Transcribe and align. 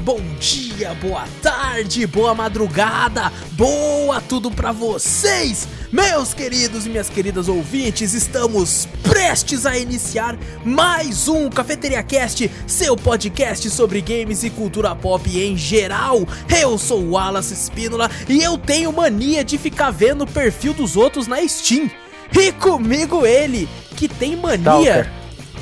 bom 0.00 0.20
dia, 0.38 0.94
boa 0.94 1.26
tarde, 1.42 2.06
boa 2.06 2.34
madrugada, 2.34 3.30
boa 3.52 4.18
tudo 4.20 4.50
pra 4.50 4.72
vocês, 4.72 5.68
meus 5.92 6.32
queridos 6.32 6.86
e 6.86 6.88
minhas 6.88 7.10
queridas 7.10 7.48
ouvintes. 7.48 8.14
Estamos 8.14 8.88
prestes 9.02 9.66
a 9.66 9.76
iniciar 9.76 10.38
mais 10.64 11.28
um 11.28 11.50
Cafeteria 11.50 12.02
Cast, 12.02 12.50
seu 12.66 12.96
podcast 12.96 13.68
sobre 13.68 14.00
games 14.00 14.42
e 14.42 14.48
cultura 14.48 14.94
pop 14.96 15.28
em 15.38 15.54
geral. 15.54 16.26
Eu 16.60 16.78
sou 16.78 17.02
o 17.02 17.10
Wallace 17.10 17.52
Espínola 17.52 18.10
e 18.26 18.42
eu 18.42 18.56
tenho 18.56 18.90
mania 18.92 19.44
de 19.44 19.58
ficar 19.58 19.90
vendo 19.90 20.24
o 20.24 20.30
perfil 20.30 20.72
dos 20.72 20.96
outros 20.96 21.26
na 21.26 21.46
Steam. 21.46 21.90
E 22.32 22.52
comigo 22.52 23.26
ele, 23.26 23.68
que 23.96 24.08
tem 24.08 24.34
mania. 24.34 25.12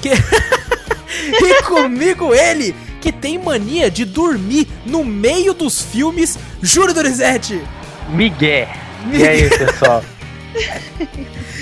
Que... 0.01 0.11
e 1.45 1.63
comigo 1.65 2.33
ele, 2.33 2.75
que 3.01 3.13
tem 3.13 3.39
mania 3.39 3.91
de 3.91 4.05
dormir 4.05 4.67
no 4.85 5.05
meio 5.05 5.55
dos 5.55 5.81
filmes, 5.81 6.39
Júlio 6.63 6.95
Dorizete. 6.95 7.61
Miguel. 8.11 8.69
E 9.13 9.27
aí, 9.27 9.49
pessoal? 9.49 10.03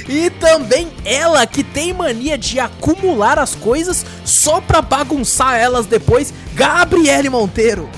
e 0.08 0.30
também 0.30 0.88
ela, 1.04 1.46
que 1.46 1.62
tem 1.62 1.92
mania 1.92 2.38
de 2.38 2.58
acumular 2.58 3.38
as 3.38 3.54
coisas 3.54 4.06
só 4.24 4.60
pra 4.60 4.80
bagunçar 4.80 5.56
elas 5.56 5.84
depois, 5.84 6.32
Gabriele 6.54 7.28
Monteiro. 7.28 7.90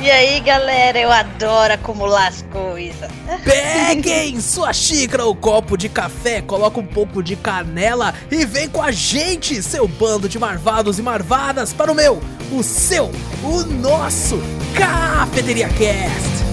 E 0.00 0.08
aí, 0.08 0.38
galera, 0.40 0.96
eu 0.96 1.10
adoro 1.10 1.74
acumular 1.74 2.28
as 2.28 2.42
coisas. 2.42 3.10
Peguem 3.42 4.40
sua 4.40 4.72
xícara 4.72 5.24
ou 5.24 5.34
copo 5.34 5.76
de 5.76 5.88
café, 5.88 6.40
coloca 6.40 6.78
um 6.78 6.86
pouco 6.86 7.20
de 7.20 7.34
canela 7.34 8.14
e 8.30 8.46
vem 8.46 8.68
com 8.68 8.80
a 8.80 8.92
gente, 8.92 9.60
seu 9.60 9.88
bando 9.88 10.28
de 10.28 10.38
marvados 10.38 11.00
e 11.00 11.02
marvadas, 11.02 11.72
para 11.72 11.90
o 11.90 11.94
meu, 11.96 12.22
o 12.52 12.62
seu, 12.62 13.10
o 13.42 13.64
nosso 13.64 14.40
Cafeteria 14.76 15.68
Cast. 15.68 16.47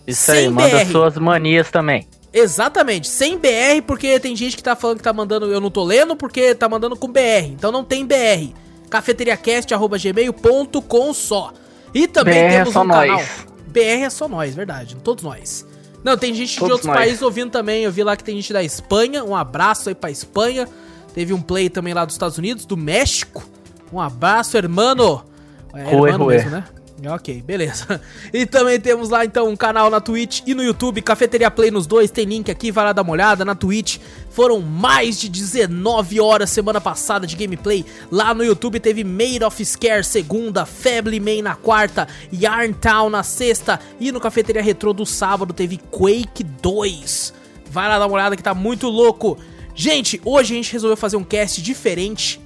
Isso 0.06 0.22
Sem 0.22 0.34
aí, 0.34 0.48
manda 0.48 0.83
BR. 0.83 0.91
suas 0.91 1.19
manias 1.19 1.70
também. 1.70 2.09
Exatamente, 2.37 3.07
sem 3.07 3.39
BR, 3.39 3.81
porque 3.87 4.19
tem 4.19 4.35
gente 4.35 4.57
que 4.57 4.63
tá 4.63 4.75
falando 4.75 4.97
que 4.97 5.05
tá 5.05 5.13
mandando, 5.13 5.47
eu 5.47 5.61
não 5.61 5.71
tô 5.71 5.85
lendo, 5.85 6.17
porque 6.17 6.53
tá 6.53 6.69
mandando 6.69 6.97
com 6.97 7.07
BR. 7.07 7.47
Então 7.51 7.71
não 7.71 7.85
tem 7.85 8.05
BR. 8.05 8.53
cafeteriacast.gmail.com 8.91 11.15
só. 11.15 11.53
E 11.94 12.09
também 12.09 12.49
BR 12.49 12.50
temos 12.50 12.75
é 12.75 12.78
um 12.81 12.89
canal. 12.89 13.06
Nós. 13.06 13.47
BR 13.69 14.03
é 14.03 14.11
só 14.11 14.28
nós, 14.28 14.53
verdade. 14.53 14.97
Todos 14.97 15.23
nós. 15.23 15.65
Não, 16.03 16.19
tem 16.19 16.34
gente 16.34 16.59
Todos 16.59 16.67
de 16.67 16.73
outros 16.73 16.89
nós. 16.89 16.97
países 16.97 17.23
ouvindo 17.23 17.53
também. 17.53 17.84
Eu 17.84 17.93
vi 17.93 18.03
lá 18.03 18.17
que 18.17 18.25
tem 18.25 18.34
gente 18.34 18.53
da 18.53 18.65
Espanha. 18.65 19.23
Um 19.23 19.37
abraço 19.37 19.89
aí 19.89 19.94
pra 19.94 20.11
Espanha. 20.11 20.69
Teve 21.15 21.33
um 21.33 21.41
play 21.41 21.71
também 21.71 21.94
lá 21.94 22.05
dos 22.05 22.17
Estados 22.17 22.37
Unidos, 22.37 22.67
do 22.67 22.77
México. 22.77 23.44
Um 23.93 24.00
abraço, 24.00 24.56
hermano. 24.56 25.25
É, 25.73 25.94
hermano 25.94 26.27
mesmo, 26.27 26.50
né? 26.50 26.65
Ok, 27.09 27.42
beleza. 27.42 28.00
E 28.32 28.47
também 28.47 28.81
temos 28.81 29.10
lá 29.10 29.25
então 29.25 29.48
um 29.48 29.56
canal 29.56 29.91
na 29.91 30.00
Twitch 30.00 30.41
e 30.47 30.54
no 30.54 30.62
YouTube, 30.62 31.03
Cafeteria 31.03 31.50
Play 31.50 31.70
nos 31.70 31.87
dois, 31.87 32.10
tem 32.10 32.25
link 32.25 32.50
aqui, 32.50 32.70
vai 32.72 32.84
lá 32.84 32.92
dar 32.92 33.03
uma 33.03 33.12
olhada. 33.12 33.44
Na 33.44 33.54
Twitch 33.54 33.98
foram 34.31 34.60
mais 34.60 35.20
de 35.20 35.28
19 35.28 36.20
horas 36.20 36.50
semana 36.50 36.81
passada 36.81 37.26
de 37.26 37.37
gameplay. 37.37 37.84
Lá 38.10 38.34
no 38.34 38.44
YouTube 38.44 38.81
teve 38.81 39.04
Made 39.04 39.44
of 39.44 39.64
Scare 39.64 40.04
segunda, 40.04 40.66
Family 40.66 41.20
Man 41.20 41.43
na 41.43 41.54
quarta, 41.54 42.09
Yarntown 42.32 43.10
na 43.10 43.22
sexta 43.22 43.78
e 44.00 44.10
no 44.10 44.20
Cafeteria 44.20 44.62
Retro 44.62 44.93
do 44.93 45.06
sábado 45.06 45.53
teve 45.53 45.78
Quake 45.91 46.43
2. 46.43 47.32
Vai 47.70 47.88
lá 47.88 47.98
dar 47.98 48.06
uma 48.06 48.16
olhada 48.16 48.37
que 48.37 48.43
tá 48.43 48.54
muito 48.54 48.88
louco. 48.88 49.38
Gente, 49.75 50.20
hoje 50.25 50.54
a 50.54 50.56
gente 50.56 50.72
resolveu 50.72 50.97
fazer 50.97 51.16
um 51.16 51.25
cast 51.25 51.60
diferente. 51.62 52.41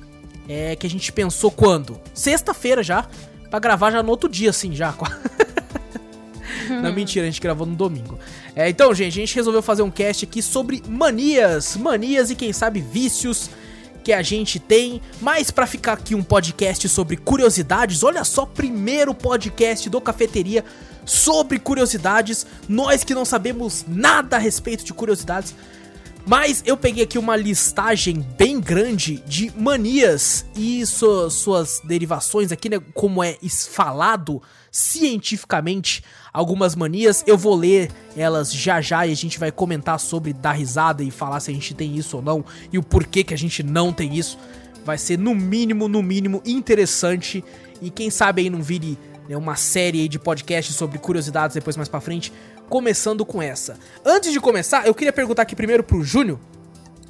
É 0.48 0.74
que 0.76 0.86
a 0.86 0.90
gente 0.90 1.12
pensou 1.12 1.50
quando? 1.50 2.00
Sexta-feira 2.14 2.82
já 2.82 3.06
pra 3.50 3.58
gravar 3.58 3.90
já 3.90 4.02
no 4.02 4.10
outro 4.10 4.28
dia, 4.28 4.50
assim, 4.50 4.74
já. 4.74 4.94
Não, 6.82 6.92
mentira, 6.92 7.24
a 7.24 7.30
gente 7.30 7.40
gravou 7.40 7.66
no 7.66 7.74
domingo. 7.74 8.18
É, 8.54 8.68
então, 8.68 8.92
gente, 8.94 9.08
a 9.08 9.20
gente 9.20 9.34
resolveu 9.34 9.62
fazer 9.62 9.82
um 9.82 9.90
cast 9.90 10.24
aqui 10.24 10.42
sobre 10.42 10.82
manias, 10.86 11.76
manias 11.76 12.30
e 12.30 12.34
quem 12.34 12.52
sabe 12.52 12.80
vícios 12.80 13.50
que 14.04 14.12
a 14.12 14.22
gente 14.22 14.58
tem. 14.58 15.00
Mas 15.20 15.50
para 15.50 15.66
ficar 15.66 15.94
aqui 15.94 16.14
um 16.14 16.22
podcast 16.22 16.88
sobre 16.88 17.16
curiosidades, 17.16 18.02
olha 18.02 18.24
só, 18.24 18.44
primeiro 18.44 19.14
podcast 19.14 19.88
do 19.88 20.00
Cafeteria 20.00 20.64
sobre 21.04 21.58
curiosidades. 21.58 22.46
Nós 22.68 23.04
que 23.04 23.14
não 23.14 23.24
sabemos 23.24 23.84
nada 23.88 24.36
a 24.36 24.38
respeito 24.38 24.84
de 24.84 24.92
curiosidades, 24.92 25.54
mas 26.28 26.62
eu 26.66 26.76
peguei 26.76 27.04
aqui 27.04 27.16
uma 27.18 27.34
listagem 27.34 28.20
bem 28.36 28.60
grande 28.60 29.22
de 29.26 29.50
manias 29.58 30.44
e 30.54 30.84
suas, 30.84 31.32
suas 31.32 31.80
derivações 31.82 32.52
aqui, 32.52 32.68
né? 32.68 32.78
Como 32.92 33.24
é 33.24 33.38
falado 33.66 34.42
cientificamente 34.70 36.04
algumas 36.30 36.76
manias. 36.76 37.24
Eu 37.26 37.38
vou 37.38 37.54
ler 37.54 37.90
elas 38.14 38.52
já 38.52 38.78
já 38.82 39.06
e 39.06 39.12
a 39.12 39.16
gente 39.16 39.38
vai 39.38 39.50
comentar 39.50 39.98
sobre 39.98 40.34
dar 40.34 40.52
risada 40.52 41.02
e 41.02 41.10
falar 41.10 41.40
se 41.40 41.50
a 41.50 41.54
gente 41.54 41.72
tem 41.72 41.96
isso 41.96 42.18
ou 42.18 42.22
não 42.22 42.44
e 42.70 42.76
o 42.76 42.82
porquê 42.82 43.24
que 43.24 43.32
a 43.32 43.38
gente 43.38 43.62
não 43.62 43.90
tem 43.90 44.14
isso. 44.14 44.38
Vai 44.84 44.98
ser 44.98 45.18
no 45.18 45.34
mínimo, 45.34 45.88
no 45.88 46.02
mínimo 46.02 46.42
interessante 46.44 47.42
e 47.80 47.88
quem 47.88 48.10
sabe 48.10 48.42
aí 48.42 48.50
não 48.50 48.62
vire 48.62 48.98
né, 49.26 49.34
uma 49.34 49.56
série 49.56 50.06
de 50.06 50.18
podcasts 50.18 50.76
sobre 50.76 50.98
curiosidades 50.98 51.54
depois 51.54 51.74
mais 51.74 51.88
para 51.88 52.02
frente 52.02 52.30
começando 52.68 53.24
com 53.24 53.42
essa. 53.42 53.78
Antes 54.04 54.32
de 54.32 54.40
começar, 54.40 54.86
eu 54.86 54.94
queria 54.94 55.12
perguntar 55.12 55.42
aqui 55.42 55.56
primeiro 55.56 55.82
pro 55.82 56.02
Júnior. 56.02 56.38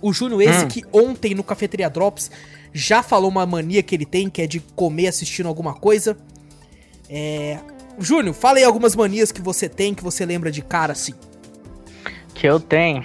O 0.01 0.13
Júnior, 0.13 0.41
esse 0.43 0.65
hum. 0.65 0.69
que 0.69 0.85
ontem 0.93 1.35
no 1.35 1.43
Cafeteria 1.43 1.91
Drops 1.91 2.31
já 2.73 3.03
falou 3.03 3.29
uma 3.29 3.45
mania 3.45 3.83
que 3.83 3.95
ele 3.95 4.07
tem, 4.07 4.31
que 4.31 4.41
é 4.41 4.47
de 4.47 4.61
comer 4.61 5.09
assistindo 5.09 5.47
alguma 5.47 5.75
coisa. 5.75 6.17
É. 7.11 7.59
Júnior, 7.99 8.35
fala 8.35 8.59
aí 8.59 8.65
algumas 8.65 8.95
manias 8.95 9.33
que 9.33 9.43
você 9.43 9.69
tem, 9.69 9.93
que 9.93 10.05
você 10.05 10.25
lembra 10.25 10.53
de 10.53 10.63
cara 10.63 10.93
assim. 10.93 11.15
Que 12.33 12.47
eu 12.47 12.61
tenho. 12.61 13.05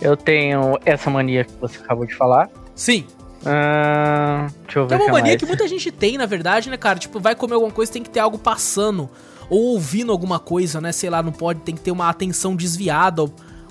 Eu 0.00 0.16
tenho 0.16 0.78
essa 0.84 1.10
mania 1.10 1.44
que 1.44 1.52
você 1.60 1.78
acabou 1.78 2.06
de 2.06 2.14
falar. 2.14 2.48
Sim. 2.74 3.06
Uh, 3.40 4.50
deixa 4.64 4.78
eu 4.78 4.86
ver. 4.86 4.94
É 4.94 4.96
uma 4.98 5.12
mania 5.12 5.32
mais. 5.32 5.36
que 5.36 5.46
muita 5.46 5.66
gente 5.66 5.90
tem, 5.90 6.16
na 6.16 6.26
verdade, 6.26 6.70
né, 6.70 6.76
cara? 6.76 6.98
Tipo, 6.98 7.18
vai 7.18 7.34
comer 7.34 7.54
alguma 7.54 7.72
coisa, 7.72 7.92
tem 7.92 8.02
que 8.02 8.10
ter 8.10 8.20
algo 8.20 8.38
passando 8.38 9.10
ou 9.50 9.74
ouvindo 9.74 10.12
alguma 10.12 10.38
coisa, 10.38 10.80
né? 10.80 10.92
Sei 10.92 11.10
lá, 11.10 11.22
não 11.22 11.32
pode, 11.32 11.60
tem 11.60 11.74
que 11.74 11.80
ter 11.80 11.90
uma 11.90 12.08
atenção 12.08 12.56
desviada, 12.56 13.24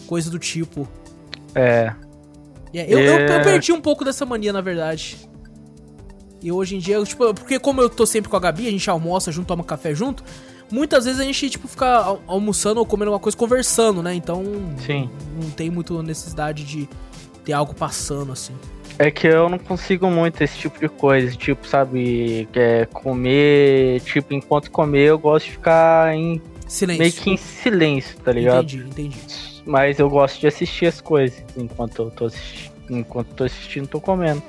coisa 0.07 0.29
do 0.29 0.39
tipo. 0.39 0.87
É. 1.55 1.93
é 2.73 2.93
eu, 2.93 2.99
é... 2.99 3.07
Eu, 3.07 3.37
eu, 3.37 3.43
perdi 3.43 3.71
um 3.71 3.81
pouco 3.81 4.03
dessa 4.03 4.25
mania, 4.25 4.53
na 4.53 4.61
verdade. 4.61 5.17
E 6.41 6.51
hoje 6.51 6.75
em 6.75 6.79
dia, 6.79 6.95
eu, 6.95 7.05
tipo, 7.05 7.33
porque 7.33 7.57
como 7.57 7.81
eu 7.81 7.89
tô 7.89 8.05
sempre 8.05 8.29
com 8.29 8.35
a 8.35 8.39
Gabi, 8.39 8.67
a 8.67 8.71
gente 8.71 8.89
almoça 8.89 9.31
junto, 9.31 9.47
toma 9.47 9.63
café 9.63 9.95
junto, 9.95 10.23
muitas 10.69 11.05
vezes 11.05 11.21
a 11.21 11.23
gente, 11.23 11.49
tipo, 11.49 11.67
fica 11.69 12.17
almoçando 12.27 12.79
ou 12.79 12.85
comendo 12.85 13.11
alguma 13.11 13.21
coisa 13.21 13.37
conversando, 13.37 14.03
né? 14.03 14.13
Então, 14.13 14.43
Sim. 14.85 15.09
não 15.41 15.49
tem 15.51 15.69
muito 15.69 16.03
necessidade 16.03 16.65
de 16.65 16.89
ter 17.45 17.53
algo 17.53 17.73
passando, 17.73 18.31
assim. 18.31 18.53
É 18.99 19.09
que 19.09 19.27
eu 19.27 19.49
não 19.49 19.57
consigo 19.57 20.07
muito 20.07 20.41
esse 20.43 20.57
tipo 20.57 20.79
de 20.79 20.87
coisa, 20.87 21.35
tipo, 21.35 21.67
sabe, 21.67 22.47
é, 22.53 22.85
comer, 22.85 23.99
tipo, 24.01 24.33
enquanto 24.33 24.69
comer 24.69 25.09
eu 25.09 25.19
gosto 25.19 25.45
de 25.45 25.51
ficar 25.53 26.15
em 26.15 26.41
silêncio. 26.67 26.99
meio 27.01 27.13
que 27.13 27.29
em 27.31 27.37
silêncio, 27.37 28.17
tá 28.19 28.31
ligado? 28.31 28.65
Entendi, 28.65 28.85
entendi. 28.87 29.17
Mas 29.65 29.97
eu 29.97 30.09
gosto 30.09 30.39
de 30.39 30.47
assistir 30.47 30.85
as 30.85 31.01
coisas 31.01 31.43
enquanto 31.57 32.03
eu 32.03 32.11
tô 32.11 32.25
assistindo, 32.25 32.73
enquanto 32.89 33.27
tô 33.29 33.43
assistindo, 33.45 33.87
tô 33.87 33.99
comendo. 33.99 34.43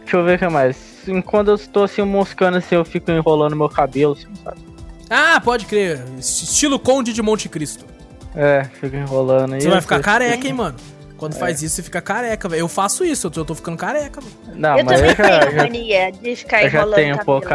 Deixa 0.00 0.16
eu 0.16 0.24
ver 0.24 0.36
o 0.36 0.38
que 0.38 0.48
mais. 0.48 0.76
Enquanto 1.06 1.48
eu 1.48 1.54
estou 1.54 1.84
assim 1.84 2.02
moscando 2.02 2.56
assim, 2.56 2.74
eu 2.74 2.84
fico 2.84 3.10
enrolando 3.10 3.56
meu 3.56 3.68
cabelo, 3.68 4.12
assim, 4.12 4.28
sabe? 4.42 4.58
Ah, 5.10 5.40
pode 5.40 5.66
crer. 5.66 6.02
Estilo 6.18 6.78
Conde 6.78 7.12
de 7.12 7.20
Monte 7.20 7.48
Cristo. 7.48 7.84
É, 8.34 8.64
fico 8.80 8.96
enrolando 8.96 9.54
aí. 9.54 9.60
Você 9.60 9.68
vai 9.68 9.80
ficar 9.80 10.00
careca, 10.00 10.46
hein, 10.46 10.52
mano? 10.52 10.76
Quando 11.16 11.34
é. 11.34 11.38
faz 11.38 11.62
isso, 11.62 11.76
você 11.76 11.82
fica 11.82 12.00
careca, 12.00 12.48
velho. 12.48 12.60
Eu 12.60 12.68
faço 12.68 13.04
isso, 13.04 13.26
eu 13.26 13.30
tô, 13.30 13.40
eu 13.40 13.44
tô 13.44 13.54
ficando 13.54 13.76
careca, 13.76 14.20
mano. 14.20 14.58
Não, 14.58 14.78
eu 14.78 14.84
mas 14.84 15.00
também 15.00 15.10
eu 15.10 15.16
já, 15.16 15.38
tenho 15.40 15.52
já, 15.52 15.62
mania 15.62 16.12
de 16.12 16.36
ficar 16.36 16.64
eu 16.64 16.70
já 16.70 16.86
tenho 16.92 17.14
um 17.14 17.18
pouco 17.18 17.48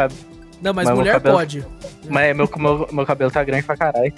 Não, 0.62 0.72
mas, 0.72 0.88
mas 0.88 0.98
mulher 0.98 1.12
cabelo, 1.12 1.36
pode. 1.36 1.66
Mas 2.08 2.36
meu, 2.36 2.48
meu, 2.56 2.88
meu 2.90 3.06
cabelo 3.06 3.30
tá 3.30 3.44
grande 3.44 3.62
pra 3.64 3.76
caralho. 3.76 4.12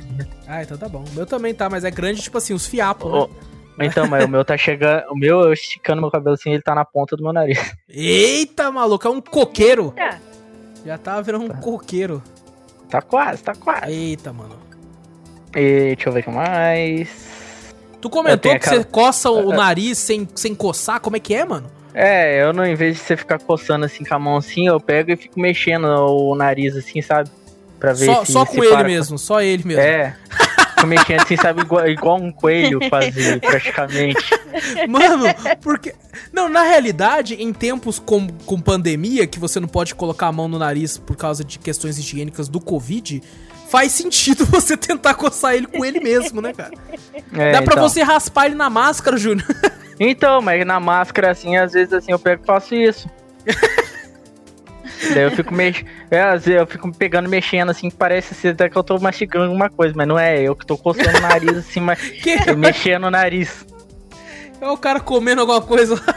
Ah, 0.46 0.62
então 0.62 0.78
tá 0.78 0.88
bom. 0.88 1.04
O 1.10 1.14
meu 1.14 1.26
também 1.26 1.52
tá, 1.52 1.68
mas 1.68 1.84
é 1.84 1.90
grande, 1.90 2.22
tipo 2.22 2.38
assim, 2.38 2.54
os 2.54 2.66
fiapos, 2.66 3.12
Ô, 3.12 3.26
né? 3.76 3.86
Então, 3.86 4.06
mas 4.06 4.24
o 4.24 4.28
meu 4.28 4.44
tá 4.44 4.56
chegando. 4.56 5.04
O 5.10 5.16
meu, 5.16 5.40
eu 5.40 5.52
esticando 5.52 6.00
meu 6.00 6.10
cabelo 6.10 6.34
assim, 6.34 6.52
ele 6.52 6.62
tá 6.62 6.74
na 6.74 6.84
ponta 6.84 7.16
do 7.16 7.22
meu 7.22 7.32
nariz. 7.32 7.58
Eita, 7.88 8.70
maluco, 8.70 9.06
é 9.06 9.10
um 9.10 9.20
coqueiro. 9.20 9.92
Tá. 9.96 10.18
Já 10.84 10.98
tava 10.98 11.22
virando 11.22 11.44
um 11.44 11.48
coqueiro. 11.48 12.22
Tá 12.88 13.00
quase, 13.00 13.42
tá 13.42 13.54
quase. 13.54 13.92
Eita, 13.92 14.32
mano. 14.32 14.58
E 15.54 15.94
deixa 15.94 16.08
eu 16.08 16.12
ver 16.12 16.20
o 16.20 16.22
que 16.24 16.30
mais. 16.30 17.41
Tu 18.02 18.10
comentou 18.10 18.50
que 18.50 18.56
aquela- 18.56 18.76
você 18.82 18.84
coça 18.84 19.31
o 19.31 19.50
nariz 19.54 19.96
sem, 19.96 20.28
sem 20.34 20.54
coçar? 20.54 21.00
Como 21.00 21.16
é 21.16 21.20
que 21.20 21.34
é, 21.34 21.44
mano? 21.44 21.70
É, 21.94 22.43
eu 22.43 22.52
não, 22.52 22.64
em 22.66 22.75
vez 22.75 22.96
de 22.96 23.02
você 23.02 23.16
ficar 23.16 23.38
coçando 23.38 23.84
assim 23.84 24.02
com 24.04 24.14
a 24.14 24.19
mão 24.19 24.37
assim, 24.37 24.66
eu 24.66 24.81
pego 24.81 25.12
e 25.12 25.16
fico 25.16 25.38
mexendo 25.38 25.84
o 25.87 26.34
nariz 26.34 26.76
assim, 26.76 27.00
sabe? 27.00 27.31
Pra 27.78 27.93
ver 27.93 28.06
Só, 28.06 28.25
se 28.25 28.32
só 28.32 28.44
se 28.46 28.56
com 28.56 28.64
ele 28.64 28.72
para- 28.75 28.84
mesmo, 28.88 29.19
só 29.19 29.40
ele 29.40 29.62
mesmo. 29.64 29.82
É. 29.82 30.16
Fico 30.75 30.87
mexendo 30.87 31.20
assim, 31.22 31.37
sabe? 31.37 31.60
Igual, 31.60 31.88
igual 31.88 32.16
um 32.16 32.32
coelho 32.32 32.81
fazia, 32.88 33.38
praticamente. 33.44 34.16
Mano, 34.88 35.25
porque. 35.60 35.94
Não, 36.32 36.48
na 36.48 36.62
realidade, 36.62 37.34
em 37.34 37.52
tempos 37.52 37.98
com, 37.98 38.26
com 38.46 38.60
pandemia, 38.60 39.26
que 39.26 39.38
você 39.38 39.60
não 39.60 39.69
pode 39.69 39.94
colocar 39.94 40.26
a 40.28 40.32
mão 40.32 40.48
no 40.48 40.58
nariz 40.58 40.96
por 40.98 41.16
causa 41.16 41.44
de 41.44 41.58
questões 41.58 41.98
higiênicas 41.98 42.48
do 42.48 42.58
Covid, 42.60 43.22
faz 43.72 43.90
sentido 43.92 44.44
você 44.52 44.76
tentar 44.76 45.14
coçar 45.14 45.54
ele 45.54 45.66
com 45.66 45.82
ele 45.82 45.98
mesmo, 45.98 46.42
né, 46.42 46.52
cara? 46.52 46.72
É, 47.32 47.52
Dá 47.52 47.62
pra 47.62 47.72
então. 47.74 47.88
você 47.88 48.02
raspar 48.02 48.44
ele 48.46 48.54
na 48.54 48.69
máscara, 48.69 49.16
Júnior. 49.16 49.48
Então, 50.00 50.40
mas 50.42 50.66
na 50.66 50.80
máscara, 50.80 51.30
assim, 51.30 51.56
às 51.56 51.74
vezes 51.74 51.92
assim, 51.92 52.10
eu 52.10 52.19
pego 52.19 52.42
e 52.42 52.46
faço 52.46 52.74
isso. 52.74 53.08
Daí 55.14 55.22
eu 55.22 55.30
fico 55.30 55.54
mexendo. 55.54 55.86
É, 56.10 56.20
às 56.22 56.44
vezes 56.44 56.60
eu 56.60 56.66
fico 56.66 56.90
pegando, 56.92 57.28
mexendo, 57.28 57.70
assim, 57.70 57.88
que 57.88 57.94
parece 57.96 58.34
ser 58.34 58.48
até 58.48 58.69
que 58.69 58.76
eu 58.76 58.82
tô 58.82 58.98
mastigando 58.98 59.44
alguma 59.44 59.69
coisa, 59.70 59.94
mas 59.96 60.08
não 60.08 60.19
é 60.19 60.40
eu 60.40 60.56
que 60.56 60.66
tô 60.66 60.76
coçando 60.76 61.19
o 61.19 61.20
nariz, 61.20 61.56
assim, 61.56 61.78
mas 61.80 62.00
Que 62.22 62.52
mexendo 62.56 63.04
o 63.04 63.10
nariz. 63.10 63.64
é 64.60 64.66
o 64.69 64.76
cara 64.76 64.98
comendo 64.98 65.42
alguma 65.42 65.60
coisa 65.62 65.94
lá. 65.94 66.14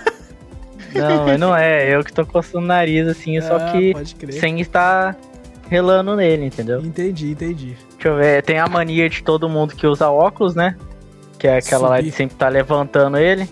Não, 0.95 1.25
mas 1.25 1.39
não 1.39 1.55
é, 1.55 1.93
eu 1.93 2.03
que 2.03 2.13
tô 2.13 2.25
coçando 2.25 2.63
o 2.63 2.67
nariz, 2.67 3.07
assim, 3.07 3.39
só 3.41 3.57
Ah, 3.57 3.71
que 3.71 3.93
Pode 3.93 4.15
crer. 4.15 4.39
sem 4.39 4.61
estar 4.61 5.15
relando 5.69 6.15
nele, 6.15 6.45
entendeu? 6.45 6.81
Entendi, 6.81 7.31
entendi. 7.31 7.77
Deixa 7.93 8.07
eu 8.07 8.15
ver, 8.17 8.43
tem 8.43 8.59
a 8.59 8.67
mania 8.67 9.09
de 9.09 9.23
todo 9.23 9.49
mundo 9.49 9.75
que 9.75 9.87
usa 9.87 10.09
óculos, 10.09 10.55
né? 10.55 10.75
Que 11.37 11.47
é 11.47 11.57
aquela 11.57 11.89
lá 11.89 11.97
de 11.97 12.05
Subir. 12.05 12.17
sempre 12.17 12.37
tá 12.37 12.47
levantando 12.47 13.17
ele. 13.17 13.49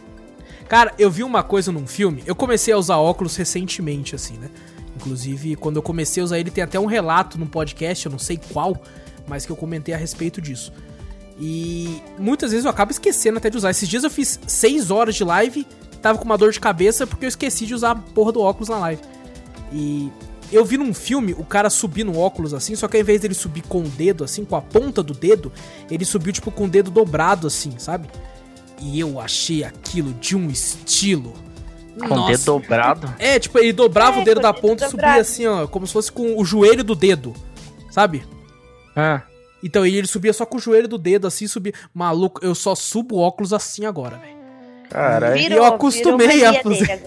Cara, 0.68 0.94
eu 0.98 1.12
vi 1.12 1.24
uma 1.24 1.44
coisa 1.44 1.72
num 1.72 1.86
filme. 1.86 2.24
Eu 2.26 2.36
comecei 2.36 2.74
a 2.74 2.78
usar 2.78 2.98
óculos 2.98 3.36
recentemente, 3.36 4.16
assim, 4.16 4.38
né? 4.38 4.50
Inclusive, 4.96 5.56
quando 5.56 5.78
eu 5.78 5.82
comecei 5.82 6.22
a 6.22 6.24
usar 6.24 6.40
ele, 6.40 6.50
tem 6.50 6.64
até 6.64 6.80
um 6.80 6.86
relato 6.86 7.38
no 7.38 7.46
podcast, 7.46 8.06
eu 8.06 8.12
não 8.12 8.20
sei 8.20 8.40
qual, 8.52 8.76
mas 9.28 9.46
que 9.46 9.52
eu 9.52 9.56
comentei 9.56 9.94
a 9.94 9.98
respeito 9.98 10.42
disso. 10.42 10.72
E 11.40 12.02
muitas 12.18 12.52
vezes 12.52 12.66
eu 12.66 12.72
acabo 12.72 12.92
esquecendo 12.92 13.38
até 13.38 13.50
de 13.50 13.58
usar. 13.58 13.72
Esses 13.72 13.90
dias 13.90 14.04
eu 14.04 14.10
fiz 14.10 14.40
6 14.48 14.92
horas 14.92 15.16
de 15.16 15.24
live, 15.24 15.68
tava 16.02 16.18
com 16.18 16.26
uma 16.26 16.38
dor 16.38 16.52
de 16.52 16.60
cabeça 16.60 17.08
porque 17.08 17.26
eu 17.26 17.30
esqueci 17.30 17.66
de 17.66 17.74
usar 17.74 17.92
a 17.92 17.96
porra 17.96 18.32
do 18.32 18.42
óculos 18.42 18.70
na 18.70 18.78
live. 18.80 19.02
E 19.74 20.12
eu 20.52 20.64
vi 20.64 20.78
num 20.78 20.94
filme 20.94 21.34
o 21.34 21.44
cara 21.44 21.70
subir 21.70 22.04
no 22.04 22.18
óculos 22.18 22.54
assim, 22.54 22.76
só 22.76 22.88
que 22.88 22.96
ao 22.96 23.02
invés 23.02 23.20
dele 23.20 23.34
subir 23.34 23.64
com 23.64 23.80
o 23.80 23.90
dedo, 23.90 24.24
assim, 24.24 24.46
com 24.46 24.56
a 24.56 24.62
ponta 24.62 25.02
do 25.02 25.14
dedo, 25.14 25.52
ele 25.90 26.06
subiu 26.06 26.32
tipo 26.32 26.52
com 26.52 26.66
o 26.66 26.70
dedo 26.70 26.92
dobrado, 26.92 27.48
assim, 27.48 27.74
sabe? 27.80 28.08
E 28.80 29.00
eu 29.00 29.20
achei 29.20 29.64
aquilo 29.64 30.14
de 30.14 30.36
um 30.36 30.50
estilo. 30.50 31.34
Com 32.08 32.16
o 32.16 32.28
dedo 32.28 32.44
dobrado. 32.44 33.14
É, 33.20 33.40
tipo, 33.40 33.58
ele 33.60 33.72
dobrava 33.74 34.18
É, 34.20 34.22
o 34.22 34.26
dedo 34.26 34.42
da 34.42 34.54
ponta 34.54 34.86
e 34.86 34.90
subia 34.90 35.02
dobrado. 35.06 35.22
assim, 35.22 35.46
ó, 35.48 35.68
como 35.68 35.88
se 35.88 35.94
fosse 35.94 36.12
com 36.12 36.40
o 36.40 36.44
joelho 36.46 36.84
do 36.84 36.96
dedo, 36.96 37.34
sabe? 37.92 38.24
Ah, 38.96 39.22
Então 39.64 39.86
e 39.86 39.96
ele 39.96 40.08
subia 40.08 40.34
só 40.34 40.46
com 40.46 40.58
o 40.58 40.60
joelho 40.60 40.88
do 40.88 40.98
dedo, 40.98 41.26
assim, 41.26 41.48
subia. 41.48 41.74
Maluco, 41.94 42.44
eu 42.46 42.54
só 42.54 42.76
subo 42.76 43.18
óculos 43.18 43.54
assim 43.54 43.86
agora, 43.86 44.18
velho. 44.18 44.43
Caralho. 44.94 45.54
Eu 45.54 45.66
acostumei 45.66 46.28
virou 46.28 46.50
a 46.50 46.54
fazer. 46.64 47.02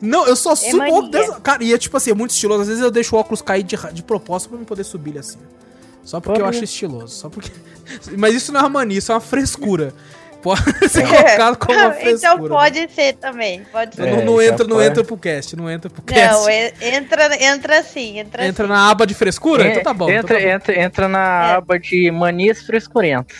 Não, 0.00 0.26
eu 0.26 0.36
só 0.36 0.54
subo 0.54 0.78
mania. 0.78 0.94
óculos. 0.94 1.10
dessa- 1.10 1.40
Cara, 1.40 1.62
e 1.64 1.72
é 1.72 1.78
tipo 1.78 1.96
assim, 1.96 2.10
é 2.10 2.14
muito 2.14 2.30
estiloso. 2.30 2.62
Às 2.62 2.68
vezes 2.68 2.82
eu 2.82 2.90
deixo 2.90 3.16
o 3.16 3.18
óculos 3.18 3.42
cair 3.42 3.62
de, 3.64 3.76
de 3.92 4.02
propósito 4.02 4.50
pra 4.50 4.58
eu 4.58 4.64
poder 4.64 4.84
subir 4.84 5.10
ele 5.10 5.18
assim. 5.18 5.38
Só 6.04 6.20
porque 6.20 6.40
eu 6.40 6.44
Olha. 6.46 6.50
acho 6.56 6.64
estiloso. 6.64 7.14
Só 7.14 7.28
porque. 7.28 7.50
Mas 8.16 8.34
isso 8.34 8.52
não 8.52 8.60
é 8.60 8.62
uma 8.62 8.68
mania, 8.70 8.98
isso 8.98 9.10
é 9.12 9.14
uma 9.14 9.20
frescura. 9.20 9.92
Pode 10.40 10.62
ser 10.88 11.04
colocado 11.04 11.56
como 11.56 11.76
uma 11.76 11.90
frescura. 11.90 12.14
então 12.36 12.48
pode 12.48 12.88
ser 12.94 13.14
também. 13.14 13.66
Pode 13.72 13.96
ser. 13.96 14.02
Não, 14.02 14.18
É, 14.20 14.24
não 14.24 14.36
já 14.40 14.44
entra, 14.46 14.66
não 14.68 14.80
entra 14.80 15.02
pro 15.02 15.16
cast, 15.18 15.56
não 15.56 15.68
entra 15.68 15.90
pro 15.90 16.00
cast. 16.00 16.32
Não, 16.32 16.48
en- 16.48 16.72
entra, 16.80 17.44
entra 17.44 17.82
sim, 17.82 18.20
entra, 18.20 18.46
Entra 18.46 18.64
sim. 18.64 18.70
na 18.72 18.88
aba 18.88 19.04
de 19.04 19.14
frescura? 19.14 19.64
En- 19.66 19.70
então 19.72 19.82
tá 19.82 19.92
bom. 19.92 20.08
Entra, 20.08 20.38
então 20.38 20.38
tá 20.38 20.46
bom. 20.46 20.54
entra, 20.54 20.80
entra 20.80 21.08
na 21.08 21.18
É. 21.18 21.54
aba 21.56 21.76
de 21.80 22.08
manias 22.12 22.62
frescurentas. 22.62 23.36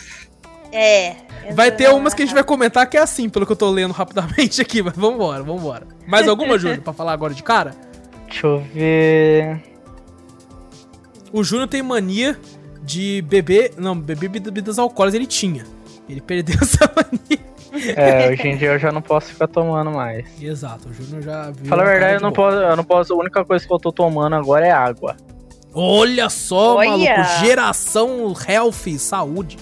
É. 0.71 1.15
Vai 1.51 1.71
ter 1.71 1.89
umas 1.89 2.13
que 2.13 2.21
a 2.21 2.25
gente 2.25 2.33
vai 2.33 2.43
comentar 2.43 2.87
que 2.87 2.97
é 2.97 3.01
assim, 3.01 3.27
pelo 3.29 3.45
que 3.45 3.51
eu 3.51 3.55
tô 3.55 3.69
lendo 3.69 3.91
rapidamente 3.91 4.61
aqui, 4.61 4.81
mas 4.83 4.95
vambora, 4.95 5.41
vambora. 5.43 5.87
Mais 6.07 6.27
alguma, 6.29 6.57
Júnior, 6.59 6.81
pra 6.81 6.93
falar 6.93 7.13
agora 7.13 7.33
de 7.33 7.41
cara? 7.43 7.71
Deixa 8.27 8.45
eu 8.45 8.59
ver. 8.59 9.61
O 11.31 11.43
Júnior 11.43 11.67
tem 11.67 11.81
mania 11.81 12.39
de 12.81 13.23
beber. 13.23 13.73
Não, 13.77 13.99
beber 13.99 14.29
bebidas 14.29 14.77
alcoólicas 14.77 15.15
ele 15.15 15.25
tinha. 15.25 15.65
Ele 16.07 16.21
perdeu 16.21 16.57
essa 16.61 16.91
mania. 16.95 17.49
É, 17.95 18.31
hoje 18.31 18.47
em 18.47 18.57
dia 18.57 18.69
eu 18.69 18.79
já 18.79 18.91
não 18.91 19.01
posso 19.01 19.27
ficar 19.27 19.47
tomando 19.47 19.91
mais. 19.91 20.25
Exato, 20.41 20.89
o 20.89 20.93
Júnior 20.93 21.21
já 21.21 21.51
viu. 21.51 21.65
Fala 21.65 21.83
a 21.83 21.85
verdade, 21.85 22.15
eu 22.15 22.21
não, 22.21 22.31
boa. 22.31 22.49
posso, 22.51 22.61
eu 22.63 22.75
não 22.75 22.83
posso. 22.83 23.13
A 23.13 23.17
única 23.17 23.45
coisa 23.45 23.65
que 23.65 23.71
eu 23.73 23.79
tô 23.79 23.91
tomando 23.91 24.35
agora 24.35 24.65
é 24.65 24.71
água. 24.71 25.15
Olha 25.73 26.29
só, 26.29 26.77
Olha. 26.77 26.89
maluco. 26.89 27.39
Geração 27.41 28.33
healthy, 28.47 28.97
saúde. 28.97 29.57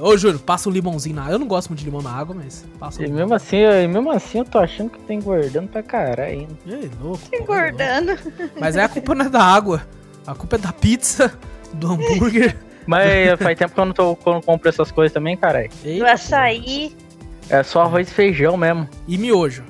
Ô, 0.00 0.16
Júnior, 0.16 0.40
passa 0.40 0.68
um 0.68 0.72
limãozinho 0.72 1.16
na 1.16 1.22
água. 1.22 1.34
Eu 1.34 1.38
não 1.38 1.46
gosto 1.48 1.68
muito 1.68 1.80
de 1.80 1.84
limão 1.84 2.00
na 2.02 2.10
água, 2.12 2.34
mas 2.34 2.64
passa 2.78 3.02
um 3.02 3.04
E 3.06 3.08
mesmo 3.10 3.34
assim, 3.34 3.56
eu- 3.56 3.82
e 3.82 3.88
mesmo 3.88 4.10
assim 4.10 4.38
eu 4.38 4.44
tô 4.44 4.58
achando 4.58 4.90
que 4.90 4.98
tá 5.00 5.12
engordando 5.14 5.68
pra 5.68 5.82
caralho 5.82 6.30
ainda. 6.40 6.54
Ei, 6.66 6.90
louco, 7.00 7.20
pô, 7.30 7.36
Engordando. 7.36 8.12
louco. 8.12 8.52
Mas 8.60 8.76
aí 8.76 8.84
a 8.84 8.88
culpa 8.88 9.14
não 9.14 9.26
é 9.26 9.28
da 9.28 9.42
água. 9.42 9.82
A 10.26 10.34
culpa 10.34 10.56
é 10.56 10.58
da 10.58 10.72
pizza, 10.72 11.32
do 11.72 11.92
hambúrguer. 11.92 12.56
Mas 12.86 13.38
faz 13.40 13.58
tempo 13.58 13.74
que 13.74 13.80
eu 13.80 13.84
não, 13.84 13.92
tô, 13.92 14.12
eu 14.24 14.32
não 14.32 14.40
compro 14.42 14.68
essas 14.68 14.90
coisas 14.90 15.12
também, 15.12 15.36
caralho. 15.36 15.70
Do 15.98 16.06
açaí. 16.06 16.96
É 17.50 17.62
só 17.62 17.82
arroz 17.82 18.08
e 18.08 18.14
feijão 18.14 18.56
mesmo. 18.56 18.88
E 19.06 19.18
miojo. 19.18 19.64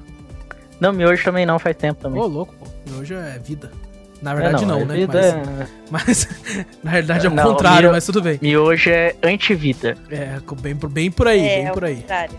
Não, 0.80 0.92
miojo 0.92 1.24
também 1.24 1.44
não, 1.46 1.58
faz 1.58 1.76
tempo 1.76 2.00
também. 2.00 2.20
Ô, 2.20 2.26
louco, 2.26 2.54
pô. 2.56 2.66
Miojo 2.88 3.14
é 3.14 3.38
vida. 3.38 3.72
Na 4.20 4.32
É, 4.32 4.34
verdade, 4.34 4.66
não, 4.66 4.80
é 4.80 4.84
né? 4.84 4.94
vida 4.96 5.12
Mas, 5.12 5.26
é- 5.26 5.66
mas, 5.90 6.28
na 6.82 6.90
verdade 6.90 7.26
é 7.26 7.30
o 7.30 7.32
Não, 7.34 7.42
contrário, 7.44 7.82
mio- 7.82 7.92
mas 7.92 8.04
tudo 8.04 8.20
bem. 8.20 8.38
Miojo 8.42 8.90
é 8.90 9.14
antivida. 9.22 9.96
É, 10.10 10.38
bem, 10.60 10.74
por- 10.74 10.90
bem 10.90 11.10
por 11.10 11.28
aí, 11.28 11.40
é, 11.40 11.56
bem 11.58 11.66
ao 11.68 11.74
por 11.74 11.84
aí. 11.84 11.96
contrário. 11.96 12.34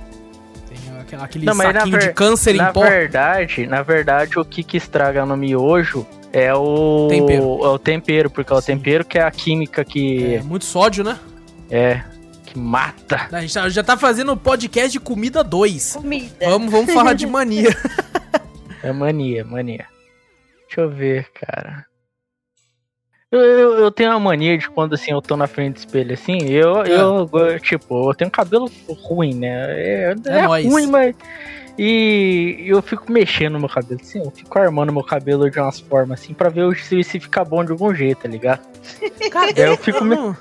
Tem 1.09 1.19
aquele, 1.19 1.45
Não, 1.45 1.55
saquinho 1.55 1.97
de 1.99 2.05
ver- 2.07 2.13
câncer 2.13 2.53
em 2.53 2.57
Na 2.57 2.71
pó. 2.73 2.81
verdade, 2.81 3.65
na 3.65 3.81
verdade, 3.81 4.37
o 4.37 4.45
que, 4.45 4.61
que 4.63 4.77
estraga 4.77 5.25
no 5.25 5.35
miojo 5.37 6.05
é 6.31 6.53
o 6.53 7.07
Tempero. 7.09 7.43
É 7.63 7.67
o 7.69 7.79
tempero, 7.79 8.29
porque 8.29 8.53
é 8.53 8.55
o 8.55 8.61
Sim. 8.61 8.73
tempero 8.77 9.03
que 9.05 9.17
é 9.17 9.23
a 9.23 9.31
química 9.31 9.81
É, 9.81 9.85
que 9.85 10.39
muito 10.43 10.65
sódio, 10.65 11.03
né? 11.03 11.17
é, 11.71 12.01
que 12.45 12.59
mata. 12.59 13.27
A 13.31 13.41
gente 13.41 13.53
tá- 13.53 13.69
já 13.69 13.83
tá 13.83 13.95
fazendo 13.97 14.35
podcast 14.37 14.91
de 14.91 14.99
comida 14.99 15.43
2. 15.43 15.93
Comida. 15.95 16.29
Vamos, 16.41 16.71
vamos 16.71 16.93
falar 16.93 17.13
de 17.13 17.25
mania. 17.27 17.75
É 18.83 18.91
mania, 18.91 19.43
mania. 19.45 19.85
Deixa 20.69 20.81
eu 20.81 20.89
ver, 20.89 21.27
cara. 21.31 21.83
Eu, 23.31 23.39
eu, 23.41 23.73
eu 23.79 23.91
tenho 23.91 24.11
uma 24.11 24.19
mania 24.19 24.55
de 24.57 24.69
quando 24.69 24.93
assim 24.93 25.11
eu 25.11 25.21
tô 25.21 25.35
na 25.35 25.47
frente 25.47 25.73
do 25.75 25.77
espelho 25.79 26.13
assim, 26.13 26.45
eu, 26.47 26.83
eu 26.85 27.27
go- 27.27 27.59
tipo, 27.59 28.09
eu 28.09 28.15
tenho 28.15 28.29
cabelo 28.31 28.71
ruim, 29.03 29.33
né? 29.35 29.71
É, 29.79 30.15
É 30.25 30.37
é 30.37 30.45
ruim, 30.45 30.87
mas. 30.87 31.15
E 31.77 32.63
eu 32.67 32.81
fico 32.81 33.11
mexendo 33.11 33.53
no 33.53 33.59
meu 33.59 33.69
cabelo, 33.69 33.99
assim, 34.01 34.19
eu 34.19 34.31
fico 34.31 34.59
armando 34.59 34.91
meu 34.93 35.03
cabelo 35.03 35.49
de 35.49 35.59
umas 35.59 35.79
formas 35.79 36.19
assim 36.21 36.33
pra 36.33 36.49
ver 36.49 36.75
se, 36.75 37.03
se 37.03 37.19
fica 37.19 37.43
bom 37.45 37.63
de 37.63 37.71
algum 37.71 37.93
jeito, 37.95 38.21
tá 38.23 38.27
ligado? 38.27 38.61
Cara, 39.31 39.51
Eu 39.55 39.71
eu, 39.71 39.77
fico 39.77 39.99
eu 39.99 40.05
me- 40.05 40.15
não, 40.15 40.37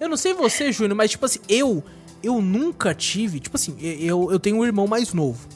eu 0.00 0.08
não 0.08 0.16
sei 0.16 0.34
você, 0.34 0.70
Júnior, 0.70 0.96
mas 0.96 1.10
tipo 1.10 1.24
assim, 1.26 1.40
eu 1.48 1.82
eu 2.22 2.40
nunca 2.40 2.94
tive, 2.94 3.38
tipo 3.40 3.56
assim, 3.56 3.76
eu, 3.80 4.30
eu 4.32 4.38
tenho 4.40 4.56
um 4.56 4.64
irmão 4.64 4.86
mais 4.86 5.12
novo. 5.12 5.46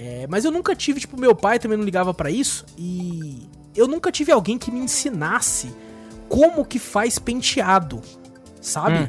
É, 0.00 0.28
mas 0.28 0.44
eu 0.44 0.52
nunca 0.52 0.76
tive, 0.76 1.00
tipo, 1.00 1.18
meu 1.18 1.34
pai 1.34 1.58
também 1.58 1.76
não 1.76 1.84
ligava 1.84 2.14
pra 2.14 2.30
isso 2.30 2.64
e 2.78 3.48
eu 3.74 3.88
nunca 3.88 4.12
tive 4.12 4.30
alguém 4.30 4.56
que 4.56 4.70
me 4.70 4.78
ensinasse 4.78 5.74
como 6.28 6.64
que 6.64 6.78
faz 6.78 7.18
penteado, 7.18 8.00
sabe? 8.60 8.96
Hum. 8.96 9.08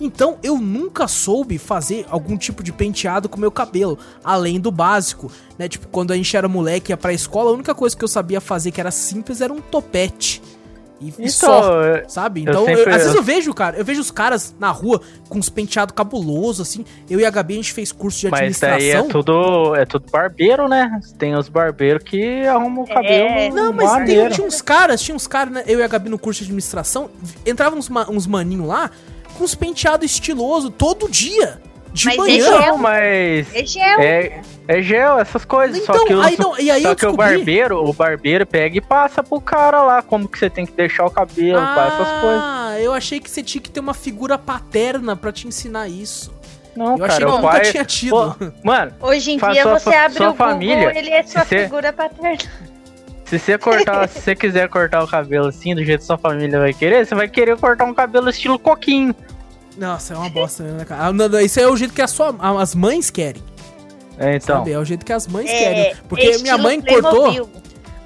Então 0.00 0.38
eu 0.40 0.56
nunca 0.56 1.08
soube 1.08 1.58
fazer 1.58 2.06
algum 2.08 2.36
tipo 2.36 2.62
de 2.62 2.72
penteado 2.72 3.28
com 3.28 3.40
meu 3.40 3.50
cabelo, 3.50 3.98
além 4.22 4.60
do 4.60 4.70
básico, 4.70 5.28
né? 5.58 5.68
Tipo, 5.68 5.88
quando 5.88 6.12
a 6.12 6.16
gente 6.16 6.36
era 6.36 6.46
moleque 6.46 6.92
e 6.92 6.92
ia 6.92 6.96
pra 6.96 7.12
escola, 7.12 7.50
a 7.50 7.54
única 7.54 7.74
coisa 7.74 7.96
que 7.96 8.04
eu 8.04 8.08
sabia 8.08 8.40
fazer 8.40 8.70
que 8.70 8.80
era 8.80 8.92
simples 8.92 9.40
era 9.40 9.52
um 9.52 9.60
topete. 9.60 10.40
E, 11.00 11.14
e 11.18 11.30
só. 11.30 11.58
Então, 11.58 11.82
é- 11.84 12.08
Sabe? 12.08 12.40
Eu 12.44 12.50
Então, 12.50 12.68
eu- 12.68 12.76
sempre- 12.76 12.92
às 12.92 13.02
vezes 13.02 13.14
eu 13.14 13.22
vejo, 13.22 13.54
cara, 13.54 13.76
eu 13.76 13.84
vejo 13.84 14.00
os 14.00 14.10
caras 14.10 14.54
na 14.58 14.70
rua 14.70 15.00
com 15.28 15.38
uns 15.38 15.48
penteados 15.48 15.94
cabulosos, 15.94 16.68
assim. 16.68 16.84
Eu 17.08 17.20
e 17.20 17.24
a 17.24 17.30
Gabi, 17.30 17.54
a 17.54 17.56
gente 17.58 17.72
fez 17.72 17.92
curso 17.92 18.18
de 18.18 18.28
mas 18.30 18.40
administração. 18.40 18.78
daí 18.78 18.90
é 18.90 19.02
tudo, 19.04 19.74
é 19.76 19.84
tudo 19.86 20.04
barbeiro, 20.10 20.68
né? 20.68 21.00
Tem 21.16 21.36
os 21.36 21.48
barbeiros 21.48 22.02
que 22.02 22.44
arrumam 22.46 22.82
o 22.82 22.86
cabelo. 22.88 23.28
É. 23.28 23.50
Não, 23.50 23.72
mas 23.72 24.06
tem- 24.06 24.28
tinha 24.30 24.46
uns 24.46 24.60
caras, 24.60 25.00
tinha 25.00 25.14
uns 25.14 25.26
caras, 25.28 25.52
né? 25.54 25.64
Eu 25.66 25.78
e 25.78 25.82
a 25.82 25.86
Gabi 25.88 26.08
no 26.08 26.18
curso 26.18 26.40
de 26.40 26.46
administração, 26.46 27.10
entravam 27.46 27.78
uns, 27.78 27.88
uns 28.10 28.26
maninhos 28.26 28.66
lá 28.66 28.90
com 29.36 29.44
os 29.44 29.54
penteados 29.54 30.04
estilosos 30.10 30.72
todo 30.76 31.08
dia. 31.08 31.60
De 31.92 32.06
Mas 32.06 32.16
manhã. 32.16 32.36
esse 32.36 32.48
é- 32.48 32.66
Não, 32.66 32.78
mas. 32.78 33.54
É 33.56 33.64
gel. 33.66 34.00
É, 34.00 34.40
é 34.68 34.82
gel, 34.82 35.18
essas 35.18 35.44
coisas. 35.44 35.82
só 35.84 35.94
Então, 35.94 36.06
que, 36.06 36.14
o, 36.14 36.20
aí 36.20 36.36
não- 36.38 36.58
e 36.58 36.70
aí 36.70 36.82
só 36.82 36.94
que 36.94 37.06
o 37.06 37.12
barbeiro, 37.14 37.82
o 37.84 37.92
barbeiro 37.92 38.46
pega 38.46 38.76
e 38.76 38.80
passa 38.80 39.22
pro 39.22 39.40
cara 39.40 39.82
lá 39.82 40.02
como 40.02 40.28
que 40.28 40.38
você 40.38 40.48
tem 40.50 40.64
que 40.66 40.72
deixar 40.72 41.06
o 41.06 41.10
cabelo, 41.10 41.58
pá, 41.60 41.86
essas 41.86 42.20
coisas. 42.20 42.42
Ah, 42.44 42.76
eu 42.78 42.92
achei 42.92 43.18
que 43.20 43.30
você 43.30 43.42
tinha 43.42 43.60
que 43.62 43.70
ter 43.70 43.80
uma 43.80 43.94
figura 43.94 44.36
paterna 44.38 45.16
pra 45.16 45.32
te 45.32 45.48
ensinar 45.48 45.88
isso. 45.88 46.32
Não, 46.76 46.92
eu 46.92 46.98
cara, 46.98 47.12
achei 47.14 47.24
que 47.26 47.32
nunca 47.32 47.48
pai. 47.48 47.60
tinha 47.62 47.84
tido. 47.84 48.10
Pô, 48.10 48.34
mano, 48.62 48.92
Hoje 49.00 49.32
em 49.32 49.38
dia 49.38 49.62
sua 49.62 49.78
você 49.80 49.94
abre 49.96 50.16
sua 50.18 50.28
o 50.28 50.32
Google, 50.32 50.46
família, 50.46 50.98
ele 50.98 51.10
é 51.10 51.22
sua 51.24 51.42
se 51.42 51.48
você- 51.48 51.62
figura 51.64 51.92
paterna. 51.92 52.38
se 53.24 53.38
você 53.38 53.58
cortar, 53.58 54.08
se 54.08 54.20
você 54.20 54.36
quiser 54.36 54.68
cortar 54.68 55.02
o 55.02 55.08
cabelo 55.08 55.46
assim, 55.48 55.74
do 55.74 55.82
jeito 55.84 56.00
que 56.00 56.06
sua 56.06 56.18
família 56.18 56.60
vai 56.60 56.72
querer, 56.72 57.04
você 57.04 57.14
vai 57.16 57.26
querer 57.28 57.56
cortar 57.56 57.84
um 57.84 57.94
cabelo 57.94 58.28
estilo 58.30 58.58
coquinho. 58.58 59.12
Nossa, 59.78 60.14
é 60.14 60.16
uma 60.16 60.28
bosta, 60.28 60.62
né, 60.64 60.84
cara? 60.84 61.06
Ah, 61.06 61.12
não, 61.12 61.28
não, 61.28 61.40
Isso 61.40 61.60
é 61.60 61.66
o 61.68 61.76
jeito 61.76 61.94
que 61.94 62.02
a 62.02 62.06
sua, 62.08 62.34
as 62.60 62.74
mães 62.74 63.10
querem, 63.10 63.42
É, 64.18 64.36
então. 64.36 64.58
sabe? 64.58 64.72
É 64.72 64.78
o 64.78 64.84
jeito 64.84 65.04
que 65.06 65.12
as 65.12 65.26
mães 65.26 65.48
É, 65.48 65.58
querem. 65.58 65.96
Porque 66.08 66.24
estilo 66.24 66.42
minha 66.42 66.58
mãe 66.58 66.80
cortou. 66.80 67.10
Playmobil. 67.30 67.48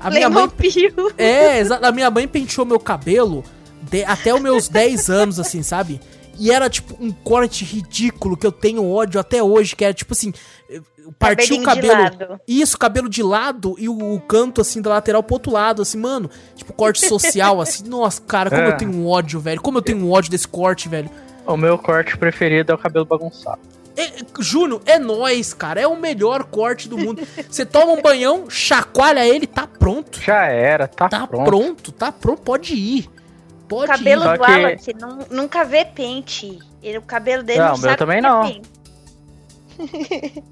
A 0.00 0.11
minha 0.11 0.29
mãe. 0.29 0.50
É, 1.17 1.59
exato. 1.61 1.87
A 1.87 1.93
minha 1.93 2.11
mãe 2.11 2.26
penteou 2.29 2.67
meu 2.67 2.79
cabelo 2.81 3.43
de- 3.91 4.05
até 4.05 4.35
os 4.35 4.41
meus 4.41 4.69
10 4.69 5.09
anos, 5.09 5.38
assim, 5.41 5.62
sabe? 5.62 6.00
E 6.38 6.50
era, 6.50 6.69
tipo, 6.69 6.97
um 7.00 7.11
corte 7.12 7.64
ridículo 7.64 8.37
que 8.37 8.47
eu 8.47 8.52
tenho 8.52 8.88
ódio 8.91 9.21
até 9.21 9.43
hoje, 9.43 9.76
que 9.76 9.85
era, 9.85 9.95
tipo 9.95 10.12
assim, 10.12 10.33
partiu 11.19 11.57
o 11.59 11.62
cabelo... 11.62 12.02
lado. 12.02 12.41
Isso, 12.49 12.76
cabelo 12.79 13.09
de 13.09 13.23
lado 13.23 13.75
e 13.79 13.88
o, 13.88 14.14
o 14.14 14.21
canto, 14.21 14.61
assim, 14.61 14.81
da 14.83 14.91
lateral 14.91 15.23
pro 15.23 15.35
outro 15.37 15.52
lado, 15.52 15.83
assim, 15.83 15.99
mano. 15.99 16.29
Tipo, 16.57 16.73
corte 16.73 17.07
social, 17.07 17.61
assim. 17.61 17.85
Nossa, 17.88 18.21
cara, 18.23 18.50
como 18.50 18.62
É. 18.62 18.69
eu 18.69 18.76
tenho 18.76 18.93
um 18.93 19.07
ódio, 19.07 19.38
velho. 19.41 19.61
Como 19.61 19.79
eu 19.79 19.83
tenho 19.83 19.99
um 19.99 20.11
ódio 20.11 20.31
desse 20.31 20.49
corte, 20.49 20.88
velho. 20.88 21.11
O 21.46 21.56
meu 21.56 21.76
corte 21.78 22.16
preferido 22.16 22.72
é 22.72 22.75
o 22.75 22.78
cabelo 22.78 23.04
bagunçado. 23.04 23.61
É, 23.96 24.11
Júnior, 24.40 24.80
é 24.87 24.99
nóis, 24.99 25.52
cara. 25.52 25.80
É 25.80 25.87
o 25.87 25.96
melhor 25.96 26.44
corte 26.44 26.88
do 26.88 26.96
mundo. 26.96 27.22
Você 27.50 27.66
toma 27.66 27.92
um 27.92 28.00
banhão, 28.00 28.49
chacoalha 28.49 29.26
ele, 29.26 29.46
tá 29.46 29.66
pronto. 29.66 30.20
Já 30.20 30.46
era, 30.46 30.88
tá, 30.88 31.08
Tá 31.08 31.26
pronto. 31.26 31.44
pronto, 31.44 31.92
tá 31.92 32.11
pronto. 32.12 32.40
Pode 32.42 32.75
ir. 32.75 33.11
O 33.64 33.68
Pode 33.68 33.88
cabelo 33.92 34.25
ir. 34.25 34.38
Do 34.38 34.44
que- 34.44 34.50
Wallace 34.50 34.94
não, 34.99 35.18
nunca 35.30 35.64
vê 35.64 35.84
pente. 35.84 36.58
Ele, 36.82 36.99
o 36.99 37.02
cabelo 37.02 37.42
dele 37.42 37.58
Não, 37.58 37.68
não, 37.68 37.75
o 37.75 37.78
meu 37.80 37.96
também 37.96 38.18
é 38.18 38.20
não. 38.22 38.61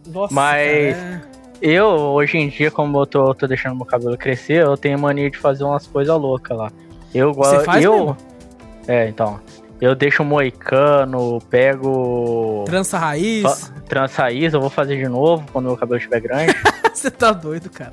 Nossa, 0.07 0.35
Mas- 0.35 0.97
cara, 0.97 1.31
Eu, 1.63 1.87
hoje 1.89 2.39
em 2.39 2.49
dia, 2.49 2.71
como 2.71 2.99
eu 2.99 3.05
tô, 3.07 3.35
tô 3.35 3.47
deixando 3.47 3.77
meu 3.77 3.85
cabelo 3.85 4.17
crescer, 4.17 4.63
eu 4.65 4.79
tenho 4.79 4.99
mania 4.99 5.31
de 5.31 5.37
fazer 5.37 5.63
umas 5.63 5.87
coisas 5.87 6.19
loucas 6.19 6.57
lá. 6.57 6.73
Eu 7.15 7.35
Você 7.35 7.51
gosto. 7.57 7.65
faz 7.67 7.85
eu, 7.85 7.93
mesmo? 7.93 8.17
É, 8.89 9.09
então. 9.09 9.39
Eu 9.81 9.95
deixo 9.95 10.23
moicano, 10.25 11.41
pego. 11.49 12.65
Trança 12.67 12.99
raiz. 12.99 13.43
fa- 13.43 13.73
Trança 13.89 14.23
raiz, 14.23 14.53
eu 14.53 14.61
vou 14.61 14.71
fazer 14.71 14.97
de 14.97 15.09
novo 15.09 15.45
quando 15.53 15.67
meu 15.67 15.77
cabelo 15.77 15.97
estiver 15.97 16.21
grande. 16.21 16.55
Você 16.95 17.11
tá 17.11 17.33
doido, 17.33 17.71
cara. 17.71 17.93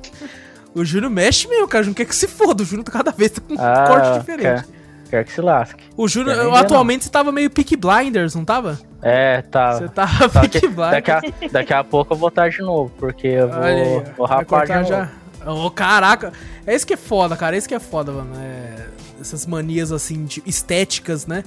O 0.74 0.84
Júnior 0.84 1.10
mexe 1.10 1.48
mesmo, 1.48 1.66
cara. 1.66 1.82
O 1.82 1.84
Júnior 1.86 1.96
quer 1.96 2.04
que 2.04 2.14
se 2.14 2.28
foda. 2.28 2.62
O 2.62 2.66
Júnior 2.66 2.84
cada 2.84 3.10
vez 3.10 3.32
tá 3.32 3.40
com 3.40 3.54
um 3.54 3.56
Ah, 3.58 3.84
corte 3.88 4.18
diferente. 4.20 4.42
Quer, 4.42 4.64
quer 5.10 5.24
que 5.24 5.32
se 5.32 5.40
lasque. 5.40 5.82
O 5.96 6.06
Júnior, 6.06 6.54
atualmente 6.56 7.04
você 7.04 7.10
tava 7.10 7.32
meio 7.32 7.48
Peak 7.50 7.74
Blinders, 7.76 8.34
não 8.34 8.44
tava? 8.44 8.78
É, 9.00 9.40
tá. 9.42 9.72
Você 9.78 9.88
tava 9.88 10.28
Só 10.28 10.40
Peak 10.40 10.60
que 10.60 10.68
Blinders. 10.68 10.90
daqui, 10.90 11.10
a, 11.10 11.22
daqui 11.50 11.72
a 11.72 11.82
pouco 11.82 12.12
eu 12.12 12.18
vou 12.18 12.28
estar 12.28 12.50
de 12.50 12.60
novo, 12.60 12.92
porque 12.98 13.26
eu 13.28 13.48
vou, 13.48 13.62
aí, 13.62 14.02
vou 14.16 14.26
rapar 14.26 14.66
de 14.66 14.74
novo. 14.74 14.88
já. 14.88 15.08
Ô, 15.46 15.70
caraca. 15.70 16.32
É 16.66 16.74
isso 16.76 16.86
que 16.86 16.92
é 16.94 16.96
foda, 16.98 17.34
cara. 17.34 17.56
É 17.56 17.58
isso 17.58 17.68
que 17.68 17.74
é 17.74 17.80
foda, 17.80 18.12
mano. 18.12 18.32
É... 18.36 18.86
Essas 19.20 19.46
manias, 19.46 19.90
assim, 19.90 20.24
de 20.26 20.42
estéticas, 20.46 21.26
né? 21.26 21.42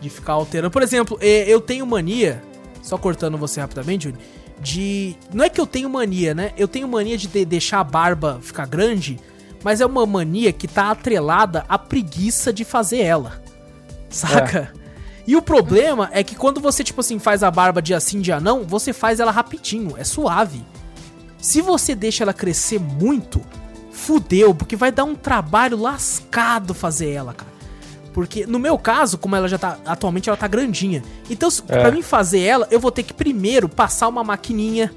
De 0.00 0.10
ficar 0.10 0.34
alterando. 0.34 0.70
Por 0.70 0.82
exemplo, 0.82 1.18
é, 1.20 1.48
eu 1.48 1.60
tenho 1.60 1.86
mania, 1.86 2.42
só 2.82 2.98
cortando 2.98 3.38
você 3.38 3.60
rapidamente, 3.60 4.04
Júnior, 4.04 4.22
de... 4.60 5.16
Não 5.32 5.44
é 5.44 5.48
que 5.48 5.60
eu 5.60 5.66
tenho 5.66 5.88
mania, 5.88 6.34
né? 6.34 6.52
Eu 6.56 6.68
tenho 6.68 6.88
mania 6.88 7.16
de, 7.16 7.26
de- 7.26 7.44
deixar 7.44 7.80
a 7.80 7.84
barba 7.84 8.38
ficar 8.42 8.66
grande, 8.66 9.18
mas 9.62 9.80
é 9.80 9.86
uma 9.86 10.06
mania 10.06 10.52
que 10.52 10.68
tá 10.68 10.90
atrelada 10.90 11.64
à 11.68 11.78
preguiça 11.78 12.52
de 12.52 12.64
fazer 12.64 13.00
ela. 13.00 13.42
Saca? 14.08 14.72
E 15.26 15.34
o 15.34 15.42
problema 15.42 16.08
é 16.12 16.22
que 16.22 16.36
quando 16.36 16.60
você, 16.60 16.84
tipo 16.84 17.00
assim, 17.00 17.18
faz 17.18 17.42
a 17.42 17.50
barba 17.50 17.82
dia 17.82 17.98
sim, 17.98 18.20
dia 18.20 18.38
não, 18.38 18.62
você 18.62 18.92
faz 18.92 19.18
ela 19.18 19.32
rapidinho, 19.32 19.94
é 19.96 20.04
suave. 20.04 20.64
Se 21.38 21.60
você 21.60 21.94
deixa 21.94 22.22
ela 22.22 22.32
crescer 22.32 22.78
muito, 22.78 23.40
fudeu, 23.90 24.54
porque 24.54 24.76
vai 24.76 24.92
dar 24.92 25.04
um 25.04 25.16
trabalho 25.16 25.76
lascado 25.76 26.72
fazer 26.72 27.10
ela, 27.10 27.34
cara. 27.34 27.55
Porque 28.16 28.46
no 28.46 28.58
meu 28.58 28.78
caso, 28.78 29.18
como 29.18 29.36
ela 29.36 29.46
já 29.46 29.58
tá. 29.58 29.76
Atualmente 29.84 30.26
ela 30.30 30.38
tá 30.38 30.48
grandinha. 30.48 31.02
Então, 31.28 31.50
É. 31.68 31.80
pra 31.80 31.90
mim 31.92 32.00
fazer 32.00 32.40
ela, 32.40 32.66
eu 32.70 32.80
vou 32.80 32.90
ter 32.90 33.02
que 33.02 33.12
primeiro 33.12 33.68
passar 33.68 34.08
uma 34.08 34.24
maquininha 34.24 34.90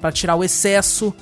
pra 0.00 0.10
tirar 0.10 0.34
o 0.34 0.42
excesso. 0.42 1.14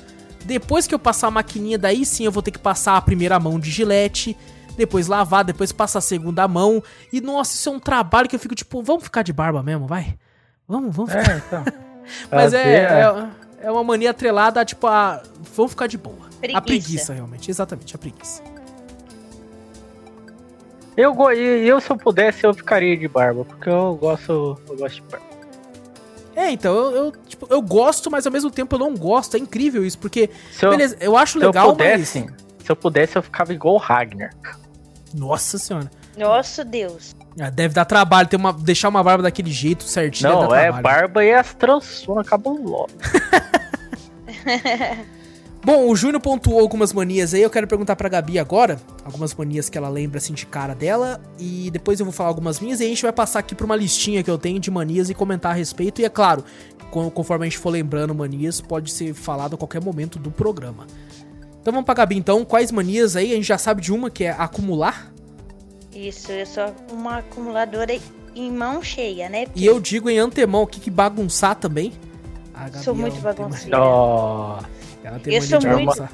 Depois 0.43 0.87
que 0.87 0.95
eu 0.95 0.97
passar 0.97 1.27
a 1.27 1.31
maquininha, 1.31 1.77
daí 1.77 2.07
sim 2.07 2.25
eu 2.25 2.31
vou 2.31 2.41
ter 2.41 2.49
que 2.49 2.57
passar 2.57 2.97
a 2.97 3.01
primeira 3.03 3.39
mão 3.39 3.59
de 3.59 3.69
gilete. 3.69 4.35
Depois 4.75 5.05
lavar, 5.05 5.43
depois 5.43 5.71
passar 5.71 5.99
a 5.99 6.01
segunda 6.01 6.47
mão. 6.47 6.81
E 7.11 7.21
nossa, 7.21 7.53
isso 7.53 7.69
é 7.69 7.71
um 7.71 7.79
trabalho 7.79 8.27
que 8.27 8.35
eu 8.35 8.39
fico 8.39 8.55
tipo, 8.55 8.81
vamos 8.81 9.03
ficar 9.03 9.21
de 9.21 9.31
barba 9.31 9.61
mesmo, 9.61 9.85
vai? 9.85 10.17
Vamos, 10.67 10.95
vamos 10.95 11.11
ficar. 11.11 11.29
É, 11.37 11.37
então. 11.37 11.65
Mas 12.31 12.51
é, 12.51 12.79
é, 12.79 13.27
é 13.61 13.71
uma 13.71 13.83
mania 13.83 14.09
atrelada 14.09 14.59
a, 14.59 14.65
tipo, 14.65 14.87
a. 14.87 15.21
Vamos 15.55 15.71
ficar 15.71 15.85
de 15.85 15.99
boa. 15.99 16.17
A 16.25 16.37
Preguiça. 16.39 16.61
preguiça, 16.63 17.13
realmente. 17.13 17.49
Exatamente, 17.51 17.95
a 17.95 17.97
preguiça. 17.99 18.41
Eu, 20.95 21.15
eu, 21.31 21.81
se 21.81 21.89
eu 21.89 21.97
pudesse, 21.97 22.45
eu 22.45 22.53
ficaria 22.53 22.95
de 22.95 23.07
barba, 23.07 23.43
porque 23.45 23.69
eu 23.69 23.95
gosto, 23.95 24.59
eu 24.69 24.77
gosto 24.77 24.95
de 24.95 25.01
barba. 25.01 25.33
É, 26.35 26.51
então, 26.51 26.73
eu, 26.73 26.91
eu, 26.91 27.11
tipo, 27.27 27.47
eu 27.49 27.61
gosto, 27.61 28.09
mas 28.09 28.25
ao 28.25 28.31
mesmo 28.31 28.49
tempo 28.49 28.75
eu 28.75 28.79
não 28.79 28.95
gosto. 28.95 29.35
É 29.35 29.39
incrível 29.39 29.85
isso, 29.85 29.97
porque. 29.99 30.29
Se 30.51 30.65
eu, 30.65 30.71
beleza, 30.71 30.97
eu 30.99 31.15
acho 31.15 31.39
se 31.39 31.45
eu 31.45 31.49
legal, 31.49 31.71
pudesse, 31.71 32.21
mas. 32.21 32.65
se 32.65 32.71
eu 32.71 32.75
pudesse, 32.75 33.15
eu 33.15 33.23
ficava 33.23 33.53
igual 33.53 33.75
o 33.75 33.77
Ragnar. 33.77 34.31
Nossa 35.13 35.57
senhora. 35.57 35.89
Nossa, 36.17 36.65
Deus. 36.65 37.15
Ah, 37.39 37.49
Deve 37.49 37.73
dar 37.73 37.85
trabalho 37.85 38.27
ter 38.27 38.35
uma, 38.35 38.53
deixar 38.53 38.89
uma 38.89 39.03
barba 39.03 39.23
daquele 39.23 39.51
jeito 39.51 39.83
certinho. 39.83 40.31
Não, 40.31 40.55
é 40.55 40.63
trabalho. 40.63 40.83
barba 40.83 41.25
e 41.25 41.33
as 41.33 41.53
trançonas 41.53 42.27
cabulosas. 42.27 42.95
Bom, 45.63 45.89
o 45.89 45.95
Júnior 45.95 46.19
pontuou 46.21 46.59
algumas 46.59 46.91
manias 46.91 47.33
aí. 47.33 47.41
Eu 47.41 47.49
quero 47.49 47.65
perguntar 47.67 47.95
pra 47.95 48.09
Gabi 48.09 48.37
agora. 48.37 48.77
Algumas 49.05 49.33
manias 49.33 49.69
que 49.69 49.77
ela 49.77 49.87
lembra, 49.87 50.17
assim, 50.17 50.33
de 50.33 50.45
cara 50.45 50.75
dela. 50.75 51.21
E 51.39 51.69
depois 51.71 51.99
eu 52.01 52.05
vou 52.05 52.11
falar 52.11 52.29
algumas 52.29 52.59
minhas. 52.59 52.81
E 52.81 52.83
a 52.83 52.87
gente 52.87 53.01
vai 53.01 53.13
passar 53.13 53.39
aqui 53.39 53.55
pra 53.55 53.65
uma 53.65 53.75
listinha 53.75 54.21
que 54.21 54.29
eu 54.29 54.37
tenho 54.37 54.59
de 54.59 54.69
manias 54.69 55.09
e 55.09 55.13
comentar 55.13 55.51
a 55.51 55.55
respeito. 55.55 56.01
E 56.01 56.05
é 56.05 56.09
claro, 56.09 56.43
con- 56.91 57.09
conforme 57.09 57.45
a 57.45 57.49
gente 57.49 57.57
for 57.57 57.69
lembrando 57.69 58.13
manias, 58.13 58.59
pode 58.59 58.91
ser 58.91 59.13
falado 59.13 59.53
a 59.55 59.57
qualquer 59.57 59.81
momento 59.81 60.19
do 60.19 60.29
programa. 60.29 60.85
Então 61.61 61.71
vamos 61.71 61.85
pra 61.85 61.93
Gabi, 61.95 62.17
então. 62.17 62.43
Quais 62.43 62.69
manias 62.69 63.15
aí? 63.15 63.31
A 63.31 63.35
gente 63.35 63.47
já 63.47 63.57
sabe 63.57 63.81
de 63.81 63.93
uma 63.93 64.09
que 64.09 64.25
é 64.25 64.31
acumular. 64.31 65.13
Isso, 65.95 66.29
eu 66.29 66.45
sou 66.45 66.73
uma 66.91 67.19
acumuladora 67.19 67.95
em 68.35 68.51
mão 68.51 68.83
cheia, 68.83 69.29
né? 69.29 69.45
E 69.55 69.65
eu 69.65 69.79
digo 69.79 70.09
em 70.09 70.17
antemão 70.19 70.63
aqui 70.63 70.81
que 70.81 70.91
bagunçar 70.91 71.55
também. 71.55 71.93
A 72.53 72.67
Gabi 72.67 72.83
Sou 72.83 72.93
muito 72.93 73.15
ela 73.15 73.33
tem 73.33 73.45
bagunceira. 73.45 73.79
Ó, 73.79 74.55
mania- 74.55 74.69
Ela 75.03 75.19
tem 75.19 75.33
Eu 75.33 75.41
mania 75.41 75.49
sou 75.49 75.59
de 75.59 75.67
muito- 75.67 75.85
bagunçar. 75.85 76.11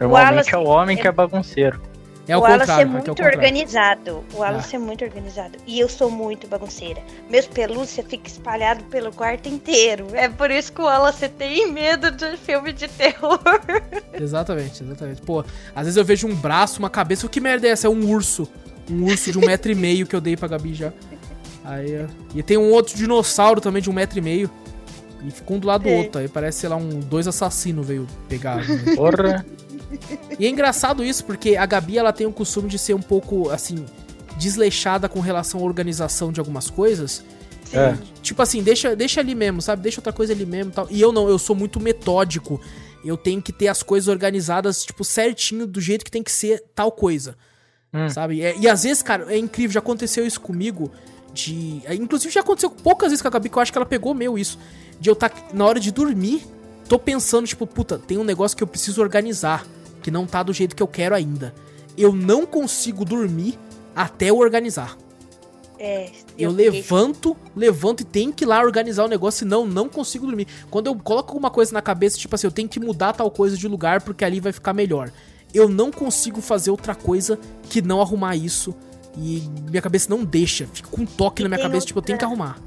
normalmente 0.00 0.30
Wallace- 0.30 0.54
é 0.54 0.58
o 0.58 0.64
homem 0.64 0.96
que 0.96 1.08
é 1.08 1.12
bagunceiro. 1.12 1.80
É 2.28 2.36
o, 2.36 2.40
o 2.40 2.42
Wallace 2.42 2.70
é 2.72 2.84
muito 2.84 3.04
o 3.04 3.08
contrário. 3.10 3.38
organizado. 3.38 4.24
O 4.34 4.42
Ah. 4.42 4.46
Wallace 4.46 4.74
é 4.74 4.78
muito 4.80 5.04
organizado. 5.04 5.56
E 5.64 5.78
eu 5.78 5.88
sou 5.88 6.10
muito 6.10 6.48
bagunceira. 6.48 7.00
Meus 7.30 7.46
pelúcias 7.46 8.04
ficam 8.04 8.26
espalhados 8.26 8.84
pelo 8.86 9.12
quarto 9.12 9.48
inteiro. 9.48 10.08
É 10.12 10.28
por 10.28 10.50
isso 10.50 10.72
que 10.72 10.80
o 10.80 10.84
Wallace 10.86 11.28
tem 11.28 11.70
medo 11.70 12.10
de 12.10 12.36
filme 12.36 12.72
de 12.72 12.88
terror. 12.88 13.38
Exatamente, 14.12 14.82
exatamente. 14.82 15.22
Pô, 15.22 15.44
às 15.74 15.84
vezes 15.84 15.96
eu 15.96 16.04
vejo 16.04 16.26
um 16.26 16.34
braço, 16.34 16.80
uma 16.80 16.90
cabeça. 16.90 17.26
O 17.26 17.30
que 17.30 17.40
merda 17.40 17.68
é 17.68 17.70
essa? 17.70 17.86
É 17.86 17.90
um 17.90 18.10
urso. 18.10 18.48
Um 18.90 19.04
urso 19.04 19.30
de 19.30 19.38
um 19.38 19.42
metro 19.46 19.70
e 19.70 19.74
meio 19.76 20.04
que 20.06 20.16
eu 20.16 20.20
dei 20.20 20.36
pra 20.36 20.48
Gabi 20.48 20.74
já. 20.74 20.92
Aí, 21.64 21.96
ó. 22.04 22.06
E 22.34 22.42
tem 22.42 22.56
um 22.56 22.70
outro 22.72 22.96
dinossauro 22.96 23.60
também 23.60 23.80
de 23.82 23.88
um 23.90 23.92
metro 23.92 24.18
e 24.18 24.22
meio. 24.22 24.50
E 25.24 25.30
ficou 25.30 25.56
um 25.56 25.60
do 25.60 25.66
lado 25.66 25.82
do 25.82 25.88
Sei. 25.88 25.98
outro. 25.98 26.20
Aí 26.20 26.28
parece, 26.28 26.60
sei 26.60 26.68
lá, 26.68 26.76
um 26.76 27.00
dois 27.00 27.26
assassinos 27.26 27.86
veio 27.86 28.06
pegar. 28.28 28.56
né? 28.66 28.94
Porra. 28.96 29.44
E 30.38 30.46
é 30.46 30.48
engraçado 30.48 31.04
isso, 31.04 31.24
porque 31.24 31.56
a 31.56 31.64
Gabi 31.66 31.98
ela 31.98 32.12
tem 32.12 32.26
o 32.26 32.32
costume 32.32 32.68
de 32.68 32.78
ser 32.78 32.94
um 32.94 33.00
pouco, 33.02 33.50
assim, 33.50 33.84
desleixada 34.38 35.08
com 35.08 35.20
relação 35.20 35.60
à 35.60 35.62
organização 35.64 36.30
de 36.32 36.40
algumas 36.40 36.68
coisas. 36.70 37.24
É. 37.72 37.96
Tipo 38.22 38.42
assim, 38.42 38.62
deixa, 38.62 38.94
deixa 38.94 39.20
ali 39.20 39.34
mesmo, 39.34 39.60
sabe? 39.60 39.82
Deixa 39.82 40.00
outra 40.00 40.12
coisa 40.12 40.32
ali 40.32 40.46
mesmo 40.46 40.70
e 40.70 40.74
tal. 40.74 40.86
E 40.90 41.00
eu 41.00 41.10
não, 41.12 41.28
eu 41.28 41.38
sou 41.38 41.56
muito 41.56 41.80
metódico. 41.80 42.60
Eu 43.04 43.16
tenho 43.16 43.40
que 43.40 43.52
ter 43.52 43.68
as 43.68 43.82
coisas 43.82 44.08
organizadas, 44.08 44.84
tipo, 44.84 45.04
certinho, 45.04 45.66
do 45.66 45.80
jeito 45.80 46.04
que 46.04 46.10
tem 46.10 46.22
que 46.22 46.32
ser 46.32 46.62
tal 46.74 46.90
coisa. 46.92 47.36
Hum. 47.92 48.08
Sabe? 48.08 48.42
É- 48.42 48.56
e 48.58 48.68
às 48.68 48.82
vezes, 48.82 49.02
cara, 49.02 49.32
é 49.32 49.38
incrível, 49.38 49.72
já 49.74 49.80
aconteceu 49.80 50.26
isso 50.26 50.40
comigo. 50.40 50.90
De. 51.36 51.82
é, 51.84 51.94
Inclusive 51.94 52.32
já 52.32 52.40
aconteceu 52.40 52.70
poucas 52.70 53.10
vezes 53.10 53.20
com 53.22 53.28
a 53.28 53.30
Gabi, 53.30 53.48
que 53.48 53.56
eu 53.58 53.62
acho 53.62 53.70
que 53.72 53.78
ela 53.78 53.86
pegou 53.86 54.14
meu 54.14 54.38
isso. 54.38 54.58
De 54.98 55.10
eu 55.10 55.12
estar 55.12 55.32
na 55.52 55.64
hora 55.66 55.78
de 55.78 55.90
dormir, 55.92 56.42
tô 56.88 56.98
pensando, 56.98 57.46
tipo, 57.46 57.66
puta, 57.66 57.98
tem 57.98 58.16
um 58.18 58.24
negócio 58.24 58.56
que 58.56 58.62
eu 58.62 58.66
preciso 58.66 59.00
organizar, 59.02 59.66
que 60.02 60.10
não 60.10 60.26
tá 60.26 60.42
do 60.42 60.52
jeito 60.52 60.74
que 60.74 60.82
eu 60.82 60.86
quero 60.88 61.14
ainda. 61.14 61.54
Eu 61.96 62.12
não 62.12 62.46
consigo 62.46 63.04
dormir 63.04 63.58
até 63.94 64.30
eu 64.30 64.38
organizar. 64.38 64.96
É, 65.78 66.10
Eu, 66.38 66.54
peguei- 66.54 66.70
levanto, 66.70 67.36
levanto 67.54 68.00
e 68.00 68.04
tenho 68.04 68.32
que 68.32 68.44
ir 68.44 68.46
lá 68.46 68.62
organizar 68.62 69.04
o 69.04 69.08
negócio, 69.08 69.40
senão 69.40 69.66
não 69.66 69.88
consigo 69.90 70.24
dormir. 70.26 70.46
Quando 70.70 70.86
eu 70.86 70.94
coloco 70.96 71.32
alguma 71.32 71.50
coisa 71.50 71.72
na 71.74 71.82
cabeça, 71.82 72.16
tipo 72.16 72.34
assim, 72.34 72.46
eu 72.46 72.50
tenho 72.50 72.66
que 72.68 72.80
mudar 72.80 73.12
tal 73.12 73.30
coisa 73.30 73.56
de 73.58 73.68
lugar 73.68 74.00
porque 74.00 74.24
ali 74.24 74.40
vai 74.40 74.52
ficar 74.52 74.72
melhor. 74.72 75.10
Eu 75.52 75.68
não 75.68 75.90
consigo 75.92 76.40
fazer 76.40 76.70
outra 76.70 76.94
coisa 76.94 77.38
que 77.68 77.82
não 77.82 78.00
arrumar 78.00 78.34
isso. 78.36 78.74
E 79.16 79.42
minha 79.70 79.80
cabeça 79.82 80.08
não 80.10 80.24
deixa. 80.24 80.66
Fica 80.72 80.88
com 80.90 81.02
um 81.02 81.06
toque 81.06 81.42
E 81.42 81.44
na 81.44 81.48
minha 81.48 81.60
cabeça, 81.62 81.86
tipo, 81.86 81.98
eu 81.98 82.02
tenho 82.02 82.18
que 82.18 82.24
outra- 82.24 82.44
arrumar. 82.44 82.60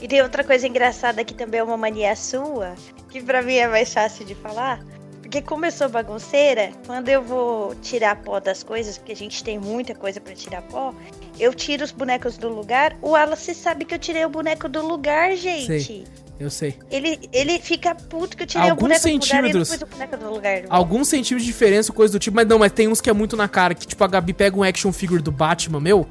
E 0.00 0.08
tem 0.08 0.20
outra 0.20 0.42
coisa 0.42 0.66
engraçada 0.66 1.24
que 1.24 1.32
também 1.32 1.60
é 1.60 1.62
uma 1.62 1.76
mania 1.76 2.14
sua, 2.16 2.74
que 3.10 3.22
pra 3.22 3.40
mim 3.40 3.54
é 3.54 3.68
mais 3.68 3.92
fácil 3.92 4.24
de 4.24 4.34
falar. 4.34 4.84
Porque 5.22 5.40
como 5.40 5.64
eu 5.64 5.70
sou 5.72 5.88
bagunceira, 5.88 6.72
quando 6.86 7.08
eu 7.08 7.22
vou 7.22 7.74
tirar 7.76 8.16
pó 8.16 8.38
das 8.40 8.62
coisas, 8.62 8.98
porque 8.98 9.12
a 9.12 9.16
gente 9.16 9.42
tem 9.42 9.58
muita 9.58 9.94
coisa 9.94 10.20
pra 10.20 10.34
tirar 10.34 10.60
pó, 10.62 10.92
eu 11.38 11.52
tiro 11.54 11.84
os 11.84 11.90
bonecos 11.90 12.36
do 12.36 12.48
lugar. 12.48 12.96
O 13.02 13.10
Wallace 13.10 13.54
sabe 13.54 13.84
que 13.84 13.94
eu 13.94 13.98
tirei 13.98 14.24
o 14.24 14.28
boneco 14.28 14.68
do 14.68 14.86
lugar, 14.86 15.34
gente. 15.36 15.66
Sei. 15.82 16.04
Eu 16.40 16.50
sei. 16.50 16.74
Ele, 16.90 17.20
ele 17.32 17.60
fica 17.60 17.94
puto 17.94 18.36
que 18.36 18.42
eu 18.42 18.46
tirei 18.46 18.68
Alguns 18.70 18.78
o 18.78 18.88
boneco 18.88 19.02
do 19.02 19.08
lugar 19.12 19.18
e 19.18 19.28
centímetros. 19.28 19.68
pôs 19.68 19.82
o 19.82 19.86
boneco 19.86 20.16
do 20.16 20.30
lugar. 20.30 20.62
Alguns 20.68 21.08
centímetros 21.08 21.42
de 21.42 21.52
diferença, 21.52 21.92
coisa 21.92 22.12
do 22.12 22.18
tipo, 22.18 22.34
mas 22.34 22.48
não, 22.48 22.58
mas 22.58 22.72
tem 22.72 22.88
uns 22.88 23.00
que 23.00 23.08
é 23.08 23.12
muito 23.12 23.36
na 23.36 23.46
cara. 23.48 23.74
Que 23.74 23.86
tipo, 23.86 24.02
a 24.02 24.08
Gabi 24.08 24.32
pega 24.32 24.56
um 24.56 24.62
action 24.64 24.90
figure 24.92 25.22
do 25.22 25.30
Batman, 25.30 25.78
meu. 25.80 26.06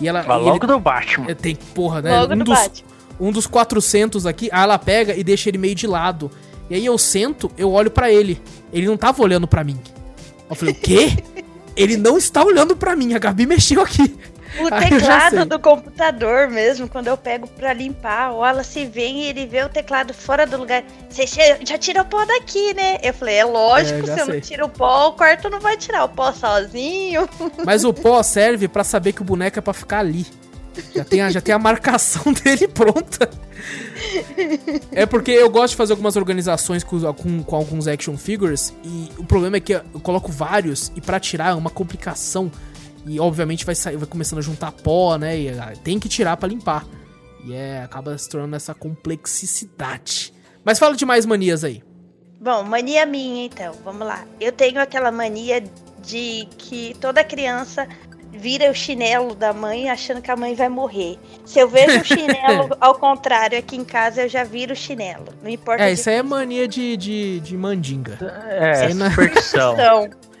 E 0.00 0.08
ela. 0.08 0.24
Mas 0.26 0.42
logo 0.42 0.64
ele- 0.64 0.66
do 0.72 0.80
Batman. 0.80 1.30
é, 1.30 1.34
Tem, 1.34 1.54
porra, 1.54 2.02
né? 2.02 2.18
Logo 2.18 2.32
um, 2.32 2.36
no 2.36 2.44
dos, 2.44 2.58
Batman. 2.58 2.88
um 3.20 3.30
dos 3.30 3.46
400 3.46 4.26
aqui, 4.26 4.48
aí 4.50 4.62
ela 4.62 4.78
pega 4.78 5.14
e 5.14 5.22
deixa 5.22 5.48
ele 5.50 5.58
meio 5.58 5.74
de 5.74 5.86
lado. 5.86 6.30
E 6.68 6.74
aí 6.74 6.84
eu 6.84 6.98
sento, 6.98 7.48
eu 7.56 7.70
olho 7.70 7.90
pra 7.92 8.10
ele. 8.10 8.40
Ele 8.72 8.86
não 8.86 8.96
tava 8.96 9.22
olhando 9.22 9.46
pra 9.46 9.62
mim. 9.62 9.78
Eu 10.50 10.56
falei, 10.56 10.74
o 10.74 10.78
quê? 10.80 11.12
ele 11.76 11.96
não 11.96 12.18
está 12.18 12.42
olhando 12.42 12.74
pra 12.74 12.96
mim, 12.96 13.14
a 13.14 13.18
Gabi 13.18 13.46
mexeu 13.46 13.82
aqui. 13.82 14.16
O 14.60 14.68
sei. 14.68 14.88
teclado 14.90 15.44
do 15.44 15.58
computador 15.58 16.48
mesmo, 16.48 16.88
quando 16.88 17.08
eu 17.08 17.16
pego 17.16 17.46
pra 17.48 17.72
limpar, 17.72 18.32
o 18.32 18.38
Wallace 18.38 18.84
vem 18.86 19.22
e 19.24 19.26
ele 19.28 19.46
vê 19.46 19.62
o 19.64 19.68
teclado 19.68 20.14
fora 20.14 20.46
do 20.46 20.56
lugar. 20.56 20.84
Você 21.10 21.24
já 21.26 21.76
tira 21.78 22.02
o 22.02 22.04
pó 22.04 22.24
daqui, 22.24 22.72
né? 22.74 22.98
Eu 23.02 23.12
falei, 23.12 23.36
é 23.36 23.44
lógico, 23.44 24.00
É, 24.08 24.14
se 24.14 24.20
eu 24.20 24.26
sei. 24.26 24.34
não 24.34 24.40
tiro 24.40 24.66
o 24.66 24.68
pó, 24.68 25.08
o 25.08 25.12
quarto 25.12 25.50
não 25.50 25.60
vai 25.60 25.76
tirar 25.76 26.04
o 26.04 26.08
pó 26.08 26.32
sozinho. 26.32 27.28
Mas 27.66 27.84
o 27.84 27.92
pó 27.92 28.22
serve 28.22 28.68
pra 28.68 28.84
saber 28.84 29.12
que 29.12 29.22
o 29.22 29.24
boneco 29.24 29.58
é 29.58 29.62
pra 29.62 29.72
ficar 29.72 29.98
ali. 29.98 30.26
Já 30.94 31.04
tem, 31.04 31.20
a, 31.22 31.30
já 31.30 31.40
tem 31.40 31.54
a 31.54 31.58
marcação 31.58 32.32
dele 32.42 32.66
pronta. 32.66 33.30
É 34.92 35.06
porque 35.06 35.30
eu 35.30 35.48
gosto 35.48 35.70
de 35.70 35.76
fazer 35.76 35.92
algumas 35.92 36.16
organizações 36.16 36.82
com, 36.82 37.00
com, 37.14 37.42
com 37.42 37.56
alguns 37.56 37.86
action 37.86 38.16
figures 38.16 38.72
e 38.84 39.08
o 39.18 39.24
problema 39.24 39.56
é 39.56 39.60
que 39.60 39.72
eu 39.74 39.82
coloco 40.02 40.30
vários 40.32 40.90
e 40.96 41.00
pra 41.00 41.18
tirar 41.20 41.50
é 41.50 41.54
uma 41.54 41.70
complicação. 41.70 42.50
E 43.06 43.20
obviamente 43.20 43.64
vai 43.64 43.74
sair, 43.74 43.96
vai 43.96 44.06
começando 44.06 44.38
a 44.38 44.42
juntar 44.42 44.72
pó, 44.72 45.16
né? 45.16 45.38
E 45.38 45.48
ah, 45.50 45.72
tem 45.82 45.98
que 45.98 46.08
tirar 46.08 46.36
pra 46.36 46.48
limpar. 46.48 46.86
E 47.44 47.52
é, 47.52 47.82
acaba 47.82 48.16
se 48.16 48.28
tornando 48.28 48.56
essa 48.56 48.74
complexidade. 48.74 50.32
Mas 50.64 50.78
fala 50.78 50.96
de 50.96 51.04
mais 51.04 51.26
manias 51.26 51.62
aí. 51.62 51.82
Bom, 52.40 52.62
mania 52.62 53.04
minha 53.06 53.46
então, 53.46 53.74
vamos 53.84 54.06
lá. 54.06 54.24
Eu 54.40 54.52
tenho 54.52 54.80
aquela 54.80 55.10
mania 55.10 55.62
de 56.02 56.46
que 56.58 56.94
toda 57.00 57.22
criança 57.24 57.86
vira 58.32 58.70
o 58.70 58.74
chinelo 58.74 59.34
da 59.34 59.52
mãe 59.52 59.88
achando 59.88 60.20
que 60.20 60.30
a 60.30 60.36
mãe 60.36 60.54
vai 60.54 60.68
morrer. 60.68 61.18
Se 61.44 61.58
eu 61.58 61.68
vejo 61.68 62.00
o 62.00 62.04
chinelo 62.04 62.76
ao 62.80 62.96
contrário 62.96 63.58
aqui 63.58 63.76
em 63.76 63.84
casa, 63.84 64.22
eu 64.22 64.28
já 64.28 64.44
viro 64.44 64.72
o 64.72 64.76
chinelo. 64.76 65.26
Não 65.42 65.48
importa 65.48 65.82
É, 65.84 65.92
isso 65.92 66.08
aí 66.10 66.16
é 66.16 66.22
mania 66.22 66.66
de, 66.66 66.96
de, 66.96 67.40
de 67.40 67.56
mandinga. 67.56 68.18
É, 68.48 68.86
é- 68.86 68.90
superstição. 68.90 69.76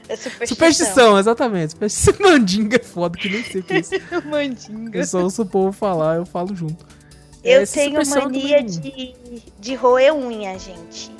Superstição. 0.04 0.08
É 0.08 0.16
superstição. 0.16 0.46
Superstição, 0.46 1.18
exatamente. 1.18 1.70
Superstição 1.72 2.14
mandinga 2.20 2.76
é 2.76 2.84
foda, 2.84 3.16
que 3.18 3.28
nem 3.28 3.42
sei 3.44 3.60
o 3.60 3.64
que 3.64 3.74
é 3.74 3.78
isso. 3.80 3.92
Mandinga. 4.28 4.98
Eu 4.98 5.06
só 5.06 5.22
ouço 5.22 5.42
o 5.42 5.46
povo 5.46 5.72
falar, 5.72 6.16
eu 6.16 6.26
falo 6.26 6.54
junto. 6.54 6.84
Eu 7.42 7.62
Essa 7.62 7.74
tenho 7.74 8.00
mania 8.06 8.62
de, 8.62 9.14
de 9.60 9.74
roer 9.74 10.14
unha, 10.14 10.58
gente. 10.58 11.10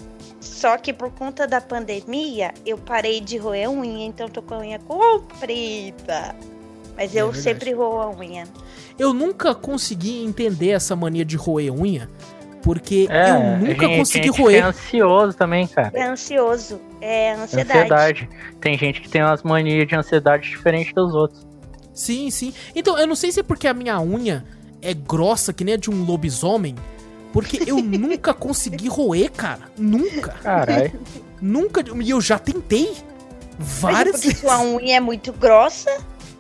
Só 0.41 0.77
que 0.79 0.93
por 0.93 1.11
conta 1.11 1.47
da 1.47 1.61
pandemia, 1.61 2.53
eu 2.65 2.79
parei 2.79 3.21
de 3.21 3.37
roer 3.37 3.71
unha, 3.71 4.07
então 4.07 4.29
tô 4.29 4.41
com 4.41 4.55
a 4.55 4.59
unha 4.59 4.79
comprida. 4.79 6.35
Mas 6.97 7.15
É 7.15 7.21
eu 7.21 7.27
verdade. 7.27 7.43
sempre 7.43 7.73
roo 7.73 8.01
a 8.01 8.11
unha. 8.11 8.45
Eu 8.99 9.13
nunca 9.13 9.55
consegui 9.55 10.25
entender 10.25 10.71
essa 10.71 10.95
mania 10.95 11.25
de 11.25 11.37
roer 11.37 11.73
unha, 11.73 12.09
porque 12.65 13.07
É, 13.11 13.31
eu 13.31 13.59
nunca 13.59 13.87
gente, 13.87 13.99
consegui 13.99 14.27
gente 14.29 14.41
roer. 14.43 14.57
é 14.57 14.67
ansioso 14.67 15.37
também, 15.37 15.67
cara. 15.67 15.91
É 15.95 16.03
ansioso, 16.05 16.81
é 17.01 17.35
ansiedade. 17.35 17.79
Ansiedade. 17.79 18.29
Tem 18.61 18.77
gente 18.79 19.01
que 19.03 19.09
tem 19.09 19.23
umas 19.23 19.43
manias 19.43 19.87
de 19.87 19.95
ansiedade 19.95 20.49
diferentes 20.49 20.93
dos 20.95 21.15
outros. 21.15 21.47
Sim, 21.93 22.31
sim. 22.31 22.53
Então, 22.75 22.99
eu 22.99 23.07
não 23.07 23.15
sei 23.15 23.31
se 23.31 23.41
é 23.41 23.43
porque 23.43 23.69
a 23.69 23.75
minha 23.75 24.01
unha 24.01 24.45
é 24.83 24.93
grossa, 24.95 25.53
que 25.53 25.63
nem 25.63 25.75
a 25.75 25.77
de 25.77 25.91
um 25.91 26.05
lobisomem, 26.05 26.75
porque 27.33 27.63
eu 27.67 27.77
nunca 27.85 28.33
consegui 28.33 28.89
roer, 28.89 29.31
cara. 29.31 29.61
Nunca. 29.79 30.33
Caralho. 30.43 30.99
Nunca. 31.41 31.85
E 32.03 32.11
eu 32.11 32.21
já 32.23 32.39
tentei. 32.39 32.95
Mas 33.59 33.69
é 33.69 33.81
Várias 33.83 34.13
porque 34.17 34.29
vezes. 34.29 34.41
sua 34.41 34.61
unha 34.63 34.97
é 34.97 35.01
muito 35.01 35.33
grossa. 35.35 35.91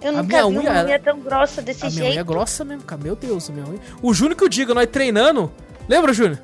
Eu 0.00 0.10
A 0.10 0.22
nunca 0.22 0.24
minha 0.24 0.42
vi 0.48 0.58
unha, 0.58 0.70
uma 0.72 0.84
unha 0.84 0.98
tão 0.98 1.20
grossa 1.20 1.62
desse 1.62 1.82
A 1.84 1.86
minha 1.88 1.96
jeito. 2.02 2.12
unha 2.12 2.20
é 2.20 2.24
grossa 2.24 2.64
mesmo, 2.64 2.82
cara. 2.82 3.02
Meu 3.02 3.14
Deus, 3.14 3.48
a 3.48 3.52
minha 3.52 3.66
unha. 3.66 3.78
O 4.02 4.12
Júnior 4.14 4.36
que 4.36 4.44
eu 4.44 4.48
diga, 4.48 4.74
nós 4.74 4.86
treinando. 4.86 5.50
Lembra, 5.88 6.12
Júnior? 6.12 6.40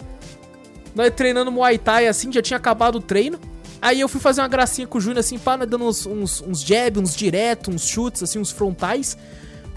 Nós 0.95 1.11
treinando 1.15 1.53
Muay 1.53 1.79
Thai 1.79 2.09
assim, 2.09 2.33
já 2.33 2.43
tinha 2.43 2.57
acabado 2.57 2.97
o 2.97 3.01
treino. 3.01 3.39
Aí 3.83 4.01
eu 4.01 4.09
fui 4.09 4.21
fazer 4.21 4.43
uma 4.43 4.49
gracinha 4.49 4.87
com 4.87 4.99
o 4.99 5.01
Júnior, 5.01 5.21
assim, 5.21 5.39
pá, 5.39 5.57
nós 5.57 5.69
dando 5.69 5.87
uns, 5.87 6.05
uns, 6.05 6.43
uns 6.43 6.61
jab, 6.63 6.99
uns 6.99 7.17
direto, 7.17 7.71
uns 7.71 7.87
chutes, 7.87 8.23
assim, 8.23 8.39
uns 8.39 8.51
frontais. 8.51 9.17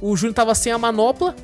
O 0.02 0.16
Júnior 0.18 0.34
tava 0.36 0.54
sem 0.54 0.74
a 0.74 0.78
manopla. 0.78 1.36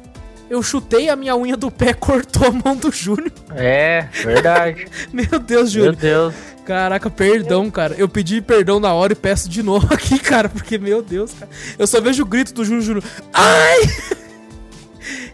Eu 0.50 0.64
chutei 0.64 1.10
a 1.10 1.16
minha 1.16 1.38
unha 1.38 1.56
do 1.56 1.70
pé, 1.72 1.94
cortou 1.96 2.48
a 2.48 2.52
mão 2.52 2.76
do 2.76 2.92
Júnior. 2.92 3.32
É, 3.56 4.08
verdade. 4.12 4.88
Meu 5.14 5.40
Deus, 5.40 5.74
Meu 5.74 5.86
Júnior. 5.86 5.96
Deus. 5.96 6.36
Caraca, 6.66 7.10
perdão, 7.10 7.72
cara. 7.72 7.96
Eu 7.98 8.08
pedi 8.08 8.42
perdão 8.42 8.80
na 8.80 8.94
hora 8.94 9.14
e 9.14 9.16
peço 9.16 9.50
de 9.50 9.64
novo 9.64 9.88
aqui, 9.94 10.20
cara, 10.20 10.48
porque, 10.50 10.78
meu 10.78 11.02
Deus, 11.02 11.34
cara. 11.34 11.50
Eu 11.80 11.88
só 11.88 12.00
vejo 12.00 12.22
o 12.22 12.26
grito 12.28 12.54
do 12.54 12.64
Júnior 12.64 12.84
Júnior. 12.84 13.04
Ai! 13.34 13.80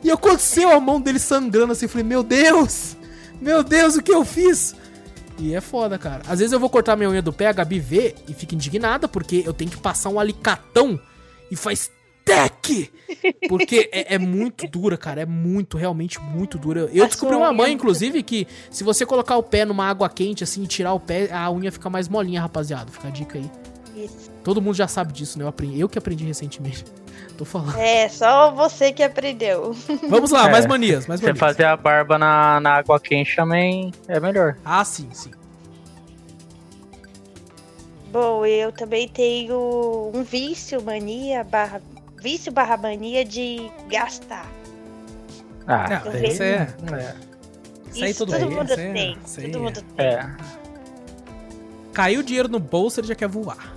E 0.03 0.11
aconteceu 0.11 0.71
a 0.71 0.79
mão 0.79 0.99
dele 0.99 1.19
sangrando 1.19 1.73
assim. 1.73 1.85
Eu 1.85 1.89
falei, 1.89 2.05
meu 2.05 2.23
Deus! 2.23 2.95
Meu 3.41 3.63
Deus, 3.63 3.95
o 3.95 4.01
que 4.01 4.11
eu 4.11 4.23
fiz? 4.23 4.75
E 5.37 5.53
é 5.53 5.61
foda, 5.61 5.97
cara. 5.97 6.21
Às 6.27 6.39
vezes 6.39 6.53
eu 6.53 6.59
vou 6.59 6.69
cortar 6.69 6.95
minha 6.95 7.09
unha 7.09 7.21
do 7.21 7.33
pé, 7.33 7.47
a 7.47 7.51
Gabi 7.51 7.79
vê 7.79 8.15
e 8.27 8.33
fica 8.33 8.55
indignada, 8.55 9.07
porque 9.07 9.43
eu 9.45 9.53
tenho 9.53 9.69
que 9.69 9.77
passar 9.77 10.09
um 10.09 10.19
alicatão 10.19 10.99
e 11.51 11.55
faz 11.55 11.91
tec! 12.23 12.91
Porque 13.47 13.89
é, 13.91 14.15
é 14.15 14.17
muito 14.17 14.67
dura, 14.67 14.97
cara. 14.97 15.21
É 15.21 15.25
muito, 15.25 15.77
realmente 15.77 16.19
muito 16.19 16.57
dura. 16.57 16.89
Eu 16.93 17.05
descobri 17.07 17.35
uma 17.35 17.53
mãe, 17.53 17.73
inclusive, 17.73 18.23
que 18.23 18.47
se 18.71 18.83
você 18.83 19.05
colocar 19.05 19.37
o 19.37 19.43
pé 19.43 19.65
numa 19.65 19.85
água 19.85 20.09
quente, 20.09 20.43
assim, 20.43 20.63
e 20.63 20.67
tirar 20.67 20.93
o 20.93 20.99
pé, 20.99 21.31
a 21.31 21.51
unha 21.51 21.71
fica 21.71 21.89
mais 21.89 22.07
molinha, 22.07 22.41
rapaziada. 22.41 22.91
Fica 22.91 23.07
a 23.07 23.11
dica 23.11 23.37
aí. 23.37 23.49
Isso. 23.95 24.31
Todo 24.43 24.61
mundo 24.61 24.75
já 24.75 24.87
sabe 24.87 25.13
disso, 25.13 25.37
né? 25.37 25.43
Eu, 25.43 25.49
aprendi, 25.49 25.79
eu 25.79 25.87
que 25.87 25.97
aprendi 25.97 26.25
recentemente. 26.25 26.83
Tô 27.37 27.43
falando. 27.43 27.77
É, 27.77 28.07
só 28.07 28.51
você 28.51 28.93
que 28.93 29.03
aprendeu. 29.03 29.73
Vamos 30.09 30.31
lá, 30.31 30.47
É. 30.47 30.51
mais 30.51 30.65
manias, 30.65 31.05
mais 31.05 31.19
Você 31.19 31.27
manias. 31.27 31.39
fazer 31.39 31.65
a 31.65 31.75
barba 31.75 32.17
na, 32.17 32.59
na 32.61 32.75
água 32.77 32.99
quente 32.99 33.35
também 33.35 33.91
é 34.07 34.19
melhor. 34.19 34.55
Ah, 34.63 34.85
sim, 34.85 35.09
sim. 35.11 35.31
Bom, 38.11 38.45
eu 38.45 38.71
também 38.71 39.07
tenho 39.09 40.11
um 40.13 40.23
vício, 40.23 40.81
mania, 40.81 41.43
barra, 41.43 41.81
vício 42.21 42.51
barra 42.51 42.77
mania 42.77 43.25
de 43.25 43.69
gastar. 43.89 44.45
Ah, 45.67 46.01
Não, 46.05 46.23
isso 46.23 46.41
é- 46.43 46.73
é. 46.93 47.15
Isso 47.91 48.03
aí 48.05 48.13
todo, 48.13 48.31
todo 48.31 48.41
mundo 48.41 48.55
mundo 48.55 48.71
é- 48.71 48.75
tem. 48.93 49.17
isso 49.25 49.39
aí 49.39 49.51
Todo 49.51 49.57
é. 49.61 49.63
mundo 49.65 49.81
tem. 49.81 50.05
É. 50.05 50.35
Caiu 51.93 52.19
o 52.21 52.23
dinheiro 52.23 52.47
no 52.47 52.59
bolso, 52.59 52.99
ele 52.99 53.07
já 53.07 53.15
quer 53.15 53.27
voar. 53.27 53.74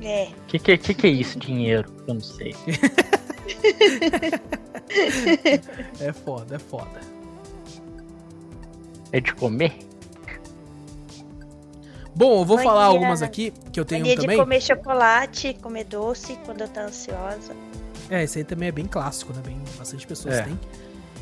É. 0.00 0.28
Que, 0.46 0.58
que 0.58 0.78
que 0.78 0.94
que 0.94 1.06
é 1.06 1.10
isso, 1.10 1.38
dinheiro? 1.38 1.90
Eu 2.06 2.14
não 2.14 2.20
sei. 2.20 2.54
É 6.00 6.12
foda, 6.12 6.56
é 6.56 6.58
foda. 6.58 7.00
É 9.12 9.20
de 9.20 9.34
comer? 9.34 9.74
Bom, 12.14 12.40
eu 12.40 12.44
vou 12.44 12.56
Mania- 12.56 12.70
falar 12.70 12.84
algumas 12.86 13.22
aqui 13.22 13.52
que 13.72 13.78
eu 13.78 13.84
tenho 13.84 14.00
Mania 14.02 14.16
também. 14.16 14.36
de 14.36 14.42
comer 14.42 14.60
chocolate, 14.60 15.54
comer 15.62 15.84
doce 15.84 16.36
quando 16.44 16.62
eu 16.62 16.68
tô 16.68 16.80
ansiosa. 16.80 17.54
É, 18.10 18.24
esse 18.24 18.38
aí 18.38 18.44
também 18.44 18.68
é 18.68 18.72
bem 18.72 18.86
clássico, 18.86 19.32
né? 19.32 19.40
Bem, 19.44 19.60
bastante 19.76 20.06
pessoas 20.06 20.36
É. 20.36 20.42
têm. 20.42 20.58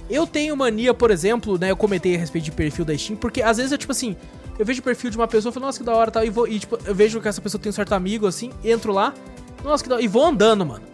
Eu 0.09 0.27
tenho 0.27 0.57
mania, 0.57 0.95
por 0.95 1.11
exemplo, 1.11 1.59
né? 1.59 1.71
Eu 1.71 1.77
comentei 1.77 2.15
a 2.15 2.19
respeito 2.19 2.45
de 2.45 2.53
perfil 2.53 2.85
da 2.85 2.97
Steam, 2.97 3.17
porque 3.19 3.43
às 3.43 3.57
vezes 3.57 3.73
eu, 3.73 3.79
tipo 3.79 3.91
assim, 3.93 4.17
eu 4.59 4.65
vejo 4.65 4.81
o 4.81 4.83
perfil 4.83 5.11
de 5.11 5.17
uma 5.17 5.29
pessoa 5.29 5.53
falo, 5.53 5.67
nossa, 5.67 5.79
que 5.79 5.85
da 5.85 5.95
hora 5.95 6.11
tal, 6.11 6.25
e, 6.25 6.31
vou, 6.31 6.47
e 6.47 6.59
tipo, 6.59 6.79
eu 6.85 6.95
vejo 6.95 7.21
que 7.21 7.29
essa 7.29 7.41
pessoa 7.41 7.61
tem 7.61 7.71
um 7.71 7.73
certo 7.73 7.93
amigo, 7.93 8.27
assim, 8.27 8.51
entro 8.65 8.93
lá, 8.93 9.13
nossa, 9.63 9.83
que 9.83 9.89
da 9.89 9.97
hora, 9.97 10.05
e 10.05 10.09
vou 10.09 10.25
andando, 10.25 10.65
mano. 10.65 10.85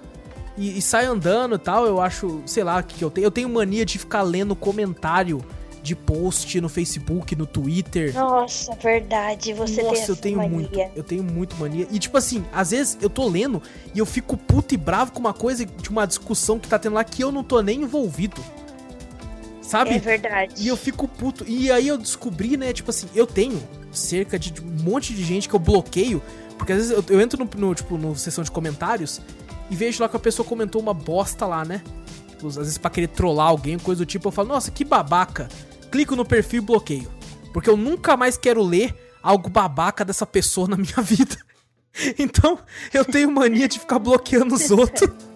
E, 0.57 0.79
e 0.79 0.83
saio 0.83 1.13
andando 1.13 1.55
e 1.55 1.59
tal, 1.59 1.87
eu 1.87 2.01
acho, 2.01 2.43
sei 2.47 2.63
lá, 2.65 2.79
o 2.79 2.85
que, 2.85 2.97
que 2.97 3.05
eu 3.05 3.11
tenho. 3.11 3.25
Eu 3.25 3.31
tenho 3.31 3.49
mania 3.49 3.85
de 3.85 3.99
ficar 3.99 4.23
lendo 4.23 4.55
comentário 4.55 5.43
de 5.83 5.97
post 5.97 6.61
no 6.61 6.69
Facebook, 6.69 7.35
no 7.35 7.47
Twitter. 7.47 8.15
Nossa, 8.15 8.75
verdade. 8.77 9.53
Você 9.53 9.83
Nossa, 9.83 9.95
tem 9.97 10.09
eu 10.09 10.17
tenho 10.17 10.37
mania. 10.37 10.51
muito. 10.51 10.79
Eu 10.95 11.03
tenho 11.03 11.23
muito 11.25 11.57
mania. 11.57 11.89
E 11.91 11.99
tipo 11.99 12.17
assim, 12.17 12.45
às 12.53 12.71
vezes 12.71 12.97
eu 13.01 13.11
tô 13.11 13.29
lendo 13.29 13.61
e 13.95 13.99
eu 13.99 14.07
fico 14.07 14.37
puto 14.37 14.75
e 14.75 14.77
bravo 14.77 15.13
com 15.13 15.19
uma 15.19 15.35
coisa 15.35 15.67
de 15.67 15.89
uma 15.91 16.07
discussão 16.07 16.59
que 16.59 16.69
tá 16.69 16.79
tendo 16.79 16.95
lá 16.95 17.03
que 17.03 17.23
eu 17.23 17.33
não 17.33 17.43
tô 17.43 17.61
nem 17.61 17.83
envolvido. 17.83 18.41
Sabe? 19.73 19.95
É 19.95 19.99
verdade. 19.99 20.55
E 20.59 20.69
eu 20.69 20.77
fico 20.77 21.09
puto. 21.09 21.47
E 21.49 21.73
aí 21.73 21.89
eu 21.89 21.97
descobri, 21.97 22.59
né, 22.59 22.75
tipo 22.75 22.91
assim, 22.91 23.09
eu 23.15 23.27
tenho 23.27 23.59
cerca 23.91 24.39
de 24.39 24.53
um 24.61 24.83
monte 24.83 25.15
de 25.15 25.25
gente 25.25 25.49
que 25.49 25.55
eu 25.55 25.59
bloqueio. 25.59 26.23
Porque 26.59 26.75
às 26.75 26.79
vezes 26.79 26.93
eu, 26.93 27.03
eu 27.09 27.19
entro 27.23 27.43
no, 27.43 27.49
no, 27.59 27.75
tipo, 27.75 27.97
no 27.97 28.15
sessão 28.15 28.45
de 28.45 28.51
comentários 28.51 29.23
e 29.71 29.75
vejo 29.75 30.03
lá 30.03 30.11
que 30.11 30.17
a 30.17 30.21
pessoa 30.21 30.47
comentou 30.47 30.79
uma 30.79 30.93
bosta 30.93 31.47
lá, 31.47 31.65
né? 31.65 31.83
Tipo, 32.29 32.49
às 32.49 32.57
vezes 32.57 32.77
pra 32.77 32.91
querer 32.91 33.09
trollar 33.09 33.47
alguém, 33.47 33.79
coisa 33.79 34.05
do 34.05 34.07
tipo, 34.07 34.29
eu 34.29 34.33
falo, 34.33 34.49
nossa, 34.49 34.71
que 34.71 34.85
babaca. 34.85 35.49
Clico 35.91 36.15
no 36.15 36.25
perfil 36.25 36.63
e 36.63 36.67
bloqueio. 36.67 37.11
Porque 37.51 37.71
eu 37.71 37.77
nunca 37.77 38.15
mais 38.15 38.37
quero 38.37 38.63
ler 38.63 38.95
algo 39.23 39.49
babaca 39.49 40.05
dessa 40.05 40.27
pessoa 40.27 40.69
na 40.69 40.77
minha 40.77 41.01
vida. 41.01 41.39
Então, 42.19 42.59
eu 42.93 43.07
tenho 43.07 43.33
mania 43.33 43.69
de 43.69 43.79
ficar 43.79 43.99
bloqueando 43.99 44.55
os 44.55 44.71
outros. 44.71 45.11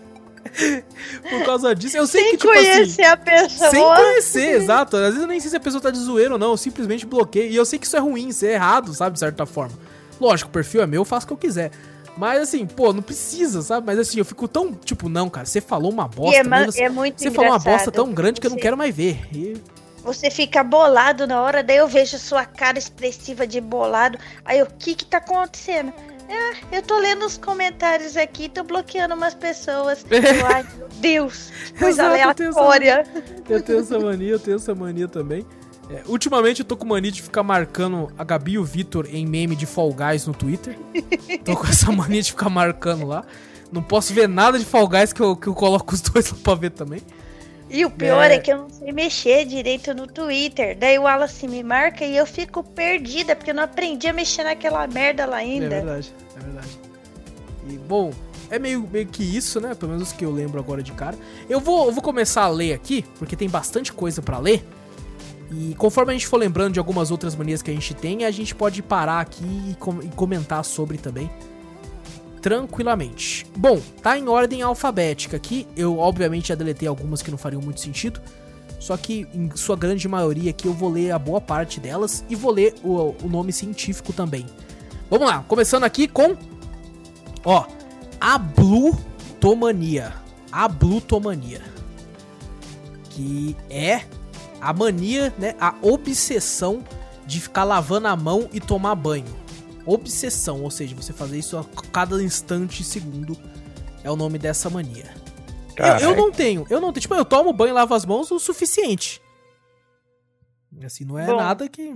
Por 1.30 1.44
causa 1.44 1.74
disso. 1.74 1.96
Eu 1.96 2.06
sei 2.06 2.22
Sem 2.22 2.30
que, 2.32 2.36
tipo 2.38 2.52
conhecer 2.52 3.02
assim. 3.02 3.02
a 3.02 3.16
pessoa. 3.16 3.70
Sem 3.70 3.82
conhecer, 3.84 4.50
exato. 4.62 4.96
Às 4.96 5.02
vezes 5.06 5.20
eu 5.22 5.26
nem 5.26 5.40
sei 5.40 5.50
se 5.50 5.56
a 5.56 5.60
pessoa 5.60 5.80
tá 5.80 5.90
de 5.90 5.98
zoeira 5.98 6.34
ou 6.34 6.38
não, 6.38 6.50
eu 6.50 6.56
simplesmente 6.56 7.04
bloqueio. 7.06 7.50
E 7.50 7.56
eu 7.56 7.64
sei 7.64 7.78
que 7.78 7.86
isso 7.86 7.96
é 7.96 8.00
ruim, 8.00 8.28
isso 8.28 8.44
é 8.46 8.52
errado, 8.54 8.92
sabe, 8.94 9.14
de 9.14 9.20
certa 9.20 9.44
forma. 9.46 9.76
Lógico, 10.20 10.48
o 10.48 10.52
perfil 10.52 10.82
é 10.82 10.86
meu, 10.86 11.02
eu 11.02 11.04
faço 11.04 11.24
o 11.24 11.28
que 11.28 11.32
eu 11.34 11.38
quiser. 11.38 11.70
Mas 12.16 12.40
assim, 12.40 12.66
pô, 12.66 12.92
não 12.94 13.02
precisa, 13.02 13.60
sabe? 13.60 13.86
Mas 13.86 13.98
assim, 13.98 14.18
eu 14.18 14.24
fico 14.24 14.48
tão, 14.48 14.72
tipo, 14.72 15.08
não, 15.08 15.28
cara, 15.28 15.44
você 15.44 15.60
falou 15.60 15.92
uma 15.92 16.08
E 16.10 16.16
bosta, 16.16 16.40
é, 16.40 16.66
você, 16.66 16.82
é 16.84 16.88
muito 16.88 17.20
você 17.20 17.30
falou 17.30 17.50
uma 17.50 17.58
bosta 17.58 17.92
tão 17.92 18.10
grande 18.12 18.40
que 18.40 18.46
eu 18.46 18.50
não 18.50 18.56
quero 18.58 18.76
mais 18.76 18.94
ver. 18.96 19.20
E- 19.34 19.56
Você 20.02 20.30
fica 20.30 20.62
bolado 20.64 21.26
na 21.26 21.42
hora, 21.42 21.62
daí 21.62 21.76
eu 21.76 21.86
vejo 21.88 22.16
sua 22.18 22.46
cara 22.46 22.78
expressiva 22.78 23.46
de 23.46 23.60
bolado. 23.60 24.16
Aí 24.44 24.62
o 24.62 24.66
que 24.78 24.94
que 24.94 25.04
tá 25.04 25.18
acontecendo? 25.18 25.92
Ah, 26.28 26.56
eu 26.72 26.82
tô 26.82 26.98
lendo 26.98 27.24
os 27.24 27.38
comentários 27.38 28.16
aqui, 28.16 28.48
tô 28.48 28.64
bloqueando 28.64 29.14
umas 29.14 29.34
pessoas. 29.34 30.04
Eu, 30.10 30.20
Ai, 30.46 30.66
meu 30.76 30.88
Deus, 31.00 31.52
coisa 31.78 32.02
Exato, 32.02 32.16
eu 32.16 32.34
tenho 32.34 32.50
essa 32.50 32.60
aleatória. 32.60 33.06
Eu 33.48 33.62
tenho 33.62 33.78
essa 33.80 33.98
mania, 33.98 34.30
eu 34.30 34.38
tenho 34.38 34.56
essa 34.56 34.74
mania 34.74 35.08
também. 35.08 35.46
É, 35.88 36.02
ultimamente 36.06 36.60
eu 36.60 36.66
tô 36.66 36.76
com 36.76 36.84
mania 36.84 37.12
de 37.12 37.22
ficar 37.22 37.44
marcando 37.44 38.10
a 38.18 38.24
Gabi 38.24 38.52
e 38.52 38.58
o 38.58 38.64
Vitor 38.64 39.06
em 39.08 39.24
meme 39.24 39.54
de 39.54 39.66
Fall 39.66 39.92
Guys 39.92 40.26
no 40.26 40.34
Twitter. 40.34 40.76
tô 41.44 41.56
com 41.56 41.66
essa 41.66 41.92
mania 41.92 42.20
de 42.22 42.32
ficar 42.32 42.50
marcando 42.50 43.06
lá. 43.06 43.24
Não 43.70 43.82
posso 43.82 44.12
ver 44.12 44.28
nada 44.28 44.58
de 44.58 44.64
Fall 44.64 44.88
Guys 44.88 45.12
que 45.12 45.20
eu, 45.20 45.36
que 45.36 45.46
eu 45.46 45.54
coloco 45.54 45.94
os 45.94 46.00
dois 46.00 46.30
lá 46.30 46.38
pra 46.42 46.54
ver 46.54 46.70
também. 46.70 47.00
E 47.68 47.84
o 47.84 47.90
pior 47.90 48.30
É. 48.30 48.34
é. 48.34 48.38
que 48.38 48.52
eu 48.52 48.58
não 48.58 48.70
sei 48.70 48.92
mexer 48.92 49.44
direito 49.44 49.92
no 49.92 50.06
Twitter. 50.06 50.76
Daí 50.78 50.98
o 50.98 51.02
Wallace 51.02 51.48
me 51.48 51.62
marca 51.64 52.04
e 52.04 52.16
eu 52.16 52.24
fico 52.26 52.62
perdida, 52.62 53.34
porque 53.34 53.50
eu 53.50 53.54
não 53.54 53.64
aprendi 53.64 54.06
a 54.06 54.12
mexer 54.12 54.44
naquela 54.44 54.86
merda 54.86 55.26
lá 55.26 55.40
É 55.40 55.44
ainda. 55.44 55.68
verdade, 55.68 56.12
é 56.36 56.40
verdade. 56.44 56.68
E, 57.68 57.76
bom, 57.78 58.12
é 58.48 58.58
meio, 58.60 58.88
meio 58.92 59.06
que 59.06 59.24
isso, 59.24 59.60
né? 59.60 59.74
Pelo 59.74 59.90
menos 59.92 60.08
os 60.10 60.14
que 60.14 60.24
eu 60.24 60.30
lembro 60.30 60.60
agora 60.60 60.80
de 60.82 60.92
cara. 60.92 61.18
Eu 61.48 61.58
vou, 61.58 61.86
eu 61.86 61.92
vou 61.92 62.02
começar 62.02 62.42
a 62.42 62.48
ler 62.48 62.72
aqui, 62.72 63.04
porque 63.18 63.34
tem 63.34 63.48
bastante 63.48 63.92
coisa 63.92 64.22
pra 64.22 64.38
ler. 64.38 64.64
E 65.50 65.74
conforme 65.76 66.12
a 66.12 66.14
gente 66.14 66.26
for 66.28 66.36
lembrando 66.36 66.72
de 66.74 66.78
algumas 66.78 67.10
outras 67.10 67.34
manias 67.34 67.62
que 67.62 67.70
a 67.70 67.74
gente 67.74 67.94
tem, 67.94 68.24
a 68.24 68.30
gente 68.30 68.54
pode 68.54 68.82
parar 68.82 69.20
aqui 69.20 69.44
e, 69.70 69.74
com- 69.74 70.00
e 70.02 70.08
comentar 70.08 70.64
sobre 70.64 70.98
também. 70.98 71.28
Tranquilamente. 72.46 73.44
Bom, 73.56 73.80
tá 74.00 74.16
em 74.16 74.28
ordem 74.28 74.62
alfabética 74.62 75.36
aqui. 75.36 75.66
Eu, 75.76 75.98
obviamente, 75.98 76.50
já 76.50 76.54
deletei 76.54 76.86
algumas 76.86 77.20
que 77.20 77.28
não 77.28 77.36
fariam 77.36 77.60
muito 77.60 77.80
sentido. 77.80 78.20
Só 78.78 78.96
que, 78.96 79.26
em 79.34 79.50
sua 79.56 79.74
grande 79.74 80.06
maioria 80.06 80.50
aqui, 80.50 80.68
eu 80.68 80.72
vou 80.72 80.88
ler 80.88 81.10
a 81.10 81.18
boa 81.18 81.40
parte 81.40 81.80
delas 81.80 82.24
e 82.30 82.36
vou 82.36 82.52
ler 82.52 82.72
o, 82.84 83.16
o 83.20 83.28
nome 83.28 83.52
científico 83.52 84.12
também. 84.12 84.46
Vamos 85.10 85.26
lá, 85.26 85.44
começando 85.48 85.82
aqui 85.82 86.06
com. 86.06 86.36
Ó, 87.44 87.66
ablutomania. 88.20 90.14
Ablutomania. 90.52 91.62
Que 93.10 93.56
é 93.68 94.02
a 94.60 94.72
mania, 94.72 95.34
né? 95.36 95.56
A 95.60 95.74
obsessão 95.82 96.84
de 97.26 97.40
ficar 97.40 97.64
lavando 97.64 98.06
a 98.06 98.14
mão 98.14 98.48
e 98.52 98.60
tomar 98.60 98.94
banho. 98.94 99.45
Obsessão, 99.86 100.62
ou 100.62 100.70
seja, 100.70 100.96
você 100.96 101.12
fazer 101.12 101.38
isso 101.38 101.56
a 101.56 101.64
cada 101.92 102.20
instante 102.22 102.82
e 102.82 102.84
segundo 102.84 103.36
é 104.02 104.10
o 104.10 104.16
nome 104.16 104.38
dessa 104.38 104.68
mania. 104.68 105.14
Eu, 105.76 106.10
eu 106.10 106.16
não 106.16 106.32
tenho, 106.32 106.66
eu 106.68 106.80
não 106.80 106.92
tenho. 106.92 107.02
Tipo, 107.02 107.14
eu 107.14 107.24
tomo 107.24 107.52
banho 107.52 107.70
e 107.70 107.72
lavo 107.72 107.94
as 107.94 108.04
mãos 108.04 108.30
o 108.30 108.38
suficiente. 108.38 109.20
Assim, 110.84 111.04
não 111.04 111.18
é 111.18 111.26
Bom. 111.26 111.36
nada 111.36 111.68
que. 111.68 111.94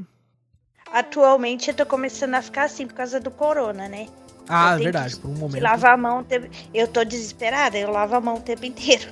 Atualmente 0.92 1.68
eu 1.68 1.74
tô 1.74 1.84
começando 1.86 2.34
a 2.34 2.42
ficar 2.42 2.64
assim 2.64 2.86
por 2.86 2.94
causa 2.94 3.18
do 3.20 3.30
corona, 3.30 3.88
né? 3.88 4.08
Ah, 4.48 4.74
é 4.74 4.78
verdade, 4.78 5.14
que- 5.16 5.20
por 5.22 5.28
um 5.30 5.34
momento. 5.34 5.62
lavar 5.62 5.94
a 5.94 5.96
mão. 5.96 6.20
o 6.20 6.24
tempo- 6.24 6.48
Eu 6.74 6.86
tô 6.88 7.04
desesperada, 7.04 7.78
eu 7.78 7.90
lavo 7.90 8.14
a 8.16 8.20
mão 8.20 8.36
o 8.36 8.40
tempo 8.40 8.64
inteiro. 8.66 9.08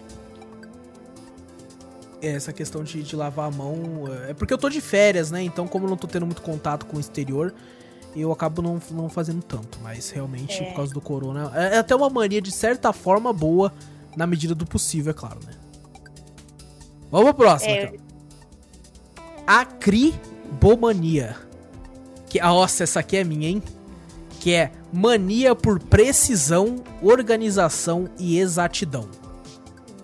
É, 2.21 2.31
essa 2.33 2.53
questão 2.53 2.83
de, 2.83 3.03
de 3.03 3.14
lavar 3.14 3.47
a 3.49 3.51
mão. 3.51 4.05
É 4.29 4.35
porque 4.35 4.53
eu 4.53 4.59
tô 4.59 4.69
de 4.69 4.81
férias, 4.81 5.31
né? 5.31 5.43
Então, 5.43 5.69
como 5.69 5.87
eu 5.87 5.91
não 5.91 5.97
tô 5.97 6.07
tendo 6.09 6.27
muito 6.27 6.43
contato 6.43 6.85
com 6.87 6.97
o 6.97 7.01
exterior, 7.01 7.55
eu 8.16 8.33
acabo 8.33 8.61
não, 8.62 8.81
não 8.90 9.09
fazendo 9.09 9.42
tanto. 9.42 9.79
Mas 9.83 10.11
realmente, 10.11 10.62
É. 10.62 10.66
por 10.66 10.77
causa 10.77 10.92
do 10.94 11.01
corona. 11.01 11.53
É, 11.55 11.75
é 11.77 11.79
até 11.79 11.94
uma 11.94 12.09
mania 12.11 12.40
de 12.42 12.51
certa 12.51 12.92
forma 12.92 13.33
boa, 13.33 13.73
na 14.16 14.27
medida 14.27 14.55
do 14.55 14.66
possível, 14.66 15.11
é 15.11 15.14
claro, 15.14 15.38
né? 15.47 15.53
Vamos 17.11 17.27
pra 17.27 17.35
próxima, 17.35 17.73
É, 17.73 17.85
então. 17.85 18.09
Acribomania. 19.47 21.37
Que, 22.29 22.38
ah, 22.40 22.49
nossa, 22.49 22.85
essa 22.85 23.01
aqui 23.01 23.16
é 23.16 23.25
minha, 23.25 23.49
hein? 23.49 23.62
Que 24.40 24.53
é 24.55 24.71
mania 24.92 25.55
por 25.55 25.79
precisão, 25.81 26.77
organização 27.03 28.09
e 28.18 28.38
exatidão. 28.38 29.03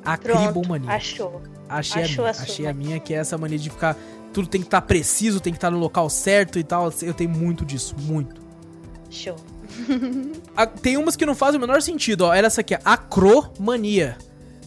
Pronto, 0.03 0.07
Acribomania. 0.07 0.91
achou. 0.91 1.43
Achei, 1.69 2.03
Achou 2.03 2.25
a, 2.25 2.29
a 2.29 2.31
achei 2.31 2.67
a 2.67 2.73
minha, 2.75 3.01
que 3.01 3.15
é 3.15 3.19
essa 3.19 3.37
mania 3.39 3.59
de 3.59 3.71
ficar. 3.71 3.97
Tudo 4.35 4.49
tem 4.49 4.61
que 4.61 4.67
estar 4.67 4.83
preciso, 4.83 5.41
tem 5.41 5.53
que 5.53 5.57
estar 5.57 5.71
no 5.71 5.79
local 5.79 6.11
certo 6.11 6.59
e 6.59 6.65
tal. 6.65 6.93
Eu 7.01 7.15
tenho 7.15 7.31
muito 7.31 7.65
disso, 7.65 7.95
muito. 8.01 8.43
Show. 9.09 9.37
Tem 10.83 10.97
umas 10.97 11.17
que 11.17 11.25
não 11.25 11.35
fazem 11.35 11.59
o 11.59 11.61
menor 11.61 11.81
sentido, 11.81 12.23
ó. 12.23 12.35
Era 12.35 12.49
essa 12.49 12.61
aqui, 12.61 12.75
ó, 12.75 12.79
acromania. 12.85 14.17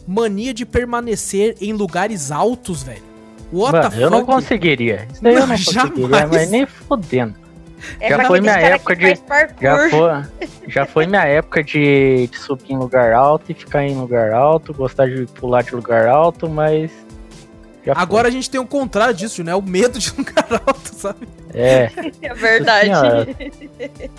Mania 0.08 0.54
de 0.54 0.66
permanecer 0.66 1.56
em 1.60 1.74
lugares 1.74 2.32
altos, 2.32 2.82
velho. 2.82 3.04
What 3.52 3.74
Mano, 3.74 3.90
the 3.92 4.04
eu 4.04 4.10
não 4.10 4.26
conseguiria. 4.26 5.08
Isso 5.12 5.22
daí 5.22 5.34
eu 5.34 5.42
Não, 5.42 5.48
não 5.48 5.56
conseguiria, 5.56 6.08
jamais. 6.10 6.30
mas 6.32 6.50
nem 6.50 6.66
fodendo. 6.66 7.36
É 8.00 8.10
Já 8.10 8.26
foi 8.26 8.42
minha 8.42 8.54
época 8.58 8.96
de-. 8.96 9.20
Já 9.62 9.90
foi, 9.90 10.50
já 10.68 10.86
foi 10.86 11.08
minha 11.08 11.24
época 11.26 11.64
de, 11.64 12.28
de 12.28 12.38
subir 12.40 12.72
em 12.72 12.78
lugar 12.78 13.14
alto 13.14 13.52
e 13.52 13.54
ficar 13.54 13.84
em 13.84 13.96
lugar 13.96 14.34
alto, 14.34 14.74
gostar 14.74 15.08
de 15.08 15.26
pular 15.28 15.62
de 15.62 15.76
lugar 15.76 16.08
alto, 16.08 16.50
mas. 16.50 16.92
Já 17.88 17.96
foi. 17.96 18.04
Agora 18.04 18.28
a 18.28 18.32
gente 18.32 18.50
tem 18.50 18.60
o 18.60 18.68
contrário 18.68 19.14
disso, 19.14 19.42
né? 19.46 19.56
O 19.56 19.62
medo 19.62 19.98
de 19.98 20.12
lugar 20.18 20.46
alto, 20.66 20.94
sabe? 20.94 21.26
É, 21.54 21.90
É 22.22 22.34
verdade. 22.34 22.88
Senhora. 22.88 23.26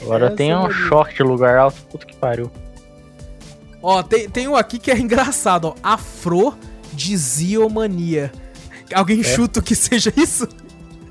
agora 0.01 0.25
eu 0.27 0.35
tenho 0.35 0.67
um 0.67 0.71
choque 0.71 1.17
de 1.17 1.23
lugar 1.23 1.59
alto, 1.59 1.83
puto 1.83 2.07
que 2.07 2.17
pariu. 2.17 2.51
Ó, 3.83 4.03
tem, 4.03 4.27
tem 4.31 4.49
um 4.49 4.57
aqui 4.57 4.79
que 4.79 4.91
é 4.91 4.97
engraçado, 4.99 5.69
ó. 5.69 5.75
Afrodisiomania. 5.83 8.33
Alguém 8.95 9.23
chuta 9.23 9.61
o 9.61 9.63
que 9.63 9.75
seja 9.75 10.11
isso? 10.17 10.49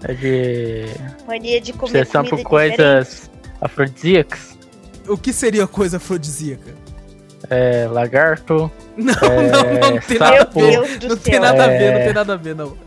É 0.03 0.13
de. 0.13 0.85
Mania 1.27 1.61
de 1.61 1.73
comer 1.73 1.99
Obsessão 1.99 2.23
comida 2.23 2.43
por 2.43 2.49
coisas 2.49 3.29
afrodisíacas. 3.61 4.57
O 5.07 5.15
que 5.15 5.31
seria 5.31 5.67
coisa 5.67 5.97
afrodisíaca? 5.97 6.73
É, 7.49 7.87
lagarto. 7.89 8.71
Não, 8.97 9.13
É, 9.13 9.51
não, 9.51 9.91
não 9.91 9.99
tem 9.99 10.17
sapo. 10.17 10.19
nada 10.19 10.41
a 10.41 10.55
Meu 10.71 10.83
ver. 10.83 10.87
Deus 10.87 10.97
do 10.99 11.07
Não 11.09 11.17
tem 11.17 11.39
nada 11.39 11.63
a 11.63 11.67
ver, 11.67 11.81
É. 11.83 11.91
não 11.97 11.99
tem 12.05 12.13
nada 12.13 12.33
a 12.33 12.37
ver, 12.37 12.55
não. 12.55 12.77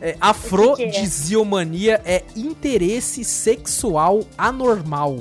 É, 0.00 0.16
afrodisiomania 0.18 2.00
é 2.04 2.22
interesse 2.34 3.24
sexual 3.24 4.22
anormal. 4.38 5.18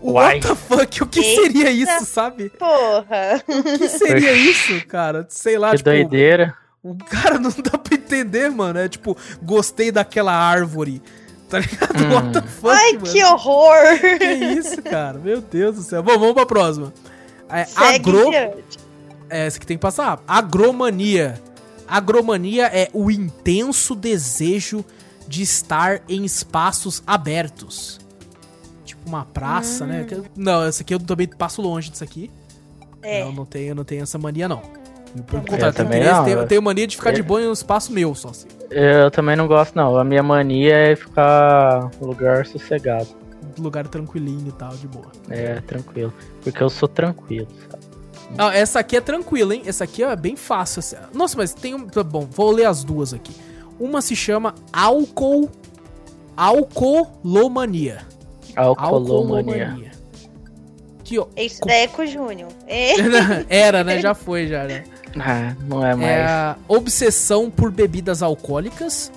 What 0.00 0.40
the 0.46 0.54
fuck? 0.54 1.02
O 1.02 1.06
que 1.06 1.20
Eita. 1.20 1.42
seria 1.42 1.70
isso, 1.70 2.04
sabe? 2.06 2.50
Porra. 2.50 3.42
O 3.48 3.78
que 3.78 3.88
seria 3.88 4.32
isso, 4.36 4.86
cara? 4.86 5.26
Sei 5.28 5.58
lá, 5.58 5.70
que 5.72 5.78
tipo, 5.78 5.90
doideira. 5.90 6.54
o 6.82 6.94
cara 6.96 7.38
não 7.38 7.50
dá 7.50 7.76
pra 7.78 7.94
entender, 7.94 8.50
mano. 8.50 8.78
É 8.78 8.88
tipo, 8.88 9.16
gostei 9.42 9.90
daquela 9.92 10.32
árvore. 10.32 11.02
Tá 11.48 11.58
ligado? 11.60 12.02
Hum. 12.02 12.12
What 12.14 12.32
the 12.32 12.42
fuck, 12.42 12.68
Ai, 12.74 12.92
mano? 12.94 13.06
que 13.12 13.22
horror. 13.24 13.98
Que 14.18 14.24
isso, 14.58 14.82
cara? 14.82 15.18
Meu 15.18 15.40
Deus 15.40 15.76
do 15.76 15.82
céu. 15.82 16.02
Bom, 16.02 16.18
vamos 16.18 16.34
pra 16.34 16.46
próxima. 16.46 16.92
É, 17.48 17.64
Segue 17.64 18.10
agro... 18.10 18.32
É, 18.32 18.54
essa 19.28 19.58
que 19.58 19.66
tem 19.66 19.76
que 19.76 19.82
passar. 19.82 20.22
Agromania. 20.26 21.40
Agromania 21.88 22.66
é 22.66 22.88
o 22.92 23.10
intenso 23.10 23.94
desejo 23.94 24.84
de 25.28 25.42
estar 25.42 26.02
em 26.08 26.24
espaços 26.24 27.02
abertos. 27.06 27.98
Tipo 28.84 29.08
uma 29.08 29.24
praça, 29.24 29.84
né? 29.86 30.04
Que- 30.04 30.22
Não, 30.36 30.62
essa 30.64 30.82
aqui 30.82 30.94
eu 30.94 31.00
também 31.00 31.26
passo 31.28 31.60
longe 31.62 31.90
disso 31.90 32.04
aqui. 32.04 32.30
É. 33.02 33.24
Não, 33.24 33.32
não 33.32 33.44
tenho, 33.44 33.74
não 33.74 33.84
tenho 33.84 34.02
essa 34.02 34.18
mania, 34.18 34.48
não. 34.48 34.60
Pelo 35.26 35.42
Eu 35.42 35.46
contrário, 35.48 35.74
também 35.74 36.04
não, 36.04 36.24
tenho, 36.24 36.38
eu- 36.40 36.46
tenho 36.46 36.62
mania 36.62 36.86
de 36.86 36.96
ficar 36.96 37.10
de 37.12 37.20
eu- 37.20 37.24
boa 37.24 37.40
em 37.40 37.48
um 37.48 37.52
espaço 37.52 37.92
meu 37.92 38.14
só 38.14 38.28
assim. 38.28 38.48
Eu 38.70 39.10
também 39.10 39.34
não 39.36 39.46
gosto, 39.46 39.74
não. 39.74 39.96
A 39.96 40.04
minha 40.04 40.22
mania 40.22 40.74
é 40.74 40.96
ficar 40.96 41.88
no 42.00 42.06
lugar 42.08 42.44
sossegado. 42.46 43.08
Lugar 43.58 43.86
tranquilinho 43.88 44.48
e 44.48 44.52
tal, 44.52 44.76
de 44.76 44.86
boa. 44.86 45.10
É, 45.28 45.60
tranquilo. 45.60 46.12
Porque 46.42 46.62
eu 46.62 46.68
sou 46.68 46.88
tranquilo, 46.88 47.48
sabe? 47.70 47.84
Ah, 48.36 48.54
essa 48.54 48.80
aqui 48.80 48.96
é 48.96 49.00
tranquila, 49.00 49.54
hein? 49.54 49.62
Essa 49.66 49.84
aqui 49.84 50.02
é 50.02 50.16
bem 50.16 50.36
fácil. 50.36 50.80
assim. 50.80 50.96
Nossa, 51.14 51.36
mas 51.36 51.54
tem 51.54 51.74
um. 51.74 51.86
Bom, 51.86 52.26
vou 52.30 52.50
ler 52.50 52.66
as 52.66 52.82
duas 52.82 53.14
aqui. 53.14 53.34
Uma 53.78 54.02
se 54.02 54.16
chama 54.16 54.54
álcool. 54.72 55.50
Alcoolomania. 56.36 58.00
Alcoolomania. 58.54 59.92
Que, 61.04 61.18
ó, 61.18 61.26
Isso 61.36 61.60
daí 61.64 61.82
é 61.84 61.86
com 61.86 62.02
o 62.02 62.06
Júnior. 62.06 62.50
É. 62.66 62.94
Era, 63.48 63.84
né? 63.84 64.00
Já 64.00 64.12
foi, 64.12 64.48
já, 64.48 64.64
né? 64.64 64.84
Ah, 65.18 65.54
não 65.66 65.86
é 65.86 65.94
mais. 65.94 66.08
É 66.08 66.24
a 66.26 66.56
obsessão 66.68 67.50
por 67.50 67.70
bebidas 67.70 68.22
alcoólicas. 68.22 69.12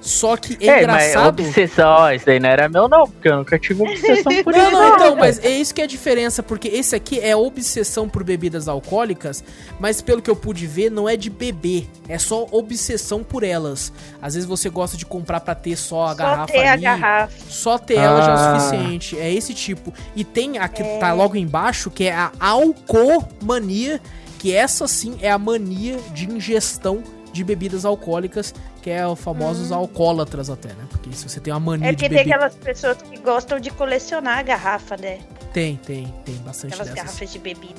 Só 0.00 0.34
que 0.36 0.56
é, 0.60 0.82
É, 0.82 0.86
mas 0.86 1.08
engraçado. 1.10 1.40
obsessão, 1.42 1.88
ó, 1.90 2.10
isso 2.10 2.24
daí 2.24 2.40
não 2.40 2.48
era 2.48 2.68
meu, 2.70 2.88
não, 2.88 3.06
porque 3.06 3.28
eu 3.28 3.36
nunca 3.36 3.58
tive 3.58 3.82
obsessão 3.82 4.42
por 4.42 4.52
Não, 4.56 4.62
isso. 4.62 4.70
não, 4.72 4.94
então, 4.94 5.06
velho. 5.08 5.18
mas 5.18 5.38
é 5.44 5.50
isso 5.50 5.74
que 5.74 5.80
é 5.82 5.84
a 5.84 5.86
diferença, 5.86 6.42
porque 6.42 6.68
esse 6.68 6.96
aqui 6.96 7.20
é 7.20 7.36
obsessão 7.36 8.08
por 8.08 8.24
bebidas 8.24 8.66
alcoólicas, 8.66 9.44
mas 9.78 10.00
pelo 10.00 10.22
que 10.22 10.30
eu 10.30 10.36
pude 10.36 10.66
ver, 10.66 10.90
não 10.90 11.06
é 11.06 11.16
de 11.16 11.28
beber, 11.28 11.86
é 12.08 12.18
só 12.18 12.46
obsessão 12.50 13.22
por 13.22 13.42
elas. 13.42 13.92
Às 14.22 14.34
vezes 14.34 14.48
você 14.48 14.70
gosta 14.70 14.96
de 14.96 15.04
comprar 15.04 15.40
pra 15.40 15.54
ter 15.54 15.76
só 15.76 16.04
a 16.04 16.08
Só 16.08 16.14
garrafa 16.14 16.52
ter 16.52 16.66
a 16.66 16.72
ali, 16.72 16.82
garrafa. 16.82 17.32
só 17.48 17.76
ter 17.78 17.94
ela 17.98 18.22
já 18.22 18.30
é 18.32 18.34
Ah. 18.34 18.56
o 18.56 18.60
suficiente. 18.60 19.18
É 19.18 19.30
esse 19.32 19.52
tipo. 19.52 19.92
E 20.16 20.24
tem 20.24 20.56
a 20.58 20.66
que 20.66 20.82
tá 20.98 21.12
logo 21.12 21.36
embaixo, 21.36 21.90
que 21.90 22.04
é 22.04 22.12
a 22.14 22.30
alcomania, 22.38 24.00
que 24.38 24.54
essa 24.54 24.88
sim 24.88 25.18
é 25.20 25.30
a 25.30 25.36
mania 25.38 25.98
de 26.14 26.24
ingestão 26.30 27.02
de 27.32 27.44
bebidas 27.44 27.84
alcoólicas, 27.84 28.54
que 28.82 28.90
é 28.90 29.06
os 29.06 29.18
famosos 29.20 29.70
alcoólatras 29.72 30.50
até, 30.50 30.68
né? 30.68 30.86
Porque 30.90 31.12
se 31.12 31.28
você 31.28 31.40
tem 31.40 31.52
uma 31.52 31.60
mania 31.60 31.88
É 31.88 31.90
de 31.92 31.96
porque 31.96 32.08
tem 32.08 32.18
beber... 32.24 32.34
aquelas 32.34 32.54
pessoas 32.56 32.98
que 33.02 33.16
gostam 33.18 33.60
de 33.60 33.70
colecionar 33.70 34.38
a 34.38 34.42
garrafa, 34.42 34.96
né? 34.96 35.20
Tem, 35.52 35.76
tem, 35.76 36.12
tem 36.24 36.34
bastante 36.36 36.74
Aquelas 36.74 36.88
dessas. 36.92 37.04
garrafas 37.06 37.32
de 37.32 37.38
bebida. 37.38 37.74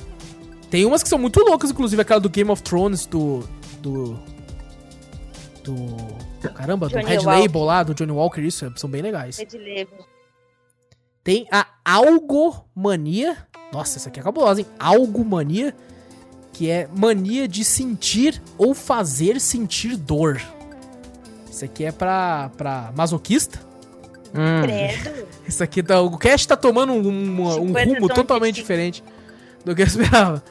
Tem 0.70 0.84
umas 0.86 1.02
que 1.02 1.08
são 1.08 1.18
muito 1.18 1.40
loucas, 1.40 1.70
inclusive 1.70 2.00
aquela 2.00 2.20
do 2.20 2.30
Game 2.30 2.50
of 2.50 2.62
Thrones, 2.62 3.04
do. 3.06 3.40
do. 3.80 4.18
do. 5.62 5.96
Caramba, 6.54 6.88
do 6.88 6.92
Johnny 6.92 7.04
Red 7.04 7.18
Walker. 7.18 7.40
Label 7.42 7.62
lá, 7.62 7.82
do 7.82 7.94
Johnny 7.94 8.12
Walker, 8.12 8.40
isso, 8.40 8.72
são 8.76 8.88
bem 8.88 9.02
legais. 9.02 9.38
Red 9.38 9.58
Label. 9.58 10.06
Tem 11.22 11.46
a 11.52 11.66
algomania. 11.84 13.36
Nossa, 13.72 13.98
essa 13.98 14.08
aqui 14.08 14.18
é 14.20 14.22
cabulosa, 14.22 14.60
hein? 14.60 14.66
Algomania, 14.78 15.74
que 16.52 16.70
é 16.70 16.88
mania 16.94 17.48
de 17.48 17.64
sentir 17.64 18.40
ou 18.58 18.74
fazer 18.74 19.40
sentir 19.40 19.96
dor. 19.96 20.40
Isso 21.50 21.64
aqui 21.64 21.84
é 21.84 21.92
pra, 21.92 22.50
pra 22.56 22.92
masoquista. 22.96 23.58
Hum, 24.34 24.62
Credo. 24.62 25.26
Isso 25.46 25.62
aqui 25.62 25.82
tá. 25.82 26.00
O 26.00 26.16
cast 26.16 26.48
tá 26.48 26.56
tomando 26.56 26.92
um, 26.92 27.06
um- 27.08 27.42
um 27.62 27.66
50 27.68 27.94
rumo 27.94 28.08
totalmente 28.08 28.54
diferente 28.56 29.02
do 29.64 29.74
que 29.74 29.82
eu 29.82 29.86
esperava. 29.86 30.42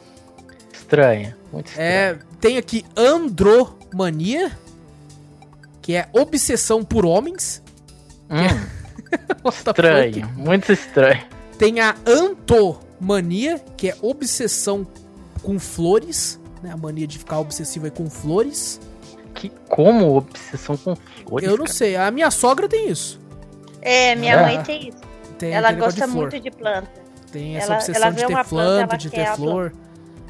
estranho. 0.74 1.34
Muito 1.52 1.68
estranho. 1.68 1.90
É, 1.90 2.20
tem 2.40 2.58
aqui 2.58 2.86
andromania, 2.96 4.52
que 5.82 5.96
é 5.96 6.08
obsessão 6.14 6.84
por 6.84 7.06
homens. 7.06 7.62
Hum, 8.30 8.66
the 9.44 9.50
estranho. 9.50 10.30
Muito 10.38 10.72
estranho. 10.72 11.24
Tem 11.58 11.80
a 11.80 11.96
antomania, 12.08 13.60
que 13.76 13.90
é 13.90 13.96
obsessão 14.02 14.86
com 15.42 15.60
flores, 15.60 16.40
né? 16.64 16.72
A 16.72 16.78
mania 16.78 17.08
de 17.08 17.18
ficar 17.20 17.40
obsessivo 17.40 17.86
aí 17.86 17.92
com 17.92 18.10
flores. 18.10 18.80
Que, 19.34 19.50
como 19.70 20.18
obsessão 20.18 20.78
com 20.78 20.96
flores? 20.96 21.48
Eu 21.48 21.58
não 21.58 21.66
cara? 21.66 21.74
sei, 21.78 21.96
a 21.96 22.12
minha 22.12 22.30
sogra 22.32 22.68
tem 22.68 22.90
isso. 22.90 23.20
É, 23.82 24.16
minha 24.16 24.34
É. 24.36 24.42
mãe 24.42 24.64
tem 24.64 24.90
isso. 24.90 25.00
Tem, 25.38 25.52
ela 25.52 25.72
gosta 25.72 26.06
de 26.06 26.14
muito 26.14 26.40
de 26.40 26.52
planta. 26.52 26.90
Tem 27.32 27.56
essa 27.58 27.68
ela- 27.68 27.76
obsessão 27.78 28.02
ela 28.04 28.12
de 28.12 28.18
ter 28.18 28.28
planta, 28.28 28.50
planta, 28.50 28.98
de 28.98 29.10
ter 29.10 29.36
flor. 29.36 29.74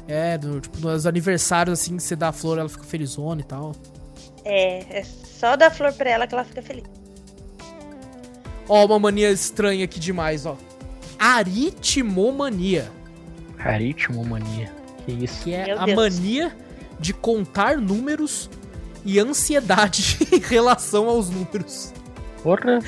É, 0.08 0.36
do, 0.38 0.60
tipo, 0.60 0.78
nos 0.80 1.06
aniversários, 1.06 1.78
assim, 1.80 1.98
você 1.98 2.16
dá 2.16 2.28
a 2.28 2.32
flor, 2.32 2.58
ela 2.58 2.68
fica 2.68 2.84
felizona 2.84 3.40
e 3.40 3.44
tal. 3.44 3.72
É, 4.44 5.00
é 5.00 5.04
só 5.04 5.54
dar 5.56 5.70
flor 5.70 5.92
pra 5.92 6.10
ela 6.10 6.26
que 6.26 6.34
ela 6.34 6.44
fica 6.44 6.62
feliz. 6.62 6.84
Ó, 8.68 8.84
uma 8.86 8.98
mania 8.98 9.30
estranha 9.30 9.84
aqui 9.84 10.00
demais, 10.00 10.46
ó. 10.46 10.56
Aritmomania. 11.18 12.90
Aritmomania. 13.58 14.72
Que 15.04 15.12
isso? 15.12 15.42
Que 15.44 15.54
é 15.54 15.66
Meu 15.66 15.80
a 15.80 15.84
Deus. 15.86 15.96
mania 15.96 16.56
de 17.00 17.12
contar 17.12 17.78
números 17.78 18.48
e 19.04 19.18
ansiedade 19.18 20.18
em 20.32 20.38
relação 20.38 21.08
aos 21.08 21.28
números. 21.30 21.92
Porra. 22.42 22.78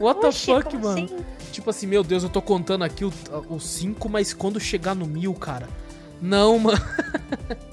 What 0.00 0.20
the 0.20 0.28
Oxi, 0.28 0.46
fuck, 0.46 0.64
como 0.70 0.84
mano? 0.84 1.04
assim? 1.04 1.16
Tipo 1.52 1.70
assim, 1.70 1.86
meu 1.86 2.04
Deus, 2.04 2.22
eu 2.22 2.28
tô 2.28 2.40
contando 2.42 2.84
aqui 2.84 3.04
os 3.04 3.64
5, 3.70 4.08
mas 4.08 4.32
quando 4.32 4.60
chegar 4.60 4.94
no 4.94 5.06
mil, 5.06 5.34
cara. 5.34 5.68
Não, 6.20 6.58
mano. 6.58 6.78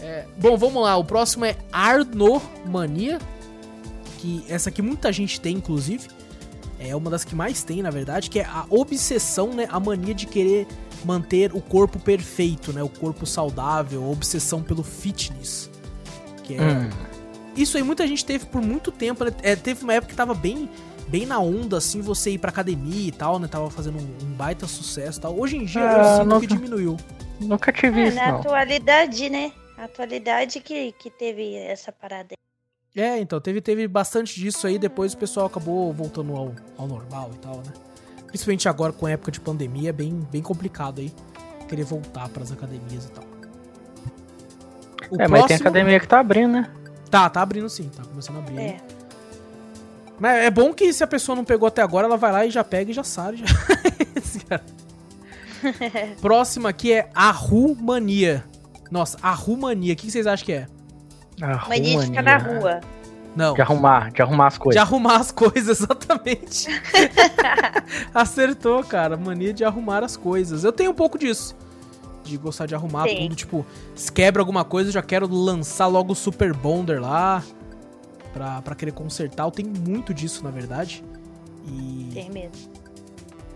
É, 0.00 0.26
bom, 0.36 0.56
vamos 0.56 0.82
lá. 0.82 0.96
O 0.96 1.04
próximo 1.04 1.44
é 1.44 1.56
Arnomania. 1.72 3.18
Que 4.18 4.44
essa 4.48 4.68
aqui 4.68 4.82
muita 4.82 5.12
gente 5.12 5.40
tem, 5.40 5.56
inclusive. 5.56 6.08
É 6.78 6.94
uma 6.94 7.08
das 7.10 7.24
que 7.24 7.34
mais 7.34 7.62
tem, 7.62 7.82
na 7.82 7.90
verdade, 7.90 8.28
que 8.30 8.40
é 8.40 8.44
a 8.44 8.66
obsessão, 8.68 9.52
né? 9.54 9.68
A 9.70 9.78
mania 9.78 10.14
de 10.14 10.26
querer 10.26 10.66
manter 11.04 11.54
o 11.54 11.60
corpo 11.60 11.98
perfeito, 11.98 12.72
né? 12.72 12.82
O 12.82 12.88
corpo 12.88 13.26
saudável, 13.26 14.02
a 14.04 14.08
obsessão 14.08 14.62
pelo 14.62 14.82
fitness. 14.82 15.70
Que 16.42 16.54
é, 16.54 16.60
Hum. 16.60 16.90
isso 17.56 17.76
aí 17.76 17.82
muita 17.82 18.06
gente 18.06 18.24
teve 18.24 18.46
por 18.46 18.60
muito 18.62 18.90
tempo, 18.92 19.24
né? 19.24 19.32
É, 19.42 19.54
teve 19.56 19.82
uma 19.84 19.94
época 19.94 20.10
que 20.10 20.16
tava 20.16 20.34
bem, 20.34 20.68
bem 21.08 21.26
na 21.26 21.38
onda, 21.38 21.78
assim, 21.78 22.00
você 22.00 22.30
ir 22.32 22.38
pra 22.38 22.50
academia 22.50 23.08
e 23.08 23.12
tal, 23.12 23.38
né? 23.38 23.46
Tava 23.48 23.70
fazendo 23.70 23.98
um, 23.98 24.26
um 24.26 24.32
baita 24.32 24.66
sucesso 24.66 25.18
e 25.18 25.22
tal. 25.22 25.38
Hoje 25.38 25.56
em 25.56 25.64
dia 25.64 25.82
eu 25.82 26.00
Ah, 26.00 26.16
sinto 26.16 26.26
não- 26.26 26.40
que 26.40 26.46
diminuiu. 26.46 26.96
Nunca 27.40 27.72
tive 27.72 28.00
É, 28.02 28.08
isso, 28.08 28.16
na 28.16 28.28
não. 28.28 28.38
atualidade, 28.40 29.28
né? 29.28 29.52
A 29.76 29.84
atualidade 29.84 30.60
que, 30.60 30.92
que 30.92 31.10
teve 31.10 31.54
essa 31.56 31.90
parada. 31.90 32.34
É, 32.96 33.18
então, 33.18 33.40
teve, 33.40 33.60
teve 33.60 33.88
bastante 33.88 34.38
disso 34.38 34.68
aí, 34.68 34.78
depois 34.78 35.14
o 35.14 35.18
pessoal 35.18 35.46
acabou 35.46 35.92
voltando 35.92 36.32
ao, 36.36 36.54
ao 36.78 36.86
normal 36.86 37.30
e 37.34 37.38
tal, 37.38 37.56
né? 37.56 37.72
Principalmente 38.34 38.68
agora 38.68 38.92
com 38.92 39.06
a 39.06 39.12
época 39.12 39.30
de 39.30 39.38
pandemia, 39.38 39.90
é 39.90 39.92
bem, 39.92 40.26
bem 40.28 40.42
complicado 40.42 41.00
aí 41.00 41.14
querer 41.68 41.84
voltar 41.84 42.28
pras 42.30 42.50
academias 42.50 43.04
e 43.04 43.10
tal. 43.12 43.22
O 45.08 45.22
É, 45.22 45.28
mas 45.28 45.28
tem 45.28 45.28
próximo- 45.30 45.60
academia 45.68 46.00
que 46.00 46.08
tá 46.08 46.18
abrindo, 46.18 46.50
né? 46.54 46.68
Tá, 47.08 47.30
tá 47.30 47.40
abrindo 47.42 47.68
sim, 47.68 47.88
tá 47.96 48.02
começando 48.02 48.38
a 48.38 48.38
abrir. 48.40 48.58
É. 48.58 48.76
Mas 50.18 50.42
é 50.46 50.50
bom 50.50 50.74
que 50.74 50.92
se 50.92 51.04
a 51.04 51.06
pessoa 51.06 51.36
não 51.36 51.44
pegou 51.44 51.68
até 51.68 51.80
agora, 51.80 52.08
ela 52.08 52.16
vai 52.16 52.32
lá 52.32 52.44
e 52.44 52.50
já 52.50 52.64
pega 52.64 52.90
e 52.90 52.94
já 52.94 53.04
sabe. 53.04 53.36
Já. 53.38 54.60
Próximo 56.20 56.66
aqui 56.66 56.92
é 56.92 57.08
Arrumania. 57.14 58.42
Nossa, 58.90 59.16
Arrumania, 59.22 59.92
o 59.92 59.96
que 59.96 60.10
vocês 60.10 60.26
acham 60.26 60.44
que 60.44 60.52
é? 60.54 60.66
Ah, 61.40 61.66
Mania 61.68 62.00
de 62.00 62.06
ficar 62.06 62.22
na 62.22 62.36
rua. 62.36 62.80
Não. 63.36 63.54
De 63.54 63.60
arrumar, 63.60 64.10
de 64.12 64.22
arrumar 64.22 64.46
as 64.46 64.54
De 64.54 64.60
coisas. 64.60 64.82
arrumar 64.82 65.16
as 65.16 65.32
coisas, 65.32 65.80
exatamente. 65.80 66.68
Acertou, 68.14 68.82
cara. 68.84 69.16
Mania 69.16 69.52
de 69.52 69.64
arrumar 69.64 70.04
as 70.04 70.16
coisas. 70.16 70.64
Eu 70.64 70.72
tenho 70.72 70.90
um 70.90 70.94
pouco 70.94 71.18
disso. 71.18 71.56
De 72.22 72.36
gostar 72.36 72.66
de 72.66 72.74
arrumar 72.74 73.08
Sim. 73.08 73.16
tudo. 73.22 73.34
Tipo, 73.34 73.66
se 73.94 74.10
quebra 74.10 74.40
alguma 74.40 74.64
coisa, 74.64 74.88
eu 74.88 74.92
já 74.94 75.02
quero 75.02 75.26
lançar 75.32 75.86
logo 75.86 76.12
o 76.12 76.16
Super 76.16 76.54
Bonder 76.54 77.00
lá. 77.00 77.42
Pra, 78.32 78.62
pra 78.62 78.74
querer 78.74 78.92
consertar. 78.92 79.44
Eu 79.46 79.50
tenho 79.50 79.68
muito 79.70 80.12
disso, 80.14 80.42
na 80.42 80.50
verdade. 80.50 81.04
E. 81.66 82.10
Tem 82.12 82.30
mesmo. 82.30 82.72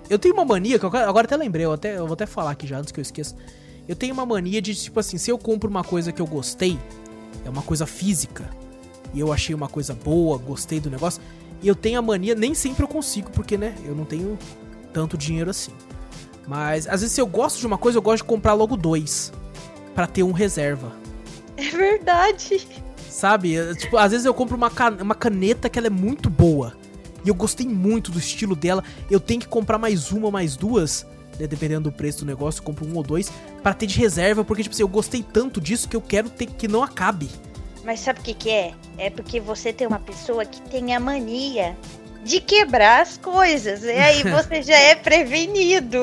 Eu 0.09 0.19
tenho 0.19 0.35
uma 0.35 0.45
mania, 0.45 0.79
que 0.79 0.85
eu 0.85 0.89
agora 0.97 1.27
até 1.27 1.37
lembrei, 1.37 1.67
eu, 1.67 1.73
até, 1.73 1.99
eu 1.99 2.07
vou 2.07 2.15
até 2.15 2.25
falar 2.25 2.53
aqui 2.53 2.67
já 2.67 2.79
antes 2.79 2.91
que 2.93 2.99
eu 2.99 3.03
esqueça. 3.03 3.35
Eu 3.87 3.95
tenho 3.95 4.15
uma 4.15 4.25
mania 4.25 4.61
de, 4.63 4.75
tipo 4.75 4.99
assim, 4.99 5.19
se 5.19 5.31
eu 5.31 5.37
compro 5.37 5.69
uma 5.69 5.85
coisa 5.85 6.13
que 6.13 6.23
eu 6.23 6.27
gostei, 6.27 6.79
é 7.45 7.51
uma 7.51 7.61
coisa 7.61 7.87
física, 7.87 8.49
e 9.15 9.21
eu 9.21 9.33
achei 9.33 9.55
uma 9.55 9.69
coisa 9.69 9.95
boa, 9.95 10.39
gostei 10.39 10.81
do 10.81 10.91
negócio, 10.91 11.21
e 11.63 11.69
eu 11.69 11.75
tenho 11.75 11.99
a 11.99 12.03
mania, 12.03 12.35
nem 12.35 12.55
sempre 12.55 12.83
eu 12.85 12.89
consigo, 12.89 13.31
porque, 13.31 13.57
né, 13.57 13.75
eu 13.85 13.95
não 13.95 14.05
tenho 14.05 14.39
tanto 14.93 15.17
dinheiro 15.19 15.51
assim. 15.51 15.73
Mas, 16.47 16.87
às 16.87 17.01
vezes, 17.01 17.15
se 17.15 17.21
eu 17.21 17.27
gosto 17.27 17.59
de 17.59 17.67
uma 17.67 17.77
coisa, 17.77 17.99
eu 17.99 18.03
gosto 18.03 18.19
de 18.23 18.29
comprar 18.29 18.55
logo 18.55 18.77
dois, 18.77 19.33
pra 19.95 20.07
ter 20.07 20.23
um 20.23 20.33
reserva. 20.33 20.93
É 21.57 21.69
verdade. 21.71 22.67
Sabe? 23.11 23.57
Tipo, 23.77 23.97
às 23.97 24.13
vezes 24.13 24.25
eu 24.25 24.33
compro 24.33 24.57
uma, 24.57 24.71
can- 24.71 24.97
uma 25.03 25.15
caneta 25.15 25.69
que 25.69 25.79
ela 25.79 25.89
é 25.89 25.91
muito 25.91 26.31
boa. 26.31 26.75
E 27.25 27.29
eu 27.29 27.35
gostei 27.35 27.67
muito 27.67 28.13
do 28.13 28.19
estilo 28.19 28.55
dela. 28.55 28.85
Eu 29.11 29.19
tenho 29.19 29.41
que 29.41 29.49
comprar 29.49 29.77
mais 29.77 30.13
uma, 30.13 30.31
mais 30.31 30.57
duas. 30.57 31.05
né, 31.39 31.47
Dependendo 31.49 31.91
do 31.91 31.93
preço 31.97 32.21
do 32.21 32.27
negócio, 32.27 32.61
eu 32.61 32.65
compro 32.65 32.87
um 32.87 32.95
ou 32.97 33.03
dois. 33.03 33.31
Pra 33.63 33.75
ter 33.75 33.87
de 33.87 33.99
reserva, 33.99 34.45
porque, 34.45 34.63
tipo 34.63 34.73
assim, 34.75 34.83
eu 34.85 34.89
gostei 34.89 35.23
tanto 35.23 35.61
disso 35.61 35.89
que 35.89 35.97
eu 35.97 36.01
quero 36.01 36.31
ter 36.31 36.47
que 36.47 36.69
não 36.69 36.83
acabe. 36.83 37.29
Mas 37.89 38.01
sabe 38.01 38.21
o 38.21 38.23
que, 38.23 38.35
que 38.35 38.51
é? 38.51 38.75
É 38.99 39.09
porque 39.09 39.41
você 39.41 39.73
tem 39.73 39.87
uma 39.87 39.99
pessoa 39.99 40.45
que 40.45 40.61
tem 40.61 40.95
a 40.95 41.01
mania 41.01 41.75
de 42.23 42.39
quebrar 42.39 43.01
as 43.01 43.17
coisas. 43.17 43.83
E 43.83 43.89
aí 43.89 44.23
você 44.31 44.61
já 44.61 44.77
é 44.77 44.95
prevenido. 44.95 45.99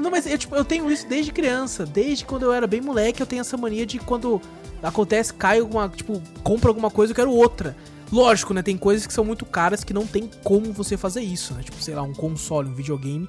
Não, 0.00 0.08
mas 0.08 0.24
eu, 0.24 0.38
tipo, 0.38 0.54
eu 0.54 0.64
tenho 0.64 0.88
isso 0.88 1.04
desde 1.08 1.32
criança. 1.32 1.84
Desde 1.84 2.24
quando 2.24 2.44
eu 2.44 2.52
era 2.52 2.64
bem 2.68 2.80
moleque, 2.80 3.20
eu 3.20 3.26
tenho 3.26 3.40
essa 3.40 3.56
mania 3.56 3.84
de 3.84 3.98
quando 3.98 4.40
acontece, 4.80 5.34
cai 5.34 5.58
alguma. 5.58 5.88
Tipo, 5.88 6.22
compra 6.44 6.70
alguma 6.70 6.92
coisa, 6.92 7.10
eu 7.10 7.16
quero 7.16 7.32
outra. 7.32 7.76
Lógico, 8.12 8.54
né? 8.54 8.62
Tem 8.62 8.78
coisas 8.78 9.04
que 9.04 9.12
são 9.12 9.24
muito 9.24 9.44
caras 9.44 9.82
que 9.82 9.92
não 9.92 10.06
tem 10.06 10.30
como 10.44 10.72
você 10.72 10.96
fazer 10.96 11.22
isso, 11.22 11.54
né? 11.54 11.64
Tipo, 11.64 11.82
sei 11.82 11.96
lá, 11.96 12.02
um 12.02 12.14
console, 12.14 12.68
um 12.68 12.74
videogame. 12.74 13.28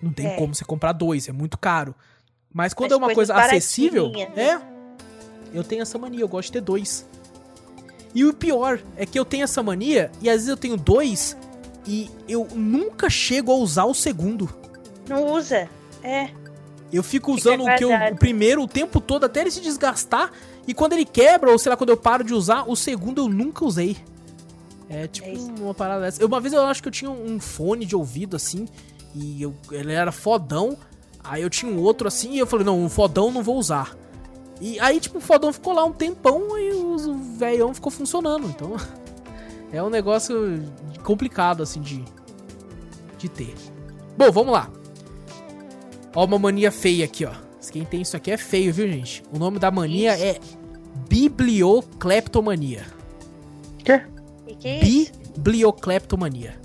Não 0.00 0.10
tem 0.10 0.26
É. 0.26 0.36
como 0.36 0.54
você 0.54 0.64
comprar 0.64 0.92
dois, 0.92 1.28
é 1.28 1.32
muito 1.32 1.58
caro. 1.58 1.94
Mas 2.50 2.72
quando 2.72 2.92
As 2.92 2.98
é 2.98 3.04
uma 3.04 3.12
coisa 3.14 3.34
acessível, 3.34 4.10
né? 4.10 4.22
é. 4.34 4.75
Eu 5.56 5.64
tenho 5.64 5.82
essa 5.82 5.98
mania, 5.98 6.20
eu 6.20 6.28
gosto 6.28 6.46
de 6.48 6.52
ter 6.52 6.60
dois. 6.60 7.06
E 8.14 8.24
o 8.24 8.32
pior 8.32 8.80
é 8.96 9.04
que 9.06 9.18
eu 9.18 9.24
tenho 9.24 9.44
essa 9.44 9.62
mania 9.62 10.10
e 10.22 10.28
às 10.28 10.36
vezes 10.36 10.48
eu 10.48 10.56
tenho 10.56 10.76
dois 10.76 11.36
e 11.86 12.10
eu 12.28 12.46
nunca 12.54 13.08
chego 13.10 13.52
a 13.52 13.54
usar 13.56 13.84
o 13.84 13.94
segundo. 13.94 14.48
Não 15.08 15.32
usa. 15.32 15.68
É. 16.02 16.30
Eu 16.92 17.02
fico 17.02 17.32
usando 17.32 17.62
o 17.62 17.76
que 17.76 17.84
eu, 17.84 17.90
o 18.12 18.16
primeiro 18.16 18.62
o 18.62 18.68
tempo 18.68 19.00
todo 19.00 19.24
até 19.24 19.40
ele 19.40 19.50
se 19.50 19.60
desgastar 19.60 20.30
e 20.66 20.72
quando 20.74 20.92
ele 20.94 21.04
quebra 21.04 21.50
ou 21.50 21.58
sei 21.58 21.70
lá 21.70 21.76
quando 21.76 21.90
eu 21.90 21.96
paro 21.96 22.22
de 22.24 22.32
usar, 22.32 22.64
o 22.68 22.76
segundo 22.76 23.20
eu 23.22 23.28
nunca 23.28 23.64
usei. 23.64 23.96
É 24.88 25.06
tipo 25.08 25.26
É 25.26 25.60
uma 25.62 25.74
parada 25.74 26.02
dessa. 26.02 26.22
Eu- 26.22 26.28
Uma 26.28 26.40
vez 26.40 26.54
eu 26.54 26.62
acho 26.64 26.80
que 26.82 26.88
eu 26.88 26.92
tinha 26.92 27.10
um 27.10 27.40
fone 27.40 27.84
de 27.84 27.96
ouvido 27.96 28.36
assim 28.36 28.66
e 29.14 29.42
eu- 29.42 29.54
ele 29.70 29.92
era 29.92 30.12
fodão. 30.12 30.76
Aí 31.24 31.42
eu 31.42 31.50
tinha 31.50 31.70
um 31.70 31.78
outro 31.80 32.06
assim 32.06 32.32
e 32.34 32.38
eu 32.38 32.46
falei, 32.46 32.64
não, 32.64 32.84
o 32.84 32.88
fodão 32.88 33.30
não 33.32 33.42
vou 33.42 33.56
usar. 33.56 33.96
E 34.60 34.80
aí, 34.80 34.98
tipo, 34.98 35.18
o 35.18 35.20
fodão 35.20 35.52
ficou 35.52 35.72
lá 35.72 35.84
um 35.84 35.92
tempão 35.92 36.58
e 36.58 36.72
o 36.72 37.14
velhão 37.36 37.74
ficou 37.74 37.90
funcionando. 37.92 38.46
Então, 38.48 38.76
é 39.72 39.82
um 39.82 39.90
negócio 39.90 40.62
complicado, 41.02 41.62
assim, 41.62 41.80
de, 41.80 42.04
de 43.18 43.28
ter. 43.28 43.54
Bom, 44.16 44.30
vamos 44.30 44.52
lá. 44.52 44.70
Ó, 46.14 46.24
uma 46.24 46.38
mania 46.38 46.72
feia 46.72 47.04
aqui, 47.04 47.24
ó. 47.24 47.32
Quem 47.70 47.84
tem 47.84 48.00
isso 48.00 48.16
aqui 48.16 48.30
é 48.30 48.36
feio, 48.36 48.72
viu, 48.72 48.88
gente? 48.88 49.22
O 49.30 49.38
nome 49.38 49.58
da 49.58 49.70
mania 49.70 50.18
é 50.18 50.38
bibliocleptomania. 51.08 52.86
Quê? 53.84 54.02
Que 54.58 54.68
é 54.68 54.84
isso? 54.84 55.12
Bibliocleptomania. 55.36 56.58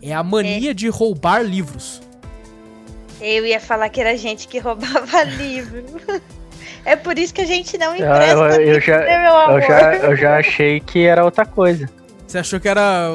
É 0.00 0.14
a 0.14 0.22
mania 0.22 0.74
de 0.74 0.88
roubar 0.88 1.42
livros. 1.42 2.00
Eu 3.20 3.46
ia 3.46 3.58
falar 3.58 3.88
que 3.88 4.00
era 4.00 4.16
gente 4.16 4.46
que 4.46 4.58
roubava 4.58 5.24
livro. 5.24 5.82
É 6.84 6.96
por 6.96 7.18
isso 7.18 7.32
que 7.32 7.40
a 7.40 7.46
gente 7.46 7.78
não 7.78 7.92
Ah, 7.92 7.96
empresta 7.98 8.34
eu, 8.60 8.74
eu 8.74 8.80
já, 8.80 8.98
né, 8.98 9.18
meu 9.22 9.36
amor? 9.36 9.62
eu, 9.62 9.68
já, 9.68 9.94
eu 9.96 10.16
já 10.16 10.36
achei 10.38 10.80
que 10.80 11.04
era 11.06 11.24
outra 11.24 11.46
coisa. 11.46 11.88
Você 12.26 12.38
achou 12.38 12.60
que 12.60 12.68
era. 12.68 13.10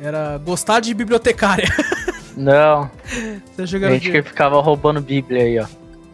Era 0.00 0.38
gostar 0.38 0.80
de 0.80 0.92
bibliotecária. 0.94 1.68
Não, 2.36 2.90
Você 3.54 3.62
achou 3.62 3.78
que 3.78 3.84
era 3.84 3.94
o 3.94 3.98
gente 3.98 4.10
que 4.10 4.22
ficava 4.22 4.60
roubando 4.60 5.00
Bíblia 5.00 5.42
aí, 5.42 5.58
ó. 5.58 5.66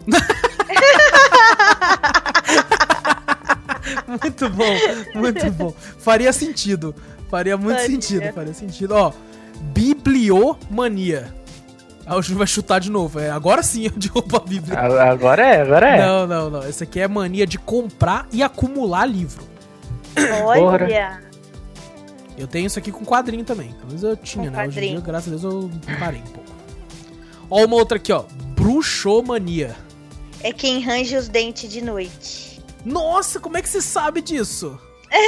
Muito 4.06 4.48
bom, 4.50 4.74
muito 5.14 5.50
bom. 5.52 5.74
Faria 5.98 6.32
sentido. 6.32 6.94
Faria 7.30 7.56
muito 7.56 7.76
Faria. 7.80 7.90
sentido, 7.90 8.32
faria 8.32 8.54
sentido. 8.54 8.94
Ó, 8.94 9.12
bibliomania. 9.60 11.32
Aí 12.08 12.16
o 12.18 12.22
Júlio 12.22 12.38
vai 12.38 12.46
chutar 12.46 12.78
de 12.80 12.90
novo. 12.90 13.20
É, 13.20 13.30
agora 13.30 13.62
sim 13.62 13.84
eu 13.86 13.90
derrubo 13.92 14.36
a 14.36 14.40
Bíblia. 14.40 14.78
A- 14.78 15.10
Agora 15.10 15.44
é, 15.46 15.60
agora 15.62 15.88
é. 15.88 16.06
Não, 16.06 16.26
não, 16.26 16.50
não. 16.50 16.68
Esse 16.68 16.82
aqui 16.84 17.00
é 17.00 17.06
mania 17.08 17.46
de 17.46 17.58
comprar 17.58 18.26
e 18.32 18.42
acumular 18.42 19.04
livro. 19.06 19.44
Olha. 20.44 21.20
Eu 22.36 22.46
tenho 22.46 22.66
isso 22.66 22.78
aqui 22.78 22.90
com 22.92 23.04
quadrinho 23.04 23.44
também. 23.44 23.72
Pelo 23.72 23.86
menos 23.88 24.02
eu 24.02 24.16
tinha, 24.16 24.50
Com 24.50 24.56
né? 24.56 24.66
Hoje 24.66 24.78
em 24.78 24.80
dia, 24.80 24.82
quadrinho. 24.82 25.02
graças 25.02 25.28
a 25.28 25.36
Deus, 25.36 25.42
eu 25.44 25.70
parei 25.98 26.20
um 26.20 26.24
pouco. 26.32 26.50
Ó, 27.50 27.64
uma 27.64 27.76
outra 27.76 27.96
aqui, 27.98 28.12
ó. 28.12 28.24
Bruxomania. 28.54 29.74
É 30.40 30.52
quem 30.52 30.80
range 30.80 31.16
os 31.16 31.28
dentes 31.28 31.70
de 31.70 31.82
noite. 31.82 32.62
Nossa, 32.84 33.40
como 33.40 33.56
é 33.56 33.62
que 33.62 33.68
você 33.68 33.82
sabe 33.82 34.20
disso? 34.22 34.78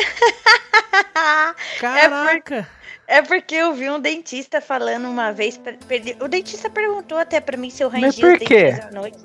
É 1.23 1.79
Caraca. 1.81 2.69
É 3.13 3.23
porque 3.23 3.57
eu 3.57 3.75
vi 3.75 3.91
um 3.91 3.99
dentista 3.99 4.61
falando 4.61 5.07
uma 5.09 5.33
vez. 5.33 5.57
per- 5.59 5.77
perdi- 5.89 6.17
O 6.21 6.29
dentista 6.29 6.71
perguntou 6.71 7.19
até 7.19 7.41
pra 7.41 7.57
mim 7.57 7.69
se 7.69 7.83
eu 7.83 7.89
rangia 7.89 8.07
Mas 8.07 8.15
os 8.15 8.21
por 8.21 8.39
quê? 8.39 8.65
dentes 8.73 8.87
à 8.87 8.91
noite. 8.93 9.19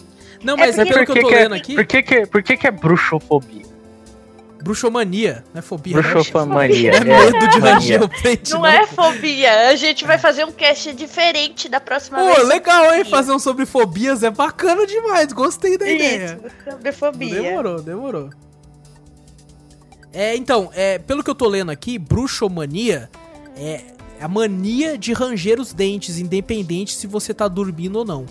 Não, 0.44 0.56
É 0.56 0.58
mas 0.58 0.76
porque- 0.76 0.92
pelo 0.94 1.06
que 1.06 1.12
eu 1.12 1.22
tô 1.22 1.28
que 1.30 1.36
lendo 1.36 1.54
é, 1.56 1.58
aqui, 1.60 1.76
por 1.76 1.86
que, 1.86 2.02
que, 2.04 2.26
por 2.26 2.42
que, 2.44 2.58
que 2.58 2.68
é 2.68 2.72
bruxofobia? 2.72 3.76
bruxomania, 4.64 5.44
não 5.54 5.60
é 5.60 5.62
fobia. 5.62 5.96
né? 5.98 6.02
Bruxofobia. 6.02 6.92
É 6.96 7.00
medo 7.04 7.48
de 7.50 7.60
ranger 7.60 8.02
o 8.04 8.08
dente, 8.08 8.52
Não 8.52 8.66
é 8.66 8.88
fobia. 8.88 9.70
A 9.70 9.76
gente 9.76 10.04
vai 10.04 10.18
fazer 10.18 10.44
um 10.44 10.52
cast 10.52 10.92
diferente 10.94 11.70
da 11.70 11.80
próxima 11.80 12.18
Pô, 12.18 12.34
vez. 12.34 12.48
legal, 12.48 12.92
hein? 12.96 13.06
Fazer 13.06 13.32
um 13.32 13.38
sobre 13.38 13.68
fobias 13.68 14.24
é 14.24 14.32
bacana 14.32 14.88
demais. 14.88 15.32
Gostei 15.32 15.78
da 15.78 15.88
ideia. 15.88 16.40
Isso, 16.44 16.72
sobre 16.72 16.92
fobia. 16.92 17.42
Demorou, 17.44 17.80
demorou. 17.80 18.30
É, 20.12 20.36
então, 20.36 20.72
é, 20.74 20.98
pelo 20.98 21.24
que 21.24 21.30
eu 21.30 21.36
tô 21.36 21.48
lendo 21.48 21.70
aqui, 21.72 22.00
bruxomania 22.00 23.08
é 23.58 23.82
a 24.20 24.28
mania 24.28 24.98
de 24.98 25.14
ranger 25.14 25.60
os 25.60 25.74
dentes, 25.74 26.20
independente 26.20 26.94
se 26.94 27.08
você 27.08 27.34
tá 27.34 27.48
dormindo 27.48 27.98
ou 27.98 28.06
não. 28.06 28.26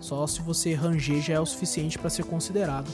Só 0.00 0.26
se 0.26 0.40
você 0.42 0.74
ranger 0.74 1.20
já 1.20 1.34
é 1.34 1.40
o 1.40 1.46
suficiente 1.46 1.98
pra 1.98 2.08
ser 2.10 2.24
considerado. 2.24 2.90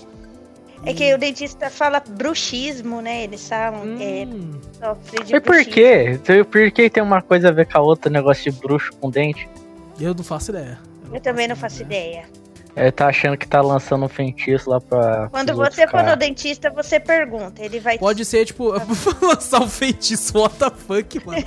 É 0.85 0.93
que 0.93 1.13
o 1.15 1.19
dentista 1.19 1.71
fala 1.71 2.01
bruxismo, 2.01 3.01
né? 3.01 3.25
Eles 3.25 3.49
falam, 3.49 3.83
é, 3.99 4.27
Hum, 4.27 4.61
sofre 4.79 5.25
de 5.25 5.33
Mas 5.33 5.43
por 5.43 5.55
bruxismo. 5.55 5.73
quê? 5.73 6.21
Por 6.51 6.71
que 6.71 6.91
tem 6.91 7.03
uma 7.03 7.23
coisa 7.23 7.49
a 7.49 7.53
ver 7.53 7.67
com 7.67 7.79
a 7.79 7.81
outra, 7.81 8.11
negócio 8.11 8.51
de 8.53 8.59
bruxo 8.61 8.93
com 9.01 9.09
dente? 9.11 9.49
eu 9.99 10.13
não 10.15 10.23
faço 10.23 10.51
ideia. 10.51 10.79
Eu 11.13 11.21
também 11.21 11.49
não 11.49 11.57
faço 11.57 11.83
ideia. 11.83 12.27
Ele 12.77 12.93
tá 12.93 13.07
achando 13.07 13.39
que 13.39 13.49
tá 13.49 13.63
lançando 13.63 14.05
um 14.05 14.09
feitiço 14.09 14.69
lá 14.69 14.79
pra. 14.79 15.29
Quando 15.31 15.55
você 15.57 15.89
for 15.89 16.03
no 16.03 16.15
dentista, 16.15 16.69
você 16.71 17.01
pergunta. 17.01 17.63
Ele 17.65 17.81
vai 17.81 17.97
Pode 17.97 18.23
ser, 18.27 18.45
tipo, 18.45 18.69
lançar 19.25 19.63
um 19.63 19.69
feitiço, 19.69 20.39
what 20.39 20.55
the 20.57 20.71
fuck, 20.71 21.25
mano. 21.25 21.43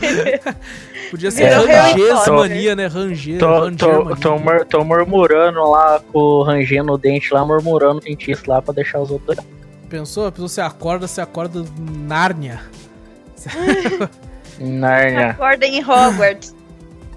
Podia 1.12 1.30
ser 1.30 1.44
É, 1.44 2.30
mania, 2.32 2.76
né? 2.76 2.88
Ranger, 2.88 3.38
Tô, 3.40 3.60
Ranger 3.60 3.78
tô, 3.78 4.04
mania. 4.04 4.16
tô, 4.18 4.40
mur- 4.40 4.66
tô 4.66 4.84
murmurando 4.84 5.60
lá, 5.70 6.02
com 6.12 6.42
rangendo 6.42 6.94
o 6.94 6.98
dente 6.98 7.32
lá, 7.32 7.46
murmurando 7.46 7.98
o 7.98 8.02
dentista 8.02 8.52
lá 8.52 8.62
pra 8.62 8.74
deixar 8.74 9.00
os 9.00 9.12
outros. 9.12 9.38
Pensou? 9.88 10.26
A 10.28 10.32
pessoa 10.32 10.48
você 10.50 10.62
acorda, 10.62 11.08
você 11.08 11.22
acorda 11.22 11.64
Nárnia. 11.80 12.60
Nárnia. 14.60 15.30
acorda 15.32 15.66
em 15.66 15.80
Hogwarts. 15.84 16.56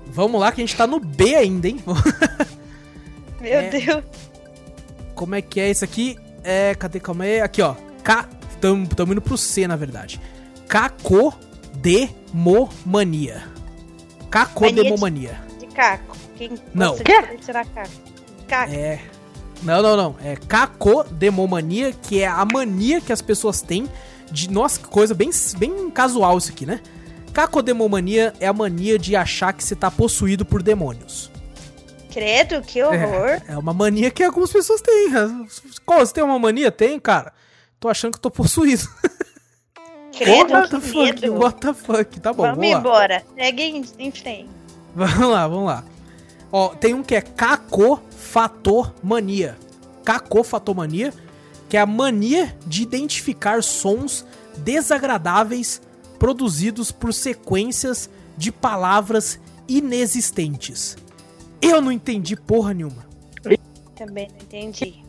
Vamos 0.06 0.38
lá 0.40 0.52
que 0.52 0.60
a 0.60 0.64
gente 0.66 0.76
tá 0.76 0.86
no 0.86 1.00
B 1.00 1.34
ainda, 1.34 1.68
hein? 1.68 1.82
Meu 3.42 3.52
É. 3.52 3.68
Deus. 3.68 4.04
Como 5.14 5.34
é 5.34 5.42
que 5.42 5.60
é 5.60 5.70
isso 5.70 5.84
aqui? 5.84 6.16
É, 6.42 6.74
cadê? 6.74 6.98
Calma 7.00 7.24
aí. 7.24 7.40
Aqui, 7.40 7.60
ó. 7.60 7.74
K. 8.02 8.28
Tamo, 8.60 8.86
tamo 8.86 9.12
indo 9.12 9.20
pro 9.20 9.36
C, 9.36 9.66
na 9.66 9.76
verdade. 9.76 10.20
Cacodemomania. 10.68 13.42
Cacodemomania. 14.30 15.40
De 15.58 15.66
caco. 15.66 16.16
Quem 16.36 16.52
Não. 16.72 16.96
Quê? 16.96 17.20
de 17.20 17.26
colecionar 17.28 17.66
caco? 17.74 17.90
Caco. 18.48 18.72
É. 18.72 19.00
Não, 19.62 19.82
não, 19.82 19.96
não. 19.96 20.16
É 20.24 20.36
cacodemomania, 20.36 21.92
que 21.92 22.20
é 22.20 22.26
a 22.26 22.44
mania 22.44 23.00
que 23.00 23.12
as 23.12 23.22
pessoas 23.22 23.60
têm 23.62 23.88
de. 24.30 24.50
Nossa, 24.50 24.78
que 24.80 24.86
coisa 24.86 25.14
bem, 25.14 25.30
bem 25.58 25.90
casual 25.90 26.38
isso 26.38 26.50
aqui, 26.50 26.66
né? 26.66 26.80
Cacodemomania 27.32 28.32
é 28.40 28.46
a 28.46 28.52
mania 28.52 28.98
de 28.98 29.16
achar 29.16 29.52
que 29.52 29.64
você 29.64 29.74
tá 29.74 29.90
possuído 29.90 30.44
por 30.44 30.62
demônios. 30.62 31.30
Credo, 32.12 32.60
que 32.62 32.82
horror. 32.82 33.40
É 33.48 33.56
uma 33.56 33.72
mania 33.72 34.10
que 34.10 34.22
algumas 34.22 34.52
pessoas 34.52 34.80
têm. 34.80 35.10
Qual? 35.86 36.00
Você 36.00 36.12
tem 36.12 36.22
uma 36.22 36.38
mania? 36.38 36.70
Tem, 36.70 37.00
cara. 37.00 37.32
Tô 37.80 37.88
achando 37.88 38.12
que 38.12 38.18
eu 38.18 38.22
tô 38.22 38.30
possuído. 38.30 38.86
Credo, 40.16 40.52
What 40.52 40.70
the 40.70 40.80
que 40.80 40.86
fuck? 40.86 40.98
medo. 40.98 41.34
What 41.38 41.60
the 41.60 41.72
fuck? 41.72 42.20
Tá 42.20 42.32
bom, 42.34 42.42
vamos 42.42 42.58
vamos 42.58 42.72
lá. 42.72 42.78
embora. 42.78 43.22
Segue 43.34 43.62
em, 43.62 43.82
em 43.98 44.12
frente. 44.12 44.50
Vamos 44.94 45.28
lá, 45.30 45.48
vamos 45.48 45.64
lá. 45.66 45.82
Ó, 46.52 46.68
tem 46.74 46.92
um 46.92 47.02
que 47.02 47.14
é 47.14 47.22
cacofatomania. 47.22 49.56
Cacofatomania, 50.04 51.14
que 51.68 51.78
é 51.78 51.80
a 51.80 51.86
mania 51.86 52.54
de 52.66 52.82
identificar 52.82 53.62
sons 53.62 54.26
desagradáveis 54.58 55.80
produzidos 56.18 56.92
por 56.92 57.14
sequências 57.14 58.10
de 58.36 58.52
palavras 58.52 59.40
inexistentes. 59.66 60.96
Eu 61.62 61.80
não 61.80 61.92
entendi 61.92 62.36
porra 62.36 62.74
nenhuma. 62.74 63.06
Também 63.94 64.28
não 64.28 64.36
entendi. 64.36 65.02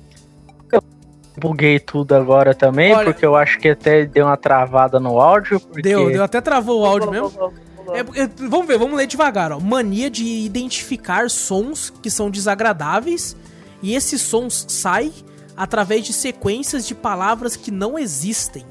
Buguei 1.36 1.80
tudo 1.80 2.14
agora 2.14 2.54
também, 2.54 2.94
Olha- 2.94 3.06
porque 3.06 3.26
eu 3.26 3.36
acho 3.36 3.58
que 3.58 3.70
até 3.70 4.06
deu 4.06 4.26
uma 4.28 4.38
travada 4.38 5.00
no 5.00 5.20
áudio. 5.20 5.60
Porque... 5.60 5.82
Deu, 5.82 6.12
deu 6.12 6.24
até 6.24 6.40
travou 6.40 6.82
o 6.82 6.86
áudio 6.86 7.10
mesmo. 7.10 7.54
É, 7.92 8.22
é, 8.22 8.30
vamos 8.48 8.68
ver, 8.68 8.78
vamos 8.78 8.96
ler 8.96 9.08
devagar, 9.08 9.52
ó. 9.52 9.60
Mania 9.60 10.10
de 10.10 10.24
identificar 10.24 11.30
sons 11.30 11.92
que 12.02 12.10
são 12.10 12.30
desagradáveis 12.30 13.36
e 13.82 13.96
esses 13.96 14.22
sons 14.22 14.66
saem 14.70 15.12
através 15.58 16.06
de 16.06 16.14
sequências 16.14 16.88
de 16.88 16.96
palavras 16.96 17.56
que 17.56 17.72
não 17.72 17.98
existem. 17.98 18.64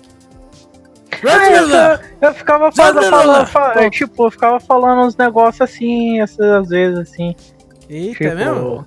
eu, 1.23 2.29
eu 2.29 2.35
ficava 2.35 2.73
falando, 2.73 3.11
falando, 3.11 3.47
falando 3.47 3.91
tipo, 3.91 4.27
eu 4.27 4.31
ficava 4.31 4.59
falando 4.59 5.07
uns 5.07 5.17
negócios 5.17 5.61
assim, 5.61 6.21
às 6.21 6.37
vezes 6.69 6.99
assim. 6.99 7.37
Eita, 7.93 8.13
tipo, 8.13 8.25
é 8.25 8.35
mesmo? 8.35 8.87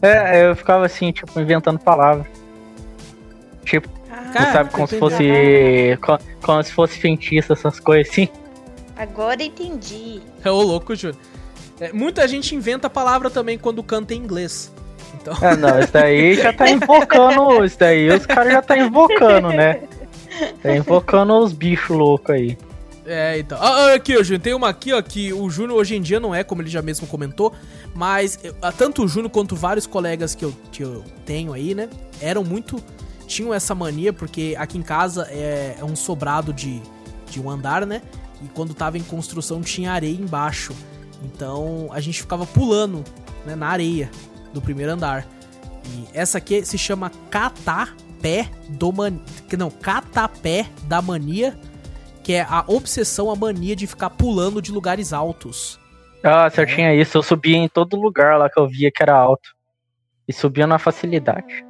É, 0.00 0.44
eu 0.46 0.54
ficava 0.54 0.86
assim, 0.86 1.10
tipo, 1.10 1.40
inventando 1.40 1.80
palavras. 1.80 2.24
Tipo, 3.64 3.88
ah, 4.12 4.52
sabe, 4.52 4.70
como 4.70 4.86
se 4.86 4.96
fosse. 4.96 5.98
Como, 6.00 6.18
como, 6.40 6.62
se 6.62 6.72
fosse 6.72 6.98
feitiço, 6.98 7.52
essas 7.52 7.80
coisas 7.80 8.08
assim. 8.12 8.28
Agora 8.96 9.42
entendi. 9.42 10.20
É 10.44 10.50
o 10.50 10.62
louco, 10.62 10.94
Júlio. 10.94 11.18
É, 11.80 11.92
muita 11.92 12.28
gente 12.28 12.54
inventa 12.54 12.88
palavra 12.88 13.28
também 13.28 13.58
quando 13.58 13.82
canta 13.82 14.14
em 14.14 14.18
inglês. 14.18 14.72
Então... 15.20 15.34
É, 15.42 15.56
não, 15.56 15.80
isso 15.80 15.92
daí 15.92 16.34
já 16.34 16.52
tá 16.52 16.70
invocando. 16.70 17.64
Isso 17.64 17.78
daí 17.78 18.08
os 18.08 18.24
caras 18.24 18.52
já 18.52 18.62
tá 18.62 18.78
invocando, 18.78 19.48
né? 19.48 19.80
Tá 20.62 20.76
invocando 20.76 21.36
os 21.38 21.52
bichos 21.52 21.96
loucos 21.96 22.30
aí. 22.30 22.56
É, 23.08 23.38
então. 23.38 23.58
Ah, 23.60 23.94
aqui, 23.94 24.14
ó, 24.16 24.22
Júnior. 24.22 24.42
Tem 24.42 24.52
uma 24.52 24.68
aqui, 24.68 24.92
ó, 24.92 25.00
que 25.00 25.32
o 25.32 25.48
Júnior 25.48 25.78
hoje 25.78 25.96
em 25.96 26.02
dia 26.02 26.20
não 26.20 26.34
é, 26.34 26.44
como 26.44 26.60
ele 26.60 26.68
já 26.68 26.82
mesmo 26.82 27.06
comentou, 27.06 27.54
mas 27.94 28.38
tanto 28.76 29.02
o 29.02 29.08
Júnior 29.08 29.30
quanto 29.30 29.56
vários 29.56 29.86
colegas 29.86 30.34
que 30.34 30.44
eu, 30.44 30.54
que 30.70 30.84
eu 30.84 31.02
tenho 31.24 31.54
aí, 31.54 31.74
né, 31.74 31.88
eram 32.20 32.44
muito. 32.44 32.82
tinham 33.26 33.52
essa 33.52 33.74
mania, 33.74 34.12
porque 34.12 34.54
aqui 34.58 34.76
em 34.76 34.82
casa 34.82 35.26
é, 35.30 35.76
é 35.80 35.84
um 35.84 35.96
sobrado 35.96 36.52
de, 36.52 36.82
de 37.30 37.40
um 37.40 37.48
andar, 37.48 37.86
né? 37.86 38.02
E 38.44 38.48
quando 38.48 38.74
tava 38.74 38.98
em 38.98 39.02
construção 39.02 39.62
tinha 39.62 39.90
areia 39.90 40.14
embaixo. 40.14 40.74
Então 41.24 41.88
a 41.90 42.00
gente 42.00 42.20
ficava 42.20 42.46
pulando 42.46 43.02
né, 43.46 43.56
na 43.56 43.68
areia 43.68 44.10
do 44.52 44.60
primeiro 44.60 44.92
andar. 44.92 45.26
E 45.86 46.04
essa 46.12 46.36
aqui 46.38 46.64
se 46.64 46.76
chama 46.76 47.10
Catapé 47.30 48.50
do 48.68 48.92
Man... 48.92 49.18
Não, 49.56 49.70
Catapé 49.70 50.66
da 50.84 51.00
Mania 51.00 51.58
que 52.28 52.34
é 52.34 52.42
a 52.42 52.62
obsessão, 52.66 53.30
a 53.30 53.34
mania 53.34 53.74
de 53.74 53.86
ficar 53.86 54.10
pulando 54.10 54.60
de 54.60 54.70
lugares 54.70 55.14
altos. 55.14 55.80
Ah, 56.22 56.50
se 56.50 56.60
eu 56.60 56.64
é. 56.64 56.66
tinha 56.66 56.94
isso, 56.94 57.16
eu 57.16 57.22
subia 57.22 57.56
em 57.56 57.70
todo 57.70 57.98
lugar 57.98 58.36
lá 58.38 58.50
que 58.50 58.60
eu 58.60 58.68
via 58.68 58.90
que 58.94 59.02
era 59.02 59.14
alto. 59.14 59.48
E 60.28 60.32
subia 60.34 60.66
na 60.66 60.78
facilidade. 60.78 61.64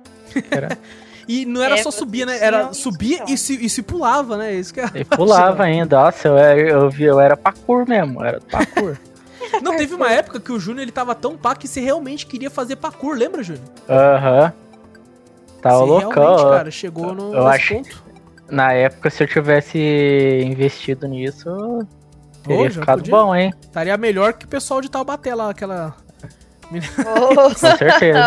Era... 0.51 0.77
e 1.29 1.47
não 1.47 1.63
era 1.63 1.79
é, 1.79 1.83
só 1.85 1.93
subir, 1.93 2.27
né? 2.27 2.43
Era 2.43 2.73
subir 2.73 3.23
e 3.29 3.39
se, 3.39 3.65
e 3.65 3.71
se 3.71 3.85
pulava, 3.85 4.37
né? 4.37 4.53
Isso 4.53 4.75
que 4.75 4.81
E 4.81 5.05
pulava 5.05 5.63
ainda. 5.63 5.97
Nossa, 5.97 6.27
eu 6.27 6.37
era, 6.37 6.59
eu, 6.59 6.91
via, 6.91 7.07
eu 7.07 7.21
era 7.21 7.37
parkour 7.37 7.89
mesmo, 7.89 8.21
era 8.25 8.41
parkour. 8.41 8.97
Não, 9.63 9.77
teve 9.77 9.95
uma 9.95 10.11
época 10.11 10.41
que 10.41 10.51
o 10.51 10.59
Júnior 10.59 10.83
ele 10.83 10.91
tava 10.91 11.15
tão 11.15 11.37
pá 11.37 11.55
que 11.55 11.69
você 11.69 11.79
realmente 11.79 12.27
queria 12.27 12.51
fazer 12.51 12.75
parkour, 12.75 13.15
lembra, 13.15 13.45
Júnior? 13.45 13.65
Aham. 13.89 14.47
Uhum. 14.47 14.69
Tá 15.63 15.77
loucão. 15.79 16.51
cara, 16.51 16.71
chegou 16.73 17.15
no 17.15 17.33
eu 17.33 17.47
acho, 17.47 17.75
ponto 17.75 18.08
na 18.51 18.73
época, 18.73 19.11
se 19.11 19.23
eu 19.23 19.29
tivesse 19.29 19.79
investido 20.45 21.07
nisso, 21.07 21.87
teria 22.43 22.67
oh, 22.67 22.71
ficado 22.71 22.99
podia. 22.99 23.15
bom, 23.15 23.35
hein? 23.35 23.53
Estaria 23.61 23.97
melhor 23.97 24.33
que 24.33 24.47
o 24.47 24.49
pessoal 24.49 24.81
de 24.81 24.91
Taubaté 24.91 25.35
lá, 25.35 25.51
aquela. 25.51 25.95
Oh, 26.71 27.35
Com 27.35 27.55
certeza. 27.55 28.21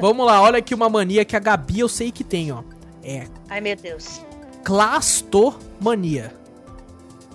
Vamos 0.00 0.26
lá, 0.26 0.42
olha 0.42 0.58
aqui 0.58 0.74
uma 0.74 0.88
mania 0.88 1.24
que 1.24 1.36
a 1.36 1.38
Gabi 1.38 1.78
eu 1.78 1.88
sei 1.88 2.10
que 2.10 2.24
tem, 2.24 2.50
ó. 2.50 2.64
É. 3.04 3.24
Ai, 3.48 3.60
meu 3.60 3.76
Deus. 3.76 4.20
Clastomania. 4.64 6.32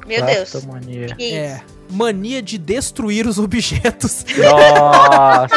Meu 0.05 0.21
Clastomania. 0.21 1.07
Deus. 1.07 1.13
Que 1.13 1.33
é. 1.33 1.61
Mania 1.89 2.41
de 2.41 2.57
destruir 2.57 3.25
os 3.25 3.39
objetos. 3.39 4.25
Nossa. 4.37 5.47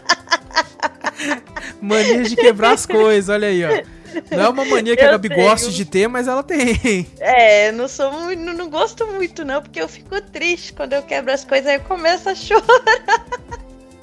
mania 1.80 2.24
de 2.24 2.34
quebrar 2.34 2.72
as 2.72 2.86
coisas, 2.86 3.28
olha 3.28 3.46
aí, 3.48 3.64
ó. 3.64 3.68
Não 4.30 4.40
é 4.40 4.48
uma 4.48 4.64
mania 4.64 4.96
que 4.96 5.04
a 5.04 5.12
Gabi 5.12 5.28
gosta 5.28 5.70
de 5.70 5.84
ter, 5.84 6.08
mas 6.08 6.28
ela 6.28 6.42
tem. 6.42 6.74
É, 7.18 7.72
não 7.72 7.88
sou 7.88 8.12
muito, 8.12 8.40
não 8.40 8.68
gosto 8.68 9.06
muito 9.06 9.44
não, 9.44 9.62
porque 9.62 9.80
eu 9.80 9.88
fico 9.88 10.20
triste 10.20 10.72
quando 10.72 10.92
eu 10.92 11.02
quebro 11.02 11.32
as 11.32 11.44
coisas, 11.44 11.66
aí 11.66 11.76
eu 11.76 11.80
começo 11.80 12.28
a 12.28 12.34
chorar. 12.36 12.64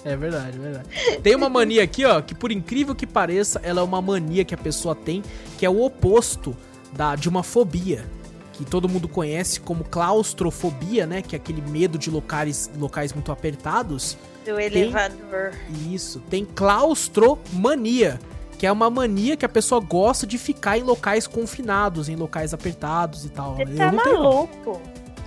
É 0.04 0.16
verdade, 0.16 0.58
é 0.58 0.60
verdade. 0.60 0.90
Tem 1.22 1.36
uma 1.36 1.50
mania 1.50 1.84
aqui, 1.84 2.06
ó, 2.06 2.22
que 2.22 2.34
por 2.34 2.52
incrível 2.52 2.96
que 2.96 3.06
pareça, 3.06 3.60
ela 3.64 3.82
é 3.82 3.84
uma 3.84 4.02
mania 4.02 4.44
que 4.44 4.54
a 4.54 4.58
pessoa 4.58 4.96
tem, 4.96 5.22
que 5.58 5.66
é 5.66 5.70
o 5.70 5.82
oposto 5.82 6.56
da 6.94 7.16
de 7.16 7.30
uma 7.30 7.44
fobia, 7.44 8.06
que 8.54 8.66
todo 8.66 8.90
mundo 8.90 9.08
conhece 9.08 9.60
como 9.60 9.84
claustrofobia, 9.84 11.06
né, 11.06 11.22
que 11.22 11.36
é 11.36 11.38
aquele 11.38 11.62
medo 11.62 11.98
de 11.98 12.10
locais, 12.10 12.70
locais 12.78 13.14
muito 13.14 13.32
apertados. 13.32 14.18
Do 14.46 14.60
elevador. 14.60 15.54
Isso, 15.90 16.20
tem 16.30 16.46
claustromania, 16.46 18.20
que 18.62 18.68
é 18.68 18.72
uma 18.72 18.92
mania 18.92 19.36
que 19.36 19.44
a 19.44 19.50
pessoa 19.50 19.82
gosta 19.82 20.28
de 20.28 20.38
ficar 20.38 20.78
em 20.78 20.84
locais 20.84 21.26
confinados, 21.26 22.08
em 22.08 22.16
locais 22.16 22.54
apertados 22.54 23.26
e 23.26 23.30
tal. 23.30 23.56
Você 23.56 23.66
tá 23.66 23.92
maluco? 23.92 24.80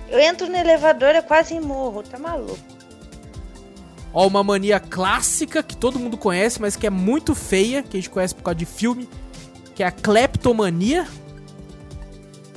Eu 0.07 0.19
entro 0.21 0.47
no 0.47 0.55
elevador, 0.55 1.09
eu 1.09 1.21
quase 1.21 1.59
morro, 1.59 2.01
tá 2.01 2.17
maluco. 2.17 2.57
Ó, 4.13 4.25
uma 4.25 4.41
mania 4.41 4.79
clássica 4.79 5.61
que 5.61 5.75
todo 5.75 5.99
mundo 5.99 6.15
conhece, 6.15 6.61
mas 6.61 6.77
que 6.77 6.87
é 6.87 6.89
muito 6.89 7.35
feia, 7.35 7.83
que 7.83 7.97
a 7.97 7.99
gente 7.99 8.09
conhece 8.09 8.33
por 8.33 8.41
causa 8.41 8.55
de 8.55 8.65
filme, 8.65 9.09
que 9.75 9.83
é 9.83 9.87
a 9.87 9.91
cleptomania, 9.91 11.05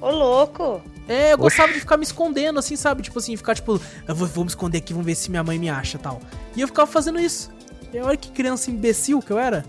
Ô, 0.00 0.10
louco! 0.10 0.80
É, 1.08 1.32
eu 1.32 1.38
gostava 1.38 1.72
de 1.72 1.80
ficar 1.80 1.96
me 1.96 2.04
escondendo, 2.04 2.58
assim, 2.58 2.76
sabe? 2.76 3.02
Tipo 3.02 3.18
assim, 3.18 3.36
ficar 3.36 3.54
tipo, 3.54 3.80
eu 4.06 4.14
vou, 4.14 4.28
vou 4.28 4.44
me 4.44 4.50
esconder 4.50 4.78
aqui, 4.78 4.92
vamos 4.92 5.06
ver 5.06 5.14
se 5.14 5.30
minha 5.30 5.42
mãe 5.42 5.58
me 5.58 5.70
acha 5.70 5.98
tal. 5.98 6.20
E 6.54 6.60
eu 6.60 6.68
ficava 6.68 6.90
fazendo 6.90 7.18
isso. 7.18 7.50
E 7.92 7.98
olha 7.98 8.16
que 8.16 8.30
criança 8.30 8.70
imbecil 8.70 9.20
que 9.20 9.30
eu 9.30 9.38
era. 9.38 9.64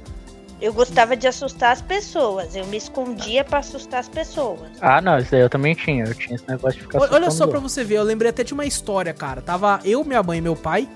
Eu 0.62 0.74
gostava 0.74 1.16
de 1.16 1.26
assustar 1.26 1.72
as 1.72 1.82
pessoas. 1.82 2.54
Eu 2.54 2.68
me 2.68 2.76
escondia 2.76 3.46
para 3.46 3.60
assustar 3.60 4.02
as 4.02 4.10
pessoas. 4.10 4.70
Ah, 4.82 5.00
não, 5.00 5.18
isso 5.18 5.34
aí 5.34 5.42
eu 5.42 5.50
também 5.50 5.74
tinha. 5.74 6.04
Eu 6.04 6.14
tinha 6.14 6.36
esse 6.36 6.48
negócio 6.48 6.78
de 6.78 6.86
ficar 6.86 7.00
Olha 7.00 7.32
só 7.32 7.48
pra 7.48 7.60
você 7.60 7.84
ver, 7.84 7.96
eu 7.96 8.04
lembrei 8.04 8.30
até 8.30 8.44
de 8.44 8.54
uma 8.54 8.66
história, 8.66 9.14
cara. 9.14 9.42
Tava 9.42 9.80
eu, 9.86 10.04
minha 10.04 10.22
mãe 10.22 10.40
e 10.40 10.42
meu 10.42 10.58
pai 10.58 10.90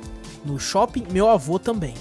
no 0.44 0.60
shopping, 0.60 1.06
meu 1.10 1.30
avô 1.30 1.58
também. 1.58 1.94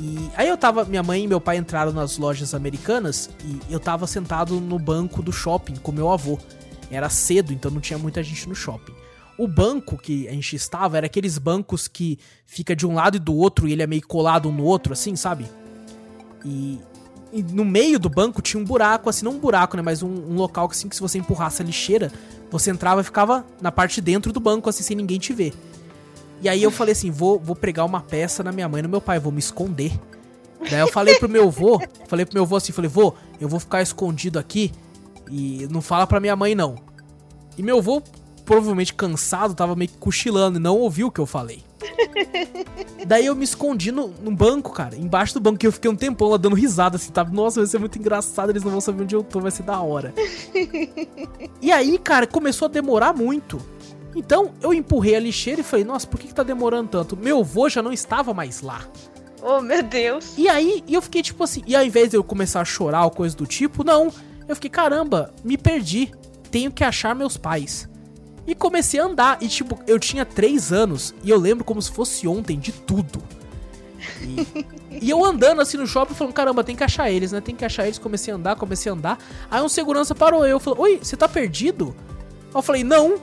E 0.00 0.30
aí 0.34 0.48
eu 0.48 0.56
tava, 0.56 0.82
minha 0.86 1.02
mãe 1.02 1.24
e 1.24 1.28
meu 1.28 1.40
pai 1.40 1.58
entraram 1.58 1.92
nas 1.92 2.16
lojas 2.16 2.54
americanas 2.54 3.28
e 3.44 3.60
eu 3.70 3.78
tava 3.78 4.06
sentado 4.06 4.58
no 4.58 4.78
banco 4.78 5.22
do 5.22 5.30
shopping 5.30 5.76
com 5.76 5.92
meu 5.92 6.10
avô. 6.10 6.38
Era 6.90 7.10
cedo, 7.10 7.52
então 7.52 7.70
não 7.70 7.82
tinha 7.82 7.98
muita 7.98 8.22
gente 8.22 8.48
no 8.48 8.54
shopping. 8.54 8.94
O 9.36 9.46
banco 9.46 9.98
que 9.98 10.26
a 10.26 10.32
gente 10.32 10.56
estava 10.56 10.96
era 10.96 11.04
aqueles 11.04 11.36
bancos 11.36 11.86
que 11.86 12.18
fica 12.46 12.74
de 12.74 12.86
um 12.86 12.94
lado 12.94 13.16
e 13.16 13.20
do 13.20 13.34
outro 13.34 13.68
e 13.68 13.72
ele 13.72 13.82
é 13.82 13.86
meio 13.86 14.06
colado 14.06 14.48
um 14.48 14.52
no 14.52 14.64
outro, 14.64 14.94
assim, 14.94 15.14
sabe? 15.16 15.44
E, 16.46 16.80
e 17.30 17.42
no 17.42 17.64
meio 17.64 17.98
do 17.98 18.08
banco 18.08 18.40
tinha 18.40 18.60
um 18.60 18.64
buraco, 18.64 19.10
assim, 19.10 19.24
não 19.24 19.32
um 19.32 19.38
buraco, 19.38 19.76
né? 19.76 19.82
Mas 19.82 20.02
um, 20.02 20.08
um 20.08 20.34
local 20.34 20.66
que, 20.66 20.74
assim, 20.74 20.88
que 20.88 20.96
se 20.96 21.02
você 21.02 21.18
empurrasse 21.18 21.60
a 21.60 21.64
lixeira, 21.64 22.10
você 22.50 22.70
entrava 22.70 23.02
e 23.02 23.04
ficava 23.04 23.44
na 23.60 23.70
parte 23.70 23.96
de 23.96 24.00
dentro 24.00 24.32
do 24.32 24.40
banco, 24.40 24.68
assim, 24.70 24.82
sem 24.82 24.96
ninguém 24.96 25.18
te 25.18 25.34
ver. 25.34 25.52
E 26.40 26.48
aí 26.48 26.62
eu 26.62 26.70
falei 26.70 26.92
assim, 26.92 27.10
vou, 27.10 27.38
vou 27.38 27.54
pregar 27.54 27.84
uma 27.84 28.00
peça 28.00 28.42
na 28.42 28.50
minha 28.52 28.68
mãe 28.68 28.80
e 28.80 28.82
no 28.82 28.88
meu 28.88 29.00
pai, 29.00 29.18
vou 29.18 29.32
me 29.32 29.38
esconder. 29.38 29.92
Daí 30.68 30.80
eu 30.80 30.88
falei 30.88 31.16
pro 31.16 31.28
meu 31.28 31.48
avô, 31.48 31.80
falei 32.06 32.24
pro 32.24 32.34
meu 32.34 32.44
avô 32.44 32.56
assim, 32.56 32.72
falei, 32.72 32.88
vô, 32.88 33.14
eu 33.40 33.48
vou 33.48 33.60
ficar 33.60 33.82
escondido 33.82 34.38
aqui 34.38 34.72
e 35.30 35.66
não 35.70 35.80
fala 35.80 36.06
pra 36.06 36.20
minha 36.20 36.36
mãe 36.36 36.54
não. 36.54 36.76
E 37.56 37.62
meu 37.62 37.78
avô, 37.78 38.02
provavelmente 38.44 38.94
cansado, 38.94 39.54
tava 39.54 39.76
meio 39.76 39.90
que 39.90 39.98
cochilando 39.98 40.58
e 40.58 40.62
não 40.62 40.76
ouviu 40.76 41.08
o 41.08 41.10
que 41.10 41.20
eu 41.20 41.26
falei. 41.26 41.62
Daí 43.06 43.26
eu 43.26 43.34
me 43.34 43.44
escondi 43.44 43.90
no, 43.90 44.08
no 44.08 44.30
banco, 44.30 44.72
cara, 44.72 44.96
embaixo 44.96 45.34
do 45.34 45.40
banco, 45.40 45.58
que 45.58 45.66
eu 45.66 45.72
fiquei 45.72 45.90
um 45.90 45.96
tempão 45.96 46.28
lá 46.28 46.36
dando 46.36 46.54
risada, 46.54 46.96
assim, 46.96 47.10
tava, 47.10 47.30
nossa, 47.32 47.60
vai 47.60 47.66
ser 47.66 47.78
muito 47.78 47.98
engraçado, 47.98 48.50
eles 48.50 48.62
não 48.62 48.70
vão 48.70 48.80
saber 48.80 49.02
onde 49.02 49.14
eu 49.14 49.22
tô, 49.22 49.40
vai 49.40 49.50
ser 49.50 49.62
da 49.62 49.80
hora. 49.80 50.12
e 51.60 51.72
aí, 51.72 51.98
cara, 51.98 52.26
começou 52.26 52.66
a 52.66 52.70
demorar 52.70 53.12
muito. 53.12 53.60
Então, 54.14 54.52
eu 54.60 54.74
empurrei 54.74 55.14
a 55.14 55.20
lixeira 55.20 55.60
e 55.60 55.64
falei, 55.64 55.84
nossa, 55.84 56.06
por 56.06 56.18
que, 56.18 56.28
que 56.28 56.34
tá 56.34 56.42
demorando 56.42 56.88
tanto? 56.88 57.16
Meu 57.16 57.40
avô 57.40 57.68
já 57.68 57.80
não 57.80 57.92
estava 57.92 58.34
mais 58.34 58.60
lá. 58.60 58.84
Oh, 59.42 59.60
meu 59.60 59.82
Deus. 59.82 60.34
E 60.36 60.48
aí, 60.48 60.84
eu 60.88 61.00
fiquei 61.00 61.22
tipo 61.22 61.42
assim, 61.44 61.62
e 61.66 61.74
ao 61.74 61.84
invés 61.84 62.10
de 62.10 62.16
eu 62.16 62.24
começar 62.24 62.60
a 62.60 62.64
chorar 62.64 63.04
ou 63.04 63.10
coisa 63.10 63.36
do 63.36 63.46
tipo, 63.46 63.84
não. 63.84 64.12
Eu 64.48 64.54
fiquei, 64.54 64.70
caramba, 64.70 65.32
me 65.44 65.56
perdi. 65.56 66.12
Tenho 66.50 66.72
que 66.72 66.82
achar 66.82 67.14
meus 67.14 67.36
pais. 67.36 67.88
E 68.46 68.54
comecei 68.54 68.98
a 68.98 69.04
andar. 69.04 69.38
E 69.40 69.48
tipo, 69.48 69.78
eu 69.86 69.98
tinha 69.98 70.26
três 70.26 70.72
anos 70.72 71.14
e 71.22 71.30
eu 71.30 71.38
lembro 71.38 71.64
como 71.64 71.80
se 71.80 71.90
fosse 71.90 72.26
ontem 72.26 72.58
de 72.58 72.72
tudo. 72.72 73.22
E, 74.20 74.66
e 75.06 75.10
eu 75.10 75.24
andando 75.24 75.60
assim 75.60 75.76
no 75.76 75.86
shopping, 75.86 76.14
falando, 76.14 76.34
caramba, 76.34 76.64
tem 76.64 76.74
que 76.74 76.84
achar 76.84 77.10
eles, 77.10 77.32
né? 77.32 77.40
Tem 77.40 77.54
que 77.54 77.64
achar 77.64 77.84
eles. 77.84 77.98
Comecei 77.98 78.32
a 78.32 78.36
andar, 78.36 78.56
comecei 78.56 78.90
a 78.90 78.94
andar. 78.94 79.18
Aí 79.50 79.62
um 79.62 79.68
segurança 79.68 80.14
parou 80.14 80.46
eu, 80.46 80.58
falou, 80.58 80.80
oi, 80.80 80.98
você 81.02 81.16
tá 81.16 81.28
perdido? 81.28 81.94
Eu 82.52 82.60
falei, 82.60 82.82
não, 82.82 83.14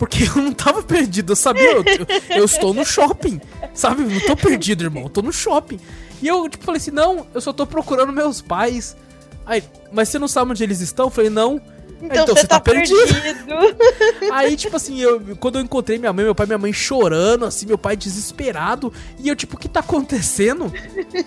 porque 0.00 0.24
eu 0.24 0.42
não 0.42 0.50
tava 0.50 0.82
perdido, 0.82 1.32
eu 1.32 1.36
sabia, 1.36 1.72
eu, 1.72 1.84
eu 2.30 2.44
estou 2.46 2.72
no 2.72 2.86
shopping, 2.86 3.38
sabe? 3.74 4.02
Eu 4.02 4.08
não 4.08 4.20
tô 4.20 4.34
perdido, 4.34 4.82
irmão, 4.82 5.02
eu 5.02 5.10
tô 5.10 5.20
no 5.20 5.30
shopping. 5.30 5.78
E 6.22 6.26
eu, 6.26 6.48
tipo, 6.48 6.64
falei 6.64 6.78
assim, 6.78 6.90
não, 6.90 7.26
eu 7.34 7.40
só 7.40 7.52
tô 7.52 7.66
procurando 7.66 8.10
meus 8.10 8.40
pais. 8.40 8.96
Aí, 9.44 9.62
mas 9.92 10.08
você 10.08 10.18
não 10.18 10.26
sabe 10.26 10.52
onde 10.52 10.64
eles 10.64 10.80
estão? 10.80 11.08
Eu 11.08 11.10
falei, 11.10 11.28
não. 11.28 11.60
Então, 12.02 12.22
então 12.22 12.34
você 12.34 12.46
tá, 12.46 12.58
tá 12.58 12.60
perdido. 12.60 12.96
perdido. 12.96 13.54
Aí, 14.32 14.56
tipo 14.56 14.74
assim, 14.76 15.00
eu, 15.00 15.36
quando 15.38 15.58
eu 15.58 15.62
encontrei 15.62 15.98
minha 15.98 16.12
mãe, 16.12 16.24
meu 16.24 16.34
pai 16.34 16.46
e 16.46 16.48
minha 16.48 16.58
mãe 16.58 16.72
chorando, 16.72 17.44
assim, 17.44 17.66
meu 17.66 17.76
pai 17.76 17.94
desesperado. 17.94 18.92
E 19.18 19.28
eu, 19.28 19.36
tipo, 19.36 19.56
o 19.56 19.58
que 19.58 19.68
tá 19.68 19.80
acontecendo? 19.80 20.72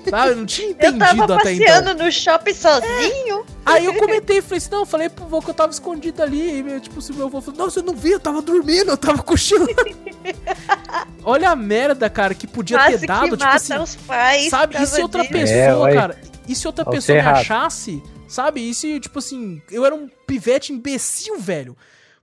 Sabe? 0.10 0.32
Eu 0.32 0.36
não 0.36 0.46
tinha 0.46 0.70
entendido 0.70 1.06
eu 1.06 1.28
tava 1.28 1.36
até 1.36 1.54
então. 1.54 1.94
no 1.94 2.12
shopping 2.12 2.54
sozinho. 2.54 3.40
É. 3.40 3.44
Aí 3.66 3.86
eu 3.86 3.94
comentei, 3.96 4.42
falei 4.42 4.58
assim, 4.58 4.72
não, 4.72 4.80
eu 4.80 4.86
falei 4.86 5.10
pro 5.10 5.26
vô 5.26 5.42
que 5.42 5.50
eu 5.52 5.54
tava 5.54 5.72
escondido 5.72 6.22
ali. 6.24 6.60
E, 6.60 6.80
tipo, 6.80 7.02
se 7.02 7.14
meu 7.14 7.28
avô 7.28 7.40
falou, 7.40 7.60
não, 7.60 7.70
você 7.70 7.82
não 7.82 7.96
viu, 7.96 8.14
eu 8.14 8.20
tava 8.20 8.42
dormindo, 8.42 8.90
eu 8.90 8.98
tava 8.98 9.22
cochilando. 9.22 9.74
Olha 11.24 11.52
a 11.52 11.56
merda, 11.56 12.10
cara, 12.10 12.34
que 12.34 12.48
podia 12.48 12.78
Quase 12.78 13.00
ter 13.00 13.08
dado, 13.08 13.32
que 13.32 13.38
tipo 13.38 13.46
assim. 13.46 13.78
Os 13.78 13.96
pais 13.96 14.50
sabe? 14.50 14.82
E 14.82 14.86
se 14.86 15.02
outra 15.02 15.22
disso? 15.22 15.34
pessoa, 15.34 15.90
é, 15.90 15.94
cara, 15.94 16.18
e 16.48 16.56
se 16.56 16.68
outra 16.68 16.86
pessoa 16.86 17.22
me 17.22 17.28
achasse 17.28 18.04
Sabe? 18.34 18.68
E 18.68 18.74
se, 18.74 19.00
tipo 19.00 19.20
assim, 19.20 19.62
eu 19.70 19.86
era 19.86 19.94
um 19.94 20.10
pivete 20.26 20.74
imbecil, 20.74 21.38
velho. 21.40 21.78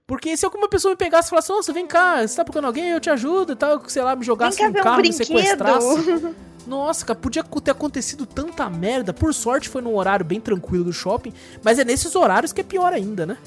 Porque 0.05 0.35
se 0.35 0.43
alguma 0.43 0.67
pessoa 0.67 0.91
me 0.91 0.97
pegasse 0.97 1.27
e 1.27 1.29
falasse, 1.29 1.49
nossa, 1.49 1.71
vem 1.71 1.87
cá, 1.87 2.27
você 2.27 2.35
tá 2.35 2.43
procurando 2.43 2.65
alguém, 2.65 2.89
eu 2.89 2.99
te 2.99 3.09
ajudo 3.09 3.53
e 3.53 3.55
tal, 3.55 3.81
sei 3.87 4.01
lá, 4.01 4.13
me 4.13 4.25
jogasse 4.25 4.61
no 4.61 4.73
carro, 4.73 4.99
um 4.99 5.03
me 5.03 5.13
sequestrasse. 5.13 6.35
Nossa, 6.67 7.05
cara, 7.05 7.17
podia 7.17 7.43
ter 7.43 7.71
acontecido 7.71 8.25
tanta 8.25 8.69
merda. 8.69 9.13
Por 9.13 9.33
sorte 9.33 9.69
foi 9.69 9.81
num 9.81 9.95
horário 9.95 10.25
bem 10.25 10.41
tranquilo 10.41 10.83
do 10.83 10.93
shopping, 10.93 11.33
mas 11.63 11.79
é 11.79 11.85
nesses 11.85 12.13
horários 12.13 12.51
que 12.51 12.59
é 12.59 12.63
pior 12.63 12.91
ainda, 12.91 13.25
né? 13.25 13.37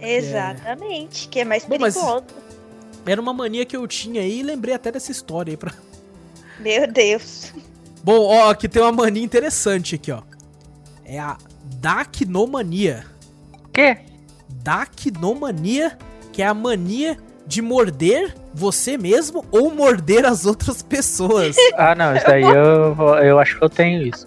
Exatamente, 0.00 1.28
é... 1.28 1.30
que 1.30 1.40
é 1.40 1.44
mais 1.44 1.64
Bom, 1.64 1.76
perigoso. 1.78 2.24
Era 3.04 3.20
uma 3.20 3.34
mania 3.34 3.66
que 3.66 3.76
eu 3.76 3.86
tinha 3.86 4.22
aí 4.22 4.40
e 4.40 4.42
lembrei 4.42 4.74
até 4.74 4.90
dessa 4.90 5.12
história 5.12 5.52
aí 5.52 5.56
pra. 5.56 5.72
Meu 6.58 6.90
Deus. 6.90 7.52
Bom, 8.02 8.20
ó, 8.20 8.50
aqui 8.50 8.68
tem 8.68 8.80
uma 8.80 8.90
mania 8.90 9.22
interessante 9.22 9.94
aqui, 9.94 10.10
ó. 10.10 10.22
É 11.04 11.20
a 11.20 11.36
Dacnomania. 11.80 13.04
Quê? 13.72 13.98
Dacnomania, 14.48 15.96
que 16.32 16.42
é 16.42 16.46
a 16.46 16.54
mania 16.54 17.16
de 17.46 17.62
morder 17.62 18.34
você 18.52 18.96
mesmo 18.96 19.44
ou 19.50 19.72
morder 19.72 20.24
as 20.24 20.46
outras 20.46 20.82
pessoas. 20.82 21.54
Ah, 21.76 21.94
não, 21.94 22.16
isso 22.16 22.26
daí 22.26 22.42
eu, 22.42 22.96
eu 23.22 23.38
acho 23.38 23.58
que 23.58 23.64
eu 23.64 23.68
tenho 23.68 24.02
isso. 24.02 24.26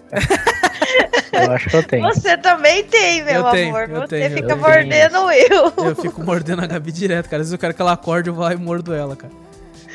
Eu 1.32 1.52
acho 1.52 1.68
que 1.68 1.76
eu 1.76 1.82
tenho. 1.82 2.02
Você 2.04 2.36
também 2.36 2.84
tem, 2.84 3.24
meu 3.24 3.34
eu 3.34 3.50
tenho, 3.50 3.76
amor. 3.76 3.90
Eu 3.90 4.00
você 4.00 4.20
tenho, 4.20 4.36
fica 4.36 4.52
eu 4.52 4.56
mordendo 4.56 5.30
eu. 5.30 5.84
Eu 5.84 5.96
fico 5.96 6.22
mordendo 6.22 6.62
a 6.62 6.66
Gabi 6.66 6.92
direto, 6.92 7.28
cara. 7.28 7.42
Às 7.42 7.48
vezes 7.48 7.52
eu 7.52 7.58
quero 7.58 7.74
que 7.74 7.82
ela 7.82 7.92
acorde, 7.92 8.28
eu 8.28 8.34
vou 8.34 8.44
lá 8.44 8.52
e 8.52 8.56
mordo 8.56 8.94
ela, 8.94 9.16
cara. 9.16 9.32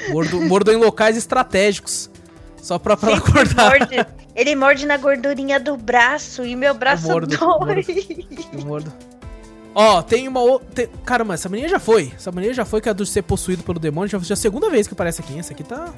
Mordo, 0.10 0.42
mordo 0.42 0.72
em 0.72 0.76
locais 0.76 1.18
estratégicos. 1.18 2.10
Só 2.66 2.80
pra, 2.80 2.98
pra 2.98 3.12
ela 3.12 3.20
acordar. 3.20 3.70
Morde. 3.70 4.08
Ele 4.36 4.56
morde 4.56 4.88
na 4.88 4.98
gordurinha 4.98 5.60
do 5.60 5.78
braço 5.78 6.44
e 6.44 6.56
meu 6.56 6.74
braço 6.74 7.06
eu 7.06 7.12
mordo, 7.12 7.38
dói. 7.38 7.86
Eu 8.52 8.66
mordo. 8.66 8.92
Ó, 9.76 10.00
oh, 10.00 10.02
tem 10.04 10.28
uma 10.28 10.40
outra. 10.40 10.90
Caramba, 11.06 11.36
essa 11.36 11.48
mania 11.48 11.70
já 11.70 11.78
foi. 11.78 12.12
Essa 12.16 12.32
mania 12.32 12.56
já 12.56 12.66
foi 12.66 12.82
que 12.82 12.90
é 12.90 12.94
do 12.94 13.06
ser 13.06 13.22
possuído 13.22 13.62
pelo 13.62 13.78
demônio. 13.78 14.10
Já, 14.10 14.18
já 14.18 14.34
é 14.34 14.34
a 14.34 14.38
segunda 14.38 14.68
vez 14.68 14.88
que 14.88 14.96
aparece 14.96 15.22
aqui. 15.22 15.38
Essa 15.38 15.54
aqui 15.54 15.64
tá. 15.64 15.94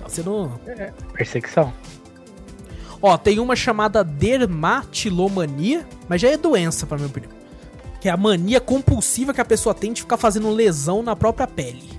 Tá 0.00 0.08
sendo. 0.08 0.58
É, 0.66 0.90
perseguição. 1.12 1.70
Ó, 3.02 3.18
tem 3.18 3.38
uma 3.38 3.54
chamada 3.54 4.02
dermatilomania, 4.02 5.86
mas 6.08 6.18
já 6.18 6.30
é 6.30 6.38
doença, 6.38 6.86
pra 6.86 6.96
minha 6.96 7.10
opinião. 7.10 7.30
Que 8.00 8.08
é 8.08 8.10
a 8.10 8.16
mania 8.16 8.58
compulsiva 8.58 9.34
que 9.34 9.40
a 9.42 9.44
pessoa 9.44 9.74
tem 9.74 9.92
de 9.92 10.00
ficar 10.00 10.16
fazendo 10.16 10.48
lesão 10.48 11.02
na 11.02 11.14
própria 11.14 11.46
pele. 11.46 11.90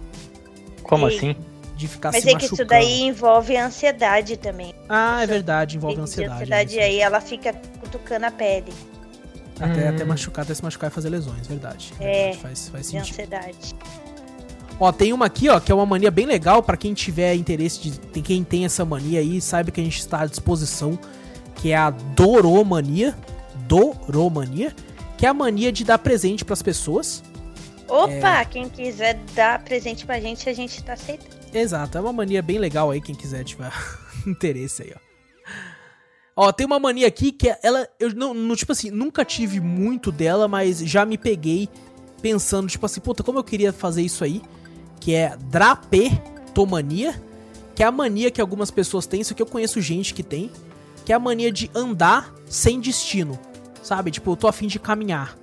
Como 0.82 1.08
Ei. 1.08 1.16
assim? 1.16 1.36
De 1.76 1.88
ficar 1.88 2.12
Mas 2.12 2.24
se 2.24 2.30
é 2.30 2.34
machucando. 2.34 2.56
que 2.56 2.62
isso 2.62 2.70
daí 2.70 3.02
envolve 3.02 3.58
ansiedade 3.58 4.38
também. 4.38 4.74
Ah, 4.88 5.22
é 5.22 5.28
verdade, 5.28 5.76
envolve 5.76 6.00
ansiedade. 6.00 6.44
ansiedade 6.44 6.80
aí 6.80 7.00
ela 7.00 7.20
fica 7.20 7.54
cutucando 7.80 8.26
a 8.26 8.32
pele. 8.32 8.74
Até, 9.60 9.86
hum. 9.86 9.90
até 9.90 10.04
machucar, 10.04 10.44
até 10.44 10.54
se 10.54 10.64
machucar 10.64 10.90
e 10.90 10.94
fazer 10.94 11.10
lesões, 11.10 11.48
verdade. 11.48 11.94
É, 12.00 12.32
verdade, 12.32 12.38
faz, 12.38 12.70
faz 12.70 12.88
sentido. 12.88 13.12
ansiedade. 13.12 13.76
Ó, 14.80 14.92
tem 14.92 15.14
uma 15.14 15.26
aqui, 15.26 15.48
ó, 15.48 15.60
que 15.60 15.72
é 15.72 15.76
uma 15.76 15.86
mania 15.86 16.12
bem 16.12 16.26
legal 16.26 16.62
para 16.62 16.76
quem 16.76 16.94
tiver 16.94 17.34
interesse 17.36 17.80
de. 17.80 18.00
Tem 18.00 18.22
quem 18.22 18.44
tem 18.44 18.66
essa 18.66 18.84
mania 18.84 19.20
aí, 19.20 19.40
saiba 19.40 19.72
que 19.72 19.80
a 19.80 19.84
gente 19.84 20.00
está 20.00 20.22
à 20.22 20.26
disposição, 20.26 21.00
que 21.56 21.72
é 21.72 21.78
a 21.78 21.90
doromania. 21.90 23.16
Doromania, 23.68 24.76
que 25.18 25.26
é 25.26 25.30
a 25.30 25.34
mania 25.34 25.72
de 25.72 25.84
dar 25.84 25.98
presente 25.98 26.46
para 26.46 26.54
as 26.54 26.62
pessoas. 26.62 27.24
Opa, 27.88 28.42
é... 28.42 28.46
quem 28.46 28.70
quiser 28.70 29.16
dar 29.34 29.64
presente 29.64 30.06
pra 30.06 30.20
gente, 30.20 30.48
a 30.48 30.54
gente 30.54 30.84
tá 30.84 30.94
aceitando. 30.94 31.45
Exato, 31.58 31.98
é 31.98 32.02
uma 32.02 32.12
mania 32.12 32.42
bem 32.42 32.58
legal 32.58 32.92
aí, 32.92 33.00
quem 33.00 33.16
quiser 33.16 33.46
tiver 33.46 33.72
interesse 34.28 34.84
aí, 34.84 34.94
ó. 34.94 35.06
Ó, 36.38 36.52
tem 36.52 36.66
uma 36.66 36.78
mania 36.78 37.08
aqui 37.08 37.32
que 37.32 37.48
é, 37.50 37.58
ela, 37.64 37.88
eu 37.98 38.14
não, 38.14 38.34
não, 38.34 38.58
tipo 38.58 38.74
assim, 38.74 38.92
nunca 38.92 39.24
tive 39.24 39.62
muito 39.62 40.12
dela, 40.12 40.50
mas 40.50 40.80
já 40.80 41.06
me 41.06 41.18
peguei 41.18 41.70
pensando, 42.22 42.68
tipo 42.68 42.86
assim, 42.86 43.00
puta, 43.00 43.24
como 43.24 43.40
eu 43.40 43.44
queria 43.44 43.72
fazer 43.72 44.02
isso 44.02 44.22
aí, 44.26 44.42
que 45.00 45.14
é 45.14 45.38
drapetomania, 45.50 47.24
que 47.74 47.82
é 47.82 47.86
a 47.86 47.92
mania 47.92 48.30
que 48.30 48.42
algumas 48.42 48.70
pessoas 48.70 49.08
têm, 49.08 49.22
isso 49.22 49.34
que 49.34 49.42
eu 49.42 49.46
conheço 49.46 49.80
gente 49.80 50.14
que 50.14 50.24
tem, 50.24 50.52
que 51.06 51.14
é 51.14 51.16
a 51.16 51.20
mania 51.20 51.54
de 51.54 51.72
andar 51.74 52.34
sem 52.48 52.82
destino, 52.82 53.40
sabe? 53.82 54.12
Tipo, 54.12 54.32
eu 54.32 54.36
tô 54.36 54.50
afim 54.50 54.68
de 54.68 54.78
caminhar. 54.78 55.38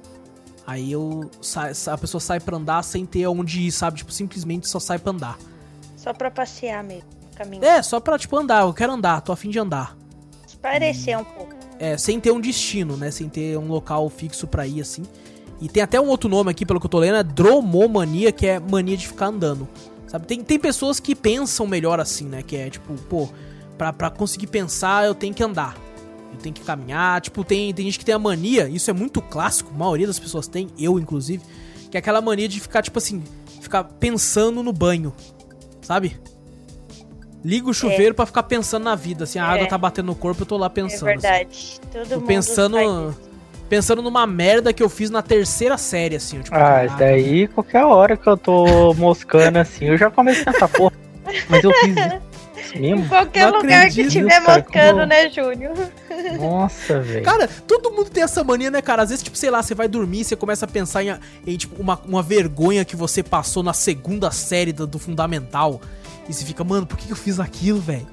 Aí 0.66 0.92
eu 0.92 1.30
a 1.86 1.96
pessoa 1.96 2.20
sai 2.20 2.38
pra 2.38 2.58
andar 2.58 2.82
sem 2.82 3.06
ter 3.06 3.26
onde 3.26 3.62
ir, 3.62 3.72
sabe? 3.72 3.96
Tipo, 3.96 4.12
simplesmente 4.12 4.68
só 4.68 4.78
sai 4.78 4.98
pra 4.98 5.12
andar. 5.12 5.38
Só 6.02 6.12
pra 6.12 6.32
passear 6.32 6.82
mesmo, 6.82 7.08
caminhar. 7.36 7.64
É, 7.64 7.80
só 7.80 8.00
pra, 8.00 8.18
tipo, 8.18 8.36
andar. 8.36 8.62
Eu 8.62 8.74
quero 8.74 8.92
andar, 8.92 9.20
tô 9.20 9.30
afim 9.30 9.50
de 9.50 9.58
andar. 9.60 9.96
Parecer 10.60 11.16
um 11.16 11.22
pouco. 11.22 11.54
É, 11.78 11.96
sem 11.96 12.18
ter 12.18 12.32
um 12.32 12.40
destino, 12.40 12.96
né? 12.96 13.12
Sem 13.12 13.28
ter 13.28 13.56
um 13.56 13.68
local 13.68 14.08
fixo 14.10 14.48
pra 14.48 14.66
ir, 14.66 14.80
assim. 14.80 15.04
E 15.60 15.68
tem 15.68 15.80
até 15.80 16.00
um 16.00 16.08
outro 16.08 16.28
nome 16.28 16.50
aqui, 16.50 16.66
pelo 16.66 16.80
que 16.80 16.86
eu 16.86 16.90
tô 16.90 16.98
lendo, 16.98 17.18
é 17.18 17.22
dromomania, 17.22 18.32
que 18.32 18.48
é 18.48 18.58
mania 18.58 18.96
de 18.96 19.06
ficar 19.06 19.26
andando. 19.26 19.68
Sabe? 20.08 20.26
Tem, 20.26 20.42
tem 20.42 20.58
pessoas 20.58 20.98
que 20.98 21.14
pensam 21.14 21.68
melhor 21.68 22.00
assim, 22.00 22.24
né? 22.24 22.42
Que 22.42 22.56
é 22.56 22.68
tipo, 22.68 22.94
pô, 23.02 23.28
pra, 23.78 23.92
pra 23.92 24.10
conseguir 24.10 24.48
pensar 24.48 25.04
eu 25.04 25.14
tenho 25.14 25.32
que 25.32 25.42
andar. 25.42 25.76
Eu 26.32 26.38
tenho 26.38 26.52
que 26.52 26.62
caminhar. 26.62 27.20
Tipo, 27.20 27.44
tem, 27.44 27.72
tem 27.72 27.84
gente 27.84 28.00
que 28.00 28.04
tem 28.04 28.14
a 28.14 28.18
mania, 28.18 28.68
isso 28.68 28.90
é 28.90 28.92
muito 28.92 29.22
clássico, 29.22 29.70
a 29.72 29.78
maioria 29.78 30.08
das 30.08 30.18
pessoas 30.18 30.48
tem, 30.48 30.68
eu 30.76 30.98
inclusive, 30.98 31.44
que 31.92 31.96
é 31.96 32.00
aquela 32.00 32.20
mania 32.20 32.48
de 32.48 32.58
ficar, 32.58 32.82
tipo 32.82 32.98
assim, 32.98 33.22
ficar 33.60 33.84
pensando 33.84 34.64
no 34.64 34.72
banho 34.72 35.14
sabe? 35.82 36.16
Liga 37.44 37.68
o 37.68 37.74
chuveiro 37.74 38.10
é. 38.10 38.14
para 38.14 38.26
ficar 38.26 38.44
pensando 38.44 38.84
na 38.84 38.94
vida, 38.94 39.24
assim, 39.24 39.38
a 39.38 39.46
é. 39.46 39.54
água 39.54 39.66
tá 39.66 39.76
batendo 39.76 40.06
no 40.06 40.14
corpo, 40.14 40.42
eu 40.42 40.46
tô 40.46 40.56
lá 40.56 40.70
pensando. 40.70 41.08
É 41.08 41.12
verdade. 41.12 41.48
Assim. 41.50 41.80
Todo 41.92 42.20
tô 42.20 42.20
pensando 42.22 43.14
pensando 43.68 44.02
numa 44.02 44.26
merda 44.26 44.70
que 44.70 44.82
eu 44.82 44.88
fiz 44.88 45.08
na 45.08 45.22
terceira 45.22 45.78
série, 45.78 46.16
assim. 46.16 46.40
Tipo, 46.40 46.54
ah, 46.54 46.84
isso 46.84 46.96
daí 46.98 47.48
qualquer 47.48 47.84
hora 47.84 48.18
que 48.18 48.26
eu 48.26 48.36
tô 48.36 48.92
moscando 48.94 49.58
assim, 49.58 49.86
eu 49.86 49.96
já 49.96 50.10
começo 50.10 50.42
a 50.42 50.52
pensar, 50.52 50.68
porra, 50.68 50.92
mas 51.48 51.64
eu 51.64 51.72
fiz 51.72 51.96
isso. 51.96 52.31
Mesmo? 52.74 53.04
Em 53.04 53.08
qualquer 53.08 53.50
Não 53.50 53.58
lugar 53.60 53.82
que 53.82 54.00
acredito, 54.00 54.10
tiver 54.12 54.40
cara, 54.42 54.58
moscando, 54.62 54.92
como- 54.94 55.06
né, 55.06 55.30
Júnior? 55.30 55.74
Nossa, 56.38 57.00
velho. 57.00 57.24
Cara, 57.24 57.48
todo 57.66 57.90
mundo 57.90 58.10
tem 58.10 58.22
essa 58.22 58.42
mania, 58.44 58.70
né, 58.70 58.80
cara? 58.82 59.02
Às 59.02 59.10
vezes, 59.10 59.22
tipo, 59.22 59.36
sei 59.36 59.50
lá, 59.50 59.62
você 59.62 59.74
vai 59.74 59.88
dormir 59.88 60.20
e 60.20 60.24
você 60.24 60.36
começa 60.36 60.64
a 60.64 60.68
pensar 60.68 61.02
em, 61.04 61.14
em, 61.46 61.56
tipo, 61.56 61.80
uma, 61.80 62.00
uma 62.06 62.22
vergonha 62.22 62.84
que 62.84 62.96
você 62.96 63.22
passou 63.22 63.62
na 63.62 63.72
segunda 63.72 64.30
série 64.30 64.72
do, 64.72 64.86
do 64.86 64.98
Fundamental. 64.98 65.80
E 66.28 66.32
você 66.32 66.44
fica, 66.44 66.62
mano, 66.62 66.86
por 66.86 66.96
que, 66.96 67.10
eu 67.10 67.16
fiz 67.16 67.40
aquilo, 67.40 67.80
velho? 67.80 68.06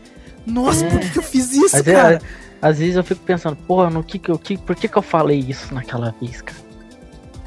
Nossa, 0.46 0.86
por 0.86 1.00
que, 1.00 1.18
eu 1.20 1.24
fiz 1.24 1.52
isso, 1.54 1.76
Às, 1.76 1.82
cara? 1.84 2.10
vezes, 2.10 2.24
às 2.62 2.80
vezes 2.80 2.96
eu 2.96 3.04
fico 3.04 3.22
pensando, 3.24 3.56
porra, 3.56 3.90
no 3.90 4.04
que 4.04 4.18
que 4.18 4.30
eu, 4.30 4.38
que, 4.40 4.58
por 4.58 4.76
que 4.76 4.88
que 4.88 4.98
eu 4.98 5.02
falei 5.02 5.40
isso 5.40 5.74
naquela 5.74 6.14
vez, 6.20 6.42
cara? 6.42 6.58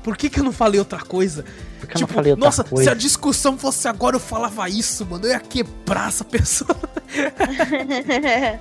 Por 0.04 0.16
que, 0.16 0.28
que 0.30 0.40
eu 0.40 0.44
não 0.44 0.52
falei 0.52 0.78
outra 0.78 0.98
coisa? 1.00 1.44
Por 1.82 1.88
que 1.88 1.96
eu 1.96 2.00
não 2.02 2.08
falei 2.08 2.32
outra 2.32 2.46
nossa, 2.46 2.64
coisa? 2.64 2.84
se 2.84 2.90
a 2.90 2.94
discussão 2.94 3.58
fosse 3.58 3.88
agora, 3.88 4.16
eu 4.16 4.20
falava 4.20 4.68
isso, 4.68 5.04
mano. 5.04 5.26
Eu 5.26 5.30
ia 5.32 5.40
quebrar 5.40 6.08
essa 6.08 6.24
pessoa. 6.24 6.76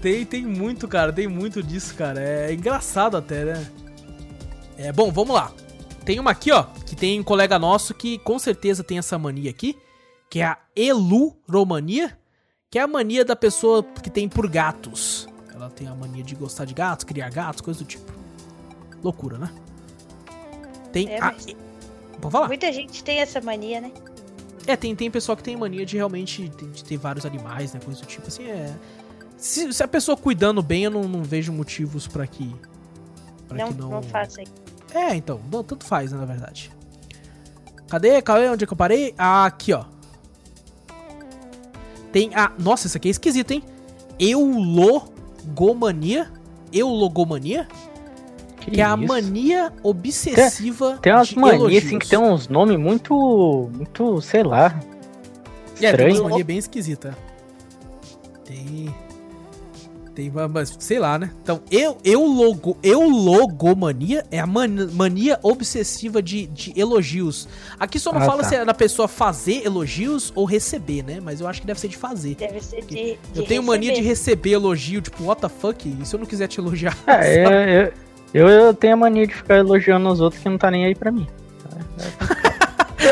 Tem, 0.00 0.24
tem 0.26 0.44
muito, 0.44 0.86
cara. 0.86 1.10
Tem 1.12 1.26
muito 1.26 1.62
disso, 1.62 1.94
cara. 1.94 2.20
É 2.20 2.52
engraçado 2.52 3.16
até, 3.16 3.44
né? 3.44 3.66
É, 4.76 4.92
bom, 4.92 5.10
vamos 5.10 5.34
lá. 5.34 5.50
Tem 6.04 6.20
uma 6.20 6.32
aqui, 6.32 6.52
ó, 6.52 6.64
que 6.84 6.94
tem 6.94 7.18
um 7.18 7.22
colega 7.22 7.58
nosso 7.58 7.94
que 7.94 8.18
com 8.18 8.38
certeza 8.38 8.84
tem 8.84 8.98
essa 8.98 9.18
mania 9.18 9.48
aqui, 9.50 9.78
que 10.28 10.40
é 10.40 10.44
a 10.44 10.58
eluromania, 10.76 12.18
que 12.70 12.78
é 12.78 12.82
a 12.82 12.86
mania 12.86 13.24
da 13.24 13.34
pessoa 13.34 13.82
que 13.82 14.10
tem 14.10 14.28
por 14.28 14.46
gatos. 14.46 15.26
Ela 15.54 15.70
tem 15.70 15.88
a 15.88 15.94
mania 15.94 16.22
de 16.22 16.34
gostar 16.34 16.66
de 16.66 16.74
gatos, 16.74 17.04
criar 17.04 17.30
gatos, 17.30 17.62
coisa 17.62 17.78
do 17.78 17.86
tipo. 17.86 18.12
Loucura, 19.02 19.38
né? 19.38 19.50
Tem 20.92 21.08
É, 21.08 21.18
a... 21.18 21.32
mas- 21.32 21.46
Pode 22.24 22.32
falar. 22.32 22.48
Muita 22.48 22.72
gente 22.72 23.04
tem 23.04 23.20
essa 23.20 23.40
mania, 23.40 23.82
né? 23.82 23.92
É, 24.66 24.74
tem, 24.76 24.96
tem 24.96 25.10
pessoal 25.10 25.36
que 25.36 25.42
tem 25.42 25.54
mania 25.54 25.84
de 25.84 25.96
realmente 25.96 26.48
de, 26.48 26.82
ter 26.82 26.96
vários 26.96 27.26
animais, 27.26 27.74
né? 27.74 27.80
Coisa 27.84 28.00
do 28.00 28.06
tipo. 28.06 28.26
Assim, 28.26 28.44
é. 28.44 28.74
Se, 29.36 29.70
se 29.70 29.82
a 29.82 29.88
pessoa 29.88 30.16
cuidando 30.16 30.62
bem, 30.62 30.84
eu 30.84 30.90
não, 30.90 31.02
não 31.02 31.22
vejo 31.22 31.52
motivos 31.52 32.06
pra 32.06 32.26
que. 32.26 32.54
Pra 33.46 33.58
Não, 33.58 33.68
que 33.68 33.78
não... 33.78 33.90
não. 33.90 34.02
faça 34.02 34.42
isso. 34.42 34.54
É, 34.94 35.14
então. 35.14 35.38
Não, 35.52 35.62
tanto 35.62 35.84
faz, 35.84 36.12
né, 36.12 36.18
na 36.18 36.24
verdade. 36.24 36.72
Cadê? 37.88 38.22
Cadê? 38.22 38.48
Onde 38.48 38.64
é 38.64 38.66
que 38.66 38.72
eu 38.72 38.76
parei? 38.76 39.14
Ah, 39.18 39.44
aqui, 39.44 39.74
ó. 39.74 39.84
Tem 42.10 42.34
a. 42.34 42.50
Nossa, 42.58 42.86
isso 42.86 42.96
aqui 42.96 43.08
é 43.08 43.10
esquisito, 43.10 43.50
hein? 43.50 43.62
Eulogomania. 44.18 46.32
Eulogomania? 46.72 47.68
Que, 48.70 48.80
é 48.80 48.84
a 48.84 48.96
mania 48.96 49.72
obsessiva. 49.82 50.98
Tem 51.02 51.12
umas 51.12 51.28
de 51.28 51.38
manias 51.38 51.60
elogios. 51.60 51.84
assim 51.86 51.98
que 51.98 52.08
tem 52.08 52.18
uns 52.18 52.48
nomes 52.48 52.78
muito. 52.78 53.68
muito, 53.72 54.20
sei 54.20 54.42
lá. 54.42 54.80
É, 55.76 55.80
tem 55.80 55.90
Estranho. 55.90 56.20
uma 56.20 56.30
mania 56.30 56.44
bem 56.44 56.58
esquisita. 56.58 57.16
Tem. 58.44 58.94
Tem, 60.14 60.30
mas 60.48 60.76
sei 60.78 61.00
lá, 61.00 61.18
né? 61.18 61.32
Então, 61.42 61.60
eu, 61.72 61.98
eu, 62.04 62.24
logo, 62.24 62.76
eu 62.84 63.00
logomania 63.08 64.24
é 64.30 64.38
a 64.38 64.46
man- 64.46 64.88
mania 64.92 65.40
obsessiva 65.42 66.22
de, 66.22 66.46
de 66.46 66.72
elogios. 66.78 67.48
Aqui 67.80 67.98
só 67.98 68.12
não 68.12 68.20
Ah, 68.20 68.24
fala 68.24 68.42
tá. 68.44 68.48
se 68.48 68.54
é 68.54 68.64
da 68.64 68.72
pessoa 68.72 69.08
fazer 69.08 69.66
elogios 69.66 70.32
ou 70.36 70.44
receber, 70.44 71.02
né? 71.02 71.18
Mas 71.20 71.40
eu 71.40 71.48
acho 71.48 71.60
que 71.60 71.66
deve 71.66 71.80
ser 71.80 71.88
de 71.88 71.96
fazer. 71.96 72.36
Deve 72.36 72.60
ser 72.60 72.82
de. 72.84 72.94
de 72.94 73.18
Eu 73.34 73.42
tenho 73.44 73.60
mania 73.60 73.92
de 73.92 74.00
receber. 74.02 74.08
receber 74.08 74.50
elogio, 74.52 75.00
tipo, 75.02 75.24
what 75.24 75.40
the 75.42 75.48
fuck? 75.48 75.84
E 76.00 76.06
se 76.06 76.14
eu 76.14 76.20
não 76.20 76.26
quiser 76.26 76.46
te 76.46 76.60
elogiar? 76.60 76.96
É, 77.08 77.86
eu, 77.90 77.92
eu, 78.34 78.48
eu, 78.48 78.74
tenho 78.74 78.94
a 78.94 78.96
mania 78.96 79.26
de 79.26 79.34
ficar 79.34 79.56
elogiando 79.56 80.08
os 80.10 80.20
outros 80.20 80.42
que 80.42 80.48
não 80.48 80.58
tá 80.58 80.70
nem 80.70 80.84
aí 80.84 80.94
pra 80.94 81.10
mim. 81.10 81.26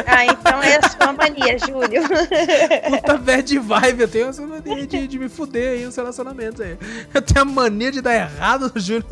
Ah, 0.07 0.25
então 0.25 0.63
é 0.63 0.77
a 0.77 0.89
sua 0.89 1.13
mania, 1.13 1.59
Júlio. 1.59 2.03
Puta 3.01 3.19
bad 3.19 3.59
vibe, 3.59 4.01
eu 4.01 4.09
tenho 4.09 4.29
essa 4.29 4.47
mania 4.47 4.87
de, 4.87 5.07
de 5.07 5.19
me 5.19 5.29
fuder 5.29 5.73
aí 5.73 5.85
nos 5.85 5.95
relacionamentos 5.95 6.61
aí. 6.61 6.79
Eu 7.13 7.21
tenho 7.21 7.43
a 7.43 7.45
mania 7.45 7.93
de 7.93 8.01
dar 8.01 8.15
errado 8.15 8.73
no 8.75 8.81
Júnior. 8.81 9.05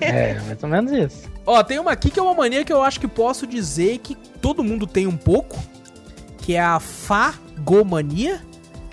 É, 0.00 0.34
mais 0.40 0.62
ou 0.62 0.68
menos 0.68 0.92
isso. 0.92 1.22
Ó, 1.46 1.62
tem 1.62 1.78
uma 1.78 1.92
aqui 1.92 2.10
que 2.10 2.18
é 2.18 2.22
uma 2.22 2.34
mania 2.34 2.64
que 2.64 2.72
eu 2.72 2.82
acho 2.82 3.00
que 3.00 3.08
posso 3.08 3.46
dizer 3.46 3.98
que 3.98 4.14
todo 4.14 4.62
mundo 4.62 4.86
tem 4.86 5.06
um 5.06 5.16
pouco, 5.16 5.58
que 6.38 6.54
é 6.54 6.60
a 6.60 6.78
fagomania, 6.78 8.42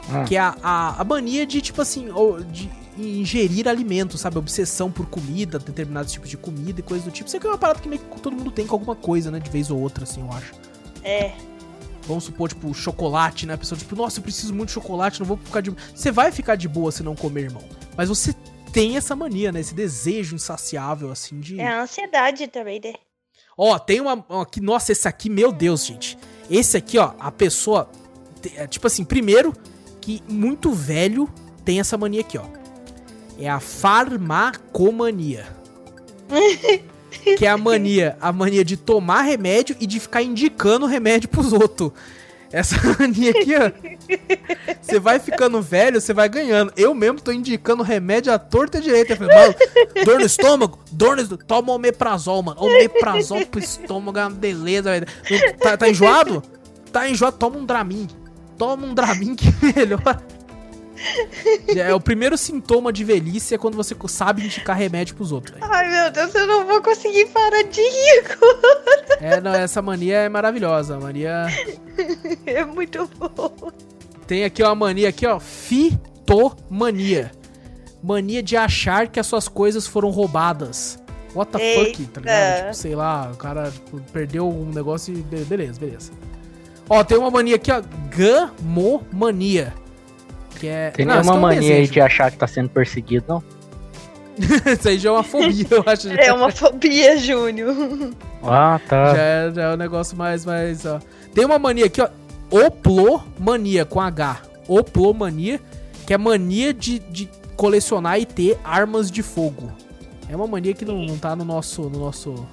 Ah. 0.09 0.23
que 0.23 0.37
é 0.37 0.39
a, 0.39 0.55
a, 0.63 1.01
a 1.01 1.03
mania 1.03 1.45
de, 1.45 1.59
tipo 1.61 1.81
assim, 1.81 2.09
ou 2.09 2.39
de 2.41 2.69
ingerir 2.97 3.67
alimentos, 3.67 4.21
sabe? 4.21 4.37
Obsessão 4.37 4.91
por 4.91 5.05
comida, 5.05 5.59
determinados 5.59 6.11
tipos 6.11 6.29
de 6.29 6.37
comida 6.37 6.79
e 6.79 6.83
coisas 6.83 7.05
do 7.05 7.11
tipo. 7.11 7.27
Isso 7.27 7.37
aqui 7.37 7.45
é 7.45 7.49
uma 7.49 7.57
parada 7.57 7.79
que 7.79 7.87
meio 7.87 8.01
que 8.01 8.21
todo 8.21 8.35
mundo 8.35 8.51
tem 8.51 8.65
com 8.65 8.75
alguma 8.75 8.95
coisa, 8.95 9.31
né? 9.31 9.39
De 9.39 9.49
vez 9.49 9.69
ou 9.69 9.79
outra, 9.79 10.03
assim, 10.03 10.21
eu 10.21 10.31
acho. 10.31 10.53
É. 11.03 11.33
Vamos 12.07 12.23
supor, 12.23 12.49
tipo, 12.49 12.73
chocolate, 12.73 13.45
né? 13.45 13.53
A 13.53 13.57
pessoa, 13.57 13.77
tipo, 13.77 13.95
nossa, 13.95 14.19
eu 14.19 14.23
preciso 14.23 14.53
muito 14.53 14.69
de 14.69 14.73
chocolate, 14.73 15.19
não 15.19 15.27
vou 15.27 15.37
ficar 15.37 15.61
de... 15.61 15.75
Você 15.93 16.11
vai 16.11 16.31
ficar 16.31 16.55
de 16.55 16.67
boa 16.67 16.91
se 16.91 17.03
não 17.03 17.15
comer, 17.15 17.43
irmão. 17.43 17.63
Mas 17.95 18.09
você 18.09 18.33
tem 18.71 18.95
essa 18.95 19.15
mania, 19.15 19.51
né? 19.51 19.59
Esse 19.59 19.73
desejo 19.73 20.35
insaciável, 20.35 21.11
assim, 21.11 21.39
de... 21.39 21.59
É 21.59 21.67
a 21.67 21.81
ansiedade 21.81 22.47
também, 22.47 22.79
né? 22.83 22.93
Ó, 23.57 23.77
tem 23.79 23.99
uma, 23.99 24.23
uma 24.29 24.43
aqui, 24.43 24.61
nossa, 24.61 24.91
esse 24.91 25.07
aqui, 25.07 25.29
meu 25.29 25.51
Deus, 25.51 25.85
gente. 25.85 26.17
Esse 26.49 26.77
aqui, 26.77 26.97
ó, 26.97 27.13
a 27.19 27.31
pessoa, 27.31 27.89
é, 28.55 28.67
tipo 28.67 28.85
assim, 28.87 29.03
primeiro 29.03 29.53
que 29.99 30.21
muito 30.29 30.71
velho 30.71 31.27
tem 31.65 31.79
essa 31.79 31.97
mania 31.97 32.21
aqui, 32.21 32.37
ó. 32.37 32.45
É 33.37 33.49
a 33.49 33.59
farmacomania. 33.59 35.45
que 37.37 37.45
é 37.45 37.49
a 37.49 37.57
mania, 37.57 38.17
a 38.19 38.31
mania 38.31 38.63
de 38.63 38.77
tomar 38.77 39.21
remédio 39.21 39.75
e 39.79 39.87
de 39.87 39.99
ficar 39.99 40.21
indicando 40.21 40.85
remédio 40.85 41.29
pros 41.29 41.53
outros. 41.53 41.91
Essa 42.51 42.77
mania 42.97 43.31
aqui, 43.31 43.53
ó. 43.55 43.71
Você 44.81 44.99
vai 44.99 45.19
ficando 45.19 45.61
velho, 45.61 45.99
você 45.99 46.13
vai 46.13 46.29
ganhando. 46.29 46.71
Eu 46.77 46.93
mesmo 46.93 47.19
tô 47.19 47.31
indicando 47.31 47.83
remédio 47.83 48.31
à 48.31 48.39
torta 48.39 48.77
e 48.77 48.81
direita. 48.81 49.13
Eu 49.13 49.17
falei, 49.17 49.35
mano, 49.35 49.55
dor 50.05 50.19
no 50.19 50.25
estômago? 50.25 50.79
Dor 50.91 51.15
no 51.17 51.21
estômago. 51.21 51.45
Toma 51.45 51.73
omeprazol, 51.73 52.41
mano. 52.41 52.61
Omeprazol 52.61 53.45
pro 53.45 53.59
estômago 53.59 54.17
é 54.17 54.23
uma 54.23 54.29
beleza, 54.29 54.91
velho. 54.91 55.07
Tá, 55.59 55.75
tá 55.75 55.89
enjoado? 55.89 56.41
Tá 56.91 57.09
enjoado? 57.09 57.37
Toma 57.37 57.57
um 57.57 57.65
Dramin. 57.65 58.07
Toma 58.57 58.87
um 58.87 58.93
Dramin 58.93 59.35
que 59.35 59.47
melhora. 59.61 60.21
É, 61.75 61.93
o 61.93 61.99
primeiro 61.99 62.37
sintoma 62.37 62.91
de 62.91 63.03
velhice 63.03 63.53
é 63.53 63.57
quando 63.57 63.75
você 63.75 63.95
sabe 64.07 64.43
indicar 64.43 64.75
remédio 64.75 65.15
pros 65.15 65.31
outros. 65.31 65.57
velho. 65.59 65.71
Ai, 65.71 65.89
meu 65.89 66.11
Deus, 66.11 66.33
eu 66.35 66.47
não 66.47 66.65
vou 66.65 66.81
conseguir 66.81 67.25
parar 67.27 67.63
de 67.63 67.81
rir. 67.81 68.37
É, 69.21 69.39
não, 69.41 69.53
essa 69.53 69.81
mania 69.81 70.17
é 70.17 70.29
maravilhosa. 70.29 70.99
Mania. 70.99 71.47
É 72.45 72.63
muito 72.65 73.09
bom. 73.17 73.71
Tem 74.25 74.43
aqui 74.43 74.61
uma 74.63 74.75
mania 74.75 75.09
aqui, 75.09 75.25
ó. 75.25 75.39
Fitomania. 75.39 77.31
Mania 78.03 78.43
de 78.43 78.55
achar 78.55 79.07
que 79.07 79.19
as 79.19 79.25
suas 79.27 79.47
coisas 79.47 79.87
foram 79.87 80.09
roubadas. 80.09 80.99
What 81.35 81.51
the 81.51 81.75
fuck, 81.75 82.05
tá 82.07 82.21
ligado? 82.21 82.35
Eita. 82.55 82.61
Tipo, 82.61 82.73
sei 82.75 82.95
lá, 82.95 83.31
o 83.33 83.37
cara 83.37 83.69
tipo, 83.71 83.99
perdeu 84.13 84.47
um 84.49 84.71
negócio 84.71 85.13
e. 85.13 85.17
be- 85.21 85.43
Beleza, 85.45 85.79
beleza. 85.79 86.11
Ó, 86.89 87.03
tem 87.03 87.17
uma 87.17 87.29
mania 87.29 87.55
aqui, 87.57 87.71
ó. 87.71 87.81
Gamomania. 88.09 89.73
Que 90.59 90.67
é. 90.67 90.91
Tem 90.91 91.05
Não, 91.05 91.15
nenhuma 91.15 91.35
é 91.35 91.39
mania 91.39 91.75
aí 91.75 91.87
de 91.87 92.01
achar 92.01 92.31
que 92.31 92.37
tá 92.37 92.47
sendo 92.47 92.69
perseguido, 92.69 93.25
não? 93.27 93.43
Isso 94.71 94.87
aí 94.87 94.99
já 94.99 95.09
é 95.09 95.11
uma 95.11 95.23
fobia, 95.23 95.67
eu 95.69 95.83
acho. 95.85 96.09
É 96.09 96.33
uma 96.33 96.51
fobia, 96.51 97.17
Júnior. 97.17 97.75
Ah, 98.43 98.79
tá. 98.87 99.15
Já 99.15 99.21
é, 99.21 99.51
já 99.53 99.61
é 99.63 99.73
um 99.73 99.77
negócio 99.77 100.15
mais, 100.15 100.45
mais, 100.45 100.85
ó. 100.85 100.99
Tem 101.33 101.45
uma 101.45 101.57
mania 101.57 101.85
aqui, 101.85 102.01
ó. 102.01 102.09
Oplomania, 102.49 103.83
com 103.83 103.99
H. 103.99 104.41
Oplomania, 104.67 105.59
que 106.05 106.13
é 106.13 106.17
mania 106.17 106.73
de, 106.73 106.99
de 106.99 107.29
colecionar 107.55 108.19
e 108.19 108.25
ter 108.25 108.57
armas 108.63 109.09
de 109.09 109.23
fogo. 109.23 109.71
É 110.29 110.35
uma 110.35 110.47
mania 110.47 110.73
que 110.73 110.85
não, 110.85 111.03
não 111.03 111.17
tá 111.17 111.35
no 111.35 111.43
nosso, 111.43 111.83
no 111.83 111.99
nosso... 111.99 112.47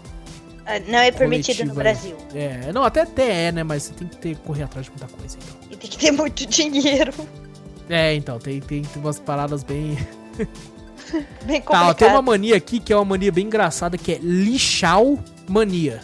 Ah, 0.67 0.81
Não 0.89 0.99
é 0.99 1.13
permitido 1.13 1.67
no 1.67 1.75
Coletivo. 1.75 2.17
Brasil. 2.17 2.17
É, 2.35 2.73
não, 2.73 2.83
até, 2.83 3.03
até 3.03 3.49
é, 3.49 3.53
né? 3.53 3.63
Mas 3.63 3.83
você 3.83 3.93
tem 3.93 4.09
que 4.09 4.17
ter, 4.17 4.37
correr 4.39 4.63
atrás 4.63 4.87
de 4.87 4.93
muita 4.93 5.07
coisa, 5.09 5.37
então. 5.37 5.57
E 5.71 5.77
tem 5.77 5.91
que 5.91 5.99
ter 5.99 6.11
muito 6.11 6.47
dinheiro. 6.47 7.13
É, 7.89 8.14
então, 8.14 8.39
tem, 8.39 8.61
tem, 8.61 8.82
tem 8.82 9.03
umas 9.03 9.18
paradas 9.18 9.62
bem... 9.62 9.97
Bem 11.45 11.61
Tá, 11.61 11.70
ó, 11.70 11.72
complicado. 11.87 11.95
tem 11.97 12.09
uma 12.09 12.22
mania 12.22 12.57
aqui 12.57 12.80
que 12.80 12.93
é 12.93 12.97
uma 12.97 13.05
mania 13.05 13.30
bem 13.30 13.45
engraçada, 13.47 13.97
que 13.99 14.12
é 14.12 14.18
lixau 14.22 15.18
mania. 15.47 16.01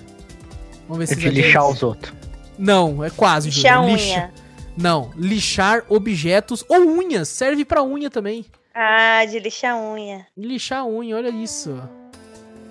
Vamos 0.87 0.99
ver 0.99 1.05
É 1.05 1.07
se 1.07 1.17
de 1.17 1.23
vai 1.27 1.35
ter 1.35 1.41
lixar 1.43 1.67
os 1.69 1.83
outros. 1.83 2.13
Não, 2.59 3.03
é 3.03 3.09
quase. 3.11 3.49
Lixar 3.49 3.79
Júlia, 3.83 3.95
unha. 3.97 4.35
Não, 4.77 5.11
lixar 5.17 5.85
objetos 5.89 6.63
ou 6.69 6.79
unhas. 6.81 7.29
Serve 7.29 7.65
pra 7.65 7.83
unha 7.83 8.11
também. 8.11 8.45
Ah, 8.75 9.25
de 9.25 9.41
lixar 9.41 9.75
unha. 9.77 10.27
Lixar 10.37 10.87
unha, 10.87 11.17
olha 11.17 11.31
isso. 11.31 11.77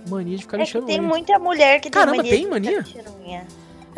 Mania 0.08 0.38
de 0.38 0.44
ficar 0.44 0.58
É 0.58 0.60
que 0.60 0.66
lixando 0.66 0.86
tem 0.86 1.00
unha. 1.00 1.08
muita 1.10 1.40
mulher 1.40 1.82
que 1.82 1.90
Caramba, 1.90 2.22
tem 2.22 2.32
tem 2.32 2.48
mania. 2.48 2.84
de 2.84 2.96
mania? 3.02 3.48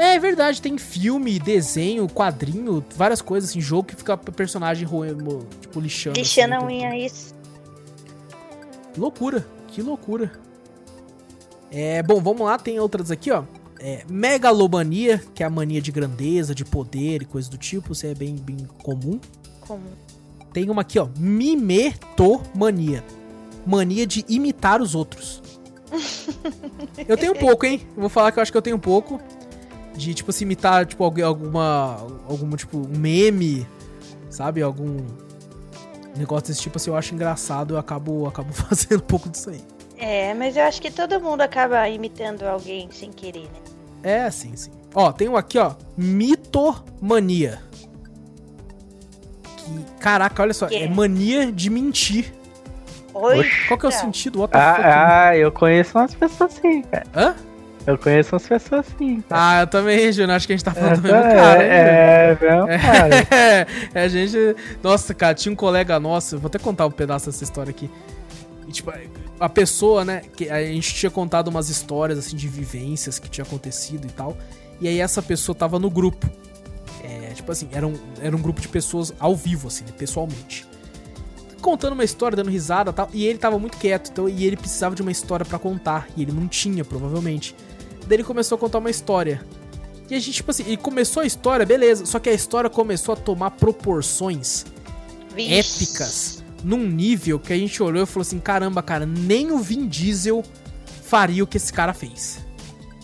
Lixando 0.02 0.10
unha. 0.10 0.16
É 0.16 0.20
verdade, 0.20 0.62
tem 0.62 0.78
filme, 0.78 1.40
desenho, 1.40 2.08
quadrinho, 2.08 2.84
várias 2.96 3.22
coisas 3.22 3.50
assim, 3.50 3.62
jogo 3.62 3.84
que 3.84 3.96
fica 3.96 4.16
o 4.16 4.32
personagem 4.32 4.88
roendo, 4.88 5.48
tipo, 5.60 5.80
lixando. 5.80 6.20
Lixando 6.20 6.56
a 6.56 6.58
assim, 6.58 6.66
o 6.66 6.70
tempo 6.70 6.84
unha, 6.84 7.06
isso. 7.06 7.36
Loucura, 8.98 9.46
que 9.68 9.82
loucura. 9.82 10.32
É, 11.72 12.04
bom, 12.04 12.22
vamos 12.22 12.42
lá, 12.42 12.58
tem 12.58 12.80
outras 12.80 13.12
aqui, 13.12 13.32
ó. 13.32 13.44
É, 13.80 14.04
megalomania, 14.08 15.24
que 15.34 15.42
é 15.42 15.46
a 15.46 15.50
mania 15.50 15.82
de 15.82 15.92
grandeza, 15.92 16.54
de 16.54 16.64
poder 16.64 17.22
e 17.22 17.26
coisas 17.26 17.50
do 17.50 17.58
tipo, 17.58 17.94
isso 17.94 18.06
é 18.06 18.14
bem, 18.14 18.36
bem 18.36 18.58
comum. 18.84 19.20
comum. 19.62 19.92
Tem 20.54 20.70
uma 20.70 20.82
aqui, 20.82 21.00
ó. 21.00 21.08
Mimetomania. 21.18 23.04
Mania 23.66 24.06
de 24.06 24.26
imitar 24.28 24.82
os 24.82 24.94
outros. 24.94 25.42
eu 27.08 27.18
tenho 27.18 27.32
um 27.32 27.36
pouco, 27.36 27.66
hein? 27.66 27.82
Vou 27.96 28.10
falar 28.10 28.32
que 28.32 28.40
eu 28.40 28.44
acho 28.44 28.52
que 28.52 28.58
eu 28.58 28.62
tenho 28.62 28.76
um 28.76 28.80
pouco. 28.80 29.20
De, 29.96 30.14
tipo, 30.14 30.32
se 30.32 30.44
imitar, 30.44 30.86
tipo, 30.86 31.04
algum- 31.04 31.26
alguma. 31.26 31.98
Algum, 32.28 32.50
tipo, 32.56 32.78
um 32.78 32.98
meme, 32.98 33.68
sabe? 34.30 34.62
Algum 34.62 34.98
negócio 36.18 36.48
desse 36.48 36.62
tipo, 36.62 36.78
assim, 36.78 36.90
eu 36.90 36.96
acho 36.98 37.14
engraçado. 37.14 37.74
Eu 37.76 37.78
acabo, 37.78 38.28
acabo 38.28 38.52
fazendo 38.54 38.98
um 39.00 39.06
pouco 39.06 39.30
disso 39.30 39.50
aí. 39.50 39.62
É, 39.98 40.34
mas 40.34 40.56
eu 40.58 40.64
acho 40.64 40.82
que 40.82 40.90
todo 40.90 41.20
mundo 41.22 41.42
acaba 41.42 41.88
imitando 41.90 42.44
alguém 42.44 42.90
sem 42.92 43.12
querer, 43.12 43.44
né? 43.44 43.60
É, 44.26 44.32
sim, 44.32 44.56
sim. 44.56 44.72
Ó, 44.96 45.12
tem 45.12 45.30
um 45.30 45.38
aqui, 45.38 45.60
ó. 45.60 45.74
Mitomania. 45.96 47.60
Que, 49.58 49.86
caraca, 50.00 50.42
olha 50.42 50.54
só. 50.54 50.68
Que 50.68 50.76
É 50.76 50.84
é? 50.86 50.90
mania 50.90 51.52
de 51.52 51.70
mentir. 51.70 52.34
Oi? 53.14 53.48
Qual 53.68 53.78
que 53.78 53.86
é 53.86 53.90
o 53.90 53.92
sentido? 53.92 54.40
What 54.40 54.54
the 54.54 54.60
fuck? 54.60 54.82
Ah, 54.82 55.28
ah, 55.28 55.38
eu 55.38 55.52
conheço 55.52 55.98
umas 55.98 56.16
pessoas 56.16 56.58
assim, 56.58 56.82
cara. 56.84 57.06
Hã? 57.16 57.36
Eu 57.86 57.98
conheço 57.98 58.36
umas 58.36 58.48
pessoas 58.48 58.86
assim, 58.88 59.22
cara. 59.22 59.60
Ah, 59.60 59.62
eu 59.62 59.68
também, 59.68 60.12
Júnior. 60.12 60.36
Acho 60.36 60.46
que 60.46 60.54
a 60.54 60.56
gente 60.56 60.66
tá 60.66 60.74
falando 60.74 61.02
do 61.02 61.08
é, 61.08 61.12
mesmo 61.12 61.32
cara, 61.32 61.64
hein, 61.64 62.38
Júnior? 62.40 62.70
é, 62.70 62.76
é, 62.76 62.78
mesmo 62.78 62.82
cara. 62.82 63.28
É, 63.32 63.68
é, 64.02 64.04
a 64.04 64.08
gente. 64.08 64.38
Nossa, 64.84 65.14
cara, 65.14 65.34
tinha 65.34 65.52
um 65.52 65.56
colega 65.56 66.00
nosso, 66.00 66.38
vou 66.38 66.48
até 66.48 66.60
contar 66.60 66.86
um 66.86 66.92
pedaço 66.92 67.26
dessa 67.26 67.44
história 67.44 67.72
aqui. 67.72 67.90
E, 68.68 68.72
tipo, 68.72 68.92
a 69.40 69.50
pessoa, 69.50 70.06
né, 70.06 70.22
que 70.36 70.50
a 70.50 70.64
gente 70.64 70.94
tinha 70.94 71.10
contado 71.10 71.48
umas 71.48 71.70
histórias, 71.70 72.20
assim, 72.20 72.36
de 72.36 72.48
vivências 72.48 73.18
que 73.18 73.30
tinha 73.30 73.44
acontecido 73.44 74.06
e 74.06 74.12
tal. 74.12 74.38
E 74.80 74.88
aí 74.88 75.00
essa 75.00 75.22
pessoa 75.22 75.56
tava 75.56 75.80
no 75.80 75.90
grupo. 75.90 76.30
É, 77.04 77.34
tipo 77.34 77.52
assim, 77.52 77.68
era 77.72 77.88
um, 77.88 77.94
era 78.22 78.36
um 78.36 78.42
grupo 78.42 78.62
de 78.62 78.68
pessoas 78.68 79.12
ao 79.20 79.36
vivo, 79.36 79.68
assim, 79.68 79.84
né, 79.84 79.92
pessoalmente. 79.98 80.68
Contando 81.60 81.94
uma 81.94 82.04
história, 82.04 82.36
dando 82.36 82.50
risada 82.50 82.92
e 82.92 82.94
tal. 82.94 83.10
E 83.12 83.26
ele 83.26 83.40
tava 83.40 83.58
muito 83.58 83.78
quieto, 83.78 84.10
então, 84.12 84.30
e 84.30 84.46
ele 84.46 84.56
precisava 84.56 84.96
de 84.96 85.02
uma 85.02 85.12
história 85.12 85.46
pra 85.46 85.58
contar. 85.58 86.08
E 86.16 86.22
ele 86.22 86.32
não 86.32 86.48
tinha, 86.48 86.86
provavelmente. 86.86 87.56
Daí 88.12 88.18
ele 88.18 88.24
começou 88.26 88.58
a 88.58 88.60
contar 88.60 88.80
uma 88.80 88.90
história. 88.90 89.42
E 90.10 90.14
a 90.16 90.20
gente, 90.20 90.34
tipo 90.34 90.52
assim, 90.52 90.66
e 90.68 90.76
começou 90.76 91.24
a 91.24 91.26
história, 91.26 91.66
beleza. 91.66 92.06
Só 92.06 92.20
que 92.20 92.30
a 92.30 92.34
história 92.34 92.70
começou 92.70 93.14
a 93.14 93.16
tomar 93.16 93.52
proporções 93.52 94.66
Vixe. 95.34 95.54
épicas 95.54 96.44
num 96.62 96.86
nível 96.86 97.40
que 97.40 97.54
a 97.54 97.58
gente 97.58 97.82
olhou 97.82 98.04
e 98.04 98.06
falou 98.06 98.24
assim: 98.24 98.38
caramba, 98.38 98.84
cara, 98.84 99.06
nem 99.06 99.50
o 99.54 99.60
Vin 99.60 99.88
Diesel 99.88 100.44
faria 101.06 101.42
o 101.42 101.48
que 101.48 101.56
esse 101.56 101.72
cara 101.72 101.94
fez. 101.94 102.40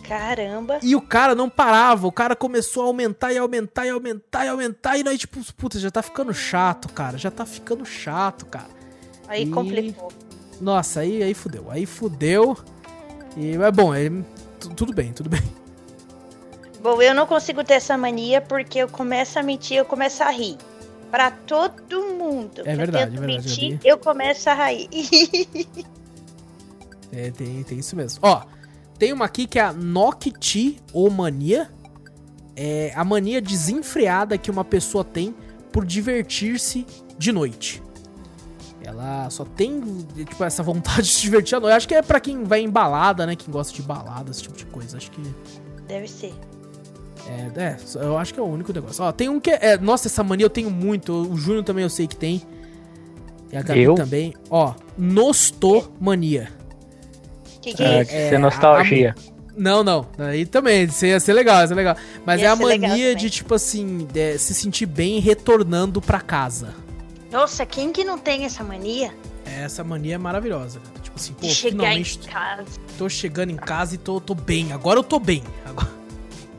Caramba. 0.06 0.80
E 0.84 0.94
o 0.94 1.02
cara 1.02 1.34
não 1.36 1.50
parava, 1.50 2.06
o 2.08 2.12
cara 2.12 2.36
começou 2.36 2.84
a 2.84 2.88
aumentar 2.88 3.32
e 3.32 3.38
aumentar 3.38 3.86
e 3.86 3.90
aumentar 3.90 4.46
e 4.46 4.50
aumentar. 4.50 4.98
E 4.98 5.04
nós, 5.04 5.18
tipo, 5.20 5.40
puta, 5.54 5.80
já 5.80 5.90
tá 5.90 6.02
ficando 6.02 6.34
chato, 6.34 6.90
cara. 6.90 7.18
Já 7.18 7.32
tá 7.32 7.46
ficando 7.46 7.86
chato, 7.86 8.46
cara. 8.46 8.68
Aí 9.28 9.44
E- 9.44 9.50
complicou. 9.50 10.12
Nossa, 10.60 11.00
aí, 11.00 11.24
aí 11.24 11.34
fudeu. 11.34 11.72
Aí 11.72 11.86
fudeu. 11.86 12.58
E, 13.38 13.58
mas 13.58 13.74
bom, 13.74 13.94
tu- 13.94 14.26
tudo 14.76 14.94
bem, 14.94 15.12
tudo 15.14 15.30
bem. 15.30 15.42
Bom, 16.82 17.02
eu 17.02 17.14
não 17.14 17.26
consigo 17.26 17.64
ter 17.64 17.74
essa 17.76 17.98
mania 17.98 18.40
porque 18.42 18.80
eu 18.80 18.88
começo 18.88 19.38
a 19.40 19.44
mentir, 19.44 19.78
eu 19.78 19.86
começo 19.86 20.24
a 20.24 20.30
rir. 20.30 20.58
Pra 21.12 21.32
todo 21.32 22.02
mundo. 22.14 22.62
É 22.66 22.74
Eu 22.74 22.78
verdade, 22.78 23.12
tento 23.12 23.24
é 23.24 23.28
verdade, 23.28 23.48
mentir, 23.50 23.72
Gabi. 23.74 23.88
eu 23.88 23.98
começo 23.98 24.50
a 24.50 24.54
rir. 24.68 24.90
É, 27.10 27.32
tem, 27.32 27.64
tem 27.64 27.80
isso 27.80 27.96
mesmo. 27.96 28.20
Ó, 28.22 28.42
tem 29.00 29.14
uma 29.14 29.24
aqui 29.24 29.48
que 29.48 29.58
é 29.58 29.62
a 29.64 29.72
Nocti 29.72 30.78
ou 30.92 31.10
mania. 31.10 31.72
É 32.54 32.92
a 32.96 33.04
mania 33.06 33.42
desenfreada 33.42 34.38
que 34.38 34.52
uma 34.52 34.66
pessoa 34.66 35.06
tem 35.06 35.34
por 35.72 35.86
divertir-se 35.86 36.86
de 37.18 37.32
noite. 37.32 37.82
Ela 38.84 39.30
só 39.30 39.44
tem, 39.44 39.82
tipo, 40.16 40.44
essa 40.44 40.64
vontade 40.64 41.02
de 41.08 41.14
se 41.14 41.22
divertir 41.22 41.56
à 41.56 41.60
noite. 41.60 41.76
Acho 41.76 41.88
que 41.88 41.96
é 41.96 42.02
pra 42.02 42.20
quem 42.20 42.44
vai 42.44 42.62
em 42.62 42.70
balada, 42.70 43.26
né? 43.26 43.36
Quem 43.36 43.52
gosta 43.52 43.74
de 43.74 43.82
balada, 43.82 44.32
esse 44.32 44.44
tipo 44.44 44.58
de 44.58 44.66
coisa. 44.66 44.98
Acho 44.98 45.12
que. 45.12 45.22
Deve 45.88 46.08
ser. 46.08 46.34
É, 47.28 47.62
é, 47.62 47.78
eu 47.96 48.18
acho 48.18 48.34
que 48.34 48.40
é 48.40 48.44
o 48.44 48.48
único 48.48 48.72
negócio. 48.72 49.04
Ó, 49.04 49.12
tem 49.12 49.28
um 49.28 49.40
que 49.40 49.50
é. 49.50 49.78
Nossa, 49.78 50.08
essa 50.08 50.24
mania 50.24 50.46
eu 50.46 50.50
tenho 50.50 50.70
muito. 50.72 51.12
O 51.14 51.36
Júnior 51.38 51.64
também 51.64 51.84
eu 51.84 51.90
sei 51.90 52.08
que 52.08 52.16
tem. 52.16 52.42
E 53.52 53.58
a 53.58 53.62
Gabi 53.62 53.82
Eu? 53.84 53.96
também. 53.96 54.34
Ó, 54.50 54.74
nostomania. 54.98 56.50
Que 57.62 57.74
que 57.74 57.84
é 57.84 58.04
de 58.04 58.10
isso? 58.10 58.16
é, 58.16 58.30
ser 58.30 58.38
nostalgia. 58.38 59.16
Não, 59.58 59.84
não. 59.84 60.06
Aí 60.20 60.46
também, 60.46 60.84
isso 60.84 61.06
ia 61.06 61.20
ser 61.20 61.34
legal, 61.34 61.62
ia 61.62 61.68
ser 61.68 61.74
legal. 61.74 61.98
Mas 62.26 62.40
Ia 62.40 62.48
é 62.48 62.52
a 62.52 62.56
mania 62.56 63.16
de, 63.16 63.30
tipo 63.30 63.56
assim, 63.56 64.08
de 64.14 64.38
se 64.38 64.54
sentir 64.54 64.86
bem 64.86 65.20
retornando 65.20 66.00
pra 66.00 66.22
casa. 66.22 66.76
Nossa, 67.38 67.68
quem 67.68 67.92
que 67.92 68.04
não 68.04 68.18
tem 68.18 68.46
essa 68.46 68.64
mania 68.64 69.14
Essa 69.46 69.84
mania 69.84 70.16
é 70.16 70.18
maravilhosa. 70.18 70.82
Tipo 71.04 71.18
assim, 71.18 71.34
pô, 71.34 71.48
chegar 71.48 71.70
em 71.70 72.04
finalmente 72.04 72.20
casa 72.20 72.66
tô 72.98 73.08
chegando 73.08 73.52
em 73.52 73.56
casa 73.56 73.94
e 73.94 73.98
tô, 74.00 74.20
tô 74.20 74.34
bem. 74.34 74.74
Agora 74.74 74.98
eu 74.98 75.04
tô 75.04 75.20
bem. 75.20 75.44
Agora... 75.64 75.88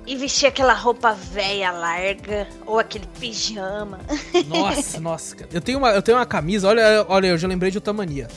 e 0.06 0.14
vestir 0.14 0.46
aquela 0.46 0.74
roupa 0.74 1.12
velha 1.12 1.72
larga 1.72 2.46
ou 2.64 2.78
aquele 2.78 3.08
pijama? 3.18 3.98
Nossa, 4.46 5.00
nossa, 5.00 5.34
cara. 5.34 5.50
Eu 5.52 5.60
tenho 5.60 5.78
uma, 5.78 5.90
eu 5.90 6.00
tenho 6.00 6.16
uma 6.16 6.24
camisa, 6.24 6.68
olha, 6.68 7.04
olha, 7.08 7.26
eu 7.26 7.38
já 7.38 7.48
lembrei 7.48 7.72
de 7.72 7.78
outra 7.78 7.92
mania. 7.92 8.28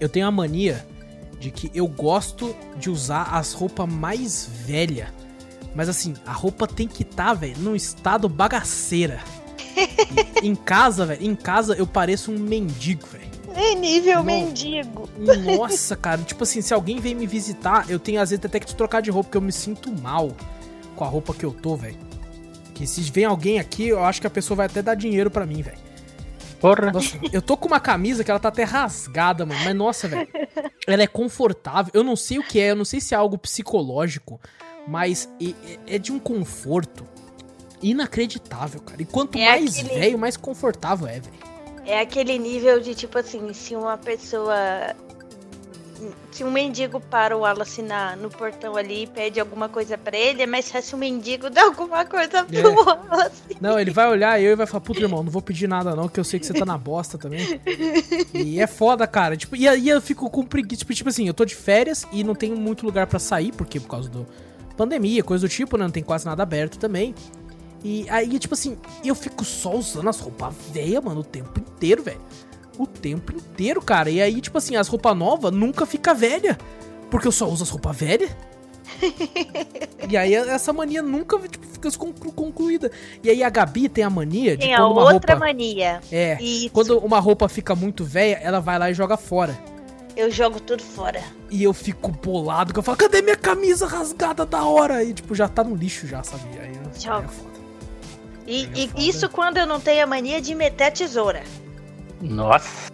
Eu 0.00 0.08
tenho 0.08 0.26
a 0.26 0.32
mania 0.32 0.84
de 1.38 1.52
que 1.52 1.70
eu 1.72 1.86
gosto 1.86 2.56
de 2.76 2.90
usar 2.90 3.22
as 3.22 3.52
roupas 3.52 3.88
mais 3.88 4.50
velhas. 4.66 5.10
Mas 5.76 5.88
assim, 5.88 6.12
a 6.26 6.32
roupa 6.32 6.66
tem 6.66 6.88
que 6.88 7.04
estar, 7.04 7.34
velho, 7.34 7.56
num 7.58 7.76
estado 7.76 8.28
bagaceira. 8.28 9.20
Em 10.42 10.54
casa, 10.54 11.06
velho, 11.06 11.24
em 11.24 11.34
casa 11.34 11.74
eu 11.74 11.86
pareço 11.86 12.32
um 12.32 12.38
mendigo, 12.38 13.06
velho. 13.06 13.26
É 13.54 13.74
nível 13.74 14.16
Não. 14.16 14.24
mendigo. 14.24 15.08
Nossa, 15.56 15.96
cara, 15.96 16.20
tipo 16.22 16.42
assim, 16.42 16.60
se 16.60 16.74
alguém 16.74 17.00
vem 17.00 17.14
me 17.14 17.26
visitar, 17.26 17.88
eu 17.88 17.98
tenho 17.98 18.20
às 18.20 18.30
vezes 18.30 18.44
até 18.44 18.60
que 18.60 18.66
te 18.66 18.76
trocar 18.76 19.00
de 19.00 19.10
roupa, 19.10 19.28
porque 19.28 19.38
eu 19.38 19.42
me 19.42 19.52
sinto 19.52 19.90
mal 20.00 20.30
com 20.94 21.04
a 21.04 21.06
roupa 21.06 21.32
que 21.32 21.44
eu 21.44 21.52
tô, 21.52 21.74
velho. 21.74 21.96
Que 22.74 22.86
se 22.86 23.00
vem 23.02 23.24
alguém 23.24 23.58
aqui, 23.58 23.88
eu 23.88 24.04
acho 24.04 24.20
que 24.20 24.26
a 24.26 24.30
pessoa 24.30 24.56
vai 24.56 24.66
até 24.66 24.82
dar 24.82 24.94
dinheiro 24.94 25.30
pra 25.30 25.46
mim, 25.46 25.62
velho. 25.62 25.78
Porra. 26.60 26.90
Nossa, 26.92 27.18
eu 27.32 27.40
tô 27.40 27.56
com 27.56 27.66
uma 27.66 27.80
camisa 27.80 28.22
que 28.22 28.30
ela 28.30 28.40
tá 28.40 28.48
até 28.48 28.64
rasgada, 28.64 29.46
mano. 29.46 29.60
Mas 29.64 29.74
nossa, 29.74 30.08
velho. 30.08 30.28
Ela 30.86 31.02
é 31.02 31.06
confortável. 31.06 31.90
Eu 31.94 32.04
não 32.04 32.16
sei 32.16 32.38
o 32.38 32.42
que 32.42 32.60
é, 32.60 32.70
eu 32.70 32.76
não 32.76 32.84
sei 32.84 33.00
se 33.00 33.14
é 33.14 33.16
algo 33.16 33.38
psicológico, 33.38 34.38
mas 34.86 35.28
é 35.86 35.98
de 35.98 36.12
um 36.12 36.18
conforto 36.18 37.06
inacreditável, 37.82 38.80
cara. 38.80 39.00
E 39.02 39.04
quanto 39.04 39.38
É 39.38 39.46
mais 39.46 39.78
aquele- 39.78 39.98
velho, 40.00 40.18
mais 40.18 40.36
confortável 40.36 41.06
é, 41.06 41.20
velho. 41.20 41.46
É 41.84 42.00
aquele 42.00 42.38
nível 42.38 42.80
de 42.80 42.94
tipo 42.94 43.18
assim, 43.18 43.52
se 43.52 43.76
uma 43.76 43.96
pessoa. 43.96 44.54
Se 46.30 46.44
um 46.44 46.50
mendigo 46.50 47.00
para 47.00 47.34
o 47.34 47.40
Wallace 47.40 47.80
na, 47.80 48.14
no 48.16 48.28
portão 48.28 48.76
ali 48.76 49.04
e 49.04 49.06
pede 49.06 49.40
alguma 49.40 49.66
coisa 49.66 49.96
pra 49.96 50.14
ele, 50.14 50.42
é 50.42 50.46
mais 50.46 50.70
fácil 50.70 50.96
o 50.96 51.00
mendigo 51.00 51.48
dar 51.48 51.64
alguma 51.64 52.04
coisa 52.04 52.44
pro 52.44 52.58
É. 52.58 52.62
Wallace. 52.68 53.56
Não, 53.62 53.80
ele 53.80 53.90
vai 53.90 54.06
olhar 54.06 54.38
eu 54.38 54.52
e 54.52 54.56
vai 54.56 54.66
falar, 54.66 54.82
puta, 54.82 55.00
irmão, 55.00 55.22
não 55.22 55.30
vou 55.30 55.40
pedir 55.40 55.66
nada 55.66 55.96
não, 55.96 56.06
que 56.06 56.20
eu 56.20 56.24
sei 56.24 56.38
que 56.38 56.44
você 56.44 56.52
tá 56.52 56.66
na 56.66 56.76
bosta 56.76 57.16
também. 57.16 57.58
E 58.34 58.60
é 58.60 58.66
foda, 58.66 59.06
cara. 59.06 59.38
Tipo, 59.38 59.56
e 59.56 59.66
aí 59.66 59.88
eu 59.88 59.98
fico 60.02 60.28
com 60.28 60.44
preguiça. 60.44 60.80
Tipo, 60.80 60.92
tipo 60.92 61.08
assim, 61.08 61.26
eu 61.28 61.32
tô 61.32 61.46
de 61.46 61.54
férias 61.54 62.06
e 62.12 62.22
não 62.22 62.34
tenho 62.34 62.56
muito 62.56 62.84
lugar 62.84 63.06
pra 63.06 63.18
sair, 63.18 63.52
porque 63.52 63.80
por 63.80 63.88
causa 63.88 64.10
do 64.10 64.26
pandemia, 64.76 65.22
coisa 65.24 65.46
do 65.46 65.50
tipo, 65.50 65.78
né? 65.78 65.84
Não 65.84 65.90
tem 65.90 66.02
quase 66.02 66.26
nada 66.26 66.42
aberto 66.42 66.78
também. 66.78 67.14
E 67.88 68.04
aí, 68.10 68.36
tipo 68.36 68.52
assim, 68.54 68.76
eu 69.04 69.14
fico 69.14 69.44
só 69.44 69.72
usando 69.76 70.08
as 70.08 70.18
roupas 70.18 70.52
velhas, 70.72 71.04
mano, 71.04 71.20
o 71.20 71.24
tempo 71.24 71.60
inteiro, 71.60 72.02
velho. 72.02 72.20
O 72.76 72.84
tempo 72.84 73.32
inteiro, 73.32 73.80
cara. 73.80 74.10
E 74.10 74.20
aí, 74.20 74.40
tipo 74.40 74.58
assim, 74.58 74.74
as 74.74 74.88
roupas 74.88 75.16
novas 75.16 75.52
nunca 75.52 75.86
fica 75.86 76.12
velha. 76.12 76.58
Porque 77.08 77.28
eu 77.28 77.32
só 77.32 77.48
uso 77.48 77.62
as 77.62 77.70
roupas 77.70 77.96
velhas. 77.96 78.28
e 80.08 80.16
aí 80.16 80.34
essa 80.34 80.72
mania 80.72 81.00
nunca 81.00 81.38
tipo, 81.48 81.64
fica 81.66 81.90
conclu- 81.92 82.32
concluída. 82.32 82.90
E 83.22 83.30
aí 83.30 83.44
a 83.44 83.48
Gabi 83.50 83.88
tem 83.88 84.02
a 84.02 84.10
mania 84.10 84.56
de 84.56 84.64
Tem 84.64 84.74
a 84.74 84.84
outra 84.84 85.34
roupa. 85.34 85.36
mania. 85.36 86.00
É. 86.10 86.36
Isso. 86.42 86.70
Quando 86.70 86.98
uma 86.98 87.20
roupa 87.20 87.48
fica 87.48 87.74
muito 87.76 88.04
velha, 88.04 88.40
ela 88.42 88.58
vai 88.60 88.78
lá 88.80 88.90
e 88.90 88.94
joga 88.94 89.16
fora. 89.16 89.56
Eu 90.16 90.28
jogo 90.30 90.58
tudo 90.58 90.82
fora. 90.82 91.22
E 91.50 91.62
eu 91.62 91.72
fico 91.72 92.10
bolado, 92.10 92.72
que 92.72 92.78
eu 92.78 92.82
falo, 92.82 92.96
cadê 92.98 93.22
minha 93.22 93.36
camisa 93.36 93.86
rasgada 93.86 94.44
da 94.44 94.64
hora? 94.64 95.04
E 95.04 95.12
tipo, 95.12 95.34
já 95.36 95.46
tá 95.46 95.62
no 95.62 95.76
lixo 95.76 96.06
já, 96.06 96.22
sabe? 96.24 96.42
Aí, 96.58 96.68
aí 96.68 97.00
Joga. 97.00 97.26
é 97.26 97.28
foda. 97.28 97.55
E, 98.46 98.64
É 98.64 98.88
e 99.00 99.08
isso 99.08 99.28
quando 99.28 99.56
eu 99.58 99.66
não 99.66 99.80
tenho 99.80 100.04
a 100.04 100.06
mania 100.06 100.40
de 100.40 100.54
meter 100.54 100.84
a 100.84 100.90
tesoura. 100.90 101.42
Nossa. 102.20 102.90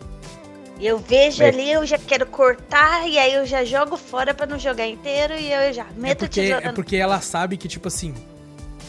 Eu 0.81 0.99
vejo 0.99 1.43
É. 1.43 1.49
ali, 1.49 1.71
eu 1.71 1.87
já 1.87 1.97
quero 1.99 2.27
cortar, 2.27 3.07
e 3.09 3.19
aí 3.19 3.35
eu 3.35 3.47
já 3.47 3.65
jogo 3.65 3.97
fora 3.97 4.35
pra 4.35 4.47
não 4.47 4.59
jogar 4.59 4.87
inteiro, 4.89 5.35
e 5.35 5.53
eu 5.53 5.73
já 5.73 5.83
É 5.85 5.87
meto 5.97 6.25
a 6.25 6.27
porque, 6.27 6.41
tesoura. 6.43 6.69
é 6.69 6.73
porque 6.73 6.97
ela 6.97 7.21
sabe 7.21 7.57
que, 7.57 7.69
tipo 7.69 7.87
assim, 7.87 8.13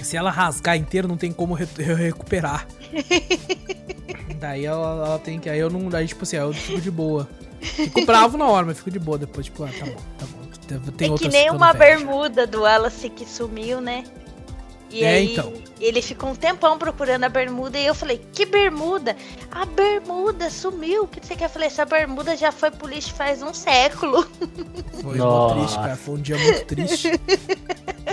se 0.02 0.18
ela 0.18 0.32
rasgar 0.32 0.76
inteiro, 0.76 1.08
não 1.08 1.18
tem 1.18 1.32
como 1.32 1.54
re- 1.54 1.68
recuperar. 1.78 2.66
daí 4.40 4.66
ela, 4.66 5.06
ela 5.08 5.20
tem 5.20 5.40
que. 5.40 5.50
Aí 5.50 5.60
eu 5.60 5.70
não. 5.70 5.90
Daí, 5.90 6.08
tipo 6.08 6.24
assim, 6.24 6.38
aí 6.38 6.44
eu 6.44 6.54
fico 6.54 6.82
de 6.82 6.92
boa. 6.92 7.28
Fico 7.62 8.06
bravo 8.06 8.38
na 8.38 8.46
hora, 8.48 8.66
mas 8.66 8.78
fico 8.78 8.92
de 8.92 9.00
boa 9.00 9.18
depois, 9.18 9.46
tipo, 9.46 9.64
ah, 9.64 9.70
tá 9.80 9.86
bom, 9.86 9.96
tá 10.18 10.26
bom. 10.26 10.44
Tem, 10.68 10.80
tem 10.94 11.14
É 11.14 11.18
que 11.18 11.28
nem 11.30 11.50
uma 11.52 11.74
bermuda 11.74 12.48
do 12.48 12.62
Wallace 12.62 13.10
que 13.10 13.26
sumiu, 13.26 13.80
né? 13.82 14.04
E 14.94 15.04
É, 15.04 15.16
aí 15.16 15.32
então. 15.34 15.52
ele 15.82 16.04
ficou 16.04 16.30
um 16.30 16.36
tempão 16.36 16.78
procurando 16.78 17.24
a 17.24 17.30
bermuda 17.30 17.80
e 17.80 17.86
eu 17.86 17.96
falei, 17.96 18.22
que 18.32 18.46
bermuda? 18.46 19.18
A 19.52 19.66
bermuda 19.66 20.52
sumiu. 20.52 21.04
O 21.04 21.08
que 21.08 21.26
você 21.26 21.36
quer? 21.36 21.46
Eu 21.46 21.50
falei, 21.50 21.68
essa 21.68 21.84
bermuda 21.84 22.38
já 22.38 22.52
foi 22.52 22.70
pro 22.70 22.88
lixo 22.88 23.12
faz 23.14 23.42
um 23.42 23.54
século. 23.54 24.24
Foi 25.02 25.18
Nossa. 25.18 25.56
triste, 25.56 25.76
cara. 25.76 25.96
Foi 25.98 26.14
um 26.16 26.22
dia 26.22 26.38
muito 26.38 26.66
triste. 26.66 27.10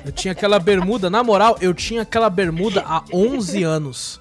Eu 0.04 0.10
tinha 0.10 0.32
aquela 0.32 0.58
bermuda, 0.58 1.08
na 1.08 1.22
moral, 1.22 1.56
eu 1.60 1.72
tinha 1.72 2.02
aquela 2.02 2.28
bermuda 2.28 2.82
há 2.84 3.04
11 3.12 3.62
anos. 3.62 4.20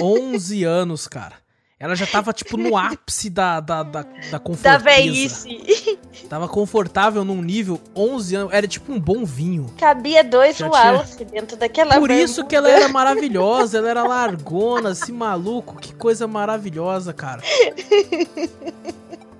11 0.00 0.64
anos, 0.64 1.06
cara. 1.06 1.34
Ela 1.78 1.94
já 1.94 2.06
tava, 2.06 2.32
tipo, 2.32 2.56
no 2.56 2.74
ápice 2.78 3.28
da, 3.28 3.60
da, 3.60 3.82
da, 3.82 4.02
da 4.02 4.08
Da 4.30 4.38
conforteza. 4.38 4.78
velhice. 4.78 5.98
Tava 6.28 6.48
confortável 6.48 7.22
num 7.24 7.42
nível 7.42 7.78
11 7.94 8.34
anos. 8.34 8.52
Era 8.54 8.66
tipo 8.66 8.90
um 8.92 8.98
bom 8.98 9.26
vinho. 9.26 9.66
Cabia 9.78 10.24
dois 10.24 10.58
Wallace 10.58 11.22
dentro 11.26 11.54
daquela 11.56 11.98
Por 11.98 12.10
isso 12.10 12.46
que 12.46 12.56
ela 12.56 12.70
era 12.70 12.88
maravilhosa. 12.88 13.76
Ela 13.78 13.90
era 13.90 14.02
largona, 14.04 14.90
assim, 14.90 15.12
maluco. 15.12 15.76
Que 15.76 15.94
coisa 15.94 16.26
maravilhosa, 16.26 17.12
cara. 17.12 17.42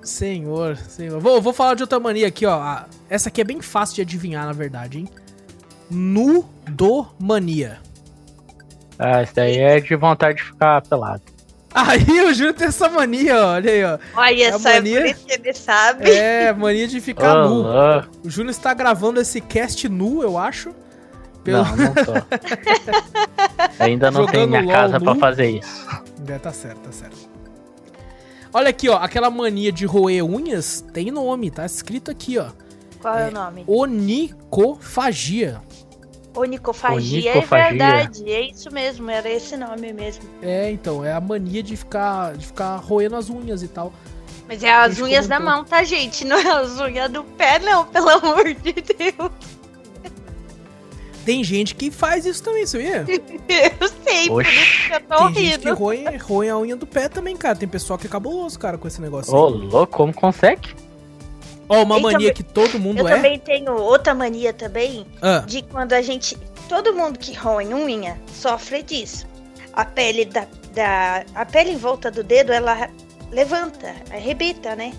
Senhor, 0.03 0.76
senhor. 0.76 1.18
Vou, 1.20 1.41
vou 1.41 1.53
falar 1.55 1.74
de 1.74 1.82
outra 1.82 1.99
mania 1.99 2.28
aqui, 2.28 2.45
ó. 2.47 2.82
Essa 3.09 3.28
aqui 3.30 3.41
é 3.41 3.45
bem 3.45 3.61
fácil 3.62 3.97
de 3.97 4.03
adivinhar, 4.03 4.45
na 4.45 4.53
verdade, 4.53 4.99
hein? 4.99 5.09
Nudomania. 5.91 7.78
Ah, 8.99 9.22
isso 9.22 9.34
daí 9.34 9.57
é 9.59 9.80
de 9.80 9.97
vontade 9.97 10.39
de 10.39 10.45
ficar 10.45 10.82
pelado. 10.82 11.22
Aí 11.77 12.24
o 12.24 12.33
Júlio 12.33 12.55
tem 12.55 12.68
essa 12.68 12.89
mania, 12.89 13.37
ó. 13.39 13.53
Olha 13.55 13.70
aí, 13.70 13.85
ó. 13.85 13.99
Olha 14.16 14.57
A 14.57 14.59
só, 14.59 14.68
é 14.70 14.74
mania- 14.77 15.01
por 15.03 15.07
isso 15.11 15.27
que 15.27 15.33
ele 15.35 15.53
sabe. 15.53 16.11
É, 16.11 16.53
mania 16.55 16.89
de 16.89 17.01
ficar 17.03 17.37
Ô, 17.45 17.49
nu. 17.49 17.55
louco. 17.62 18.09
O 18.24 18.31
Júlio 18.31 18.51
está 18.51 18.72
gravando 18.72 19.20
esse 19.20 19.41
cast 19.43 19.87
nu, 19.89 20.22
eu 20.22 20.39
acho. 20.39 20.70
Pelo... 21.45 21.59
Não, 21.64 21.77
não 21.77 21.93
tô. 21.95 22.12
Ainda 23.79 24.11
não 24.11 24.27
tem 24.27 24.47
minha 24.47 24.62
LOL 24.62 24.72
casa 24.72 24.99
pra 25.01 25.14
nu. 25.14 25.20
fazer 25.20 25.51
isso. 25.51 25.87
É, 26.27 26.39
tá 26.39 26.53
certo, 26.53 26.79
tá 26.81 26.93
certo. 26.93 27.16
Olha 28.53 28.70
aqui, 28.70 28.89
ó. 28.89 28.97
Aquela 28.97 29.29
mania 29.31 29.70
de 29.70 29.85
roer 29.87 30.24
unhas 30.24 30.81
tem 30.95 31.11
nome, 31.11 31.51
tá 31.51 31.66
escrito 31.66 32.11
aqui, 32.11 32.39
ó. 32.39 32.47
Qual 33.01 33.14
é, 33.16 33.27
É. 33.27 33.29
o 33.29 33.33
nome? 33.33 33.64
Onicofagia. 33.66 35.61
Onicofagia, 36.37 37.32
Onicofagia. 37.32 37.64
é 37.64 37.70
verdade. 37.70 38.30
É 38.30 38.41
isso 38.51 38.70
mesmo, 38.72 39.11
era 39.11 39.28
esse 39.28 39.57
nome 39.57 39.93
mesmo. 39.93 40.22
É, 40.43 40.70
então, 40.70 41.05
é 41.05 41.12
a 41.12 41.20
mania 41.20 41.62
de 41.62 41.76
ficar, 41.76 42.37
de 42.37 42.47
ficar 42.47 42.76
roendo 42.76 43.16
as 43.16 43.30
unhas 43.30 43.62
e 43.62 43.68
tal. 43.68 43.93
Mas 44.47 44.62
é 44.62 44.72
as 44.72 45.01
unhas 45.01 45.26
da 45.26 45.41
mão, 45.41 45.64
tá, 45.64 45.82
gente? 45.82 46.24
Não 46.24 46.37
é 46.39 46.49
as 46.49 46.78
unhas 46.78 47.11
do 47.11 47.24
pé, 47.24 47.59
não, 47.59 47.84
pelo 47.87 48.09
amor 48.11 48.45
de 48.55 48.72
Deus. 48.72 49.32
Tem 51.24 51.43
gente 51.43 51.74
que 51.74 51.91
faz 51.91 52.24
isso 52.24 52.41
também, 52.41 52.64
sabia? 52.66 53.05
Eu 53.49 53.89
sei, 54.05 54.28
por 54.28 54.47
isso 54.47 54.87
que 54.87 54.95
eu 54.95 55.01
tô 55.01 55.16
Tem 55.32 55.34
gente 55.34 55.59
que 55.59 55.68
rindo. 55.68 55.74
roe, 55.76 56.16
roe 56.18 56.49
a 56.49 56.57
unha 56.57 56.76
do 56.76 56.87
pé 56.87 57.09
também, 57.09 57.37
cara. 57.37 57.57
Tem 57.57 57.68
pessoal 57.68 57.99
que 57.99 58.07
é 58.07 58.11
cabuloso, 58.11 58.57
cara, 58.57 58.78
com 58.78 58.87
esse 58.87 59.01
negócio. 59.01 59.34
Ô, 59.34 59.49
aí. 59.49 59.55
louco, 59.55 59.97
como 59.97 60.14
consegue? 60.14 60.68
Ó, 61.69 61.83
uma 61.83 61.97
Eu 61.97 62.01
mania 62.01 62.19
também- 62.19 62.33
que 62.35 62.43
todo 62.43 62.79
mundo 62.79 62.99
Eu 63.01 63.09
é. 63.09 63.14
também 63.17 63.39
tenho 63.39 63.73
outra 63.75 64.14
mania 64.14 64.53
também, 64.53 65.07
Ah, 65.21 65.43
de 65.47 65.62
quando 65.62 65.93
a 65.93 66.03
gente. 66.03 66.37
Todo 66.69 66.93
mundo 66.95 67.19
que 67.19 67.33
roe 67.35 67.73
unha 67.75 68.19
sofre 68.33 68.83
disso. 68.83 69.27
A 69.73 69.85
pele 69.85 70.25
da, 70.25 70.47
da. 70.75 71.25
A 71.35 71.45
pele 71.45 71.71
em 71.71 71.77
volta 71.77 72.11
do 72.11 72.23
dedo, 72.25 72.53
ela 72.53 72.89
levanta, 73.31 73.95
arrebita, 74.11 74.75
né? 74.77 74.93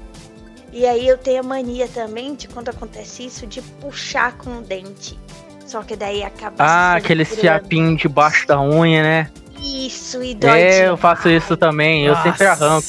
E 0.72 0.86
aí 0.86 1.08
eu 1.08 1.18
tenho 1.18 1.40
a 1.40 1.44
mania 1.44 1.88
também 1.88 2.36
de 2.36 2.48
quando 2.48 2.70
acontece 2.70 3.26
isso, 3.26 3.48
de 3.48 3.62
puxar 3.62 4.34
com 4.38 4.58
o 4.58 4.62
dente. 4.62 5.18
Só 5.66 5.82
que 5.82 5.96
daí 5.96 6.24
acaba. 6.24 6.56
Ah, 6.60 6.92
se 6.94 6.98
aquele 7.06 7.26
fiapinho 7.26 7.96
debaixo 7.98 8.46
da 8.48 8.62
unha, 8.62 9.02
né? 9.02 9.32
Isso, 9.62 10.22
e 10.22 10.36
dói. 10.36 10.62
É, 10.62 10.88
eu 10.90 10.96
faço 10.98 11.28
isso 11.30 11.58
também. 11.58 12.06
Eu 12.06 12.16
sempre 12.18 12.46
nossa. 12.46 12.66
arranco. 12.66 12.88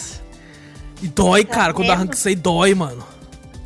E 1.03 1.09
dói, 1.09 1.45
Tá 1.45 1.55
cara. 1.55 1.72
Quando 1.72 1.87
vendo? 1.87 1.97
arranca 1.97 2.14
isso 2.14 2.29
aí, 2.29 2.35
dói, 2.37 2.74
mano. 2.74 3.05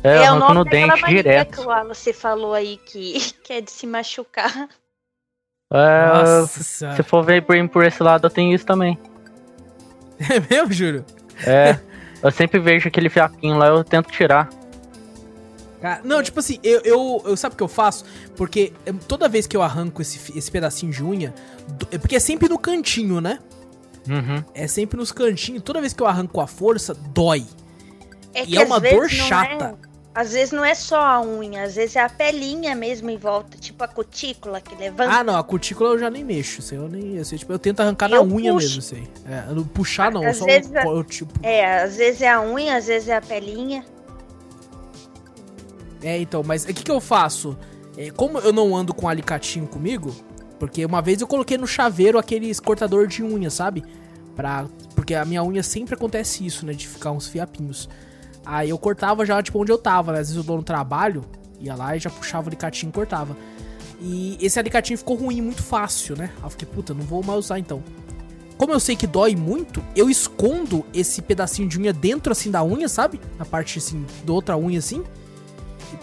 É, 0.03 0.17
eu 0.17 0.23
É 0.23 0.31
o 0.31 0.39
nome 0.39 0.53
no 0.55 0.65
dente 0.65 1.05
direto. 1.05 1.51
que 1.53 1.59
o 1.61 1.67
Wallace 1.69 2.11
falou 2.13 2.53
aí 2.53 2.77
que, 2.77 3.13
que 3.43 3.53
é 3.53 3.61
de 3.61 3.71
se 3.71 3.87
machucar. 3.87 4.67
É, 5.71 6.07
Nossa 6.07 6.93
se 6.95 7.03
for 7.03 7.23
ver 7.23 7.43
por, 7.45 7.55
por 7.69 7.83
esse 7.85 8.03
lado, 8.03 8.25
eu 8.27 8.29
tenho 8.29 8.53
isso 8.53 8.65
também. 8.65 8.97
É 10.29 10.39
mesmo, 10.53 10.71
Júlio? 10.71 11.05
É, 11.45 11.79
eu 12.21 12.31
sempre 12.31 12.59
vejo 12.59 12.87
aquele 12.87 13.09
fiapinho 13.09 13.57
lá, 13.57 13.67
eu 13.67 13.83
tento 13.83 14.11
tirar. 14.11 14.49
Cara, 15.81 16.01
não, 16.03 16.21
tipo 16.23 16.39
assim, 16.39 16.59
eu, 16.63 16.79
eu, 16.85 17.21
eu- 17.25 17.35
sabe 17.35 17.55
o 17.55 17.57
que 17.57 17.63
eu 17.63 17.67
faço? 17.67 18.05
Porque 18.37 18.71
eh, 18.85 18.93
toda 19.07 19.27
vez 19.27 19.45
que 19.47 19.57
eu 19.57 19.61
arranco 19.61 20.01
esse, 20.01 20.37
esse 20.37 20.49
pedacinho 20.49 20.91
de 20.93 21.03
unha, 21.03 21.33
é 21.91 21.97
porque 21.97 22.15
é 22.15 22.19
sempre 22.19 22.47
no 22.47 22.57
cantinho, 22.57 23.19
né? 23.19 23.39
Uhum. 24.07 24.43
É 24.53 24.65
sempre 24.67 24.95
nos 24.97 25.11
cantinhos. 25.11 25.61
Toda 25.63 25.81
vez 25.81 25.91
que 25.91 26.01
eu 26.01 26.07
arranco 26.07 26.31
com 26.33 26.39
a 26.41 26.47
força, 26.47 26.93
dói. 26.93 27.45
É 28.33 28.45
E 28.45 28.55
é 28.55 28.63
uma 28.63 28.79
dor 28.79 29.01
não 29.01 29.09
chata. 29.09 29.77
é- 29.83 29.92
às 30.15 30.31
vezes 30.33 30.51
não 30.51 30.63
é 30.63 30.75
só 30.75 30.99
a 31.01 31.21
unha, 31.21 31.63
às 31.63 31.75
vezes 31.75 31.95
é 31.95 32.01
a 32.01 32.09
pelinha 32.09 32.75
mesmo 32.75 33.09
em 33.09 33.17
volta, 33.17 33.57
tipo 33.57 33.83
a 33.83 33.87
cutícula 33.87 34.61
que 34.61 34.75
levanta. 34.75 35.11
Ah, 35.11 35.23
não, 35.23 35.35
a 35.37 35.43
cutícula 35.43 35.89
eu 35.91 35.99
já 35.99 36.09
nem 36.09 36.23
mexo. 36.23 36.61
Aí 36.71 36.77
eu 36.77 36.87
nem. 36.87 37.17
Assim, 37.17 37.35
tipo, 37.37 37.51
eu 37.51 37.57
tento 37.59 37.79
arrancar 37.79 38.07
na 38.09 38.17
Eu 38.17 38.23
unha 38.23 38.53
puxo. 38.53 38.67
mesmo, 38.67 38.79
isso 38.79 38.95
aí. 38.95 39.07
É, 39.27 39.53
não- 39.53 39.63
puxar 39.63 40.11
não, 40.11 40.23
Às 40.25 40.37
só 40.37 40.45
vezes 40.45 40.71
é- 40.73 40.85
eu, 40.85 41.03
tipo. 41.03 41.33
É, 41.41 41.81
às 41.83 41.95
vezes 41.97 42.21
é 42.21 42.29
a 42.31 42.41
unha, 42.41 42.77
às 42.77 42.85
vezes 42.85 43.09
é 43.09 43.15
a 43.15 43.21
pelinha. 43.21 43.83
É, 46.01 46.17
então, 46.19 46.43
mas 46.45 46.63
o 46.65 46.67
que, 46.67 46.83
que 46.83 46.91
eu 46.91 46.99
faço? 46.99 47.57
É, 47.97 48.11
como 48.11 48.37
eu 48.39 48.51
não 48.51 48.75
ando 48.75 48.93
com 48.93 49.07
alicatinho 49.07 49.67
comigo, 49.67 50.13
porque 50.59 50.85
uma 50.85 51.01
vez 51.01 51.21
eu 51.21 51.27
coloquei 51.27 51.57
no 51.57 51.65
chaveiro 51.67 52.17
aqueles 52.19 52.59
cortador 52.59 53.07
de 53.07 53.23
unha, 53.23 53.49
sabe? 53.49 53.83
Pra, 54.35 54.65
porque 54.95 55.13
a 55.15 55.23
minha 55.23 55.43
unha 55.43 55.63
sempre 55.63 55.93
acontece 55.95 56.45
isso, 56.45 56.65
né? 56.65 56.73
De 56.73 56.87
ficar 56.87 57.11
uns 57.11 57.27
fiapinhos. 57.27 57.87
Aí 58.45 58.69
eu 58.69 58.77
cortava 58.77 59.25
já, 59.25 59.41
tipo, 59.41 59.59
onde 59.59 59.71
eu 59.71 59.77
tava, 59.77 60.11
né? 60.11 60.19
Às 60.19 60.27
vezes 60.27 60.37
eu 60.37 60.43
dou 60.43 60.57
no 60.57 60.63
trabalho, 60.63 61.23
ia 61.59 61.75
lá 61.75 61.95
e 61.95 61.99
já 61.99 62.09
puxava 62.09 62.47
o 62.47 62.49
alicatinho 62.49 62.89
e 62.89 62.93
cortava. 62.93 63.35
E 64.01 64.37
esse 64.41 64.59
alicatinho 64.59 64.97
ficou 64.97 65.15
ruim 65.15 65.41
muito 65.41 65.63
fácil, 65.63 66.17
né? 66.17 66.31
Aí 66.37 66.45
eu 66.45 66.49
fiquei, 66.49 66.67
puta, 66.67 66.93
não 66.93 67.03
vou 67.03 67.23
mais 67.23 67.39
usar 67.39 67.59
então. 67.59 67.81
Como 68.57 68.71
eu 68.71 68.79
sei 68.79 68.95
que 68.95 69.07
dói 69.07 69.35
muito, 69.35 69.83
eu 69.95 70.09
escondo 70.09 70.85
esse 70.93 71.21
pedacinho 71.21 71.67
de 71.67 71.79
unha 71.79 71.93
dentro, 71.93 72.31
assim, 72.31 72.51
da 72.51 72.63
unha, 72.63 72.87
sabe? 72.87 73.19
Na 73.37 73.45
parte, 73.45 73.79
assim, 73.79 74.05
da 74.23 74.33
outra 74.33 74.57
unha, 74.57 74.79
assim. 74.79 75.03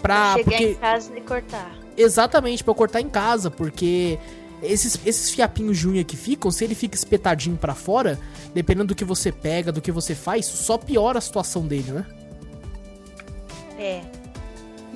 Pra, 0.01 0.33
chegar 0.33 0.43
porque... 0.43 0.63
em 0.63 0.75
casa 0.75 1.11
e 1.15 1.21
cortar. 1.21 1.71
Exatamente, 1.95 2.63
pra 2.63 2.71
eu 2.71 2.75
cortar 2.75 3.01
em 3.01 3.09
casa, 3.09 3.51
porque 3.51 4.17
esses, 4.61 4.99
esses 5.05 5.29
fiapinhos 5.29 5.77
de 5.77 5.87
unha 5.87 6.03
que 6.03 6.17
ficam, 6.17 6.51
se 6.51 6.63
ele 6.63 6.75
fica 6.75 6.95
espetadinho 6.95 7.57
pra 7.57 7.75
fora, 7.75 8.19
dependendo 8.53 8.87
do 8.87 8.95
que 8.95 9.05
você 9.05 9.31
pega, 9.31 9.71
do 9.71 9.81
que 9.81 9.91
você 9.91 10.15
faz, 10.15 10.45
só 10.45 10.77
piora 10.77 11.17
a 11.17 11.21
situação 11.21 11.65
dele, 11.67 11.91
né? 11.91 12.05
É. 13.81 14.01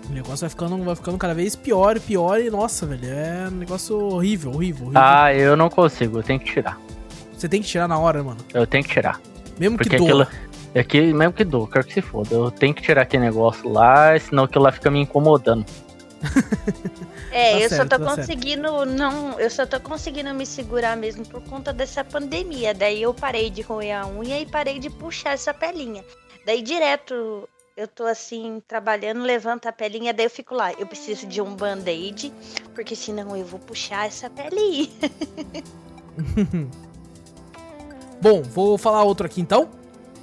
O 0.07 0.13
negócio 0.13 0.41
vai 0.41 0.49
ficando, 0.49 0.83
vai 0.83 0.95
ficando 0.95 1.17
cada 1.17 1.33
vez 1.33 1.55
pior 1.55 1.97
e 1.97 1.99
pior 1.99 2.39
e, 2.39 2.49
nossa, 2.51 2.85
velho, 2.85 3.07
é 3.09 3.47
um 3.47 3.55
negócio 3.55 3.97
horrível, 3.99 4.51
horrível, 4.51 4.83
horrível. 4.85 5.01
Ah, 5.03 5.33
eu 5.33 5.57
não 5.57 5.67
consigo, 5.69 6.19
eu 6.19 6.23
tenho 6.23 6.39
que 6.39 6.45
tirar. 6.53 6.79
Você 7.35 7.49
tem 7.49 7.61
que 7.61 7.67
tirar 7.67 7.87
na 7.87 7.97
hora, 7.97 8.23
mano. 8.23 8.37
Eu 8.53 8.67
tenho 8.67 8.83
que 8.83 8.91
tirar. 8.91 9.19
Mesmo 9.57 9.77
Porque 9.77 9.89
que 9.89 9.97
doa. 9.97 10.23
aquilo. 10.23 10.27
É 10.75 10.83
que, 10.83 11.01
mesmo 11.13 11.33
que 11.33 11.43
dou, 11.43 11.65
quero 11.67 11.85
que 11.85 11.93
se 11.93 12.01
foda. 12.01 12.35
Eu 12.35 12.51
tenho 12.51 12.73
que 12.73 12.81
tirar 12.81 13.01
aquele 13.01 13.23
negócio 13.23 13.67
lá, 13.67 14.17
senão 14.19 14.43
aquilo 14.43 14.63
lá 14.65 14.71
fica 14.71 14.91
me 14.91 14.99
incomodando. 14.99 15.65
É, 17.31 17.51
Tá 17.51 17.59
eu 17.59 17.69
certo, 17.69 17.75
só 17.75 17.83
tô 17.83 17.89
tá 17.89 17.97
certo. 17.97 18.15
conseguindo 18.15 18.85
não, 18.85 19.39
eu 19.39 19.49
só 19.49 19.65
tô 19.65 19.79
conseguindo 19.79 20.33
me 20.33 20.45
segurar 20.45 20.95
mesmo 20.95 21.25
por 21.25 21.41
conta 21.41 21.73
dessa 21.73 22.03
pandemia. 22.03 22.73
Daí 22.73 23.01
eu 23.01 23.13
parei 23.13 23.49
de 23.49 23.61
roer 23.61 23.97
a 23.97 24.07
unha 24.07 24.39
e 24.39 24.45
parei 24.45 24.79
de 24.79 24.89
puxar 24.89 25.33
essa 25.33 25.53
pelinha. 25.53 26.03
Daí 26.45 26.61
direto 26.61 27.47
eu 27.75 27.87
tô 27.87 28.05
assim 28.05 28.61
trabalhando, 28.67 29.21
levanto 29.21 29.67
a 29.67 29.71
pelinha, 29.71 30.13
daí 30.13 30.25
eu 30.27 30.29
fico 30.29 30.55
lá, 30.55 30.71
eu 30.73 30.87
preciso 30.87 31.27
de 31.27 31.41
um 31.41 31.55
band-aid, 31.55 32.31
porque 32.73 32.95
senão 32.95 33.35
eu 33.35 33.45
vou 33.45 33.59
puxar 33.59 34.07
essa 34.07 34.29
pelinha. 34.29 34.89
Bom, 38.21 38.41
vou 38.41 38.77
falar 38.77 39.03
outro 39.03 39.25
aqui 39.25 39.41
então. 39.41 39.69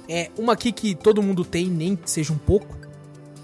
É 0.09 0.31
uma 0.37 0.53
aqui 0.53 0.71
que 0.71 0.95
todo 0.95 1.21
mundo 1.21 1.45
tem, 1.45 1.67
nem 1.67 1.95
que 1.95 2.09
seja 2.09 2.33
um 2.33 2.37
pouco. 2.37 2.75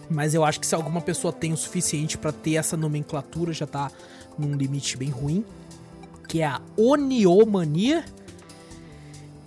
Mas 0.10 0.34
eu 0.34 0.44
acho 0.44 0.60
que 0.60 0.66
se 0.66 0.74
alguma 0.74 1.02
pessoa 1.02 1.32
tem 1.32 1.54
o 1.54 1.58
suficiente 1.58 2.18
pra 2.18 2.32
ter 2.32 2.56
essa 2.56 2.76
nomenclatura, 2.76 3.54
já 3.54 3.68
tá 3.68 3.92
num 4.38 4.56
limite 4.56 4.98
bem 4.98 5.10
ruim. 5.10 5.46
Que 6.28 6.42
é 6.42 6.48
a 6.48 6.60
oniomania. 6.76 8.04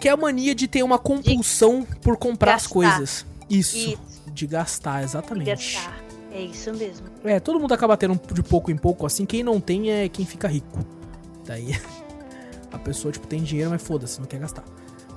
Que 0.01 0.09
é 0.09 0.13
a 0.13 0.17
mania 0.17 0.55
de 0.55 0.69
ter 0.69 0.83
uma 0.83 0.99
compulsão 0.99 1.85
por 2.01 2.17
comprar 2.17 2.55
as 2.55 2.63
gastar. 2.63 2.73
coisas. 2.73 3.27
Isso, 3.51 3.77
Isso, 3.77 3.99
de 4.33 4.47
gastar, 4.47 4.99
de 4.99 5.05
exatamente. 5.05 5.47
gastar. 5.47 5.97
É 6.31 6.41
isso 6.41 6.73
mesmo. 6.73 7.07
É, 7.25 7.39
todo 7.39 7.61
mundo 7.61 7.75
acaba 7.75 7.97
tendo 7.97 8.19
de 8.33 8.43
pouco 8.43 8.71
em 8.71 8.77
pouco, 8.77 9.05
assim. 9.05 9.27
Quem 9.27 9.43
não 9.43 9.61
tem 9.61 9.91
é 9.91 10.09
quem 10.09 10.25
fica 10.25 10.49
rico. 10.49 10.79
Daí 11.45 11.79
a 12.73 12.79
pessoa, 12.79 13.13
tipo, 13.13 13.27
tem 13.27 13.43
dinheiro, 13.43 13.71
mas 13.71 13.83
foda-se, 13.83 14.19
não 14.19 14.27
quer 14.27 14.41
gastar. 14.41 14.65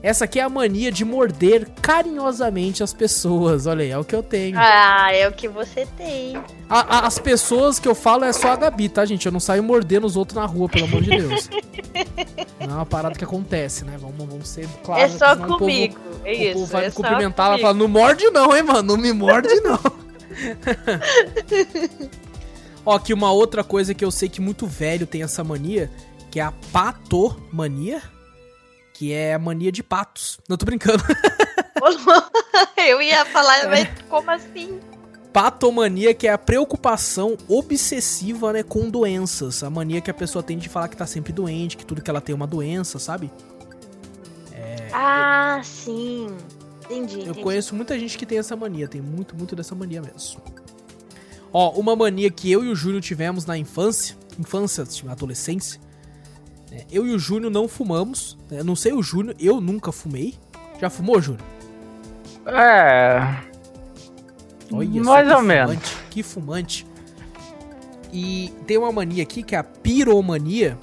Essa 0.08 0.26
aqui 0.26 0.40
é 0.40 0.44
a 0.44 0.50
mania 0.50 0.92
de 0.92 1.04
morder 1.04 1.68
carinhosamente 1.82 2.84
as 2.84 2.94
pessoas. 2.94 3.66
Olha 3.66 3.82
aí, 3.84 3.90
é 3.90 3.98
o 3.98 4.06
que 4.06 4.16
eu 4.16 4.22
tenho. 4.22 4.56
ah, 4.60 5.12
é 5.12 5.28
o 5.28 5.32
que 5.32 5.48
você 5.48 5.88
tem. 5.98 6.38
A- 6.70 6.98
a- 7.00 7.08
as 7.08 7.18
pessoas 7.18 7.80
que 7.80 7.88
eu 7.88 7.96
falo 7.96 8.24
é 8.24 8.32
só 8.32 8.52
a 8.52 8.56
Gabi, 8.56 8.88
tá, 8.88 9.04
gente? 9.04 9.26
Eu 9.26 9.32
não 9.32 9.40
saio 9.40 9.64
mordendo 9.64 10.06
os 10.06 10.16
outros 10.16 10.36
na 10.38 10.46
rua, 10.46 10.70
pelo 10.70 10.86
amor 10.86 11.02
de 11.02 11.10
Deus. 11.10 11.50
Não 12.60 12.72
é 12.72 12.76
uma 12.78 12.86
parada 12.86 13.16
que 13.16 13.24
acontece, 13.24 13.84
né? 13.86 13.96
Vamos, 14.00 14.18
vamos 14.28 14.48
ser 14.48 14.68
claros. 14.84 15.04
é 15.04 15.10
só 15.18 15.34
senão 15.34 15.46
o 15.46 15.48
povo- 15.48 15.60
comigo. 15.60 15.98
é 16.24 16.32
o 16.32 16.34
isso. 16.34 16.54
povo 16.54 16.66
vai 16.68 16.86
é 16.86 16.88
me 16.88 16.94
cumprimentar, 16.94 17.46
ela 17.48 17.56
comigo. 17.56 17.68
fala, 17.68 17.78
não 17.80 17.88
morde 17.88 18.30
não, 18.32 18.56
hein, 18.56 18.64
mano? 18.64 18.84
Não 18.84 18.98
me 18.98 19.12
morde 19.14 19.54
não. 19.62 19.80
Ó, 22.86 22.96
aqui 22.96 23.14
uma 23.14 23.32
outra 23.32 23.64
coisa 23.64 23.94
que 23.94 24.04
eu 24.06 24.12
sei 24.12 24.30
que 24.30 24.42
muito 24.42 24.66
velho 24.68 25.06
tem 25.08 25.24
essa 25.24 25.44
mania, 25.44 25.90
que 26.32 26.40
é 26.40 26.44
a 26.44 26.52
patomania, 26.72 28.02
que 28.98 29.12
é 29.12 29.34
a 29.34 29.40
mania 29.40 29.74
de 29.74 29.84
patos. 29.84 30.40
Não 30.48 30.56
tô 30.56 30.66
brincando. 30.66 31.04
Eu 32.78 33.02
ia 33.02 33.20
É. 33.22 33.26
falar, 33.26 33.68
mas 33.68 33.90
como 34.08 34.32
assim? 34.32 34.80
Patomania, 35.34 36.14
que 36.14 36.28
é 36.28 36.32
a 36.32 36.38
preocupação 36.38 37.36
obsessiva, 37.50 38.54
né, 38.54 38.64
com 38.64 38.90
doenças. 38.90 39.64
A 39.64 39.70
mania 39.70 40.00
que 40.00 40.10
a 40.10 40.14
pessoa 40.14 40.42
tem 40.42 40.58
de 40.58 40.70
falar 40.70 40.88
que 40.88 40.96
tá 40.96 41.06
sempre 41.06 41.34
doente, 41.34 41.76
que 41.76 41.86
tudo 41.86 42.02
que 42.02 42.10
ela 42.10 42.22
tem 42.22 42.32
é 42.32 42.36
uma 42.38 42.48
doença, 42.48 42.98
sabe? 42.98 43.30
Ah, 44.94 45.60
sim. 45.62 46.28
Entendi. 46.86 47.16
Eu 47.16 47.22
entendi. 47.24 47.42
conheço 47.42 47.76
muita 47.76 48.00
gente 48.00 48.18
que 48.18 48.26
tem 48.26 48.38
essa 48.38 48.56
mania, 48.56 48.88
tem 48.88 49.02
muito, 49.02 49.36
muito 49.36 49.58
dessa 49.58 49.76
mania 49.76 50.02
mesmo. 50.02 50.42
Ó, 51.52 51.72
uma 51.72 51.98
mania 51.98 52.32
que 52.32 52.50
eu 52.50 52.64
e 52.64 52.70
o 52.70 52.76
Júnior 52.76 53.02
tivemos 53.02 53.46
na 53.46 53.58
infância, 53.58 54.16
infância, 54.40 54.86
adolescência. 55.10 55.82
Né, 56.76 56.82
eu 56.92 57.08
e 57.08 57.12
o 57.14 57.20
Júnior 57.20 57.52
não 57.52 57.68
fumamos. 57.68 58.38
né, 58.52 58.62
não 58.64 58.76
sei 58.76 58.92
o 58.94 59.02
Júnior, 59.02 59.36
eu 59.40 59.62
nunca 59.62 59.92
fumei. 59.92 60.36
Já 60.80 60.90
fumou, 60.90 61.22
Júnior? 61.22 61.44
É. 62.46 63.38
Olha 64.72 65.04
Mais 65.04 65.32
ou 65.32 65.42
menos. 65.42 65.72
fumante, 65.76 65.98
Que 66.10 66.24
fumante. 66.24 66.88
E 68.12 68.54
tem 68.68 68.78
uma 68.78 68.92
mania 68.92 69.24
aqui 69.24 69.42
que 69.44 69.56
é 69.56 69.58
a 69.58 69.64
piromania, 69.64 70.78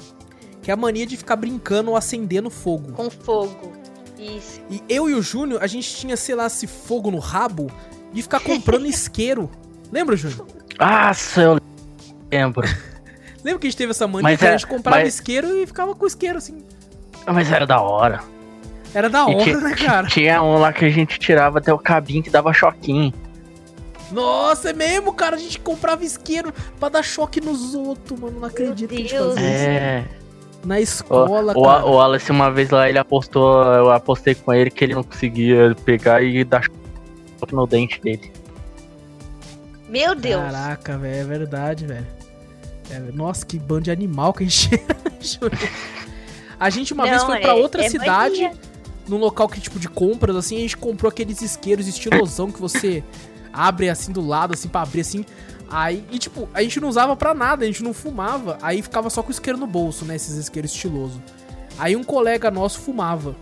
que 0.62 0.70
é 0.70 0.74
a 0.74 0.76
mania 0.76 1.07
de 1.07 1.16
ficar 1.16 1.36
brincando 1.36 1.90
ou 1.90 1.97
acendendo 1.97 2.51
fogo. 2.51 2.93
Com 2.93 3.11
fogo. 3.11 3.72
Isso. 4.18 4.61
E 4.70 4.82
eu 4.88 5.09
e 5.11 5.14
o 5.14 5.22
Júnior, 5.22 5.62
a 5.62 5.66
gente 5.66 5.95
tinha, 5.97 6.16
sei 6.16 6.34
lá, 6.34 6.47
esse 6.47 6.66
fogo 6.66 7.11
no 7.11 7.18
rabo 7.18 7.70
de 8.12 8.22
ficar 8.22 8.40
comprando 8.40 8.86
isqueiro. 8.86 9.51
Lembra, 9.90 10.16
Júnior? 10.16 10.47
Nossa, 10.78 11.40
eu 11.43 11.61
lembro. 12.30 12.66
Lembra 13.45 13.61
que 13.61 13.66
a 13.66 13.70
gente 13.70 13.78
teve 13.78 13.90
essa 13.90 14.07
mania 14.07 14.36
que 14.36 14.45
a 14.45 14.49
é- 14.49 14.53
gente 14.53 14.66
comprava 14.66 14.99
mas- 14.99 15.14
isqueiro 15.14 15.57
e 15.59 15.66
ficava 15.66 15.95
com 15.95 16.07
isqueiro, 16.07 16.38
assim. 16.38 16.59
Mas 17.26 17.51
era 17.51 17.66
da 17.66 17.80
hora. 17.80 18.20
Era 18.95 19.09
da 19.09 19.24
hora, 19.26 19.43
tinha- 19.43 19.59
né, 19.59 19.74
cara? 19.74 20.07
Tinha 20.09 20.43
um 20.43 20.59
lá 20.59 20.72
que 20.72 20.84
a 20.84 20.90
gente 20.90 21.18
tirava 21.18 21.59
até 21.59 21.72
o 21.72 21.78
cabinho 21.78 22.22
que 22.22 22.30
dava 22.30 22.53
choquinho. 22.53 23.12
Nossa, 24.11 24.70
é 24.70 24.72
mesmo, 24.74 25.12
cara. 25.14 25.36
A 25.36 25.38
gente 25.38 25.59
comprava 25.59 26.05
isqueiro 26.05 26.53
pra 26.78 26.88
dar 26.90 27.03
choque 27.03 27.40
nos 27.40 27.74
outros, 27.74 28.20
mano. 28.20 28.40
Não 28.40 28.49
acredito 28.49 28.90
que 28.90 28.95
a 28.97 28.99
gente 28.99 29.14
Deus. 29.14 29.34
fazia 29.34 29.49
isso. 29.51 29.64
É. 29.64 30.05
Na 30.64 30.74
O, 30.76 30.78
escola, 30.78 31.53
o, 31.57 31.62
cara. 31.64 31.86
o 31.86 31.93
Wallace, 31.95 32.30
uma 32.30 32.51
vez 32.51 32.70
lá, 32.70 32.88
ele 32.88 32.99
apostou, 32.99 33.64
eu 33.64 33.90
apostei 33.90 34.34
com 34.34 34.53
ele 34.53 34.70
que 34.70 34.84
ele 34.84 34.95
não 34.95 35.03
conseguia 35.03 35.74
pegar 35.84 36.22
e 36.22 36.45
dar 36.45 36.62
choque 36.62 37.53
no 37.55 37.66
dente 37.66 38.01
dele. 38.01 38.30
Meu 39.88 40.14
Deus. 40.14 40.43
Caraca, 40.43 40.97
velho, 40.99 41.20
é 41.20 41.24
verdade, 41.24 41.86
velho. 41.86 42.07
É, 42.93 43.01
nossa, 43.12 43.45
que 43.45 43.59
bando 43.59 43.82
de 43.82 43.90
animal 43.90 44.32
que 44.32 44.45
a 44.45 44.47
gente. 44.47 44.70
A 46.61 46.70
gente 46.70 46.93
uma 46.93 47.03
vez 47.03 47.18
Não, 47.18 47.26
foi 47.26 47.40
pra 47.40 47.51
é- 47.51 47.55
outra 47.55 47.84
é 47.84 47.90
cidade, 47.90 48.49
num 49.09 49.16
local 49.16 49.49
que 49.49 49.61
tipo 49.61 49.80
de 49.80 49.88
compras 49.88 50.36
assim, 50.36 50.59
a 50.59 50.61
gente 50.61 50.76
comprou 50.76 51.09
aqueles 51.09 51.43
isqueiros 51.43 51.88
estilosão 51.88 52.53
que 52.53 52.61
você 52.61 53.03
abre 53.53 53.88
assim 53.88 54.12
do 54.12 54.24
lado 54.24 54.55
assim 54.55 54.68
pra 54.68 54.82
abrir 54.82 55.01
assim. 55.01 55.24
Aí, 55.68 56.05
e 56.09 56.20
tipo, 56.20 56.49
a 56.55 56.62
gente 56.62 56.78
não 56.78 56.88
usava 56.88 57.16
pra 57.16 57.34
nada, 57.34 57.64
a 57.64 57.66
gente 57.66 57.82
não 57.82 57.93
fumava, 57.93 58.59
aí 58.62 58.80
ficava 58.80 59.11
só 59.11 59.24
com 59.24 59.30
o 59.30 59.32
isqueiro 59.32 59.59
no 59.59 59.66
bolso, 59.66 60.05
né, 60.05 60.14
esses 60.14 60.36
isqueiros 60.36 60.70
estilosos. 60.70 61.20
Aí 61.78 61.97
um 61.97 62.05
colega 62.05 62.49
nosso 62.49 62.78
fumava. 62.78 63.34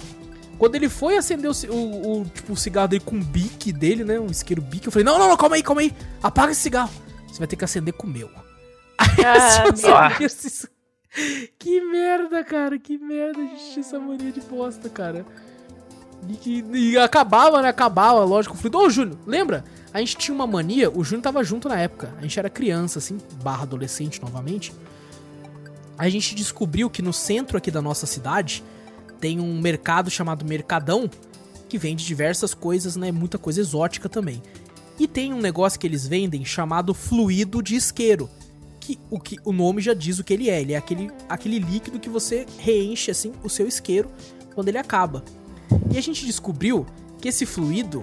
Quando 0.56 0.76
ele 0.76 0.88
foi 0.88 1.18
acender 1.18 1.50
o, 1.50 1.54
o, 1.74 2.20
o, 2.20 2.24
tipo, 2.24 2.52
o 2.54 2.56
cigarro 2.56 2.88
dele 2.88 3.02
com 3.04 3.16
o 3.16 3.24
bique 3.24 3.72
dele, 3.72 4.04
né? 4.04 4.20
Um 4.20 4.30
isqueiro 4.30 4.62
bique, 4.62 4.86
eu 4.86 4.92
falei, 4.92 5.04
não, 5.04 5.18
não, 5.18 5.28
não, 5.28 5.36
calma 5.36 5.56
aí, 5.56 5.62
calma 5.62 5.80
aí. 5.80 5.92
Apaga 6.22 6.52
esse 6.52 6.60
cigarro. 6.60 6.90
Você 7.26 7.38
vai 7.38 7.48
ter 7.48 7.56
que 7.56 7.64
acender 7.64 7.92
com 7.92 8.06
o 8.06 8.10
meu. 8.10 8.30
Ah, 9.24 10.10
Que 11.58 11.80
merda, 11.80 12.44
cara, 12.44 12.78
que 12.78 12.96
merda. 12.96 13.40
A 13.40 13.44
gente 13.44 13.72
tinha 13.72 13.80
essa 13.80 13.98
mania 13.98 14.30
de 14.30 14.40
bosta, 14.40 14.88
cara. 14.88 15.26
E, 16.28 16.34
que, 16.34 16.64
e 16.72 16.98
acabava, 16.98 17.60
né? 17.62 17.68
Acabava, 17.68 18.24
lógico. 18.24 18.56
Falei, 18.56 18.86
ô 18.86 18.90
Júnior, 18.90 19.18
lembra? 19.26 19.64
A 19.92 19.98
gente 19.98 20.16
tinha 20.16 20.34
uma 20.34 20.46
mania, 20.46 20.88
o 20.90 21.02
Júnior 21.02 21.22
tava 21.22 21.42
junto 21.42 21.68
na 21.68 21.80
época. 21.80 22.14
A 22.18 22.22
gente 22.22 22.38
era 22.38 22.48
criança, 22.48 22.98
assim, 23.00 23.18
barra 23.42 23.62
adolescente 23.62 24.22
novamente. 24.22 24.72
A 25.98 26.08
gente 26.08 26.34
descobriu 26.34 26.88
que 26.88 27.02
no 27.02 27.12
centro 27.12 27.58
aqui 27.58 27.70
da 27.70 27.82
nossa 27.82 28.06
cidade 28.06 28.62
tem 29.20 29.40
um 29.40 29.60
mercado 29.60 30.10
chamado 30.10 30.44
Mercadão 30.44 31.10
que 31.68 31.76
vende 31.76 32.04
diversas 32.04 32.54
coisas, 32.54 32.96
né? 32.96 33.12
Muita 33.12 33.36
coisa 33.38 33.60
exótica 33.60 34.08
também. 34.08 34.42
E 34.98 35.06
tem 35.06 35.32
um 35.32 35.40
negócio 35.40 35.78
que 35.78 35.86
eles 35.86 36.06
vendem 36.06 36.44
chamado 36.44 36.94
fluido 36.94 37.62
de 37.62 37.74
isqueiro. 37.74 38.30
Que 38.90 38.98
o, 39.10 39.20
que 39.20 39.36
o 39.44 39.52
nome 39.52 39.80
já 39.80 39.94
diz 39.94 40.18
o 40.18 40.24
que 40.24 40.32
ele 40.32 40.50
é. 40.50 40.60
Ele 40.60 40.72
é 40.72 40.76
aquele, 40.76 41.10
aquele 41.28 41.58
líquido 41.58 42.00
que 42.00 42.08
você 42.08 42.46
reenche 42.58 43.10
assim 43.10 43.32
o 43.44 43.48
seu 43.48 43.68
isqueiro 43.68 44.10
quando 44.54 44.68
ele 44.68 44.78
acaba. 44.78 45.24
E 45.92 45.98
a 45.98 46.00
gente 46.00 46.26
descobriu 46.26 46.86
que 47.20 47.28
esse 47.28 47.46
fluido 47.46 48.02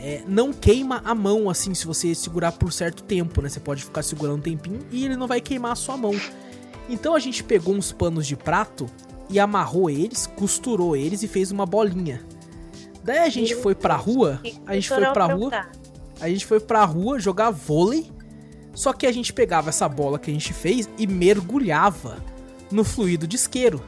é, 0.00 0.22
não 0.28 0.52
queima 0.52 1.02
a 1.04 1.14
mão 1.14 1.50
assim 1.50 1.74
se 1.74 1.86
você 1.86 2.14
segurar 2.14 2.52
por 2.52 2.72
certo 2.72 3.02
tempo, 3.02 3.42
né? 3.42 3.48
Você 3.48 3.60
pode 3.60 3.84
ficar 3.84 4.02
segurando 4.02 4.38
um 4.38 4.42
tempinho 4.42 4.80
e 4.90 5.04
ele 5.04 5.16
não 5.16 5.26
vai 5.26 5.40
queimar 5.40 5.72
a 5.72 5.76
sua 5.76 5.96
mão. 5.96 6.12
Então 6.88 7.14
a 7.14 7.18
gente 7.18 7.42
pegou 7.42 7.74
uns 7.74 7.92
panos 7.92 8.26
de 8.26 8.36
prato 8.36 8.86
e 9.28 9.38
amarrou 9.38 9.90
eles, 9.90 10.26
costurou 10.26 10.96
eles 10.96 11.22
e 11.22 11.28
fez 11.28 11.50
uma 11.50 11.66
bolinha. 11.66 12.24
Daí 13.02 13.18
a 13.18 13.28
gente 13.28 13.54
foi 13.54 13.74
pra 13.74 13.96
rua, 13.96 14.40
a 14.66 14.74
gente 14.74 14.88
foi 14.88 15.06
pra 15.12 15.26
rua, 15.26 15.66
a 16.20 16.28
gente 16.28 16.46
foi 16.46 16.60
pra 16.60 16.84
rua 16.84 17.18
jogar 17.18 17.50
vôlei. 17.50 18.10
Só 18.74 18.92
que 18.92 19.06
a 19.06 19.12
gente 19.12 19.32
pegava 19.32 19.68
essa 19.70 19.88
bola 19.88 20.18
que 20.18 20.30
a 20.30 20.34
gente 20.34 20.52
fez 20.52 20.88
e 20.98 21.06
mergulhava 21.06 22.18
no 22.70 22.84
fluido 22.84 23.26
de 23.26 23.36
isqueiro. 23.36 23.82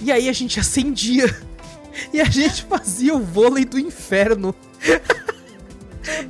E 0.00 0.12
aí 0.12 0.28
a 0.28 0.32
gente 0.32 0.58
acendia. 0.60 1.34
E 2.12 2.20
a 2.20 2.24
gente 2.26 2.64
fazia 2.64 3.14
o 3.14 3.18
vôlei 3.20 3.64
do 3.64 3.78
inferno. 3.78 4.54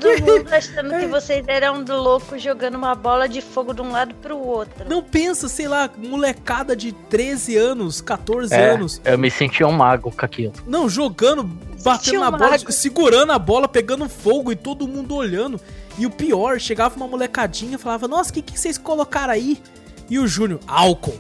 Todo 0.01 0.21
mundo 0.25 0.53
achando 0.53 0.99
que 0.99 1.07
vocês 1.07 1.45
eram 1.47 1.85
do 1.85 1.95
louco 1.97 2.37
jogando 2.39 2.75
uma 2.77 2.95
bola 2.97 3.29
de 3.29 3.41
fogo 3.41 3.73
de 3.73 3.81
um 3.81 3.93
lado 3.93 4.13
pro 4.17 4.37
outro. 4.37 4.89
Não 4.89 5.03
pensa, 5.03 5.49
sei 5.49 5.69
lá, 5.69 5.89
molecada 5.97 6.75
de 6.75 6.91
13 6.93 7.57
anos, 7.57 8.01
14 8.01 8.53
É, 8.55 8.71
anos. 8.71 9.01
eu 9.05 9.17
me 9.17 9.31
sentia 9.31 9.67
um 9.69 9.73
mago 9.73 10.11
com 10.11 10.25
aquilo. 10.25 10.53
Não, 10.67 10.89
jogando, 10.89 11.45
batendo 11.85 12.21
na 12.21 12.29
um 12.29 12.33
bola, 12.33 12.51
mago. 12.53 12.73
segurando 12.73 13.31
a 13.33 13.39
bola, 13.39 13.69
pegando 13.69 14.09
fogo 14.09 14.51
e 14.51 14.57
todo 14.57 14.89
mundo 14.89 15.15
olhando. 15.15 15.61
E 15.99 16.07
o 16.07 16.11
pior, 16.11 16.59
chegava 16.61 16.97
uma 16.97 17.07
molecadinha 17.09 17.75
e 17.75 17.79
falava: 17.79 18.07
Nossa, 18.09 18.31
o 18.31 18.33
que, 18.33 18.43
que 18.43 18.59
vocês 18.59 18.79
colocaram 18.79 19.33
aí? 19.33 19.61
E 20.09 20.19
o 20.19 20.27
Júnior: 20.27 20.61
Álcool. 20.67 21.19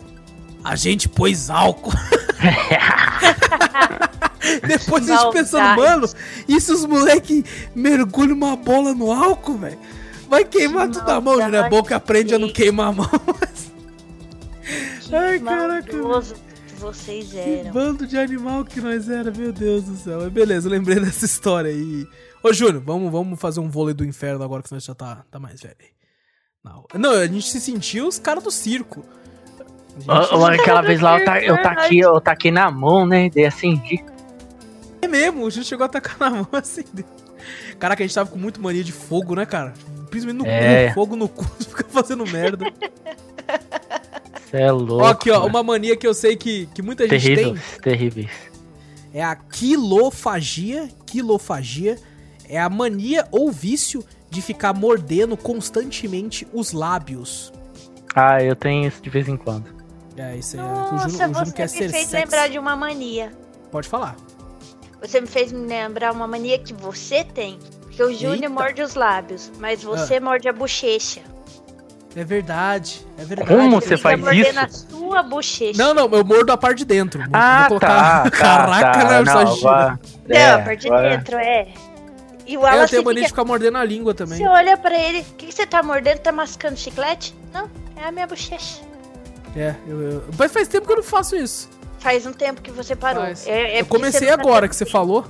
A 0.64 0.74
gente 0.76 1.08
pôs 1.08 1.50
álcool. 1.50 1.92
Depois 4.66 5.08
a 5.10 5.16
gente 5.16 5.32
pensando, 5.32 5.62
Maldade. 5.62 6.00
mano, 6.00 6.08
e 6.48 6.60
se 6.60 6.72
os 6.72 6.84
moleque 6.84 7.44
mergulham 7.74 8.34
uma 8.36 8.56
bola 8.56 8.94
no 8.94 9.12
álcool, 9.12 9.58
velho? 9.58 9.78
Vai 10.28 10.44
queimar 10.44 10.88
Que 10.88 10.98
tudo 10.98 11.10
a 11.10 11.20
mão, 11.20 11.40
Júnior. 11.40 11.64
É 11.66 11.68
bom 11.68 11.82
que 11.82 11.94
aprende 11.94 12.34
a 12.34 12.38
não 12.38 12.46
maldade. 12.48 12.62
queimar 12.62 12.88
a 12.88 12.92
mão. 12.92 13.08
Que 15.08 15.16
Ai, 15.16 15.38
caraca, 15.40 15.88
que 15.90 15.96
vocês 16.78 17.30
Que 17.30 17.38
eram. 17.38 17.72
bando 17.72 18.06
de 18.06 18.18
animal 18.18 18.62
que 18.62 18.78
nós 18.78 19.08
era, 19.08 19.30
meu 19.30 19.50
Deus 19.50 19.84
do 19.84 19.96
céu. 19.96 20.30
Beleza, 20.30 20.68
lembrei 20.68 21.00
dessa 21.00 21.24
história 21.24 21.70
aí. 21.70 22.06
Ô, 22.42 22.52
Júnior, 22.52 22.82
vamos, 22.84 23.10
vamos 23.10 23.40
fazer 23.40 23.60
um 23.60 23.68
vôlei 23.68 23.94
do 23.94 24.04
inferno 24.04 24.44
agora 24.44 24.62
que 24.62 24.72
nós 24.72 24.84
já 24.84 24.94
tá, 24.94 25.24
tá 25.30 25.38
mais 25.38 25.60
velho. 25.60 25.74
Não, 26.64 26.84
não, 26.94 27.12
a 27.12 27.26
gente 27.26 27.48
se 27.48 27.60
sentiu 27.60 28.06
os 28.06 28.18
caras 28.18 28.42
do 28.44 28.50
circo. 28.50 29.04
Gente, 29.98 30.60
Aquela 30.60 30.80
vez 30.82 31.00
lá 31.00 31.18
eu, 31.18 31.24
ta, 31.24 31.40
eu, 31.40 31.62
taquei, 31.62 32.04
eu 32.04 32.20
taquei 32.20 32.50
na 32.50 32.70
mão, 32.70 33.04
né? 33.06 33.28
Dei 33.30 33.46
acendi. 33.46 34.04
É 35.02 35.08
mesmo, 35.08 35.44
o 35.44 35.50
Júlio 35.50 35.66
chegou 35.66 35.84
a 35.84 35.88
tacar 35.88 36.18
na 36.18 36.30
mão 36.30 36.48
assim. 36.52 36.84
Caraca, 37.78 38.02
a 38.02 38.06
gente 38.06 38.14
tava 38.14 38.30
com 38.30 38.38
muito 38.38 38.60
mania 38.60 38.84
de 38.84 38.92
fogo, 38.92 39.34
né, 39.34 39.46
cara? 39.46 39.72
Principalmente 40.10 40.44
no 40.44 40.50
É. 40.50 40.88
cu, 40.88 40.94
fogo 40.94 41.16
no 41.16 41.28
cu, 41.28 41.44
fica 41.62 41.84
fazendo 41.88 42.24
merda. 42.26 42.64
Cê 44.50 44.58
é 44.58 44.70
louco. 44.72 45.04
ó, 45.04 45.08
aqui, 45.08 45.30
ó, 45.30 45.40
mano. 45.40 45.48
uma 45.48 45.62
mania 45.62 45.96
que 45.96 46.06
eu 46.06 46.14
sei 46.14 46.36
que, 46.36 46.66
que 46.74 46.82
muita 46.82 47.08
gente 47.08 47.24
tem 47.24 47.34
Terríveis, 47.36 47.78
terríveis. 47.82 48.30
é 49.12 49.22
a 49.22 49.34
quilofagia. 49.36 50.88
Quilofagia 51.06 51.96
é 52.48 52.58
a 52.58 52.68
mania 52.68 53.26
ou 53.30 53.50
vício 53.50 54.04
de 54.30 54.42
ficar 54.42 54.72
mordendo 54.74 55.36
constantemente 55.36 56.46
os 56.52 56.72
lábios. 56.72 57.52
Ah, 58.14 58.42
eu 58.42 58.56
tenho 58.56 58.86
isso 58.88 59.00
de 59.02 59.10
vez 59.10 59.28
em 59.28 59.36
quando. 59.36 59.66
É, 60.16 60.36
isso 60.36 60.56
aí. 60.56 60.60
é, 60.60 60.64
o 60.64 60.66
Nossa, 60.66 61.08
Júnior, 61.08 61.08
o 61.08 61.10
Júnior 61.10 61.46
você 61.46 61.52
quer 61.52 61.62
me 61.62 61.68
ser 61.68 61.78
fez 61.90 61.92
sexy. 62.08 62.16
lembrar 62.16 62.48
de 62.48 62.58
uma 62.58 62.74
mania. 62.74 63.32
Pode 63.70 63.88
falar. 63.88 64.16
Você 65.00 65.20
me 65.20 65.26
fez 65.28 65.52
me 65.52 65.66
lembrar 65.66 66.12
uma 66.12 66.26
mania 66.26 66.58
que 66.58 66.72
você 66.74 67.22
tem. 67.22 67.58
Porque 67.82 68.02
o 68.02 68.12
Júnior 68.12 68.50
morde 68.50 68.82
os 68.82 68.94
lábios, 68.94 69.50
mas 69.58 69.82
você 69.82 70.18
morde 70.18 70.48
a 70.48 70.52
bochecha. 70.52 71.20
É 72.16 72.24
verdade, 72.24 73.06
é 73.18 73.24
verdade. 73.24 73.48
Como 73.50 73.80
Você 73.80 73.96
faz 73.96 74.18
isso? 74.32 74.58
a 74.58 74.68
sua 74.68 75.22
bochecha. 75.22 75.78
Não, 75.80 75.94
não, 75.94 76.08
eu 76.16 76.24
mordo 76.24 76.50
a 76.50 76.56
parte 76.56 76.78
de 76.78 76.84
dentro. 76.86 77.22
Ah, 77.32 77.66
vou 77.68 77.78
colocar- 77.78 78.22
tá, 78.22 78.22
tá, 78.30 78.30
Caraca, 78.30 78.98
tá, 78.98 79.08
né, 79.08 79.22
não, 79.22 79.56
Não, 80.26 80.36
é, 80.36 80.50
a 80.50 80.58
parte 80.58 80.88
de 80.88 80.90
dentro, 80.90 81.36
é. 81.36 81.68
E 82.48 82.56
o 82.56 82.60
É, 82.60 82.70
eu 82.70 82.72
Wallace 82.72 82.90
tenho 82.92 83.04
mania 83.04 83.22
de 83.22 83.28
fica... 83.28 83.40
ficar 83.42 83.44
mordendo 83.46 83.76
a 83.76 83.84
língua 83.84 84.14
também. 84.14 84.38
Você 84.38 84.48
olha 84.48 84.76
pra 84.76 84.98
ele, 84.98 85.20
o 85.20 85.24
que, 85.34 85.46
que 85.46 85.54
você 85.54 85.66
tá 85.66 85.82
mordendo? 85.82 86.18
Tá 86.18 86.32
mascando 86.32 86.76
chiclete? 86.78 87.34
Não, 87.52 87.70
é 87.94 88.04
a 88.08 88.10
minha 88.10 88.26
bochecha. 88.26 88.80
É, 89.54 89.74
eu, 89.86 90.00
eu- 90.00 90.24
Mas 90.38 90.50
faz 90.50 90.66
tempo 90.66 90.86
que 90.86 90.92
eu 90.92 90.96
não 90.96 91.02
faço 91.02 91.36
isso. 91.36 91.68
Faz 91.98 92.24
um 92.26 92.32
tempo 92.32 92.62
que 92.62 92.70
você 92.70 92.96
parou. 92.96 93.22
É- 93.24 93.34
é 93.46 93.80
eu 93.82 93.86
comecei 93.86 94.28
tá 94.28 94.34
agora 94.34 94.62
tendo 94.62 94.70
que 94.70 94.76
você 94.76 94.86
falou. 94.86 95.26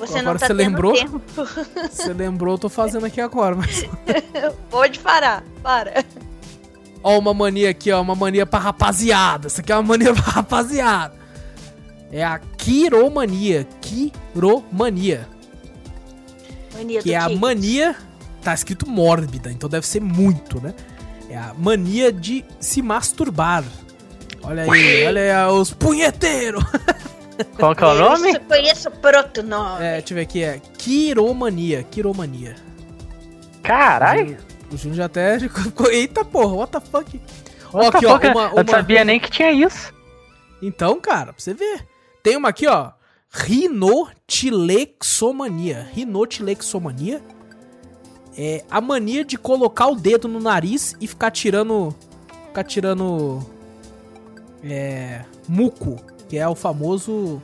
Você 0.00 0.18
Agora 0.18 0.32
não 0.34 0.38
tá 0.38 0.46
você 0.46 0.52
lembrou? 0.52 0.94
tempo. 0.94 1.20
Você 1.90 2.12
lembrou, 2.12 2.54
eu 2.54 2.58
tô 2.58 2.68
fazendo 2.68 3.04
aqui 3.04 3.20
agora. 3.20 3.56
Mas... 3.56 3.84
Pode 4.70 5.00
parar, 5.00 5.42
para. 5.60 6.04
Ó, 7.02 7.18
uma 7.18 7.34
mania 7.34 7.70
aqui, 7.70 7.90
ó. 7.90 8.00
Uma 8.00 8.14
mania 8.14 8.46
pra 8.46 8.60
rapaziada. 8.60 9.48
Isso 9.48 9.60
aqui 9.60 9.72
é 9.72 9.74
uma 9.74 9.82
mania 9.82 10.14
pra 10.14 10.22
rapaziada. 10.22 11.14
É 12.12 12.24
a 12.24 12.38
quiromania. 12.38 13.66
Quiromania. 13.80 15.26
Mania 16.78 17.02
Que 17.02 17.08
do 17.10 17.12
é 17.14 17.16
a 17.16 17.28
mania. 17.28 17.96
Tá 18.42 18.54
escrito 18.54 18.88
mórbida, 18.88 19.50
então 19.50 19.68
deve 19.68 19.86
ser 19.86 20.00
muito, 20.00 20.60
né? 20.60 20.72
É 21.28 21.36
a 21.36 21.52
mania 21.58 22.10
de 22.12 22.44
se 22.60 22.80
masturbar. 22.80 23.64
Olha 24.42 24.62
aí, 24.62 25.06
olha 25.06 25.44
aí 25.46 25.52
os 25.52 25.72
punheteiros. 25.72 26.64
Qual 27.58 27.74
que 27.74 27.84
é 27.84 27.86
o 27.86 27.94
nome? 27.94 28.30
Isso, 28.30 28.40
conheço 28.40 28.88
o 28.88 28.92
proto 28.92 29.42
nome. 29.42 29.84
É, 29.84 29.98
deixa 29.98 30.12
eu 30.12 30.16
ver 30.16 30.22
aqui, 30.22 30.42
é 30.42 30.60
quiromania. 30.78 31.82
Quiromania. 31.84 32.56
Caralho. 33.62 34.36
O 34.72 34.76
Júnior 34.76 34.96
já 34.96 35.04
até 35.06 35.38
ficou. 35.38 35.90
Eita 35.90 36.24
porra, 36.24 36.54
what 36.54 36.72
the 36.72 36.80
fuck? 36.80 37.20
Ó, 37.72 37.78
What 37.78 37.90
the 37.92 37.96
aqui, 37.98 38.06
ó, 38.06 38.12
fuck? 38.14 38.26
uma- 38.28 38.42
Eu 38.44 38.48
não 38.50 38.54
uma- 38.62 38.70
sabia 38.70 39.04
nem 39.04 39.20
que 39.20 39.30
tinha 39.30 39.50
isso. 39.52 39.92
Então, 40.62 41.00
cara, 41.00 41.32
pra 41.32 41.34
você 41.38 41.54
ver. 41.54 41.86
Tem 42.22 42.36
uma 42.36 42.48
aqui, 42.48 42.66
ó. 42.66 42.90
Rinotilexomania. 43.30 45.88
Rinotilexomania 45.92 47.22
é 48.36 48.64
a 48.70 48.80
mania 48.80 49.24
de 49.24 49.36
colocar 49.36 49.88
o 49.88 49.94
dedo 49.94 50.26
no 50.28 50.40
nariz 50.40 50.96
e 51.00 51.06
ficar 51.06 51.30
tirando. 51.30 51.94
Ficar 52.46 52.64
tirando. 52.64 53.44
É. 54.62 55.24
Muco, 55.46 55.96
que 56.28 56.36
é 56.36 56.48
o 56.48 56.54
famoso 56.54 57.40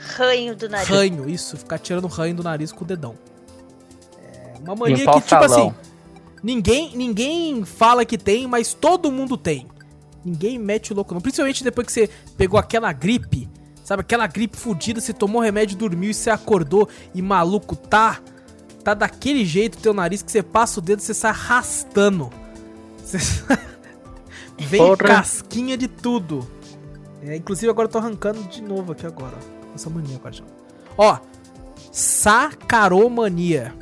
Ranho 0.00 0.56
do 0.56 0.68
nariz. 0.68 0.88
ranho. 0.88 1.28
Isso, 1.28 1.56
ficar 1.56 1.78
tirando 1.78 2.06
ranho 2.06 2.34
do 2.34 2.42
nariz 2.42 2.72
com 2.72 2.84
o 2.84 2.86
dedão. 2.86 3.14
É 4.22 4.54
uma 4.64 4.74
mania 4.74 4.96
Limpar 4.96 5.20
que, 5.20 5.28
tipo 5.28 5.44
assim. 5.44 5.74
Ninguém, 6.42 6.96
ninguém 6.96 7.64
fala 7.66 8.04
que 8.04 8.16
tem, 8.16 8.46
mas 8.46 8.72
todo 8.72 9.12
mundo 9.12 9.36
tem. 9.36 9.66
Ninguém 10.24 10.58
mete 10.58 10.92
o 10.92 10.96
louco 10.96 11.12
não. 11.12 11.20
Principalmente 11.20 11.62
depois 11.62 11.86
que 11.86 11.92
você 11.92 12.10
pegou 12.36 12.58
aquela 12.58 12.92
gripe. 12.92 13.48
Sabe, 13.90 14.02
aquela 14.02 14.28
gripe 14.28 14.56
fudida, 14.56 15.00
você 15.00 15.12
tomou 15.12 15.42
remédio, 15.42 15.76
dormiu 15.76 16.12
e 16.12 16.14
você 16.14 16.30
acordou 16.30 16.88
e 17.12 17.20
maluco 17.20 17.74
tá. 17.74 18.20
Tá 18.84 18.94
daquele 18.94 19.44
jeito 19.44 19.78
teu 19.78 19.92
nariz 19.92 20.22
que 20.22 20.30
você 20.30 20.44
passa 20.44 20.78
o 20.78 20.80
dedo 20.80 21.00
e 21.00 21.02
você 21.02 21.12
sai 21.12 21.32
arrastando. 21.32 22.30
Você... 22.98 23.18
Vem 24.56 24.80
Porra. 24.80 24.96
casquinha 24.96 25.76
de 25.76 25.88
tudo. 25.88 26.48
É, 27.20 27.34
inclusive 27.34 27.68
agora 27.68 27.88
eu 27.88 27.90
tô 27.90 27.98
arrancando 27.98 28.44
de 28.44 28.62
novo 28.62 28.92
aqui 28.92 29.04
agora. 29.04 29.36
essa 29.74 29.90
mania 29.90 30.20
já. 30.30 30.44
Ó, 30.96 31.18
sacaromania. 31.90 33.74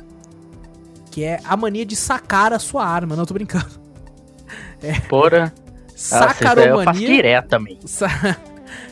Que 1.11 1.23
é 1.23 1.39
a 1.43 1.55
mania 1.55 1.85
de 1.85 1.95
sacar 1.95 2.51
a 2.51 2.57
sua 2.57 2.83
arma. 2.83 3.15
Não, 3.15 3.27
tô 3.27 3.35
brincando. 3.35 3.69
Porra. 5.07 5.53
Nossa, 5.89 5.93
isso 5.95 6.15
aí 6.15 6.21
eu 6.21 6.27
faço 6.27 6.39
Sacaromania. 6.39 7.07
direto 7.07 7.47
também. 7.47 7.79
Sa- 7.85 8.09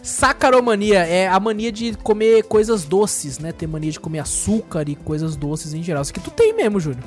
Sacaromania 0.08 1.00
é 1.06 1.28
a 1.28 1.38
mania 1.38 1.70
de 1.70 1.94
comer 1.98 2.44
coisas 2.44 2.86
doces, 2.86 3.40
né? 3.40 3.52
Ter 3.52 3.68
mania 3.68 3.92
de 3.92 4.00
comer 4.00 4.20
açúcar 4.20 4.88
e 4.88 4.96
coisas 4.96 5.36
doces 5.36 5.74
em 5.74 5.84
geral. 5.84 6.02
Isso 6.02 6.12
aqui 6.12 6.22
tu 6.22 6.32
tem 6.32 6.54
mesmo, 6.54 6.80
Júnior. 6.80 7.04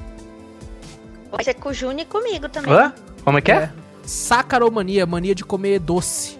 Pode 1.30 1.44
ser 1.44 1.54
com 1.54 1.70
o 1.70 1.72
Júnior 1.72 2.00
e 2.02 2.04
comigo 2.04 2.46
também. 2.50 2.70
Hã? 2.70 2.92
Como 3.24 3.38
é 3.38 3.40
que 3.40 3.50
é? 3.52 3.70
Sacaromania, 4.04 5.06
mania 5.06 5.34
de 5.34 5.42
comer 5.42 5.78
doce. 5.78 6.36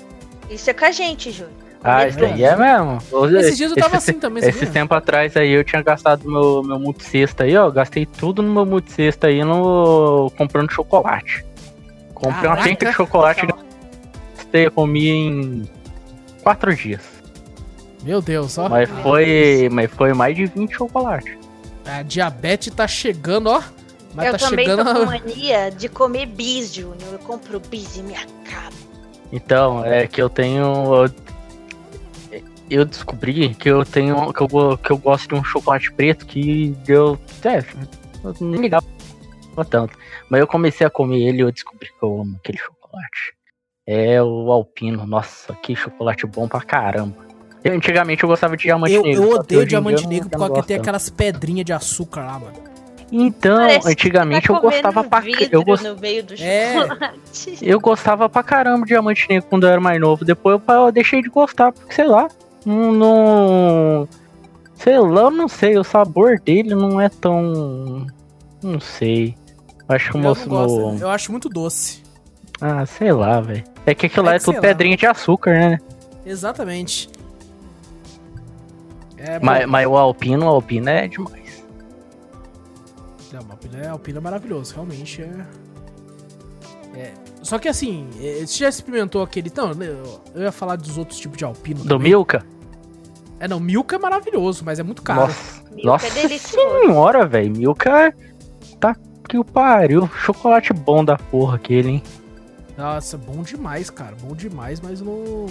Isso 0.50 0.68
é 0.68 0.74
com 0.74 0.84
a 0.84 0.90
gente, 0.90 1.30
Júnior. 1.30 1.54
Ah, 1.82 2.06
isso 2.06 2.22
aí 2.22 2.44
é 2.44 2.54
mesmo. 2.54 2.98
Esses 3.38 3.56
dias 3.56 3.70
eu 3.70 3.76
tava 3.78 3.96
Esse- 3.96 4.10
assim 4.10 4.20
também, 4.20 4.44
Esse 4.46 4.66
tempo 4.66 4.92
atrás 4.92 5.34
aí 5.38 5.50
eu 5.52 5.64
tinha 5.64 5.80
gastado 5.80 6.30
meu, 6.30 6.62
meu 6.62 6.78
multicesta 6.78 7.44
aí, 7.44 7.56
ó. 7.56 7.70
Gastei 7.70 8.04
tudo 8.04 8.42
no 8.42 8.52
meu 8.52 8.66
multicesta 8.66 9.28
aí 9.28 9.42
no. 9.42 10.30
comprando 10.36 10.70
chocolate. 10.70 11.42
Comprei 12.12 12.50
uma 12.50 12.56
Caraca. 12.56 12.64
penca 12.64 12.86
de 12.90 12.92
chocolate 12.92 13.46
gastei, 14.36 14.66
eu 14.66 14.70
comi 14.72 15.08
em 15.08 15.70
quatro 16.42 16.74
dias. 16.74 17.02
Meu 18.02 18.22
Deus, 18.22 18.56
ó. 18.58 18.68
Mas 18.68 18.88
foi. 19.02 19.68
Mas 19.70 19.90
foi 19.90 20.12
mais 20.14 20.34
de 20.34 20.46
20 20.46 20.72
chocolates. 20.72 21.36
A 21.84 22.02
diabetes 22.02 22.72
tá 22.74 22.86
chegando, 22.86 23.48
ó. 23.48 23.62
Mas 24.14 24.26
eu 24.26 24.32
tá 24.32 24.38
também 24.38 24.66
chegando. 24.66 24.94
tô 24.94 25.00
com 25.00 25.06
mania 25.06 25.70
de 25.70 25.88
comer 25.88 26.26
bis, 26.26 26.74
Júnior. 26.74 27.12
Eu 27.12 27.18
compro 27.18 27.60
bis 27.60 27.96
e 27.96 28.02
me 28.02 28.14
acabo. 28.14 28.76
Então, 29.32 29.84
é 29.84 30.06
que 30.06 30.20
eu 30.20 30.28
tenho. 30.28 31.08
Eu, 32.68 32.84
descobri 32.84 33.54
que 33.54 33.68
eu 33.68 33.84
tenho. 33.84 34.32
Que 34.32 34.42
eu, 34.42 34.78
que 34.78 34.90
eu 34.90 34.98
gosto 34.98 35.28
de 35.28 35.34
um 35.34 35.44
chocolate 35.44 35.92
preto 35.92 36.26
que 36.26 36.70
deu. 36.84 37.18
É, 37.44 37.64
eu 38.24 38.34
nem 38.40 38.62
ligava 38.62 38.86
tanto. 39.68 39.96
Mas 40.28 40.40
eu 40.40 40.46
comecei 40.46 40.86
a 40.86 40.90
comer 40.90 41.20
ele 41.20 41.38
e 41.38 41.40
eu 41.40 41.52
descobri 41.52 41.88
que 41.88 42.02
eu 42.02 42.22
amo 42.22 42.36
aquele 42.36 42.58
chocolate. 42.58 43.34
É 43.86 44.22
o 44.22 44.50
Alpino. 44.52 45.06
Nossa, 45.06 45.54
que 45.54 45.74
chocolate 45.74 46.26
bom 46.26 46.46
pra 46.46 46.60
caramba. 46.60 47.16
Eu, 47.62 47.74
antigamente 47.74 48.22
eu 48.22 48.28
gostava 48.28 48.56
de 48.56 48.62
diamante 48.64 48.94
Eu, 48.94 49.02
negro. 49.02 49.22
eu 49.24 49.30
odeio 49.32 49.66
diamante 49.66 50.06
negro 50.06 50.26
eu 50.26 50.30
por 50.30 50.38
não 50.38 50.38
causa 50.38 50.52
que 50.52 50.56
gosto 50.60 50.68
tem 50.68 50.76
aquelas 50.78 51.10
pedrinhas 51.10 51.64
de 51.64 51.72
açúcar 51.72 52.20
lá, 52.24 52.38
mano. 52.38 52.70
Então, 53.12 53.56
Parece 53.58 53.88
antigamente 53.90 54.46
tá 54.46 54.54
eu 54.54 54.60
gostava 54.60 55.02
pra 55.04 55.22
eu, 55.50 55.64
gos- 55.64 55.82
no 55.82 55.96
meio 55.98 56.22
do 56.22 56.34
É. 56.40 56.76
eu 57.60 57.80
gostava 57.80 58.28
pra 58.28 58.42
caramba 58.42 58.82
de 58.82 58.88
diamante 58.92 59.26
negro 59.28 59.48
quando 59.50 59.64
eu 59.64 59.70
era 59.70 59.80
mais 59.80 60.00
novo. 60.00 60.24
Depois 60.24 60.60
eu, 60.68 60.74
eu 60.74 60.92
deixei 60.92 61.20
de 61.20 61.28
gostar, 61.28 61.72
porque 61.72 61.92
sei 61.92 62.06
lá. 62.06 62.28
Não, 62.64 62.92
não. 62.92 64.08
Sei 64.74 64.96
lá, 64.98 65.22
eu 65.22 65.30
não 65.32 65.48
sei. 65.48 65.76
O 65.76 65.82
sabor 65.84 66.38
dele 66.38 66.74
não 66.74 67.00
é 67.00 67.08
tão. 67.08 68.06
Não 68.62 68.78
sei. 68.78 69.34
Acho 69.88 70.12
que 70.12 70.16
o 70.16 70.20
Eu, 70.20 70.22
não 70.22 70.28
moço. 70.30 70.48
gosto, 70.48 70.76
no- 70.92 70.98
eu 71.00 71.10
acho 71.10 71.32
muito 71.32 71.48
doce. 71.48 72.02
Ah, 72.60 72.84
sei 72.86 73.12
lá, 73.12 73.40
velho. 73.40 73.64
É 73.86 73.94
que 73.94 74.06
aquilo 74.06 74.26
É 74.26 74.30
lá 74.30 74.34
é 74.36 74.38
que 74.38 74.44
tudo 74.44 74.54
sei 74.54 74.60
lá. 74.60 74.68
pedrinha 74.68 74.96
de 74.96 75.06
açúcar, 75.06 75.52
né? 75.52 75.78
Exatamente. 76.24 77.08
É. 79.16 79.38
Mas, 79.40 79.66
mas 79.66 79.86
o 79.86 79.96
alpino, 79.96 80.46
o 80.46 80.48
alpino 80.48 80.88
é 80.88 81.08
demais. 81.08 81.64
Não, 83.32 83.40
mas 83.42 83.50
Alpina 83.50 83.78
é, 83.84 83.88
Alpina 83.88 84.18
é 84.18 84.20
maravilhoso, 84.20 84.74
realmente 84.74 85.22
é. 85.22 85.46
É. 86.98 87.12
Só 87.42 87.58
que 87.58 87.68
assim, 87.68 88.08
é, 88.20 88.44
você 88.44 88.58
já 88.58 88.68
experimentou 88.68 89.22
aquele. 89.22 89.50
Não, 89.54 89.70
eu, 89.82 90.20
eu 90.34 90.42
ia 90.42 90.52
falar 90.52 90.76
dos 90.76 90.98
outros 90.98 91.18
tipos 91.18 91.38
de 91.38 91.44
Alpino. 91.44 91.80
Do 91.82 91.88
também. 91.90 92.08
Milka? 92.10 92.44
É, 93.38 93.46
não, 93.48 93.60
Milka 93.60 93.96
é 93.96 93.98
maravilhoso, 93.98 94.64
mas 94.64 94.78
é 94.78 94.82
muito 94.82 95.02
caro. 95.02 95.20
Nossa, 95.22 95.62
Milka 95.70 95.86
nossa 95.86 96.06
é 96.06 96.10
delicioso. 96.10 96.80
senhora, 96.80 97.26
velho. 97.26 97.50
Milka 97.56 98.12
tá 98.80 98.96
que 99.28 99.38
o 99.38 99.44
pariu. 99.44 100.08
Chocolate 100.08 100.72
bom 100.72 101.04
da 101.04 101.16
porra 101.16 101.56
aquele, 101.56 101.88
hein? 101.88 102.02
Nossa, 102.80 103.18
bom 103.18 103.42
demais, 103.42 103.90
cara. 103.90 104.16
Bom 104.22 104.34
demais, 104.34 104.80
mas 104.80 105.02
não. 105.02 105.44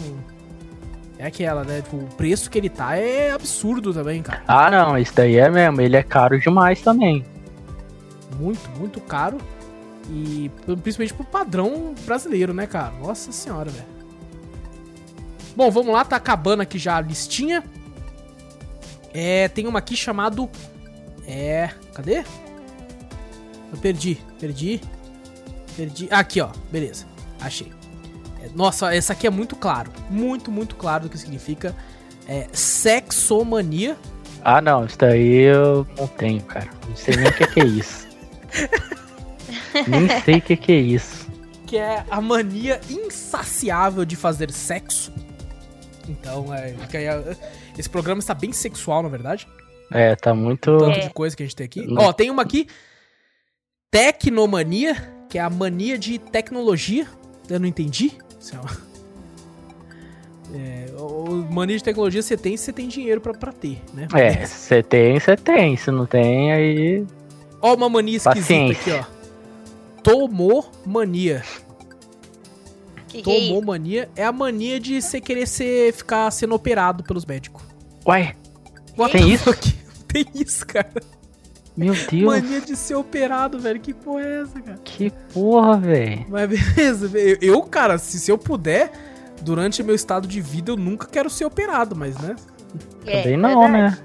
É 1.19 1.27
aquela, 1.27 1.63
né? 1.63 1.83
Tipo, 1.83 1.97
o 1.97 2.07
preço 2.15 2.49
que 2.49 2.57
ele 2.57 2.69
tá 2.69 2.95
é 2.95 3.29
absurdo 3.31 3.93
também, 3.93 4.23
cara. 4.23 4.41
Ah, 4.47 4.71
não, 4.71 4.97
isso 4.97 5.13
daí 5.13 5.35
é 5.35 5.47
mesmo. 5.47 5.79
Ele 5.79 5.95
é 5.95 6.01
caro 6.01 6.39
demais 6.39 6.81
também. 6.81 7.23
Muito, 8.39 8.67
muito 8.79 8.99
caro. 8.99 9.37
E 10.09 10.49
principalmente 10.81 11.13
pro 11.13 11.23
padrão 11.23 11.93
brasileiro, 12.03 12.51
né, 12.51 12.65
cara? 12.65 12.93
Nossa 12.99 13.31
senhora, 13.31 13.69
velho. 13.69 13.85
Bom, 15.55 15.69
vamos 15.69 15.93
lá, 15.93 16.03
tá 16.03 16.15
acabando 16.15 16.61
aqui 16.61 16.79
já 16.79 16.97
a 16.97 17.01
listinha. 17.01 17.63
É, 19.13 19.47
tem 19.49 19.67
uma 19.67 19.77
aqui 19.77 19.95
chamado. 19.95 20.49
É. 21.27 21.69
Cadê? 21.93 22.23
Eu 23.71 23.77
perdi, 23.79 24.17
perdi. 24.39 24.81
Perdi. 25.77 26.07
Aqui, 26.09 26.41
ó. 26.41 26.49
Beleza. 26.71 27.08
Achei. 27.39 27.71
É, 28.41 28.49
nossa, 28.55 28.93
essa 28.93 29.13
aqui 29.13 29.27
é 29.27 29.29
muito 29.29 29.55
claro. 29.55 29.91
Muito, 30.09 30.51
muito 30.51 30.75
claro 30.75 31.03
do 31.03 31.09
que 31.09 31.17
significa. 31.17 31.75
É 32.27 32.47
sexomania. 32.53 33.97
Ah, 34.43 34.61
não. 34.61 34.85
Isso 34.85 34.97
daí 34.97 35.43
eu 35.43 35.85
não 35.97 36.07
tenho, 36.07 36.41
cara. 36.43 36.69
Não 36.87 36.95
sei 36.95 37.15
nem 37.15 37.27
o 37.27 37.33
que, 37.33 37.47
que 37.47 37.59
é 37.59 37.65
isso. 37.65 38.07
nem 39.87 40.21
sei 40.23 40.35
o 40.37 40.41
que, 40.41 40.55
que 40.55 40.71
é 40.71 40.75
isso. 40.77 41.27
Que 41.65 41.77
é 41.77 42.03
a 42.09 42.21
mania 42.21 42.79
insaciável 42.89 44.05
de 44.05 44.15
fazer 44.15 44.51
sexo. 44.51 45.11
Então, 46.07 46.53
é, 46.53 46.75
é, 46.93 47.35
esse 47.77 47.89
programa 47.89 48.19
está 48.19 48.33
bem 48.33 48.51
sexual, 48.51 49.03
na 49.03 49.09
verdade. 49.09 49.47
É, 49.91 50.15
tá 50.15 50.33
muito. 50.33 50.77
Tanto 50.77 50.97
É. 50.97 51.07
de 51.07 51.09
coisa 51.11 51.35
que 51.35 51.43
a 51.43 51.45
gente 51.45 51.55
tem 51.55 51.65
aqui. 51.65 51.85
Não. 51.85 52.03
Ó, 52.03 52.13
tem 52.13 52.29
uma 52.29 52.41
aqui. 52.41 52.67
Tecnomania, 53.91 54.95
que 55.29 55.37
é 55.37 55.41
a 55.41 55.49
mania 55.49 55.97
de 55.97 56.17
tecnologia. 56.19 57.07
Eu 57.49 57.59
não 57.59 57.67
entendi. 57.67 58.11
É 58.53 58.89
É, 60.57 60.85
o- 60.97 61.25
o- 61.29 61.51
mania 61.53 61.77
de 61.77 61.83
tecnologia 61.83 62.21
você 62.21 62.35
tem 62.35 62.57
se 62.57 62.65
você 62.65 62.73
tem 62.73 62.87
dinheiro 62.87 63.21
pra, 63.21 63.33
pra 63.33 63.51
ter, 63.51 63.81
né? 63.93 64.07
É, 64.15 64.45
você 64.45 64.81
tem, 64.81 65.19
você 65.19 65.35
tem. 65.35 65.77
Se 65.77 65.91
não 65.91 66.05
tem, 66.05 66.51
aí. 66.51 67.05
Ó, 67.61 67.75
uma 67.75 67.89
mania 67.89 68.17
esquisita 68.17 68.41
Paciência. 68.41 68.99
aqui, 69.01 69.05
ó. 69.15 70.01
Tomomania. 70.01 71.43
Que 73.07 73.21
que 73.21 73.29
é? 73.31 73.47
Tomomania 73.47 74.09
é 74.15 74.23
a 74.23 74.31
mania 74.31 74.79
de 74.79 75.01
você 75.01 75.19
querer 75.21 75.47
ser, 75.47 75.93
ficar 75.93 76.29
sendo 76.31 76.55
operado 76.55 77.03
pelos 77.03 77.25
médicos. 77.25 77.61
Ué, 78.07 78.35
What 78.97 79.11
Tem 79.11 79.29
isso? 79.31 79.43
fuck? 79.53 79.73
Tem 80.07 80.25
isso, 80.33 80.65
cara. 80.65 80.89
Meu 81.79 81.93
Deus. 81.93 82.23
Mania 82.25 82.59
de 82.59 82.75
ser 82.75 82.95
operado, 82.95 83.57
velho. 83.57 83.79
Que 83.79 83.93
porra 83.93 84.21
é 84.21 84.41
essa, 84.41 84.59
cara? 84.61 84.79
Que 84.83 85.09
porra, 85.33 85.77
velho. 85.77 86.25
Mas 86.27 86.49
beleza, 86.49 87.09
eu, 87.41 87.61
cara, 87.63 87.97
se, 87.97 88.19
se 88.19 88.29
eu 88.29 88.37
puder, 88.37 88.91
durante 89.41 89.81
meu 89.81 89.95
estado 89.95 90.27
de 90.27 90.41
vida, 90.41 90.71
eu 90.71 90.75
nunca 90.75 91.07
quero 91.07 91.29
ser 91.29 91.45
operado, 91.45 91.95
mas, 91.95 92.17
né? 92.17 92.35
É, 93.05 93.21
Também 93.23 93.37
não, 93.37 93.61
verdade. 93.61 93.95
né? 93.95 93.97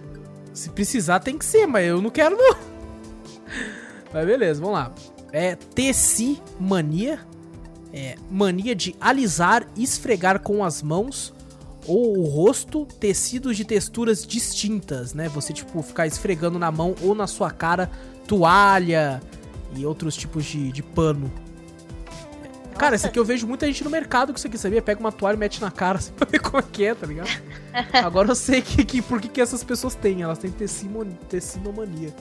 Se 0.53 0.71
precisar, 0.71 1.19
tem 1.19 1.37
que 1.37 1.45
ser, 1.45 1.67
mas 1.67 1.85
eu 1.89 2.01
não 2.01 2.11
quero, 2.11 2.37
não. 2.37 2.57
Mas 4.13 4.25
beleza, 4.25 4.61
vamos 4.61 4.79
lá. 4.79 4.93
É 5.33 5.57
tessimania. 5.57 7.19
É 7.93 8.15
mania 8.31 8.75
de 8.75 8.95
alisar, 9.01 9.67
esfregar 9.77 10.41
com 10.41 10.65
as 10.65 10.81
mãos 10.83 11.34
ou 11.87 12.19
o 12.19 12.25
rosto 12.25 12.87
tecidos 12.99 13.57
de 13.57 13.65
texturas 13.65 14.27
distintas, 14.27 15.13
né? 15.15 15.29
Você, 15.31 15.53
tipo, 15.53 15.83
ficar 15.83 16.07
esfregando 16.07 16.59
na 16.59 16.71
mão 16.71 16.95
ou 17.03 17.15
na 17.15 17.27
sua 17.27 17.51
cara 17.51 17.91
toalha 18.27 19.21
e 19.77 19.85
outros 19.85 20.17
tipos 20.17 20.45
de, 20.45 20.73
de 20.73 20.83
pano. 20.83 21.31
Cara, 22.77 22.91
Nossa. 22.93 22.97
isso 22.97 23.07
aqui 23.07 23.19
eu 23.19 23.25
vejo 23.25 23.47
muita 23.47 23.67
gente 23.67 23.85
no 23.85 23.91
mercado 23.91 24.33
com 24.33 24.37
isso 24.37 24.47
aqui, 24.49 24.59
sabia? 24.59 24.83
Pega 24.83 24.99
uma 24.99 25.13
toalha 25.13 25.37
e 25.37 25.39
mete 25.39 25.61
na 25.61 25.71
cara 25.71 25.99
assim, 26.01 26.13
pra 26.13 26.27
ver 26.29 26.41
como 26.41 26.59
é 26.59 26.63
que 26.63 26.85
é, 26.85 26.95
tá 26.95 27.07
ligado? 27.07 27.31
Agora 28.03 28.31
eu 28.31 28.35
sei 28.35 28.61
que, 28.63 28.85
que, 28.85 29.01
por 29.01 29.21
que, 29.21 29.29
que 29.29 29.41
essas 29.41 29.63
pessoas 29.63 29.95
têm. 29.95 30.23
Elas 30.23 30.39
têm 30.39 30.51
tecinomania. 31.29 32.13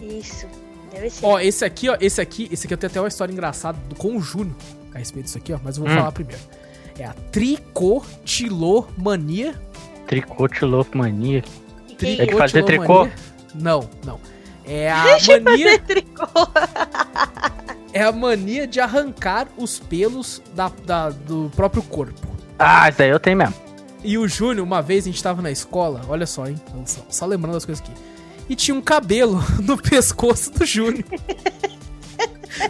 Isso. 0.00 0.46
Deve 0.92 1.08
ser. 1.10 1.24
Ó, 1.24 1.38
esse 1.38 1.64
aqui, 1.64 1.88
ó, 1.88 1.96
esse 2.00 2.20
aqui, 2.20 2.48
esse 2.50 2.66
aqui 2.66 2.74
eu 2.74 2.78
tenho 2.78 2.90
até 2.90 3.00
uma 3.00 3.08
história 3.08 3.32
engraçada 3.32 3.78
com 3.96 4.16
o 4.16 4.20
Júnior 4.20 4.56
a 4.92 4.98
respeito 4.98 5.26
disso 5.26 5.38
aqui, 5.38 5.52
ó, 5.52 5.58
mas 5.62 5.76
eu 5.76 5.84
vou 5.84 5.92
Hum. 5.92 5.96
falar 5.96 6.12
primeiro. 6.12 6.42
É 7.00 7.04
a 7.06 7.14
tricotilomania. 7.32 9.54
Tricotilomania. 10.06 11.42
É 12.02 12.26
de 12.26 12.36
fazer 12.36 12.62
Tricotilomania. 12.62 13.14
Não, 13.54 13.88
não. 14.04 14.20
É 14.66 14.92
a 14.92 15.16
mania, 15.42 15.78
tricô. 15.78 16.26
é 17.94 18.02
a 18.02 18.12
mania 18.12 18.66
de 18.66 18.80
arrancar 18.80 19.48
os 19.56 19.78
pelos 19.78 20.42
da, 20.54 20.70
da- 20.84 21.08
do 21.08 21.50
próprio 21.56 21.82
corpo. 21.82 22.28
Ah, 22.58 22.90
isso 22.90 23.00
aí 23.02 23.08
eu 23.08 23.18
tenho 23.18 23.38
mesmo. 23.38 23.54
E 24.04 24.18
o 24.18 24.28
Júnior, 24.28 24.66
uma 24.66 24.82
vez 24.82 25.04
a 25.04 25.06
gente 25.10 25.22
tava 25.22 25.40
na 25.40 25.50
escola, 25.50 26.02
olha 26.06 26.26
só, 26.26 26.46
hein? 26.46 26.60
Só, 26.84 27.00
só 27.08 27.24
lembrando 27.24 27.54
das 27.54 27.64
coisas 27.64 27.82
aqui. 27.82 27.94
E 28.46 28.54
tinha 28.54 28.74
um 28.74 28.82
cabelo 28.82 29.42
no 29.64 29.78
pescoço 29.78 30.52
do 30.52 30.66
Júnior. 30.66 31.04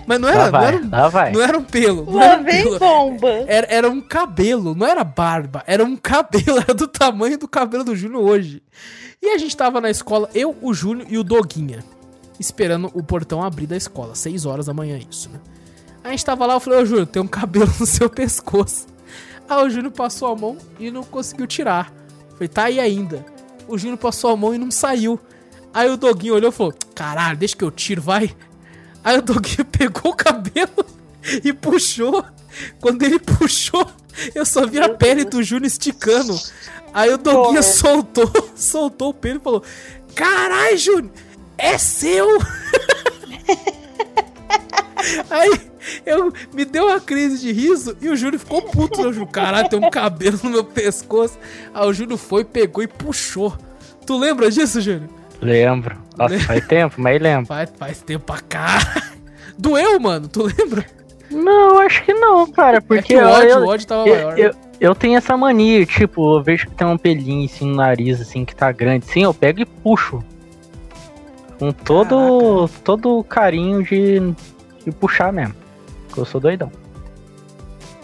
Mas 0.06 0.20
não 0.20 0.28
Lá 0.28 0.34
era, 0.34 0.44
não 0.44 0.50
vai, 0.50 0.66
era, 0.68 0.76
um, 0.84 0.90
lá 0.90 1.08
vai. 1.08 1.32
não 1.32 1.42
era 1.42 1.58
um 1.58 1.64
pelo. 1.64 2.04
Não 2.04 2.14
Lá 2.14 2.24
era 2.24 2.40
um 2.40 2.44
vem 2.44 2.62
pelo. 2.64 2.78
bomba. 2.78 3.30
Era, 3.46 3.66
era 3.70 3.88
um 3.90 4.00
cabelo, 4.00 4.74
não 4.74 4.86
era 4.86 5.02
barba, 5.02 5.62
era 5.66 5.84
um 5.84 5.96
cabelo, 5.96 6.58
era 6.62 6.74
do 6.74 6.86
tamanho 6.86 7.38
do 7.38 7.48
cabelo 7.48 7.84
do 7.84 7.96
Júnior 7.96 8.22
hoje. 8.22 8.62
E 9.22 9.28
a 9.30 9.38
gente 9.38 9.56
tava 9.56 9.80
na 9.80 9.90
escola, 9.90 10.28
eu, 10.34 10.56
o 10.62 10.72
Júnior 10.74 11.06
e 11.10 11.18
o 11.18 11.24
Doguinha, 11.24 11.84
esperando 12.38 12.90
o 12.94 13.02
portão 13.02 13.42
abrir 13.42 13.66
da 13.66 13.76
escola, 13.76 14.14
6 14.14 14.46
horas 14.46 14.66
da 14.66 14.74
manhã, 14.74 14.98
isso, 15.10 15.28
né? 15.30 15.38
A 16.02 16.10
gente 16.10 16.24
tava 16.24 16.46
lá, 16.46 16.54
eu 16.54 16.60
falei, 16.60 16.80
ô 16.80 16.86
Júnior, 16.86 17.06
tem 17.06 17.20
um 17.22 17.26
cabelo 17.26 17.70
no 17.78 17.86
seu 17.86 18.08
pescoço. 18.08 18.86
Aí 19.48 19.64
o 19.66 19.70
Júnior 19.70 19.92
passou 19.92 20.28
a 20.32 20.36
mão 20.36 20.56
e 20.78 20.90
não 20.90 21.02
conseguiu 21.04 21.46
tirar. 21.46 21.92
Falei, 22.32 22.48
tá 22.48 22.64
aí 22.64 22.80
ainda. 22.80 23.24
O 23.68 23.76
Júnior 23.76 23.98
passou 23.98 24.30
a 24.30 24.36
mão 24.36 24.54
e 24.54 24.58
não 24.58 24.70
saiu. 24.70 25.20
Aí 25.74 25.88
o 25.90 25.96
Doguinho 25.96 26.34
olhou 26.34 26.50
e 26.50 26.52
falou, 26.52 26.74
caralho, 26.94 27.36
deixa 27.36 27.56
que 27.56 27.62
eu 27.64 27.70
tiro, 27.70 28.00
vai. 28.00 28.30
Aí 29.02 29.18
o 29.18 29.22
Doguinho 29.22 29.64
pegou 29.70 30.12
o 30.12 30.16
cabelo 30.16 30.84
e 31.44 31.52
puxou. 31.52 32.24
Quando 32.80 33.02
ele 33.02 33.18
puxou, 33.18 33.86
eu 34.34 34.44
só 34.44 34.66
vi 34.66 34.80
a 34.80 34.88
pele 34.88 35.24
do 35.24 35.42
Júnior 35.42 35.66
esticando. 35.66 36.38
Aí 36.92 37.12
o 37.12 37.18
Doguinha 37.18 37.62
Porra. 37.62 37.62
soltou, 37.62 38.32
soltou 38.56 39.10
o 39.10 39.14
pelo 39.14 39.38
e 39.38 39.42
falou: 39.42 39.62
Caralho, 40.14 40.76
Júnior, 40.76 41.10
é 41.56 41.78
seu! 41.78 42.26
Aí 45.30 45.70
eu 46.04 46.32
me 46.52 46.64
deu 46.64 46.86
uma 46.86 47.00
crise 47.00 47.38
de 47.38 47.52
riso 47.52 47.96
e 48.02 48.08
o 48.08 48.16
Júnior 48.16 48.40
ficou 48.40 48.62
puto. 48.62 49.00
Eu 49.00 49.12
Júnior, 49.12 49.30
caralho, 49.30 49.68
tem 49.68 49.78
um 49.78 49.88
cabelo 49.88 50.38
no 50.42 50.50
meu 50.50 50.64
pescoço. 50.64 51.38
Aí 51.72 51.88
o 51.88 51.92
Júnior 51.92 52.18
foi, 52.18 52.44
pegou 52.44 52.82
e 52.82 52.86
puxou. 52.86 53.56
Tu 54.04 54.16
lembra 54.16 54.50
disso, 54.50 54.80
Júnior? 54.80 55.19
Lembro. 55.40 55.96
Nossa, 56.16 56.38
faz 56.40 56.66
tempo, 56.66 56.96
mas 56.98 57.20
lembro. 57.20 57.46
Faz, 57.46 57.72
faz 57.78 58.02
tempo 58.02 58.24
pra 58.26 58.40
cá. 58.40 58.78
Doeu, 59.58 59.98
mano, 59.98 60.28
tu 60.28 60.44
lembra? 60.44 60.84
Não, 61.30 61.78
acho 61.78 62.04
que 62.04 62.12
não, 62.12 62.50
cara. 62.50 62.80
Porque 62.80 63.14
é 63.14 63.24
o 63.24 63.28
ódio, 63.28 63.48
eu, 63.48 63.58
o 63.60 63.68
ódio 63.68 63.86
tava 63.86 64.08
eu, 64.08 64.14
maior. 64.14 64.38
eu, 64.38 64.54
eu 64.80 64.94
tenho 64.94 65.16
essa 65.16 65.36
mania, 65.36 65.84
tipo, 65.86 66.36
eu 66.36 66.42
vejo 66.42 66.66
que 66.66 66.74
tem 66.74 66.86
um 66.86 66.98
pelinho 66.98 67.44
assim 67.44 67.66
no 67.66 67.76
nariz, 67.76 68.20
assim, 68.20 68.44
que 68.44 68.54
tá 68.54 68.72
grande, 68.72 69.06
assim, 69.08 69.22
eu 69.22 69.32
pego 69.32 69.60
e 69.60 69.64
puxo. 69.64 70.22
Com 71.58 71.72
todo, 71.72 72.68
todo 72.82 73.22
carinho 73.24 73.82
de, 73.82 74.18
de 74.84 74.90
puxar 74.90 75.32
mesmo. 75.32 75.54
Porque 76.06 76.20
eu 76.20 76.24
sou 76.24 76.40
doidão. 76.40 76.72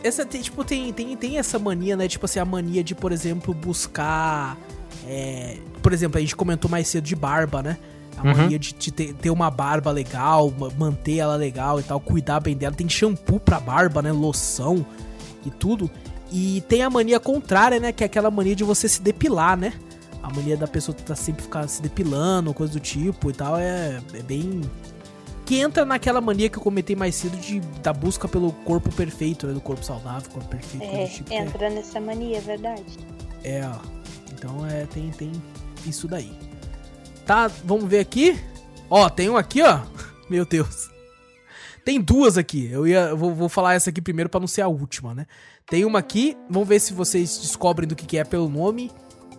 Essa, 0.05 0.25
tipo, 0.25 0.63
tem, 0.63 0.93
tem, 0.93 1.17
tem 1.17 1.39
essa 1.39 1.59
mania, 1.59 1.97
né? 1.97 2.07
Tipo 2.07 2.27
assim, 2.27 2.39
a 2.39 2.45
mania 2.45 2.85
de, 2.85 2.95
por 2.95 3.11
exemplo, 3.11 3.53
buscar. 3.53 4.57
É, 5.07 5.59
por 5.83 5.93
exemplo, 5.93 6.19
a 6.19 6.21
gente 6.21 6.35
comentou 6.37 6.71
mais 6.71 6.89
cedo 6.89 7.05
de 7.05 7.15
barba, 7.17 7.63
né? 7.63 7.77
A 8.17 8.23
Uhum. 8.27 8.35
mania 8.37 8.59
de, 8.59 8.73
de 8.73 8.91
ter, 8.91 9.13
ter 9.15 9.31
uma 9.31 9.51
barba 9.51 9.91
legal, 9.91 10.51
ma- 10.59 10.71
manter 10.79 11.19
ela 11.19 11.37
legal 11.37 11.79
e 11.79 11.83
tal, 11.83 12.01
cuidar 12.01 12.41
bem 12.41 12.57
dela. 12.57 12.75
Tem 12.75 12.89
shampoo 12.89 13.39
pra 13.39 13.61
barba, 13.61 14.01
né? 14.03 14.11
Loção 14.11 14.85
e 15.45 15.51
tudo. 15.51 15.91
E 16.33 16.63
tem 16.69 16.83
a 16.83 16.89
mania 16.91 17.21
contrária, 17.21 17.79
né? 17.79 17.93
Que 17.93 18.03
é 18.03 18.07
aquela 18.07 18.31
mania 18.31 18.57
de 18.57 18.65
você 18.65 18.89
se 18.89 19.01
depilar, 19.03 19.57
né? 19.57 19.75
A 20.23 20.33
mania 20.35 20.57
da 20.57 20.67
pessoa 20.67 20.97
tá 20.97 21.15
sempre 21.15 21.43
ficar 21.43 21.69
se 21.69 21.81
depilando, 21.83 22.53
coisa 22.55 22.73
do 22.73 22.81
tipo 22.81 23.31
e 23.31 23.33
tal. 23.35 23.59
É, 23.59 24.01
é 24.15 24.23
bem. 24.23 24.63
Que 25.45 25.61
entra 25.61 25.85
naquela 25.85 26.21
mania 26.21 26.49
que 26.49 26.59
eu 26.59 26.63
comentei 26.63 26.97
mais 26.97 27.15
cedo 27.15 27.37
de, 27.37 27.61
da 27.81 27.93
busca 27.93 28.27
pelo 28.27 28.51
corpo 28.65 28.91
perfeito, 28.93 29.47
né? 29.47 29.53
Do 29.53 29.61
corpo 29.61 29.85
saudável, 29.85 30.29
corpo 30.31 30.49
perfeito, 30.49 30.85
coisa 30.85 31.03
É, 31.03 31.07
do 31.07 31.11
tipo. 31.13 31.33
é- 31.33 31.37
entra 31.37 31.71
nessa 31.71 32.01
mania, 32.01 32.39
é 32.39 32.41
verdade. 32.41 32.83
é, 33.45 33.63
ó. 33.65 33.96
Então 34.37 34.67
é, 34.67 34.85
tem, 34.87 35.11
tem 35.11 35.33
isso 35.87 36.07
daí. 36.07 36.33
Tá, 37.25 37.51
vamos 37.65 37.89
ver 37.89 38.01
aqui. 38.01 38.39
Ó, 38.91 39.09
tem 39.09 39.29
um 39.31 39.37
aqui, 39.37 39.63
ó. 39.63 39.81
Meu 40.29 40.45
Deus. 40.45 40.91
Tem 41.85 42.01
duas 42.01 42.37
aqui. 42.37 42.69
Eu 42.71 42.87
ia, 42.87 43.01
eu 43.01 43.17
vou, 43.17 43.35
vou 43.35 43.49
falar 43.49 43.75
essa 43.75 43.91
aqui 43.91 44.03
primeiro 44.03 44.29
pra 44.29 44.41
não 44.41 44.47
ser 44.47 44.63
a 44.63 44.69
última, 44.69 45.15
né? 45.15 45.27
Tem 45.69 45.85
uma 45.85 45.99
aqui, 45.99 46.37
vamos 46.49 46.69
ver 46.69 46.81
se 46.81 46.93
vocês 46.93 47.39
descobrem 47.39 47.89
do 47.89 47.97
que, 47.97 48.07
que 48.07 48.19
é 48.19 48.25
pelo 48.25 48.49
nome, 48.49 48.91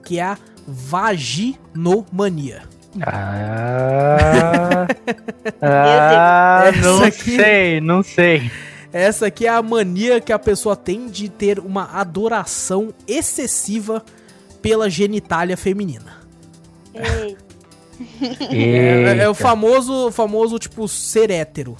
que 0.03 0.19
é 0.19 0.23
a 0.23 0.37
vaginomania. 0.67 2.63
Ah, 3.05 4.87
ah 5.61 6.71
não 6.81 7.03
aqui- 7.03 7.35
sei, 7.35 7.79
não 7.79 8.01
sei. 8.03 8.51
Essa 8.91 9.27
aqui 9.27 9.45
é 9.45 9.49
a 9.49 9.61
mania 9.61 10.19
que 10.19 10.33
a 10.33 10.39
pessoa 10.39 10.75
tem 10.75 11.07
de 11.07 11.29
ter 11.29 11.59
uma 11.59 11.91
adoração 11.93 12.93
excessiva 13.07 14.03
pela 14.61 14.89
genitália 14.89 15.55
feminina. 15.57 16.17
Ei, 16.93 17.37
É, 18.51 19.23
é 19.23 19.29
o 19.29 19.33
famoso, 19.33 20.11
famoso, 20.11 20.59
tipo, 20.59 20.87
ser 20.87 21.31
hétero. 21.31 21.75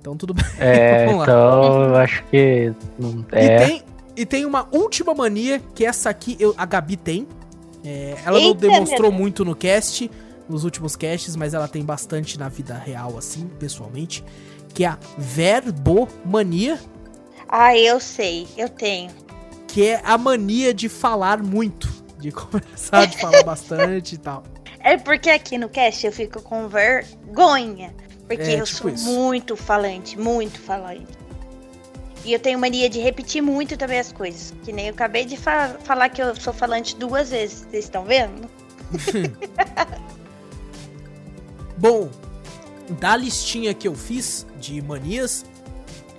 Então 0.00 0.16
tudo 0.16 0.34
bem. 0.34 0.44
É, 0.58 1.04
Vamos 1.06 1.18
lá. 1.20 1.24
então 1.24 1.82
eu 1.84 1.96
acho 1.96 2.24
que. 2.30 2.72
não- 2.98 3.24
E 3.32 3.36
É, 3.38 3.66
tem, 3.66 3.82
E 4.18 4.24
tem 4.26 4.44
uma 4.46 4.66
última 4.72 5.14
mania, 5.14 5.60
que 5.74 5.84
essa 5.84 6.08
aqui 6.10 6.36
eu, 6.40 6.54
a 6.56 6.64
Gabi 6.64 6.96
tem. 6.96 7.26
É, 7.84 8.16
ela 8.24 8.38
não 8.40 8.48
Eita, 8.48 8.60
demonstrou 8.60 9.10
meu 9.10 9.20
muito 9.20 9.44
no 9.44 9.54
cast, 9.54 10.10
nos 10.48 10.64
últimos 10.64 10.96
casts, 10.96 11.36
mas 11.36 11.52
ela 11.54 11.68
tem 11.68 11.84
bastante 11.84 12.38
na 12.38 12.48
vida 12.48 12.74
real, 12.74 13.16
assim, 13.18 13.46
pessoalmente. 13.58 14.24
Que 14.74 14.84
é 14.84 14.88
a 14.88 14.98
verbomania, 15.18 16.78
Ah, 17.48 17.76
eu 17.76 18.00
sei, 18.00 18.46
eu 18.56 18.68
tenho. 18.68 19.10
que 19.68 19.84
é 19.86 20.00
a 20.04 20.16
mania 20.18 20.72
de 20.74 20.88
falar 20.88 21.42
muito. 21.42 21.88
De 22.26 22.32
conversar, 22.32 23.06
de 23.06 23.18
falar 23.18 23.42
bastante 23.44 24.14
e 24.16 24.18
tal. 24.18 24.42
É 24.80 24.96
porque 24.96 25.30
aqui 25.30 25.56
no 25.58 25.68
cast 25.68 26.04
eu 26.06 26.12
fico 26.12 26.42
com 26.42 26.68
vergonha. 26.68 27.94
Porque 28.26 28.42
É, 28.42 28.60
eu 28.60 28.64
tipo 28.64 28.78
sou 28.78 28.90
isso. 28.90 29.04
muito 29.08 29.56
falante, 29.56 30.18
muito 30.18 30.58
falante. 30.60 31.06
E 32.24 32.32
eu 32.32 32.40
tenho 32.40 32.58
mania 32.58 32.90
de 32.90 32.98
repetir 32.98 33.40
muito 33.40 33.76
também 33.76 34.00
as 34.00 34.10
coisas. 34.10 34.52
Que 34.64 34.72
nem 34.72 34.86
eu 34.88 34.92
acabei 34.94 35.24
de 35.24 35.36
fa- 35.36 35.76
falar 35.84 36.08
que 36.08 36.20
eu 36.20 36.34
sou 36.34 36.52
falante 36.52 36.96
duas 36.96 37.30
vezes. 37.30 37.66
Vocês 37.70 37.84
estão 37.84 38.04
vendo? 38.04 38.50
Bom, 41.78 42.10
da 42.98 43.14
listinha 43.16 43.74
que 43.74 43.86
eu 43.86 43.94
fiz 43.94 44.46
de 44.58 44.80
manias, 44.82 45.44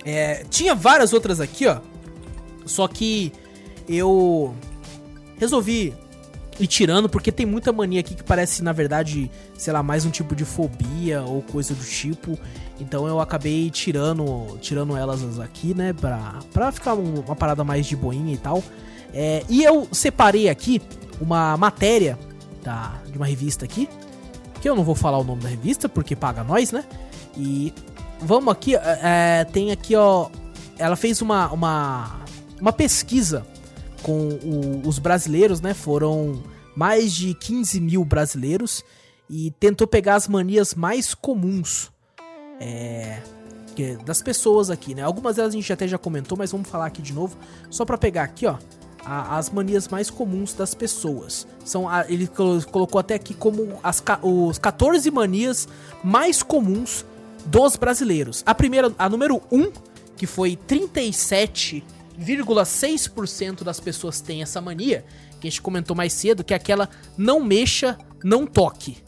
é, 0.04 0.44
tinha 0.48 0.74
várias 0.74 1.12
outras 1.12 1.40
aqui, 1.40 1.66
ó. 1.66 1.80
Só 2.64 2.86
que 2.88 3.32
eu 3.88 4.54
resolvi 5.38 5.94
ir 6.60 6.66
tirando 6.66 7.08
porque 7.08 7.30
tem 7.30 7.46
muita 7.46 7.72
mania 7.72 8.00
aqui 8.00 8.14
que 8.14 8.22
parece, 8.24 8.62
na 8.64 8.72
verdade, 8.72 9.30
sei 9.56 9.72
lá, 9.72 9.82
mais 9.82 10.04
um 10.04 10.10
tipo 10.10 10.34
de 10.34 10.44
fobia 10.44 11.22
ou 11.22 11.40
coisa 11.42 11.72
do 11.74 11.84
tipo. 11.84 12.38
Então 12.80 13.06
eu 13.06 13.20
acabei 13.20 13.70
tirando, 13.70 14.58
tirando 14.60 14.96
elas 14.96 15.38
aqui, 15.38 15.74
né, 15.74 15.92
pra, 15.92 16.34
pra 16.52 16.72
ficar 16.72 16.94
um- 16.94 17.20
uma 17.20 17.36
parada 17.36 17.62
mais 17.64 17.86
de 17.86 17.94
boinha 17.96 18.34
e 18.34 18.38
tal. 18.38 18.62
É, 19.14 19.42
e 19.48 19.62
eu 19.64 19.88
separei 19.92 20.48
aqui 20.48 20.82
uma 21.20 21.56
matéria 21.56 22.18
da, 22.62 22.94
de 23.10 23.16
uma 23.16 23.26
revista 23.26 23.64
aqui, 23.64 23.88
que 24.60 24.68
eu 24.68 24.74
não 24.76 24.82
vou 24.84 24.94
falar 24.94 25.18
o 25.18 25.24
nome 25.24 25.42
da 25.42 25.48
revista 25.48 25.88
porque 25.88 26.14
paga 26.16 26.42
nós, 26.44 26.72
né? 26.72 26.84
E 27.36 27.72
vamos 28.20 28.52
aqui, 28.52 28.74
é, 28.74 28.80
é, 29.40 29.44
tem 29.44 29.70
aqui, 29.70 29.94
ó, 29.94 30.28
ela 30.76 30.96
fez 30.96 31.22
uma, 31.22 31.50
uma, 31.52 32.20
uma 32.60 32.72
pesquisa 32.72 33.46
com 34.02 34.28
o- 34.28 34.82
os 34.86 34.98
brasileiros, 34.98 35.60
né? 35.60 35.74
Foram 35.74 36.42
mais 36.76 37.12
de 37.12 37.34
15 37.34 37.80
mil 37.80 38.04
brasileiros 38.04 38.84
e 39.28 39.50
tentou 39.60 39.86
pegar 39.86 40.14
as 40.14 40.28
manias 40.28 40.74
mais 40.74 41.14
comuns 41.14 41.90
é, 42.60 43.20
das 44.04 44.20
pessoas 44.22 44.70
aqui, 44.70 44.94
né? 44.94 45.02
Algumas 45.02 45.36
delas 45.36 45.52
a 45.52 45.56
gente 45.56 45.72
até 45.72 45.86
já 45.86 45.96
comentou, 45.98 46.36
mas 46.36 46.50
vamos 46.50 46.68
falar 46.68 46.86
aqui 46.86 47.00
de 47.00 47.12
novo, 47.12 47.36
só 47.70 47.84
pra 47.84 47.96
pegar 47.96 48.24
aqui, 48.24 48.46
ó, 48.46 48.56
a- 49.04 49.38
as 49.38 49.50
manias 49.50 49.86
mais 49.86 50.10
comuns 50.10 50.52
das 50.54 50.74
pessoas. 50.74 51.46
São 51.64 51.88
a- 51.88 52.04
ele 52.08 52.26
colo- 52.26 52.64
colocou 52.66 52.98
até 52.98 53.14
aqui 53.14 53.34
como 53.34 53.78
as, 53.82 54.02
os 54.22 54.58
14 54.58 55.08
manias 55.12 55.68
mais 56.02 56.42
comuns 56.42 57.04
dos 57.46 57.76
brasileiros. 57.76 58.42
A 58.44 58.52
primeira, 58.54 58.92
a 58.98 59.08
número 59.08 59.40
1, 59.52 59.70
que 60.16 60.26
foi 60.26 60.56
37,6% 62.18 63.62
das 63.62 63.80
pessoas 63.80 64.20
têm 64.20 64.42
essa 64.42 64.60
mania, 64.60 65.04
que 65.40 65.46
a 65.46 65.50
gente 65.50 65.62
comentou 65.62 65.96
mais 65.96 66.12
cedo, 66.12 66.42
que 66.44 66.52
é 66.52 66.56
aquela 66.56 66.88
não 67.16 67.40
mexa, 67.40 67.96
não 68.24 68.46
toque. 68.46 68.98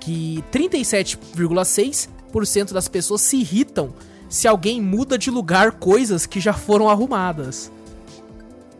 Que 0.00 0.42
37,6% 0.52 2.72
das 2.72 2.88
pessoas 2.88 3.20
se 3.20 3.36
irritam 3.36 3.92
se 4.28 4.46
alguém 4.46 4.80
muda 4.80 5.18
de 5.18 5.30
lugar 5.30 5.72
coisas 5.72 6.26
que 6.26 6.40
já 6.40 6.52
foram 6.52 6.88
arrumadas. 6.88 7.70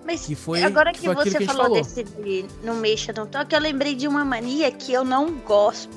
Mas 0.05 0.25
Que 0.27 0.35
foi- 0.35 0.63
agora 0.63 0.93
que 0.93 1.01
que, 1.01 1.07
foi 1.07 1.15
você 1.15 1.39
que 1.39 1.45
falou 1.45 1.65
falou. 1.65 1.79
desse 1.83 2.03
de 2.03 2.45
não 2.65 2.77
mexa, 2.77 3.13
não 3.15 3.27
toque, 3.27 3.55
eu 3.55 3.61
lembrei 3.61 3.95
de 3.95 4.09
uma 4.09 4.25
mania 4.25 4.71
que 4.73 4.93
eu 4.93 5.05
não 5.05 5.33
gosto. 5.35 5.91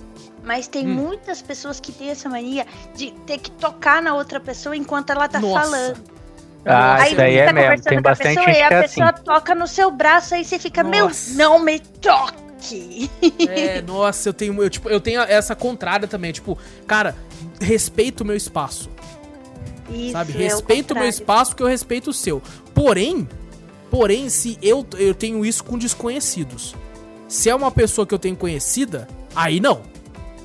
Mas 0.44 0.68
tem 0.68 0.86
Hum. 0.88 0.94
muitas 0.96 1.42
pessoas 1.42 1.80
que 1.80 1.92
têm 1.92 2.10
essa 2.10 2.28
mania 2.28 2.66
de 2.96 3.12
ter 3.26 3.38
que 3.38 3.52
tocar 3.52 4.02
na 4.02 4.16
outra 4.16 4.40
pessoa 4.40 4.76
enquanto 4.76 5.12
ela 5.12 5.30
tá 5.30 5.40
Nossa. 5.40 5.62
falando. 5.62 6.02
Ah, 6.66 6.98
Nossa, 7.00 7.10
isso 7.10 7.22
aí 7.22 7.36
é 7.38 7.46
tá 7.46 7.54
mesmo. 7.54 7.70
conversando 7.70 7.90
Tem 7.90 8.02
com 8.02 8.08
a 8.08 8.12
bastante 8.12 8.28
pessoa 8.36 8.46
gente 8.46 8.58
e 8.58 8.62
a 8.62 8.70
é 8.70 8.86
assim. 8.86 8.96
pessoa 8.96 9.14
toca 9.14 9.56
no 9.56 9.68
seu 9.68 9.92
braço, 9.92 10.36
aí 10.36 10.46
você 10.46 10.60
fica, 10.60 10.84
Nossa. 10.84 11.32
meu, 11.34 11.38
não 11.50 11.60
me 11.60 11.80
toque. 11.80 13.10
É, 13.50 13.82
nossa, 13.82 14.30
eu 14.30 14.34
tenho, 14.34 14.62
eu, 14.62 14.70
tipo, 14.70 14.88
eu 14.88 15.02
tenho 15.02 15.22
essa 15.22 15.56
contrária 15.56 16.08
também, 16.08 16.32
tipo, 16.32 16.56
cara, 16.86 17.16
respeita 17.60 18.24
o 18.24 18.28
meu 18.28 18.36
espaço, 18.36 18.88
Isso, 19.90 20.12
sabe? 20.12 20.34
é 20.34 20.36
o 20.36 20.40
Respeita 20.40 20.94
o 20.94 20.98
meu 20.98 21.08
espaço 21.08 21.56
que 21.56 21.64
eu 21.64 21.68
respeito 21.68 22.12
o 22.12 22.14
seu. 22.14 22.40
Porém, 22.76 23.28
porém, 23.90 24.30
se 24.30 24.60
eu, 24.62 24.86
eu 25.00 25.16
tenho 25.16 25.44
isso 25.44 25.64
com 25.64 25.76
desconhecidos. 25.78 26.76
Se 27.28 27.50
é 27.50 27.56
uma 27.56 27.72
pessoa 27.72 28.06
que 28.06 28.14
eu 28.14 28.20
tenho 28.20 28.36
conhecida, 28.36 29.08
aí 29.36 29.60
não. 29.60 29.82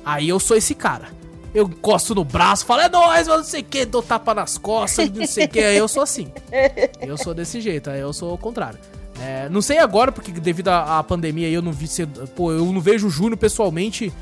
Aí 0.03 0.27
eu 0.29 0.39
sou 0.39 0.57
esse 0.57 0.73
cara. 0.73 1.09
Eu 1.57 1.65
encosto 1.65 2.13
no 2.13 2.23
braço, 2.23 2.65
falo, 2.67 2.81
é 2.81 2.89
nóis, 2.89 3.27
mas 3.27 3.37
não 3.37 3.43
sei 3.43 3.61
o 3.61 3.63
que, 3.63 3.83
dou 3.83 4.03
tapa 4.03 4.35
nas 4.35 4.59
costas, 4.59 5.09
não 5.09 5.25
sei 5.25 5.45
o 5.45 5.49
que. 5.49 5.59
Aí 5.59 5.77
eu 5.77 5.87
sou 5.87 6.03
assim. 6.03 6.31
Eu 7.01 7.17
sou 7.17 7.33
desse 7.33 7.59
jeito, 7.59 7.89
aí 7.89 7.99
eu 7.99 8.13
sou 8.13 8.33
o 8.33 8.37
contrário. 8.37 8.77
É, 9.19 9.49
não 9.49 9.61
sei 9.61 9.79
agora, 9.79 10.11
porque 10.11 10.31
devido 10.31 10.67
à, 10.67 10.99
à 10.99 11.03
pandemia 11.03 11.49
eu 11.49 11.61
não 11.61 11.71
vi 11.71 11.87
ser. 11.87 12.05
Pô, 12.35 12.51
eu 12.51 12.63
não 12.65 12.79
vejo 12.79 13.07
o 13.07 13.09
Júnior 13.09 13.37
pessoalmente 13.37 14.13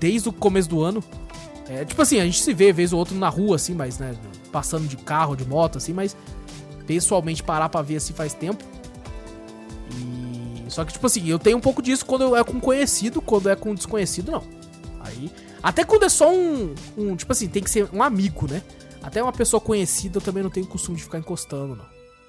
desde 0.00 0.28
o 0.28 0.32
começo 0.32 0.68
do 0.68 0.82
ano. 0.82 1.04
É, 1.68 1.84
tipo 1.84 2.02
assim, 2.02 2.18
a 2.18 2.24
gente 2.24 2.42
se 2.42 2.52
vê 2.52 2.72
vez 2.72 2.92
ou 2.92 2.98
outro 2.98 3.14
na 3.14 3.28
rua, 3.28 3.54
assim, 3.54 3.74
mas, 3.74 3.98
né, 3.98 4.16
passando 4.50 4.88
de 4.88 4.96
carro, 4.96 5.36
de 5.36 5.46
moto, 5.46 5.78
assim, 5.78 5.92
mas 5.92 6.16
pessoalmente 6.86 7.40
parar 7.44 7.68
pra 7.68 7.82
ver 7.82 7.96
assim 7.96 8.12
faz 8.12 8.34
tempo. 8.34 8.64
E. 9.92 10.64
Só 10.68 10.84
que, 10.84 10.92
tipo 10.92 11.06
assim, 11.06 11.28
eu 11.28 11.38
tenho 11.38 11.56
um 11.56 11.60
pouco 11.60 11.80
disso 11.80 12.04
quando 12.04 12.34
é 12.34 12.42
com 12.42 12.58
conhecido, 12.58 13.22
quando 13.22 13.48
é 13.48 13.54
com 13.54 13.72
desconhecido, 13.72 14.32
não. 14.32 14.42
Aí. 14.98 15.30
Até 15.62 15.84
quando 15.84 16.04
é 16.04 16.08
só 16.08 16.30
um, 16.32 16.74
um. 16.96 17.16
Tipo 17.16 17.32
assim, 17.32 17.48
tem 17.48 17.62
que 17.62 17.70
ser 17.70 17.88
um 17.92 18.02
amigo, 18.02 18.50
né? 18.50 18.62
Até 19.02 19.22
uma 19.22 19.32
pessoa 19.32 19.60
conhecida 19.60 20.18
eu 20.18 20.22
também 20.22 20.42
não 20.42 20.50
tenho 20.50 20.66
costume 20.66 20.96
de 20.96 21.04
ficar 21.04 21.18
encostando, 21.18 21.76
não. 21.76 21.86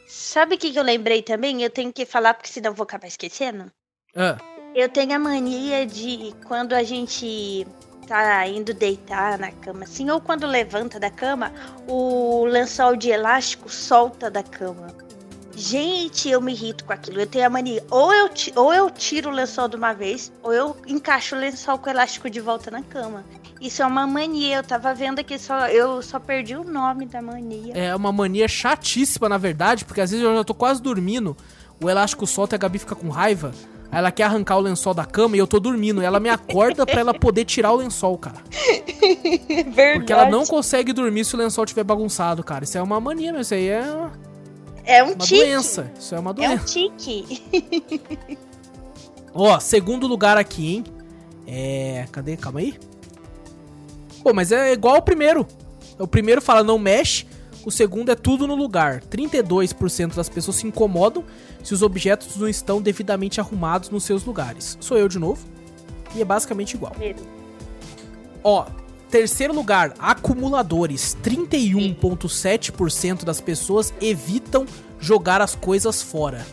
Sabe 0.07 0.55
o 0.55 0.57
que, 0.57 0.71
que 0.71 0.79
eu 0.79 0.83
lembrei 0.83 1.21
também? 1.21 1.61
Eu 1.61 1.69
tenho 1.69 1.91
que 1.91 2.05
falar, 2.05 2.33
porque 2.33 2.49
senão 2.49 2.71
eu 2.71 2.75
vou 2.75 2.83
acabar 2.83 3.07
esquecendo. 3.07 3.71
Ah, 4.15 4.37
Eu 4.75 4.89
tenho 4.89 5.13
a 5.13 5.19
mania 5.19 5.85
de 5.85 6.33
quando 6.45 6.73
a 6.73 6.83
gente 6.83 7.65
tá 8.07 8.45
indo 8.47 8.73
deitar 8.73 9.37
na 9.37 9.51
cama, 9.51 9.83
assim, 9.83 10.09
ou 10.09 10.19
quando 10.19 10.45
levanta 10.45 10.99
da 10.99 11.09
cama, 11.09 11.53
o 11.87 12.43
lençol 12.45 12.95
de 12.95 13.09
elástico 13.09 13.69
solta 13.69 14.29
da 14.29 14.43
cama. 14.43 14.87
Gente, 15.61 16.27
eu 16.27 16.41
me 16.41 16.53
irrito 16.53 16.83
com 16.83 16.91
aquilo. 16.91 17.19
Eu 17.21 17.27
tenho 17.27 17.45
a 17.45 17.49
mania. 17.49 17.83
Ou 17.91 18.11
eu, 18.11 18.29
ou 18.55 18.73
eu 18.73 18.89
tiro 18.89 19.29
o 19.29 19.31
lençol 19.31 19.67
de 19.67 19.75
uma 19.75 19.93
vez, 19.93 20.31
ou 20.41 20.51
eu 20.51 20.75
encaixo 20.87 21.35
o 21.35 21.39
lençol 21.39 21.77
com 21.77 21.87
o 21.87 21.91
elástico 21.91 22.31
de 22.31 22.39
volta 22.39 22.71
na 22.71 22.81
cama. 22.81 23.23
Isso 23.61 23.83
é 23.83 23.85
uma 23.85 24.07
mania. 24.07 24.57
Eu 24.57 24.63
tava 24.63 24.91
vendo 24.95 25.19
aqui, 25.19 25.37
só, 25.37 25.67
eu 25.67 26.01
só 26.01 26.19
perdi 26.19 26.55
o 26.55 26.63
nome 26.63 27.05
da 27.05 27.21
mania. 27.21 27.73
é 27.75 27.95
uma 27.95 28.11
mania 28.11 28.47
chatíssima, 28.47 29.29
na 29.29 29.37
verdade, 29.37 29.85
porque 29.85 30.01
às 30.01 30.09
vezes 30.09 30.25
eu 30.25 30.35
já 30.35 30.43
tô 30.43 30.55
quase 30.55 30.81
dormindo, 30.81 31.37
o 31.79 31.87
elástico 31.87 32.25
solta 32.25 32.55
e 32.55 32.57
a 32.57 32.59
Gabi 32.59 32.79
fica 32.79 32.95
com 32.95 33.09
raiva. 33.09 33.51
Aí 33.91 33.99
ela 33.99 34.11
quer 34.11 34.23
arrancar 34.23 34.57
o 34.57 34.61
lençol 34.61 34.95
da 34.95 35.05
cama 35.05 35.35
e 35.35 35.39
eu 35.39 35.45
tô 35.45 35.59
dormindo. 35.59 36.01
E 36.01 36.05
ela 36.05 36.19
me 36.19 36.29
acorda 36.29 36.87
pra 36.87 37.01
ela 37.01 37.13
poder 37.13 37.45
tirar 37.45 37.71
o 37.71 37.75
lençol, 37.75 38.17
cara. 38.17 38.37
Verdade. 38.49 39.99
Porque 39.99 40.11
ela 40.11 40.27
não 40.27 40.43
consegue 40.43 40.91
dormir 40.91 41.23
se 41.23 41.35
o 41.35 41.37
lençol 41.37 41.67
tiver 41.67 41.83
bagunçado, 41.83 42.43
cara. 42.43 42.63
Isso 42.63 42.79
é 42.79 42.81
uma 42.81 42.99
mania, 42.99 43.31
meu. 43.31 43.41
Isso 43.41 43.53
aí 43.53 43.67
é 43.67 43.83
É 44.85 45.03
um 45.03 45.15
tique. 45.15 45.37
doença. 45.39 45.91
Isso 45.99 46.15
é 46.15 46.19
uma 46.19 46.31
É 46.31 46.33
doença. 46.33 46.63
um 46.63 46.65
tique. 46.65 47.43
Ó, 49.33 49.59
segundo 49.59 50.07
lugar 50.07 50.37
aqui, 50.37 50.75
hein? 50.75 50.83
É. 51.47 52.05
Cadê? 52.11 52.35
Calma 52.37 52.59
aí. 52.59 52.77
Pô, 54.23 54.33
mas 54.33 54.51
é 54.51 54.73
igual 54.73 54.97
o 54.97 55.01
primeiro. 55.01 55.47
O 55.97 56.07
primeiro 56.07 56.41
fala 56.41 56.63
não 56.63 56.77
mexe. 56.77 57.25
O 57.63 57.71
segundo 57.71 58.09
é 58.11 58.15
tudo 58.15 58.47
no 58.47 58.55
lugar. 58.55 59.01
32% 59.01 60.15
das 60.15 60.27
pessoas 60.27 60.57
se 60.57 60.67
incomodam 60.67 61.23
se 61.63 61.73
os 61.73 61.81
objetos 61.83 62.35
não 62.37 62.47
estão 62.47 62.81
devidamente 62.81 63.39
arrumados 63.39 63.89
nos 63.89 64.03
seus 64.03 64.23
lugares. 64.25 64.77
Sou 64.81 64.97
eu 64.97 65.07
de 65.07 65.19
novo. 65.19 65.45
E 66.15 66.21
é 66.21 66.25
basicamente 66.25 66.73
igual. 66.73 66.93
Ó, 68.43 68.65
terceiro 69.11 69.53
lugar, 69.53 69.93
acumuladores. 69.99 71.15
31,7% 71.23 73.23
das 73.23 73.39
pessoas 73.41 73.93
evitam 74.01 74.65
jogar 74.99 75.41
as 75.41 75.55
coisas 75.55 76.01
fora. 76.01 76.45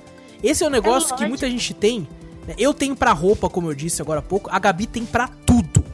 Esse 0.42 0.64
é 0.64 0.66
um 0.66 0.70
negócio 0.70 1.08
que 1.08 1.12
lógico. 1.14 1.28
muita 1.30 1.48
gente 1.50 1.74
tem. 1.74 2.06
né? 2.46 2.54
Eu 2.58 2.72
tenho 2.74 2.94
pra 2.96 3.12
roupa, 3.12 3.48
como 3.48 3.70
eu 3.70 3.74
disse 3.74 4.02
agora 4.02 4.20
há 4.20 4.22
pouco. 4.22 4.48
A 4.52 4.58
Gabi 4.58 4.86
tem 4.86 5.04
pra 5.04 5.28
tudo. 5.46 5.84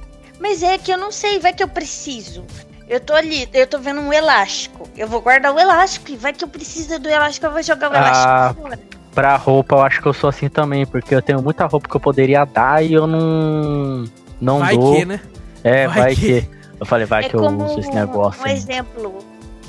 Mas 0.40 0.62
é 0.62 0.76
que 0.76 0.92
eu 0.92 0.98
não 0.98 1.10
sei, 1.12 1.38
vai 1.38 1.52
que 1.52 1.62
eu 1.62 1.68
preciso. 1.68 2.44
Eu 2.86 3.00
tô 3.00 3.14
ali, 3.14 3.48
eu 3.54 3.66
tô 3.66 3.78
vendo 3.78 4.00
um 4.00 4.12
elástico. 4.12 4.86
Eu 4.94 5.08
vou 5.08 5.22
guardar 5.22 5.54
o 5.54 5.58
elástico 5.58 6.10
e 6.10 6.16
vai 6.16 6.32
que 6.34 6.44
eu 6.44 6.48
preciso 6.48 6.98
do 6.98 7.08
elástico, 7.08 7.46
eu 7.46 7.52
vou 7.52 7.62
jogar 7.62 7.90
o 7.90 7.94
Ah, 7.94 7.98
elástico 7.98 8.62
fora. 8.62 8.80
Pra 9.14 9.36
roupa, 9.36 9.76
eu 9.76 9.82
acho 9.82 10.02
que 10.02 10.08
eu 10.08 10.12
sou 10.12 10.28
assim 10.28 10.48
também, 10.48 10.84
porque 10.84 11.14
eu 11.14 11.22
tenho 11.22 11.40
muita 11.40 11.64
roupa 11.66 11.88
que 11.88 11.96
eu 11.96 12.00
poderia 12.00 12.44
dar 12.44 12.84
e 12.84 12.92
eu 12.92 13.06
não. 13.06 14.04
Não 14.40 14.58
Vai 14.58 14.76
dou. 14.76 14.96
que, 14.96 15.04
né? 15.06 15.20
É, 15.62 15.86
vai 15.86 15.98
vai, 15.98 16.14
que. 16.16 16.42
que. 16.42 16.53
Eu 16.78 16.86
falei, 16.86 17.06
vai 17.06 17.24
é 17.24 17.28
que 17.28 17.36
eu 17.36 17.40
como 17.40 17.64
uso 17.64 17.80
esse 17.80 17.90
negócio. 17.92 18.40
um 18.42 18.44
aí. 18.46 18.52
exemplo. 18.54 19.18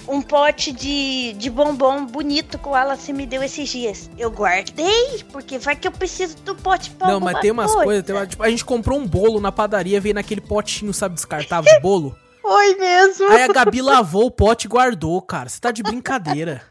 um 0.07 0.21
pote 0.21 0.71
de, 0.71 1.33
de 1.33 1.49
bombom 1.49 2.05
bonito 2.05 2.59
que 2.59 2.67
o 2.67 2.71
Wallace 2.71 3.11
me 3.11 3.25
deu 3.25 3.41
esses 3.41 3.67
dias. 3.69 4.09
Eu 4.17 4.29
guardei, 4.29 5.23
porque 5.31 5.57
vai 5.57 5.75
que 5.75 5.87
eu 5.87 5.91
preciso 5.91 6.37
do 6.43 6.55
pote 6.55 6.91
pra 6.91 7.07
Não, 7.07 7.19
mas 7.19 7.39
tem 7.39 7.49
umas 7.51 7.71
coisa. 7.71 7.83
coisas. 7.85 8.03
tem 8.05 8.15
uma- 8.15 8.27
tipo, 8.27 8.43
a 8.43 8.49
gente 8.49 8.63
comprou 8.63 8.99
um 8.99 9.07
bolo 9.07 9.39
na 9.39 9.51
padaria, 9.51 9.99
veio 9.99 10.13
naquele 10.15 10.41
potinho, 10.41 10.93
sabe, 10.93 11.15
descartável 11.15 11.71
de 11.73 11.79
bolo. 11.79 12.15
Foi 12.41 12.75
mesmo. 12.75 13.27
Aí 13.31 13.41
a 13.43 13.47
Gabi 13.47 13.81
lavou 13.81 14.25
o 14.27 14.31
pote 14.31 14.67
e 14.67 14.69
guardou, 14.69 15.19
cara. 15.23 15.49
Você 15.49 15.59
tá 15.59 15.71
de 15.71 15.81
brincadeira. 15.81 16.61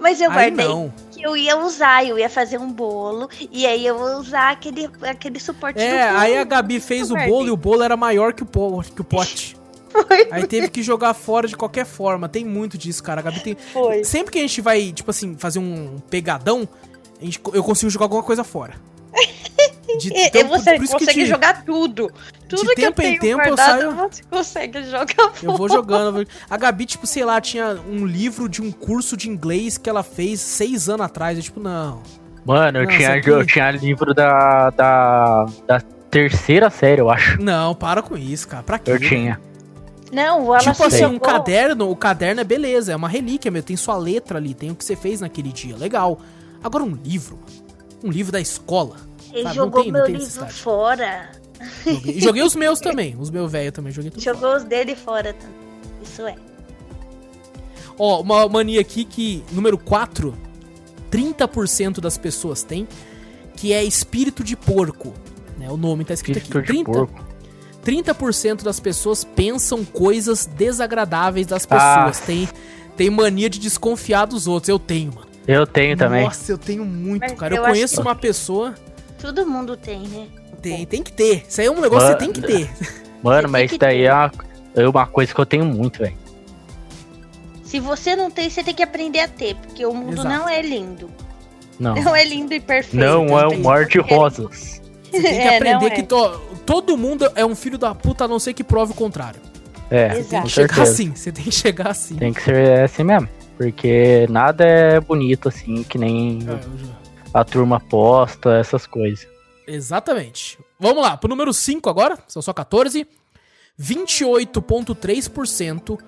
Mas 0.00 0.20
eu 0.20 0.28
Aí 0.32 0.50
guardei 0.50 0.66
não. 0.68 0.92
que 1.12 1.22
eu 1.22 1.36
ia 1.36 1.56
usar, 1.56 2.04
eu 2.04 2.18
ia 2.18 2.28
fazer 2.28 2.58
um 2.58 2.70
bolo 2.70 3.28
e 3.50 3.64
aí 3.64 3.86
eu 3.86 3.96
ia 3.96 4.16
usar 4.18 4.50
aquele, 4.50 4.90
aquele 5.02 5.38
suporte 5.40 5.80
É, 5.80 6.10
do 6.12 6.18
aí 6.18 6.36
a 6.36 6.44
Gabi 6.44 6.78
fez 6.80 7.10
o 7.12 7.14
bolo 7.16 7.46
e 7.46 7.50
o 7.52 7.56
bolo 7.56 7.82
era 7.84 7.96
maior 7.96 8.32
que 8.34 8.42
o, 8.42 8.46
po- 8.46 8.82
que 8.82 9.00
o 9.00 9.04
pote. 9.04 9.56
Foi, 9.92 10.28
Aí 10.30 10.46
teve 10.46 10.68
que 10.68 10.82
jogar 10.82 11.12
fora 11.14 11.46
de 11.46 11.56
qualquer 11.56 11.84
forma. 11.84 12.28
Tem 12.28 12.44
muito 12.44 12.78
disso, 12.78 13.02
cara. 13.02 13.20
A 13.20 13.22
Gabi 13.24 13.40
tem. 13.40 13.56
foi. 13.72 14.02
Sempre 14.04 14.32
que 14.32 14.38
a 14.38 14.42
gente 14.42 14.60
vai, 14.60 14.90
tipo 14.92 15.10
assim, 15.10 15.36
fazer 15.38 15.58
um 15.58 15.98
pegadão, 16.10 16.66
a 17.20 17.24
gente, 17.24 17.40
eu 17.52 17.62
consigo 17.62 17.90
jogar 17.90 18.06
alguma 18.06 18.22
coisa 18.22 18.42
fora. 18.42 18.74
De, 19.98 20.08
e 20.10 20.44
você 20.44 20.76
por 20.76 20.84
isso 20.84 20.92
que 20.96 21.00
consegue 21.00 21.24
de- 21.24 21.26
jogar 21.26 21.64
tudo. 21.64 22.10
Tudo 22.48 22.62
que 22.74 22.80
eu 22.80 22.92
tempo 22.92 23.02
em 23.02 23.18
tenho 23.18 23.36
tempo 23.36 23.42
eu 23.50 23.56
saio- 23.56 23.92
você 23.94 24.22
consegue 24.30 24.82
jogar 24.84 25.32
Eu 25.42 25.50
vou 25.50 25.68
fora. 25.68 25.72
jogando. 25.74 26.06
eu 26.06 26.12
vou- 26.24 26.34
A 26.48 26.56
Gabi, 26.56 26.86
tipo, 26.86 27.06
sei 27.06 27.22
lá, 27.24 27.38
tinha 27.42 27.78
um 27.86 28.06
livro 28.06 28.48
de 28.48 28.62
um 28.62 28.72
curso 28.72 29.18
de 29.18 29.28
inglês 29.28 29.76
que 29.76 29.90
ela 29.90 30.02
fez 30.02 30.40
seis 30.40 30.88
anos 30.88 31.04
atrás. 31.04 31.36
Eu, 31.36 31.44
tipo, 31.44 31.60
não. 31.60 32.02
Mano, 32.44 32.78
eu, 32.78 32.84
Não, 32.84 32.90
tinha, 32.90 33.12
aqui- 33.14 33.28
eu 33.28 33.44
tinha 33.46 33.70
livro 33.70 34.14
da, 34.14 34.70
da, 34.70 35.46
da 35.66 35.80
terceira 36.10 36.70
série, 36.70 37.02
eu 37.02 37.10
acho. 37.10 37.40
Não, 37.42 37.74
para 37.74 38.00
com 38.00 38.16
isso, 38.16 38.48
cara. 38.48 38.62
Pra 38.62 38.78
quê? 38.78 38.92
Eu 38.92 38.98
tinha. 38.98 39.38
Não, 40.12 40.46
o 40.48 40.58
Tipo 40.58 40.84
assim, 40.84 41.06
um 41.06 41.18
caderno, 41.18 41.90
o 41.90 41.96
caderno 41.96 42.42
é 42.42 42.44
beleza, 42.44 42.92
é 42.92 42.96
uma 42.96 43.08
relíquia, 43.08 43.50
meu. 43.50 43.62
Tem 43.62 43.76
sua 43.76 43.96
letra 43.96 44.38
ali, 44.38 44.52
tem 44.52 44.70
o 44.70 44.74
que 44.74 44.84
você 44.84 44.94
fez 44.94 45.20
naquele 45.22 45.50
dia. 45.52 45.74
Legal. 45.76 46.20
Agora 46.62 46.84
um 46.84 46.94
livro. 46.94 47.38
Um 48.04 48.10
livro 48.10 48.30
da 48.30 48.40
escola. 48.40 48.96
Ele 49.32 49.44
sabe, 49.44 49.56
não 49.56 49.64
jogou 49.64 49.82
tem- 49.82 49.90
não 49.92 49.98
meu 50.00 50.06
tem 50.06 50.16
livro 50.16 50.46
fora. 50.48 51.30
Joguei, 51.86 52.20
joguei 52.20 52.42
os 52.42 52.54
meus 52.54 52.78
também. 52.80 53.16
Os 53.18 53.30
meus 53.30 53.50
velhos 53.50 53.72
também. 53.72 53.90
Joguei 53.92 54.10
tudo. 54.10 54.22
fora. 54.22 54.36
Jogou 54.36 54.56
os 54.56 54.64
dele 54.64 54.94
fora 54.94 55.32
também. 55.32 55.56
Isso 56.02 56.26
é. 56.26 56.34
Ó, 57.98 58.20
uma 58.20 58.46
mania 58.48 58.80
aqui 58.80 59.04
que, 59.04 59.42
número 59.52 59.78
4, 59.78 60.34
30% 61.10 62.00
das 62.00 62.18
pessoas 62.18 62.62
tem, 62.62 62.86
que 63.56 63.72
é 63.72 63.82
espírito 63.84 64.42
de 64.42 64.56
porco. 64.56 65.12
Né? 65.58 65.70
O 65.70 65.76
nome 65.76 66.04
tá 66.04 66.12
escrito 66.14 66.38
Espírito 66.38 66.58
aqui. 66.58 66.66
de 66.78 66.84
30, 66.84 66.92
porco. 66.92 67.31
30% 67.84 68.62
das 68.62 68.78
pessoas 68.78 69.24
pensam 69.24 69.84
coisas 69.84 70.46
desagradáveis 70.46 71.46
das 71.46 71.66
pessoas. 71.66 72.20
Ah. 72.22 72.26
Tem, 72.26 72.48
tem 72.96 73.10
mania 73.10 73.50
de 73.50 73.58
desconfiar 73.58 74.26
dos 74.26 74.46
outros. 74.46 74.68
Eu 74.68 74.78
tenho, 74.78 75.12
mano. 75.14 75.26
Eu 75.46 75.66
tenho 75.66 75.96
também. 75.96 76.24
Nossa, 76.24 76.52
eu 76.52 76.58
tenho 76.58 76.84
muito, 76.84 77.22
Mas 77.22 77.32
cara. 77.32 77.54
Eu, 77.54 77.62
eu 77.62 77.68
conheço 77.68 78.00
uma 78.00 78.14
pessoa. 78.14 78.74
Todo 79.20 79.44
mundo 79.46 79.76
tem, 79.76 80.00
né? 80.06 80.28
Tem, 80.60 80.86
tem 80.86 81.02
que 81.02 81.12
ter. 81.12 81.44
Isso 81.48 81.60
aí 81.60 81.66
é 81.66 81.70
um 81.70 81.80
negócio 81.80 82.16
que 82.16 82.24
você 82.24 82.26
Mano, 82.26 82.32
tem 82.32 82.42
que 82.42 82.46
ter. 82.46 82.70
Mano, 83.22 83.48
mas 83.48 83.70
isso 83.70 83.78
daí 83.78 84.04
é 84.04 84.12
uma, 84.12 84.32
é 84.76 84.88
uma 84.88 85.06
coisa 85.06 85.34
que 85.34 85.40
eu 85.40 85.46
tenho 85.46 85.64
muito, 85.64 85.98
velho. 85.98 86.16
Se 87.64 87.80
você 87.80 88.14
não 88.14 88.30
tem, 88.30 88.50
você 88.50 88.62
tem 88.62 88.74
que 88.74 88.82
aprender 88.82 89.20
a 89.20 89.28
ter, 89.28 89.56
porque 89.56 89.84
o 89.86 89.94
mundo 89.94 90.20
Exato. 90.20 90.28
não 90.28 90.48
é 90.48 90.60
lindo. 90.60 91.10
Não. 91.80 91.94
Não 91.94 92.14
é 92.14 92.24
lindo 92.24 92.52
e 92.52 92.60
perfeito. 92.60 92.96
Não 92.96 93.38
é 93.38 93.48
um 93.48 93.60
mar 93.62 93.86
de 93.86 93.98
Porque- 93.98 94.14
rosas. 94.14 94.81
Você 95.12 95.22
tem 95.22 95.32
que 95.32 95.38
É, 95.38 95.56
aprender 95.56 95.78
não 95.80 95.86
é. 95.86 95.90
que 95.90 96.02
to- 96.02 96.40
todo 96.66 96.96
mundo 96.96 97.30
é 97.36 97.44
um 97.46 97.54
filho 97.54 97.78
da 97.78 97.94
puta, 97.94 98.24
a 98.24 98.28
não 98.28 98.38
ser 98.40 98.52
que 98.54 98.64
prove 98.64 98.90
o 98.92 98.96
contrário. 98.96 99.40
É, 99.90 100.18
Exato. 100.18 100.30
Tem 100.30 100.42
que 100.42 100.48
chegar 100.48 100.74
certeza. 100.74 100.92
assim. 100.92 101.14
Você 101.14 101.30
tem 101.32 101.44
que 101.44 101.52
chegar 101.52 101.88
assim. 101.90 102.16
Tem 102.16 102.32
que 102.32 102.42
ser 102.42 102.80
assim 102.80 103.04
mesmo. 103.04 103.28
Porque 103.58 104.26
nada 104.30 104.64
é 104.64 104.98
bonito 104.98 105.48
assim, 105.48 105.82
que 105.84 105.98
nem 105.98 106.38
É, 106.48 106.58
a 107.34 107.44
turma 107.44 107.78
posta, 107.78 108.54
essas 108.56 108.86
coisas. 108.86 109.26
Exatamente. 109.66 110.58
Vamos 110.80 111.02
lá, 111.02 111.14
pro 111.16 111.28
número 111.28 111.52
5 111.52 111.88
agora, 111.88 112.18
são 112.26 112.42
só 112.42 112.52
14. 112.52 113.06
28,3% 113.80 115.98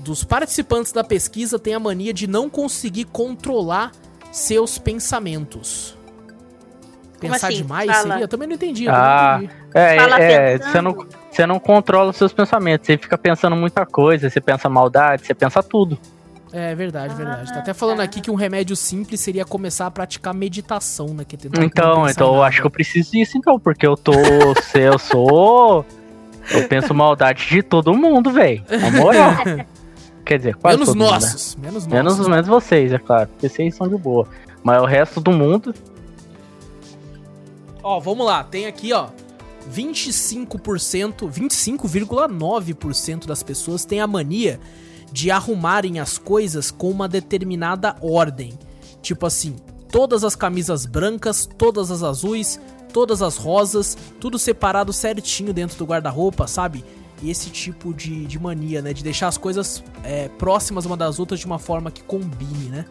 dos 0.00 0.24
participantes 0.24 0.90
da 0.92 1.02
pesquisa 1.04 1.58
têm 1.58 1.72
a 1.74 1.80
mania 1.80 2.12
de 2.12 2.26
não 2.26 2.50
conseguir 2.50 3.04
controlar 3.04 3.92
seus 4.32 4.76
pensamentos. 4.78 5.96
Pensar 7.20 7.48
assim? 7.48 7.56
demais 7.58 7.90
Fala. 7.90 8.02
seria? 8.02 8.20
Eu 8.24 8.28
também 8.28 8.46
não 8.48 8.54
entendi. 8.54 8.84
Eu 8.84 8.92
Ah, 8.94 9.36
não 9.38 9.44
entendi. 9.44 9.60
É, 9.74 9.96
Fala 9.96 10.20
é, 10.22 10.58
você 10.58 10.80
não, 10.80 11.06
você 11.30 11.46
não 11.46 11.58
controla 11.58 12.10
os 12.10 12.16
seus 12.16 12.32
pensamentos, 12.32 12.86
você 12.86 12.96
fica 12.98 13.16
pensando 13.16 13.56
muita 13.56 13.84
coisa, 13.86 14.28
você 14.30 14.40
pensa 14.40 14.68
maldade, 14.68 15.26
você 15.26 15.34
pensa 15.34 15.62
tudo. 15.62 15.98
É 16.52 16.74
verdade, 16.74 17.14
verdade. 17.14 17.50
Tá 17.50 17.56
Ah, 17.56 17.58
até 17.60 17.74
falando 17.74 18.00
aqui 18.00 18.20
que 18.20 18.30
um 18.30 18.34
remédio 18.34 18.74
simples 18.76 19.20
seria 19.20 19.44
começar 19.44 19.86
a 19.86 19.90
praticar 19.90 20.32
meditação, 20.32 21.08
né? 21.08 21.24
Que 21.26 21.34
é 21.34 21.38
tentar 21.38 21.62
Então, 21.64 22.08
então 22.08 22.34
eu 22.36 22.42
acho 22.42 22.60
que 22.60 22.66
eu 22.66 22.70
preciso 22.70 23.10
disso 23.12 23.36
então, 23.36 23.58
porque 23.58 23.86
eu 23.86 23.96
tô, 23.96 24.12
se 24.62 24.78
eu 24.80 24.98
sou, 24.98 25.84
eu 26.50 26.68
penso 26.68 26.94
maldade 26.94 27.46
de 27.48 27.62
todo 27.62 27.92
mundo, 27.94 28.30
velho. 28.30 28.62
Na 28.70 28.90
moral. 28.90 29.32
Quer 30.24 30.38
dizer, 30.38 30.54
quase 30.56 30.76
Menos 30.78 30.88
todo 30.88 30.98
mundo, 30.98 31.06
né? 31.08 31.14
nossos. 31.14 31.56
Menos 31.56 31.86
Menos, 31.86 32.12
nossos. 32.16 32.28
menos 32.28 32.46
vocês, 32.48 32.92
é 32.92 32.98
claro, 32.98 33.28
porque 33.28 33.48
vocês 33.48 33.74
são 33.74 33.86
de 33.88 33.96
boa. 33.96 34.26
Mas 34.62 34.80
o 34.82 34.84
resto 34.86 35.20
do 35.20 35.30
mundo, 35.32 35.74
Ó, 37.88 38.00
vamos 38.00 38.26
lá. 38.26 38.42
Tem 38.42 38.66
aqui, 38.66 38.92
ó. 38.92 39.10
25%, 39.72 41.30
25,9% 41.30 43.26
das 43.26 43.44
pessoas 43.44 43.84
têm 43.84 44.00
a 44.00 44.08
mania 44.08 44.58
de 45.12 45.30
arrumarem 45.30 46.00
as 46.00 46.18
coisas 46.18 46.72
com 46.72 46.90
uma 46.90 47.06
determinada 47.06 47.94
ordem. 48.00 48.58
Tipo 49.00 49.24
assim, 49.24 49.54
todas 49.88 50.24
as 50.24 50.34
camisas 50.34 50.84
brancas, 50.84 51.48
todas 51.56 51.92
as 51.92 52.02
azuis, 52.02 52.58
todas 52.92 53.22
as 53.22 53.36
rosas, 53.36 53.96
tudo 54.18 54.36
separado 54.36 54.92
certinho 54.92 55.52
dentro 55.52 55.78
do 55.78 55.84
guarda-roupa, 55.84 56.48
sabe? 56.48 56.84
E 57.22 57.30
esse 57.30 57.50
tipo 57.50 57.94
de, 57.94 58.26
de 58.26 58.36
mania, 58.36 58.82
né? 58.82 58.92
De 58.92 59.04
deixar 59.04 59.28
as 59.28 59.38
coisas 59.38 59.84
é, 60.02 60.28
próximas 60.30 60.86
uma 60.86 60.96
das 60.96 61.20
outras 61.20 61.38
de 61.38 61.46
uma 61.46 61.60
forma 61.60 61.92
que 61.92 62.02
combine, 62.02 62.68
né? 62.68 62.84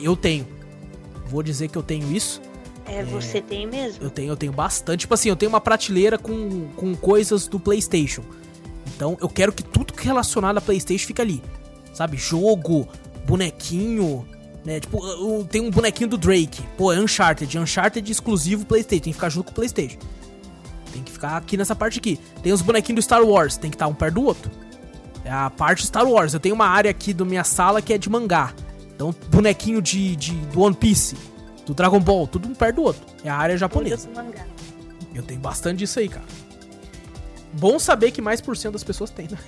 Eu 0.00 0.14
tenho. 0.14 0.46
Vou 1.26 1.42
dizer 1.42 1.66
que 1.66 1.76
eu 1.76 1.82
tenho 1.82 2.12
isso. 2.12 2.40
É, 2.92 3.04
você 3.04 3.40
tem 3.40 3.66
mesmo. 3.66 4.02
Eu 4.04 4.10
tenho, 4.10 4.28
eu 4.32 4.36
tenho 4.36 4.52
bastante. 4.52 5.00
Tipo 5.00 5.14
assim, 5.14 5.28
eu 5.28 5.36
tenho 5.36 5.48
uma 5.50 5.60
prateleira 5.60 6.18
com, 6.18 6.68
com 6.76 6.94
coisas 6.96 7.46
do 7.46 7.60
PlayStation. 7.60 8.22
Então 8.96 9.16
eu 9.20 9.28
quero 9.28 9.52
que 9.52 9.62
tudo 9.62 9.92
que 9.92 10.00
é 10.00 10.04
relacionado 10.06 10.58
a 10.58 10.60
PlayStation 10.60 11.06
fique 11.06 11.22
ali. 11.22 11.42
Sabe? 11.92 12.16
Jogo, 12.16 12.88
bonequinho. 13.26 14.26
Né? 14.64 14.80
Tipo, 14.80 15.04
eu- 15.06 15.46
tem 15.50 15.60
um 15.62 15.70
bonequinho 15.70 16.08
do 16.10 16.18
Drake. 16.18 16.62
Pô, 16.76 16.92
é 16.92 16.98
Uncharted. 17.00 17.58
Uncharted 17.58 18.10
exclusivo 18.10 18.66
PlayStation. 18.66 19.04
Tem 19.04 19.12
que 19.12 19.16
ficar 19.18 19.28
junto 19.30 19.46
com 19.46 19.52
o 19.52 19.54
PlayStation. 19.54 19.98
Tem 20.92 21.02
que 21.02 21.12
ficar 21.12 21.36
aqui 21.36 21.56
nessa 21.56 21.74
parte 21.76 21.98
aqui. 21.98 22.18
Tem 22.42 22.52
os 22.52 22.60
bonequinhos 22.60 22.96
do 22.96 23.02
Star 23.04 23.22
Wars. 23.22 23.56
Tem 23.56 23.70
que 23.70 23.76
estar 23.76 23.86
um 23.86 23.94
perto 23.94 24.14
do 24.16 24.24
outro. 24.24 24.50
É 25.24 25.30
a 25.30 25.48
parte 25.48 25.86
Star 25.86 26.06
Wars. 26.06 26.34
Eu 26.34 26.40
tenho 26.40 26.54
uma 26.54 26.66
área 26.66 26.90
aqui 26.90 27.12
da 27.14 27.24
minha 27.24 27.44
sala 27.44 27.80
que 27.80 27.92
é 27.92 27.98
de 27.98 28.10
mangá. 28.10 28.52
Então, 28.94 29.14
bonequinho 29.30 29.80
de, 29.80 30.14
de 30.16 30.32
do 30.32 30.60
One 30.60 30.74
Piece, 30.76 31.16
do 31.70 31.74
Dragon 31.74 32.00
Ball, 32.00 32.26
tudo 32.26 32.48
um 32.48 32.54
perto 32.54 32.76
do 32.76 32.82
outro. 32.82 33.02
É 33.24 33.30
a 33.30 33.36
área 33.36 33.56
japonesa. 33.56 34.08
Eu 35.14 35.22
tenho 35.22 35.38
bastante 35.38 35.78
disso 35.78 36.00
aí, 36.00 36.08
cara. 36.08 36.24
Bom 37.52 37.78
saber 37.78 38.10
que 38.10 38.20
mais 38.20 38.40
por 38.40 38.56
cento 38.56 38.72
das 38.72 38.82
pessoas 38.82 39.10
tem, 39.10 39.28
né? 39.28 39.38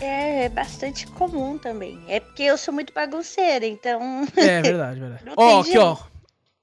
É, 0.00 0.44
é 0.44 0.48
bastante 0.48 1.06
comum 1.06 1.58
também. 1.58 2.00
É 2.08 2.18
porque 2.18 2.42
eu 2.42 2.58
sou 2.58 2.74
muito 2.74 2.92
bagunceira, 2.92 3.64
então. 3.66 4.26
É 4.36 4.62
verdade, 4.62 4.98
verdade. 4.98 5.22
Ó, 5.36 5.48
tem 5.48 5.60
aqui, 5.60 5.78
ó. 5.78 5.96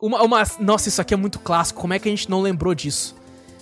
Uma, 0.01 0.21
uma. 0.23 0.43
Nossa, 0.59 0.89
isso 0.89 1.01
aqui 1.01 1.13
é 1.13 1.17
muito 1.17 1.39
clássico. 1.39 1.79
Como 1.79 1.93
é 1.93 1.99
que 1.99 2.09
a 2.09 2.11
gente 2.11 2.29
não 2.29 2.41
lembrou 2.41 2.75
disso? 2.75 3.15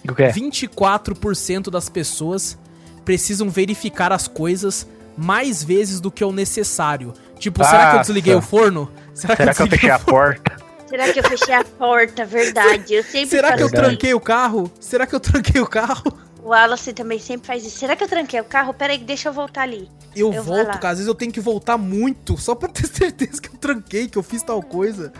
o 0.10 0.16
que 0.16 0.24
é? 0.24 0.32
24% 0.32 1.70
das 1.70 1.90
pessoas 1.90 2.58
precisam 3.04 3.50
verificar 3.50 4.12
as 4.12 4.28
coisas 4.28 4.88
mais 5.16 5.64
vezes 5.64 6.00
do 6.00 6.10
que 6.10 6.24
o 6.24 6.32
necessário. 6.32 7.14
Tipo, 7.38 7.64
será 7.64 7.92
que 7.92 7.98
eu 7.98 8.02
desliguei 8.02 8.34
o 8.34 8.42
forno? 8.42 8.92
Será 9.16 9.36
que 9.36 9.42
eu 9.44 9.48
desliguei 9.48 9.70
fechei 9.80 9.90
o 9.90 9.96
a 9.96 10.00
porta? 10.00 10.58
Será 10.88 11.12
que 11.14 11.20
eu 11.20 11.24
fechei 11.24 11.54
a 11.56 11.64
porta? 11.64 12.26
Verdade. 12.26 12.94
Eu 12.94 13.04
sempre 13.04 13.28
Será 13.28 13.56
que 13.56 13.64
eu 13.64 13.68
Verdade. 13.70 13.88
tranquei 13.90 14.14
o 14.14 14.20
carro? 14.20 14.72
Será 14.80 15.08
que 15.08 15.16
eu 15.16 15.20
tranquei 15.20 15.60
o 15.62 15.68
carro? 15.68 16.04
O 16.44 16.50
Wallace 16.50 16.94
também 16.94 17.18
sempre 17.18 17.48
faz 17.48 17.66
isso. 17.66 17.80
Será 17.80 17.96
que 17.96 18.04
eu 18.04 18.08
tranquei 18.08 18.40
o 18.40 18.44
carro? 18.44 18.72
Peraí, 18.74 19.00
deixa 19.00 19.30
eu 19.30 19.34
voltar 19.34 19.64
ali. 19.64 19.90
Eu, 20.16 20.32
Eu 20.32 20.44
volto, 20.44 20.68
cara. 20.80 20.90
Às 20.90 20.98
vezes 21.00 21.08
eu 21.08 21.16
tenho 21.16 21.32
que 21.32 21.40
voltar 21.42 21.76
muito 21.78 22.38
só 22.38 22.54
pra 22.54 22.70
ter 22.70 22.86
certeza 22.88 23.42
que 23.42 23.50
eu 23.50 23.58
tranquei, 23.60 24.08
que 24.08 24.18
eu 24.18 24.22
fiz 24.24 24.44
tal 24.44 24.62
coisa. 24.62 25.12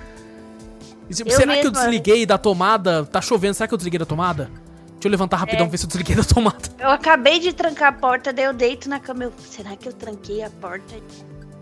E, 1.10 1.14
tipo, 1.16 1.30
Eu 1.32 1.36
será 1.36 1.58
que 1.58 1.66
eu 1.66 1.72
desliguei 1.72 2.26
da 2.26 2.38
tomada? 2.38 3.06
Tá 3.06 3.22
chovendo, 3.22 3.54
será 3.56 3.68
que 3.68 3.74
eu 3.74 3.78
desliguei 3.78 3.98
da 4.00 4.06
tomada? 4.06 4.50
Deixa 4.94 5.08
eu 5.08 5.12
levantar 5.12 5.38
rapidão 5.38 5.66
É. 5.66 5.70
ver 5.70 5.78
se 5.78 5.86
eu 5.86 5.88
desliguei 5.88 6.16
da 6.16 6.24
tomada. 6.24 6.58
Eu 6.80 6.90
acabei 6.90 7.40
de 7.40 7.54
trancar 7.54 7.90
a 7.90 7.92
porta, 7.92 8.32
daí 8.32 8.46
eu 8.46 8.54
deito 8.54 8.88
na 8.88 9.00
cama. 9.00 9.24
Eu, 9.26 9.34
será 9.50 9.76
que 9.76 9.88
eu 9.88 9.94
tranquei 9.94 10.44
a 10.44 10.50
porta? 10.50 10.96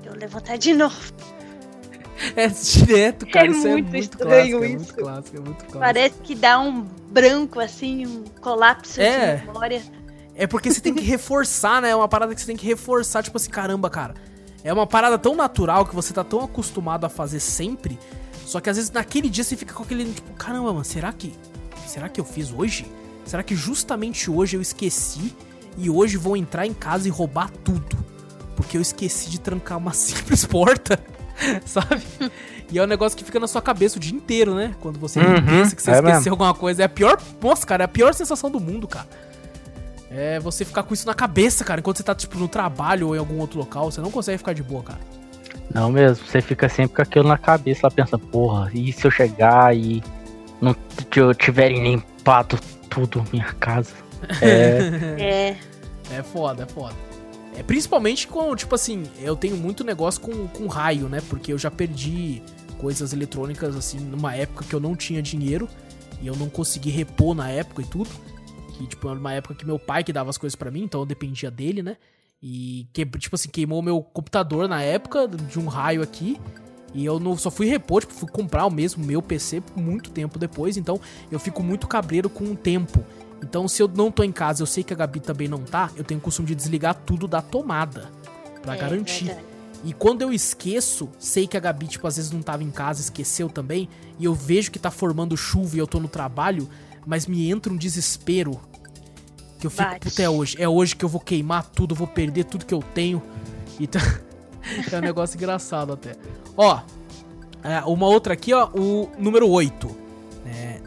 Eu 0.04 0.14
levantar 0.16 0.58
de 0.58 0.74
novo. 0.74 0.96
É 2.36 2.48
direto, 2.48 3.26
cara. 3.28 3.48
É 3.48 3.50
isso 3.50 3.68
muito 3.68 3.88
é 3.88 3.92
muito 3.92 4.04
estranho 4.04 4.60
clássico, 4.60 4.64
é 4.64 4.68
isso. 4.68 4.76
muito 4.78 4.94
clássico, 4.96 5.38
é 5.38 5.40
muito 5.40 5.58
clássico. 5.66 5.80
Parece 5.80 6.16
que 6.24 6.36
dá 6.36 6.60
um 6.60 6.82
branco 7.10 7.60
assim, 7.60 8.06
um 8.06 8.24
colapso 8.40 9.02
É. 9.02 9.38
de 9.38 9.46
memória. 9.48 9.82
É 10.36 10.48
porque 10.48 10.72
você 10.72 10.82
tem 10.82 10.94
que 10.94 11.04
reforçar, 11.04 11.82
né? 11.82 11.90
É 11.90 11.96
uma 11.96 12.08
parada 12.08 12.34
que 12.34 12.42
você 12.42 12.48
tem 12.48 12.56
que 12.56 12.66
reforçar, 12.66 13.22
tipo 13.24 13.38
assim, 13.38 13.50
caramba, 13.50 13.90
cara. 13.90 14.14
É 14.64 14.72
uma 14.74 14.88
parada 14.88 15.18
tão 15.18 15.36
natural 15.36 15.86
que 15.86 15.94
você 15.94 16.14
tá 16.14 16.24
tão 16.24 16.42
acostumado 16.42 17.06
a 17.06 17.10
fazer 17.10 17.40
sempre. 17.40 18.00
Só 18.46 18.60
que 18.60 18.70
às 18.70 18.78
vezes 18.78 18.92
naquele 18.92 19.30
dia 19.30 19.44
você 19.44 19.56
fica 19.56 19.74
com 19.74 19.84
aquele 19.84 20.06
tipo, 20.12 20.32
caramba, 20.34 20.72
mano, 20.72 20.86
será 20.86 21.12
que. 21.12 21.34
Será 21.86 22.08
que 22.10 22.20
eu 22.20 22.26
fiz 22.26 22.52
hoje? 22.52 22.86
Será 23.26 23.44
que 23.44 23.56
justamente 23.56 24.30
hoje 24.32 24.56
eu 24.58 24.62
esqueci 24.62 25.34
e 25.78 25.90
hoje 25.90 26.18
vou 26.18 26.36
entrar 26.38 26.66
em 26.66 26.74
casa 26.74 27.08
e 27.08 27.12
roubar 27.12 27.50
tudo? 27.64 27.98
Porque 28.56 28.78
eu 28.78 28.82
esqueci 28.82 29.30
de 29.30 29.40
trancar 29.40 29.78
uma 29.78 29.92
simples 29.94 30.46
porta, 30.46 31.00
sabe? 31.66 32.02
E 32.72 32.78
é 32.80 32.84
um 32.84 32.88
negócio 32.88 33.18
que 33.18 33.24
fica 33.24 33.40
na 33.40 33.48
sua 33.48 33.62
cabeça 33.62 33.98
o 33.98 34.00
dia 34.00 34.14
inteiro, 34.16 34.56
né? 34.56 34.76
Quando 34.82 35.00
você 35.00 35.20
Uhum, 35.20 35.46
pensa 35.46 35.76
que 35.76 35.82
você 35.82 35.92
é 35.92 35.94
esqueceu 35.96 36.14
mesmo. 36.16 36.32
alguma 36.32 36.54
coisa. 36.54 36.84
É 36.84 36.86
a 36.86 36.90
pior. 36.90 37.20
Nossa, 37.42 37.66
cara, 37.66 37.84
é 37.84 37.86
a 37.86 37.88
pior 37.88 38.14
sensação 38.14 38.50
do 38.50 38.60
mundo, 38.60 38.88
cara. 38.88 39.08
É 40.10 40.40
você 40.40 40.64
ficar 40.64 40.84
com 40.84 40.94
isso 40.94 41.08
na 41.08 41.14
cabeça, 41.14 41.64
cara, 41.64 41.80
enquanto 41.80 41.98
você 41.98 42.04
tá, 42.04 42.14
tipo, 42.14 42.38
no 42.38 42.48
trabalho 42.48 43.08
ou 43.08 43.16
em 43.16 43.20
algum 43.20 43.40
outro 43.40 43.58
local. 43.60 43.92
Você 43.92 44.00
não 44.00 44.12
consegue 44.12 44.38
ficar 44.38 44.54
de 44.54 44.62
boa, 44.64 44.84
cara. 44.84 45.00
Não 45.74 45.92
mesmo, 45.92 46.26
você 46.26 46.40
fica 46.42 46.70
sempre 46.70 46.96
com 46.96 47.02
aquilo 47.02 47.28
na 47.28 47.38
cabeça 47.38 47.82
lá 47.84 47.92
pensando, 47.92 48.20
porra, 48.28 48.70
e 48.74 48.92
se 48.94 49.06
eu 49.08 49.12
chegar 49.12 49.76
e 49.76 50.04
não 50.62 50.76
tiverem 51.38 51.82
limpado 51.84 52.60
tudo 52.90 53.24
minha 53.32 53.52
casa? 53.60 53.92
É, 54.42 54.78
É. 55.20 55.58
É 56.18 56.24
foda, 56.24 56.64
é 56.64 56.66
foda. 56.66 56.96
É, 57.56 57.62
principalmente 57.62 58.28
com, 58.28 58.56
tipo 58.56 58.74
assim, 58.74 59.04
eu 59.20 59.36
tenho 59.36 59.56
muito 59.56 59.84
negócio 59.84 60.20
com, 60.22 60.48
com 60.48 60.68
raio, 60.68 61.08
né? 61.08 61.22
Porque 61.30 61.54
eu 61.54 61.58
já 61.58 61.70
perdi 61.70 62.42
coisas 62.78 63.14
eletrônicas, 63.14 63.76
assim, 63.76 64.00
numa 64.00 64.36
época 64.36 64.66
que 64.66 64.74
eu 64.74 64.80
não 64.80 64.96
tinha 64.96 65.22
dinheiro 65.22 65.70
e 66.22 66.28
eu 66.28 66.36
não 66.36 66.50
consegui 66.50 66.90
repor 66.90 67.36
na 67.36 67.50
época 67.50 67.82
e 67.82 67.86
tudo. 67.86 68.10
Que, 68.78 68.88
tipo, 68.88 69.08
era 69.08 69.20
uma 69.20 69.34
época 69.34 69.54
que 69.54 69.66
meu 69.66 69.78
pai 69.78 70.04
que 70.04 70.12
dava 70.12 70.30
as 70.30 70.38
coisas 70.38 70.56
pra 70.56 70.72
mim, 70.72 70.84
então 70.84 71.02
eu 71.02 71.06
dependia 71.06 71.52
dele, 71.52 71.84
né? 71.84 71.98
E, 72.42 72.88
que, 72.92 73.06
tipo 73.06 73.36
assim, 73.36 73.50
queimou 73.50 73.82
meu 73.82 74.02
computador 74.02 74.68
na 74.68 74.82
época 74.82 75.28
de 75.28 75.60
um 75.60 75.68
raio 75.68 76.02
aqui. 76.02 76.40
E 76.94 77.06
eu 77.06 77.20
não, 77.20 77.38
só 77.38 77.50
fui 77.50 77.68
repor, 77.68 78.02
tipo, 78.02 78.14
fui 78.14 78.30
comprar 78.30 78.66
o 78.66 78.70
mesmo 78.70 79.04
meu 79.04 79.22
PC 79.22 79.64
muito 79.76 80.12
tempo 80.12 80.38
depois. 80.38 80.76
Então 80.76 81.00
eu 81.32 81.40
fico 81.40 81.64
muito 81.64 81.88
cabreiro 81.88 82.30
com 82.30 82.44
o 82.44 82.56
tempo. 82.56 83.04
Então, 83.44 83.68
se 83.68 83.82
eu 83.82 83.88
não 83.88 84.10
tô 84.10 84.24
em 84.24 84.32
casa, 84.32 84.64
eu 84.64 84.66
sei 84.66 84.84
que 84.84 84.94
a 84.94 84.96
Gabi 84.96 85.20
também 85.20 85.48
não 85.48 85.60
tá, 85.60 85.92
eu 85.96 86.04
tenho 86.04 86.20
o 86.20 86.24
costume 86.24 86.48
de 86.48 86.56
desligar 86.56 86.96
tudo 86.96 87.28
da 87.28 87.42
tomada. 87.42 88.10
Pra 88.62 88.76
é 88.76 88.78
garantir. 88.78 89.26
verdade. 89.26 89.46
E 89.84 89.92
quando 89.92 90.22
eu 90.22 90.32
esqueço, 90.32 91.10
sei 91.20 91.46
que 91.46 91.58
a 91.58 91.60
Gabi, 91.60 91.88
tipo, 91.88 92.08
às 92.08 92.16
vezes 92.16 92.32
não 92.32 92.42
tava 92.42 92.64
em 92.64 92.72
casa, 92.72 93.02
esqueceu 93.02 93.50
também, 93.50 93.90
e 94.18 94.24
eu 94.24 94.34
vejo 94.34 94.72
que 94.72 94.80
tá 94.80 94.90
formando 94.90 95.36
chuva 95.36 95.76
e 95.76 95.80
eu 95.80 95.86
tô 95.86 96.00
no 96.00 96.08
trabalho, 96.08 96.70
mas 97.06 97.28
me 97.28 97.52
entra 97.52 97.72
um 97.72 97.76
desespero. 97.76 98.60
Que 99.60 99.68
eu 99.68 99.70
fico, 99.70 99.84
Bate. 99.84 100.10
puta, 100.10 100.24
é 100.24 100.30
hoje. 100.30 100.56
É 100.58 100.70
hoje 100.70 100.96
que 100.96 101.04
eu 101.04 101.10
vou 101.10 101.20
queimar 101.20 101.66
tudo, 101.66 101.94
vou 101.94 102.08
perder 102.08 102.46
tudo 102.46 102.66
que 102.66 102.74
eu 102.74 102.82
tenho. 102.94 103.22
E 103.78 103.86
tá... 103.86 104.00
é 104.90 104.98
um 104.98 105.02
negócio 105.02 105.36
engraçado 105.36 105.92
até. 105.92 106.16
Ó, 106.56 106.80
é, 107.62 107.82
uma 107.82 108.08
outra 108.08 108.34
aqui, 108.34 108.54
ó, 108.54 108.70
o 108.74 109.10
número 109.20 109.50
8. 109.50 110.03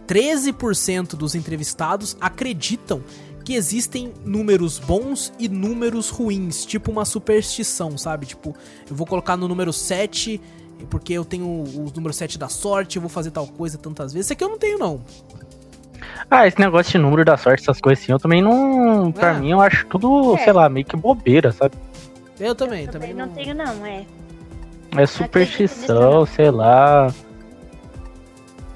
É, 0.09 0.15
13% 0.15 1.15
dos 1.16 1.35
entrevistados 1.35 2.16
acreditam 2.20 3.03
que 3.45 3.55
existem 3.55 4.12
números 4.24 4.78
bons 4.78 5.33
e 5.39 5.49
números 5.49 6.09
ruins, 6.11 6.65
tipo 6.65 6.91
uma 6.91 7.05
superstição, 7.05 7.97
sabe? 7.97 8.27
Tipo, 8.27 8.55
eu 8.91 8.97
vou 8.97 9.07
colocar 9.07 9.37
no 9.37 9.47
número 9.47 9.73
7 9.73 10.41
porque 10.91 11.12
eu 11.12 11.24
tenho 11.24 11.47
o 11.47 11.91
número 11.95 12.12
7 12.12 12.39
da 12.39 12.49
sorte, 12.49 12.97
eu 12.97 13.01
vou 13.03 13.09
fazer 13.09 13.31
tal 13.31 13.47
coisa 13.47 13.78
tantas 13.78 14.12
vezes. 14.12 14.27
Isso 14.27 14.33
aqui 14.33 14.43
eu 14.45 14.49
não 14.49 14.59
tenho, 14.59 14.78
não. 14.78 15.01
Ah, 16.31 16.47
esse 16.47 16.59
negócio 16.59 16.93
de 16.93 16.99
número 16.99 17.24
da 17.24 17.37
sorte, 17.37 17.62
essas 17.62 17.81
coisas 17.81 18.03
assim, 18.03 18.12
eu 18.12 18.19
também 18.19 18.43
não. 18.43 19.12
Pra 19.12 19.31
É. 19.31 19.39
mim, 19.39 19.51
eu 19.53 19.61
acho 19.61 19.87
tudo, 19.87 20.35
É. 20.37 20.39
sei 20.45 20.53
lá, 20.53 20.69
meio 20.69 20.85
que 20.85 20.97
bobeira, 20.97 21.53
sabe? 21.53 21.77
Eu 22.39 22.55
também, 22.55 22.87
Também 22.87 23.15
também, 23.15 23.15
não 23.27 23.33
tenho, 23.33 23.55
não, 23.55 23.87
é. 23.87 24.05
É 24.97 25.07
superstição, 25.07 26.27
sei 26.27 26.51
lá. 26.51 27.12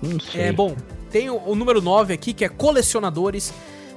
Não 0.01 0.19
sei. 0.20 0.43
É, 0.43 0.52
bom, 0.52 0.74
tem 1.10 1.28
o, 1.30 1.36
o 1.46 1.54
número 1.54 1.80
9 1.82 2.12
aqui, 2.14 2.32
que 2.32 2.44
é 2.44 2.48
colecionadores. 2.48 3.52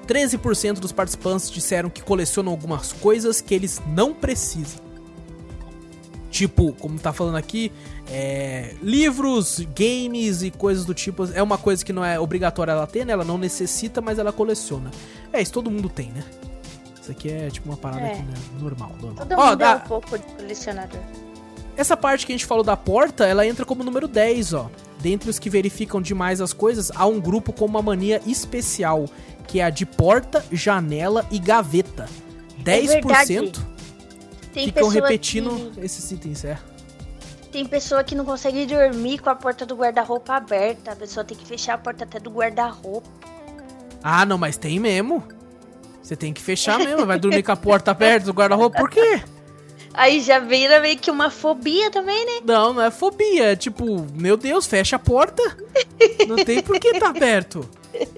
13% 0.07 0.80
dos 0.80 0.91
participantes 0.91 1.49
disseram 1.49 1.90
que 1.90 2.02
colecionam 2.03 2.52
algumas 2.52 2.91
coisas 2.91 3.40
que 3.40 3.53
eles 3.56 3.81
não 3.88 4.14
precisam. 4.14 4.81
Tipo, 6.30 6.73
como 6.73 6.98
tá 6.98 7.14
falando 7.14 7.35
aqui, 7.35 7.72
é, 8.10 8.73
livros, 8.81 9.60
games 9.76 10.41
e 10.41 10.49
coisas 10.49 10.84
do 10.84 10.94
tipo. 10.94 11.26
É 11.34 11.44
uma 11.44 11.60
coisa 11.60 11.85
que 11.85 11.94
não 11.94 12.03
é 12.03 12.19
obrigatória 12.19 12.72
ela 12.72 12.88
ter, 12.88 13.06
né? 13.06 13.14
Ela 13.14 13.23
não 13.23 13.38
necessita, 13.38 14.02
mas 14.02 14.18
ela 14.18 14.34
coleciona. 14.34 14.90
É, 15.31 15.41
isso 15.41 15.53
todo 15.53 15.69
mundo 15.69 15.88
tem, 15.90 16.10
né? 16.11 16.23
Isso 16.99 17.11
aqui 17.11 17.30
é 17.30 17.49
tipo 17.52 17.69
uma 17.69 17.77
parada 17.77 18.02
É. 18.07 18.15
que, 18.15 18.23
né, 18.23 18.34
normal, 18.60 18.91
normal. 18.99 19.26
Todo 19.27 19.38
mundo 19.38 19.56
dá- 19.57 19.72
é 19.73 19.76
um 19.76 19.80
pouco 19.81 20.18
de 20.18 20.23
colecionador. 20.26 20.99
essa 21.77 21.95
parte 21.95 22.26
que 22.26 22.31
a 22.31 22.35
gente 22.35 22.45
falou 22.45 22.64
da 22.64 22.76
porta, 22.77 23.26
ela 23.26 23.45
entra 23.45 23.64
como 23.65 23.84
número 23.84 24.07
10, 24.07 24.53
ó. 24.53 24.69
Dentre 25.04 25.30
os 25.30 25.38
que 25.38 25.50
verificam 25.50 26.02
demais 26.02 26.40
as 26.40 26.54
coisas, 26.54 26.90
há 26.96 27.06
um 27.06 27.20
grupo 27.20 27.52
com 27.52 27.66
uma 27.66 27.82
mania 27.82 28.22
especial, 28.26 29.04
que 29.46 29.60
é 29.60 29.66
a 29.66 29.70
de 29.70 29.86
porta, 29.86 30.42
janela 30.50 31.26
e 31.30 31.38
gaveta. 31.40 32.08
10% 32.64 33.60
Tem 34.54 34.68
ficam 34.68 34.88
repetindo 34.88 35.72
que- 35.74 35.82
esses 35.82 36.10
itens, 36.10 36.46
é. 36.46 36.58
Tem 37.52 37.66
pessoa 37.66 38.02
que 38.02 38.16
não 38.16 38.24
consegue 38.24 38.66
dormir 38.66 39.20
com 39.20 39.30
a 39.30 39.36
porta 39.36 39.66
do 39.66 39.76
guarda-roupa 39.76 40.36
aberta. 40.36 40.94
A 40.94 40.96
pessoa 40.96 41.26
tem 41.26 41.36
que 41.36 41.46
fechar 41.46 41.74
a 41.74 41.78
porta 41.78 42.06
até 42.06 42.18
do 42.18 42.30
guarda-roupa. 42.32 43.10
Ah, 44.02 44.26
não, 44.26 44.38
mas 44.38 44.56
tem 44.56 44.80
mesmo. 44.80 45.22
Você 46.02 46.16
tem 46.16 46.32
que 46.32 46.42
fechar 46.42 46.80
mesmo, 46.80 47.06
vai 47.06 47.20
dormir 47.20 47.44
com 47.44 47.52
a 47.52 47.58
porta 47.58 47.92
aberta 47.92 48.26
do 48.28 48.32
guarda-roupa, 48.34 48.80
por 48.80 48.90
quê? 48.90 49.22
Aí 49.94 50.22
já 50.22 50.40
vira 50.40 50.80
meio 50.80 50.98
que 50.98 51.11
uma 51.11 51.30
fobia 51.30 51.91
também, 51.91 52.26
né? 52.26 52.41
Não, 52.45 52.74
não 52.74 52.82
é 52.82 52.90
fobia, 52.90 53.52
é 53.52 53.56
tipo, 53.56 54.07
meu 54.14 54.36
Deus, 54.36 54.65
fecha 54.65 54.95
a 54.95 54.99
porta. 54.99 55.44
Não 56.28 56.38
tem 56.38 56.61
por 56.64 56.80
que 56.80 56.99
tá 56.99 57.10
aberto. 57.10 57.70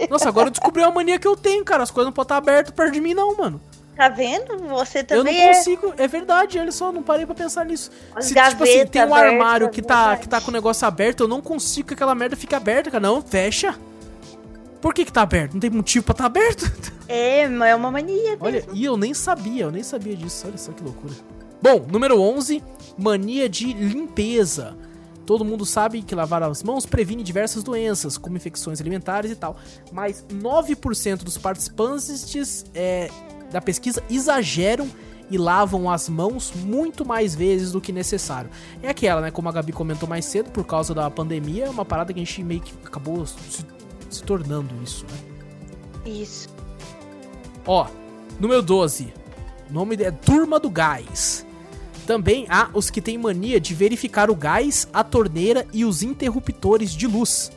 Nossa, 0.09 0.29
agora 0.29 0.47
eu 0.47 0.51
descobri 0.51 0.81
uma 0.81 0.91
mania 0.91 1.19
que 1.19 1.27
eu 1.27 1.35
tenho, 1.35 1.63
cara. 1.65 1.83
As 1.83 1.91
coisas 1.91 2.07
não 2.07 2.13
podem 2.13 2.25
estar 2.25 2.37
abertas 2.37 2.73
perto 2.73 2.93
de 2.93 3.01
mim, 3.01 3.13
não, 3.13 3.35
mano. 3.35 3.61
Tá 3.95 4.09
vendo? 4.09 4.57
Você 4.69 4.99
Eu 5.09 5.17
não 5.17 5.25
também 5.25 5.41
é. 5.41 5.53
consigo, 5.53 5.93
é 5.97 6.07
verdade, 6.07 6.59
olha 6.59 6.71
só, 6.71 6.91
não 6.91 7.01
parei 7.01 7.25
pra 7.25 7.33
pensar 7.35 7.65
nisso. 7.65 7.89
As 8.13 8.25
Se, 8.25 8.33
tipo 8.33 8.63
assim, 8.63 8.85
tem 8.87 9.05
um 9.05 9.15
armário 9.15 9.69
que 9.69 9.81
tá, 9.81 9.97
verdade. 10.07 10.21
que 10.21 10.27
tá 10.29 10.41
com 10.41 10.49
o 10.49 10.53
negócio 10.53 10.85
aberto, 10.85 11.21
eu 11.23 11.27
não 11.27 11.41
consigo 11.41 11.89
que 11.89 11.93
aquela 11.93 12.13
merda 12.13 12.35
fique 12.35 12.53
aberta, 12.53 12.91
cara. 12.91 13.01
Não, 13.01 13.21
fecha. 13.21 13.75
Por 14.81 14.93
que 14.93 15.05
que 15.05 15.11
tá 15.13 15.21
aberto? 15.21 15.53
Não 15.53 15.59
tem 15.59 15.69
motivo 15.69 16.05
pra 16.05 16.13
tá 16.13 16.25
aberto? 16.25 16.69
É, 17.07 17.47
mas 17.47 17.69
é 17.69 17.75
uma 17.75 17.89
mania. 17.91 18.35
Olha, 18.39 18.53
mesmo. 18.53 18.71
e 18.73 18.83
eu 18.83 18.97
nem 18.97 19.13
sabia, 19.13 19.63
eu 19.65 19.71
nem 19.71 19.83
sabia 19.83 20.15
disso. 20.15 20.45
Olha 20.47 20.57
só 20.57 20.71
que 20.71 20.83
loucura. 20.83 21.13
Bom, 21.61 21.85
número 21.91 22.19
11, 22.19 22.63
mania 22.97 23.49
de 23.49 23.73
limpeza. 23.73 24.75
Todo 25.25 25.43
mundo 25.43 25.65
sabe 25.65 26.03
que 26.03 26.13
lavar 26.13 26.43
as 26.43 26.61
mãos 26.61 26.85
previne 26.85 27.23
diversas 27.23 27.63
doenças, 27.63 28.17
como 28.17 28.37
infecções 28.37 28.79
alimentares 28.79 29.31
e 29.31 29.35
tal. 29.35 29.57
Mas 29.91 30.23
9% 30.31 31.23
dos 31.23 31.37
participantes 31.37 32.65
é, 32.75 33.09
da 33.51 33.59
pesquisa 33.59 34.03
exageram 34.09 34.87
e 35.29 35.37
lavam 35.37 35.89
as 35.89 36.07
mãos 36.07 36.53
muito 36.55 37.03
mais 37.03 37.33
vezes 37.33 37.71
do 37.71 37.81
que 37.81 37.91
necessário. 37.91 38.49
É 38.83 38.89
aquela, 38.89 39.21
né? 39.21 39.31
Como 39.31 39.49
a 39.49 39.51
Gabi 39.51 39.71
comentou 39.71 40.07
mais 40.07 40.25
cedo, 40.25 40.51
por 40.51 40.63
causa 40.63 40.93
da 40.93 41.09
pandemia, 41.09 41.65
é 41.65 41.69
uma 41.69 41.85
parada 41.85 42.13
que 42.13 42.19
a 42.19 42.23
gente 42.23 42.43
meio 42.43 42.61
que 42.61 42.73
acabou 42.85 43.25
se, 43.25 43.65
se 44.09 44.23
tornando 44.23 44.69
isso, 44.83 45.05
né? 45.05 46.11
Isso. 46.11 46.47
Ó, 47.65 47.87
número 48.39 48.61
12. 48.61 49.11
O 49.69 49.73
nome 49.73 49.95
é 49.95 50.11
Turma 50.11 50.59
do 50.59 50.69
Gás. 50.69 51.45
Também 52.05 52.45
há 52.49 52.69
os 52.73 52.89
que 52.89 53.01
têm 53.01 53.17
mania 53.17 53.59
de 53.59 53.73
verificar 53.73 54.29
o 54.29 54.35
gás, 54.35 54.87
a 54.93 55.03
torneira 55.03 55.65
e 55.73 55.83
os 55.83 56.03
interruptores 56.03 56.91
de 56.91 57.07
luz. 57.07 57.51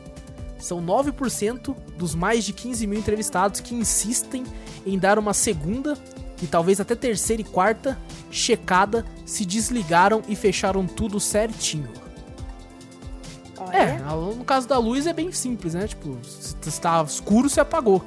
São 0.57 0.83
9% 0.83 1.75
dos 1.95 2.15
mais 2.15 2.43
de 2.43 2.51
15 2.51 2.87
mil 2.87 2.99
entrevistados 2.99 3.59
que 3.61 3.75
insistem 3.75 4.43
em 4.85 4.97
dar 4.97 5.19
uma 5.19 5.33
segunda 5.33 5.95
e 6.41 6.47
talvez 6.47 6.79
até 6.79 6.95
terceira 6.95 7.41
e 7.41 7.45
quarta 7.45 7.97
checada 8.31 9.05
se 9.23 9.45
desligaram 9.45 10.23
e 10.27 10.35
fecharam 10.35 10.87
tudo 10.87 11.19
certinho. 11.19 11.89
É, 13.71 13.99
no 14.35 14.43
caso 14.43 14.67
da 14.67 14.79
luz 14.79 15.05
é 15.05 15.13
bem 15.13 15.31
simples, 15.31 15.75
né? 15.75 15.87
Tipo, 15.87 16.17
se 16.23 16.55
está 16.65 17.03
escuro, 17.03 17.47
você 17.47 17.59
apagou. 17.59 18.03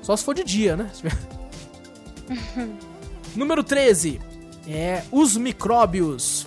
Só 0.00 0.16
se 0.16 0.24
for 0.24 0.34
de 0.34 0.42
dia, 0.42 0.74
né? 0.74 0.90
Número 3.34 3.64
13. 3.64 4.20
É 4.68 5.02
os 5.10 5.36
micróbios. 5.36 6.46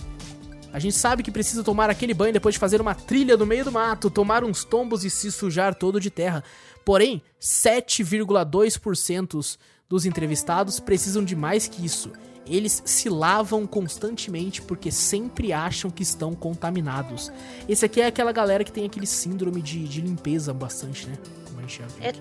A 0.71 0.79
gente 0.79 0.95
sabe 0.95 1.21
que 1.23 1.31
precisa 1.31 1.63
tomar 1.63 1.89
aquele 1.89 2.13
banho 2.13 2.33
depois 2.33 2.53
de 2.53 2.59
fazer 2.59 2.79
uma 2.81 2.93
trilha 2.93 3.35
no 3.37 3.45
meio 3.45 3.63
do 3.63 3.71
mato, 3.71 4.09
tomar 4.09 4.43
uns 4.43 4.63
tombos 4.63 5.05
e 5.05 5.09
se 5.09 5.31
sujar 5.31 5.73
todo 5.73 5.99
de 5.99 6.11
terra. 6.11 6.43
Porém, 6.83 7.21
7,2% 7.41 9.57
dos 9.87 10.05
entrevistados 10.05 10.79
precisam 10.79 11.23
de 11.23 11.35
mais 11.35 11.67
que 11.67 11.85
isso. 11.85 12.11
Eles 12.45 12.83
se 12.85 13.09
lavam 13.09 13.65
constantemente 13.65 14.61
porque 14.61 14.91
sempre 14.91 15.51
acham 15.51 15.89
que 15.89 16.03
estão 16.03 16.35
contaminados. 16.35 17.31
Esse 17.67 17.85
aqui 17.85 18.01
é 18.01 18.05
aquela 18.05 18.31
galera 18.31 18.63
que 18.63 18.71
tem 18.71 18.85
aquele 18.85 19.07
síndrome 19.07 19.63
de, 19.63 19.87
de 19.87 20.01
limpeza 20.01 20.53
bastante, 20.53 21.07
né? 21.07 21.17
Como 21.45 21.57
a 21.57 21.61
gente 21.61 21.79
já 21.79 21.87
viu 21.87 22.03
É-. 22.03 22.13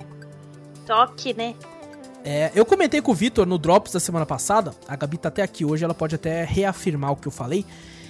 Toque, 0.86 1.34
né? 1.34 1.54
É, 2.26 2.50
eu 2.54 2.64
comentei 2.64 3.02
com 3.02 3.12
o 3.12 3.14
Vitor 3.14 3.44
no 3.44 3.58
Drops 3.58 3.92
da 3.92 4.00
semana 4.00 4.24
passada, 4.24 4.74
a 4.88 4.96
Gabi 4.96 5.18
tá 5.18 5.28
até 5.28 5.42
aqui 5.42 5.62
hoje, 5.62 5.84
ela 5.84 5.92
pode 5.92 6.14
até 6.14 6.42
reafirmar 6.42 7.12
o 7.12 7.16
que 7.16 7.28
eu 7.28 7.32
falei. 7.32 7.66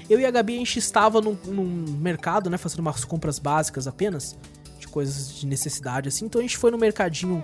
Eu 0.09 0.21
e 0.21 0.25
a 0.25 0.31
Gabi, 0.31 0.55
a 0.55 0.59
gente 0.59 0.79
estava 0.79 1.21
num, 1.21 1.37
num 1.47 1.97
mercado, 1.99 2.49
né, 2.49 2.57
fazendo 2.57 2.79
umas 2.79 3.05
compras 3.05 3.41
básicas 3.41 3.89
apenas, 3.89 4.37
de 4.79 4.87
coisas 4.87 5.35
de 5.35 5.47
necessidade, 5.47 6.09
assim. 6.09 6.27
Então 6.27 6.39
a 6.39 6.43
gente 6.43 6.57
foi 6.57 6.71
no 6.71 6.79
mercadinho, 6.79 7.43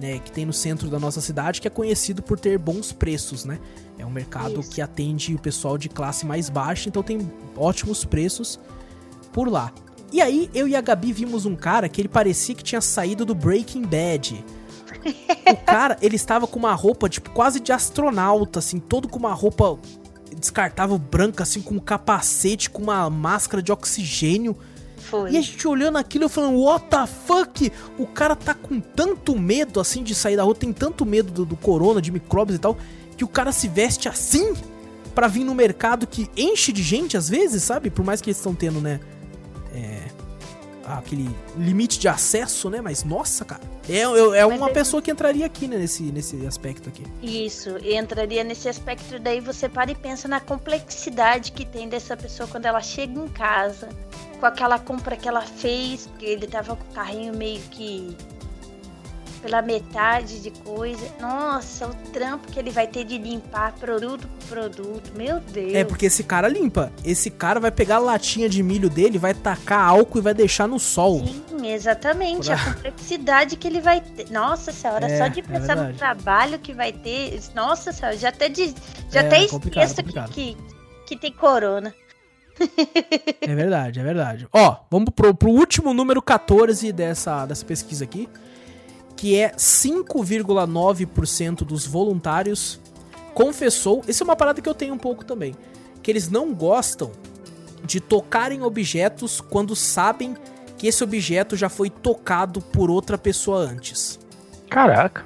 né, 0.00 0.18
que 0.18 0.32
tem 0.32 0.44
no 0.44 0.52
centro 0.52 0.88
da 0.88 0.98
nossa 0.98 1.20
cidade, 1.20 1.60
que 1.60 1.68
é 1.68 1.70
conhecido 1.70 2.20
por 2.20 2.40
ter 2.40 2.58
bons 2.58 2.90
preços, 2.90 3.44
né? 3.44 3.60
É 3.96 4.04
um 4.04 4.10
mercado 4.10 4.60
Isso. 4.60 4.70
que 4.70 4.80
atende 4.80 5.34
o 5.34 5.38
pessoal 5.38 5.78
de 5.78 5.88
classe 5.88 6.26
mais 6.26 6.48
baixa, 6.48 6.88
então 6.88 7.02
tem 7.02 7.30
ótimos 7.56 8.04
preços 8.04 8.58
por 9.32 9.48
lá. 9.48 9.72
E 10.10 10.20
aí, 10.20 10.50
eu 10.54 10.66
e 10.66 10.74
a 10.74 10.80
Gabi 10.80 11.12
vimos 11.12 11.44
um 11.44 11.54
cara 11.54 11.88
que 11.88 12.00
ele 12.00 12.08
parecia 12.08 12.54
que 12.54 12.64
tinha 12.64 12.80
saído 12.80 13.24
do 13.24 13.34
Breaking 13.34 13.82
Bad. 13.82 14.42
O 15.52 15.56
cara, 15.64 15.96
ele 16.00 16.16
estava 16.16 16.46
com 16.46 16.58
uma 16.58 16.74
roupa, 16.74 17.08
tipo, 17.08 17.30
quase 17.30 17.60
de 17.60 17.72
astronauta, 17.72 18.58
assim, 18.58 18.78
todo 18.78 19.08
com 19.08 19.18
uma 19.18 19.32
roupa 19.32 19.78
descartável 20.38 20.98
branca, 20.98 21.42
assim, 21.42 21.60
com 21.60 21.74
um 21.74 21.80
capacete, 21.80 22.70
com 22.70 22.82
uma 22.82 23.08
máscara 23.10 23.62
de 23.62 23.72
oxigênio. 23.72 24.56
Foi. 24.96 25.32
E 25.32 25.36
a 25.36 25.40
gente 25.40 25.66
olhando 25.66 25.96
aquilo 25.96 26.26
e 26.26 26.28
falando, 26.28 26.60
what 26.60 26.86
the 26.86 27.06
fuck? 27.06 27.72
O 27.98 28.06
cara 28.06 28.36
tá 28.36 28.54
com 28.54 28.80
tanto 28.80 29.38
medo, 29.38 29.80
assim, 29.80 30.02
de 30.02 30.14
sair 30.14 30.36
da 30.36 30.42
rua, 30.42 30.54
tem 30.54 30.72
tanto 30.72 31.06
medo 31.06 31.32
do, 31.32 31.44
do 31.44 31.56
corona, 31.56 32.00
de 32.00 32.12
micróbios 32.12 32.56
e 32.56 32.60
tal, 32.60 32.76
que 33.16 33.24
o 33.24 33.28
cara 33.28 33.52
se 33.52 33.68
veste 33.68 34.08
assim 34.08 34.54
pra 35.14 35.26
vir 35.26 35.44
no 35.44 35.54
mercado 35.54 36.06
que 36.06 36.30
enche 36.36 36.72
de 36.72 36.82
gente 36.82 37.16
às 37.16 37.28
vezes, 37.28 37.62
sabe? 37.62 37.90
Por 37.90 38.04
mais 38.04 38.20
que 38.20 38.30
eles 38.30 38.36
estão 38.36 38.54
tendo, 38.54 38.80
né? 38.80 39.00
É. 39.74 40.17
Aquele 40.96 41.28
limite 41.56 41.98
de 41.98 42.08
acesso, 42.08 42.70
né? 42.70 42.80
Mas 42.80 43.04
nossa, 43.04 43.44
cara. 43.44 43.60
É, 43.88 43.98
é, 43.98 44.38
é 44.40 44.46
uma 44.46 44.70
é- 44.70 44.72
pessoa 44.72 45.02
que 45.02 45.10
entraria 45.10 45.44
aqui, 45.44 45.66
né? 45.66 45.76
Nesse, 45.76 46.04
nesse 46.04 46.46
aspecto 46.46 46.88
aqui. 46.88 47.02
Isso, 47.22 47.76
entraria 47.84 48.42
nesse 48.44 48.68
aspecto 48.68 49.18
daí 49.18 49.40
você 49.40 49.68
para 49.68 49.90
e 49.90 49.94
pensa 49.94 50.28
na 50.28 50.40
complexidade 50.40 51.52
que 51.52 51.64
tem 51.64 51.88
dessa 51.88 52.16
pessoa 52.16 52.48
quando 52.48 52.66
ela 52.66 52.80
chega 52.80 53.18
em 53.18 53.28
casa, 53.28 53.88
com 54.38 54.46
aquela 54.46 54.78
compra 54.78 55.16
que 55.16 55.28
ela 55.28 55.42
fez, 55.42 56.06
porque 56.06 56.26
ele 56.26 56.46
tava 56.46 56.76
com 56.76 56.84
o 56.90 56.94
carrinho 56.94 57.36
meio 57.36 57.60
que 57.70 58.16
pela 59.40 59.62
metade 59.62 60.40
de 60.40 60.50
coisa. 60.50 61.04
Nossa, 61.20 61.86
o 61.88 61.94
trampo 62.12 62.48
que 62.50 62.58
ele 62.58 62.70
vai 62.70 62.86
ter 62.86 63.04
de 63.04 63.16
limpar 63.18 63.72
produto 63.72 64.26
por 64.28 64.48
produto. 64.48 65.12
Meu 65.16 65.40
Deus. 65.40 65.74
É, 65.74 65.84
porque 65.84 66.06
esse 66.06 66.24
cara 66.24 66.48
limpa. 66.48 66.92
Esse 67.04 67.30
cara 67.30 67.58
vai 67.60 67.70
pegar 67.70 67.96
a 67.96 68.00
latinha 68.00 68.48
de 68.48 68.62
milho 68.62 68.88
dele, 68.90 69.18
vai 69.18 69.34
tacar 69.34 69.80
álcool 69.88 70.18
e 70.18 70.22
vai 70.22 70.34
deixar 70.34 70.66
no 70.66 70.78
sol. 70.78 71.24
Sim, 71.26 71.68
exatamente. 71.72 72.46
Pra- 72.46 72.54
A 72.56 72.74
complexidade 72.74 73.56
que 73.56 73.66
ele 73.68 73.80
vai 73.80 74.00
ter. 74.00 74.30
Nossa 74.30 74.72
senhora, 74.72 75.06
É, 75.10 75.18
só 75.18 75.28
de 75.28 75.40
é 75.40 75.42
pensar 75.42 75.76
no 75.76 75.82
verdade. 75.84 75.98
trabalho 75.98 76.58
que 76.58 76.72
vai 76.72 76.92
ter. 76.92 77.40
Nossa 77.54 77.92
senhora, 77.92 78.16
já 78.16 78.28
até, 78.30 78.48
de, 78.48 78.74
já 79.10 79.22
É, 79.22 79.26
até 79.26 79.46
complicado, 79.48 79.84
esqueço 79.84 79.94
complicado. 79.96 80.30
que, 80.32 80.54
que, 80.54 81.14
que 81.14 81.16
tem 81.16 81.32
corona. 81.32 81.94
É 83.40 83.54
verdade, 83.54 84.00
é 84.00 84.02
verdade. 84.02 84.48
Ó, 84.52 84.76
vamos 84.90 85.10
pro, 85.14 85.32
pro 85.34 85.48
último 85.50 85.94
número 85.94 86.20
14 86.20 86.92
dessa, 86.92 87.46
dessa 87.46 87.64
pesquisa 87.64 88.02
aqui, 88.04 88.28
que 89.18 89.36
é 89.36 89.50
5,9% 89.50 91.64
dos 91.64 91.84
voluntários 91.84 92.80
confessou. 93.34 94.04
Isso 94.06 94.22
é 94.22 94.24
uma 94.24 94.36
parada 94.36 94.62
que 94.62 94.68
eu 94.68 94.74
tenho 94.74 94.94
um 94.94 94.98
pouco 94.98 95.24
também. 95.24 95.56
Que 96.00 96.12
eles 96.12 96.30
não 96.30 96.54
gostam 96.54 97.10
de 97.84 97.98
tocar 98.00 98.52
em 98.52 98.62
objetos 98.62 99.40
quando 99.40 99.74
sabem 99.74 100.36
que 100.76 100.86
esse 100.86 101.02
objeto 101.02 101.56
já 101.56 101.68
foi 101.68 101.90
tocado 101.90 102.60
por 102.60 102.88
outra 102.90 103.18
pessoa 103.18 103.58
antes. 103.58 104.20
Caraca. 104.70 105.24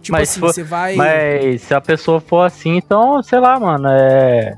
Tipo 0.00 0.16
Mas 0.16 0.30
assim, 0.30 0.40
for- 0.40 0.54
você 0.54 0.62
vai. 0.62 0.96
Mas 0.96 1.60
se 1.60 1.74
a 1.74 1.82
pessoa 1.82 2.22
for 2.22 2.46
assim, 2.46 2.76
então, 2.76 3.22
sei 3.22 3.40
lá, 3.40 3.60
mano, 3.60 3.88
é. 3.90 4.56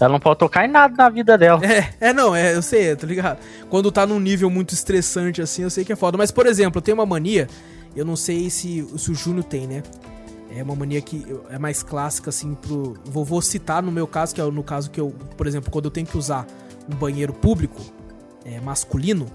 Ela 0.00 0.12
não 0.12 0.20
pode 0.20 0.38
tocar 0.38 0.64
em 0.64 0.68
nada 0.68 0.94
na 0.96 1.08
vida 1.08 1.36
dela. 1.36 1.60
É, 1.64 2.08
é 2.08 2.12
não, 2.12 2.34
é, 2.34 2.54
eu 2.54 2.62
sei, 2.62 2.94
tá 2.94 3.06
ligado? 3.06 3.38
Quando 3.68 3.90
tá 3.90 4.06
num 4.06 4.20
nível 4.20 4.48
muito 4.48 4.72
estressante 4.72 5.42
assim, 5.42 5.62
eu 5.62 5.70
sei 5.70 5.84
que 5.84 5.92
é 5.92 5.96
foda. 5.96 6.16
Mas, 6.16 6.30
por 6.30 6.46
exemplo, 6.46 6.78
eu 6.78 6.82
tenho 6.82 6.96
uma 6.96 7.06
mania, 7.06 7.48
eu 7.96 8.04
não 8.04 8.14
sei 8.14 8.48
se, 8.48 8.86
se 8.96 9.10
o 9.10 9.14
Júnior 9.14 9.44
tem, 9.44 9.66
né? 9.66 9.82
É 10.54 10.62
uma 10.62 10.74
mania 10.74 11.00
que 11.00 11.26
é 11.50 11.58
mais 11.58 11.82
clássica, 11.82 12.30
assim, 12.30 12.54
pro. 12.54 12.94
Vou, 13.04 13.24
vou 13.24 13.42
citar 13.42 13.82
no 13.82 13.92
meu 13.92 14.06
caso, 14.06 14.34
que 14.34 14.40
é 14.40 14.44
no 14.44 14.62
caso 14.62 14.90
que 14.90 15.00
eu, 15.00 15.14
por 15.36 15.46
exemplo, 15.46 15.70
quando 15.70 15.86
eu 15.86 15.90
tenho 15.90 16.06
que 16.06 16.16
usar 16.16 16.46
um 16.90 16.94
banheiro 16.94 17.32
público, 17.32 17.82
é, 18.44 18.58
masculino, 18.60 19.26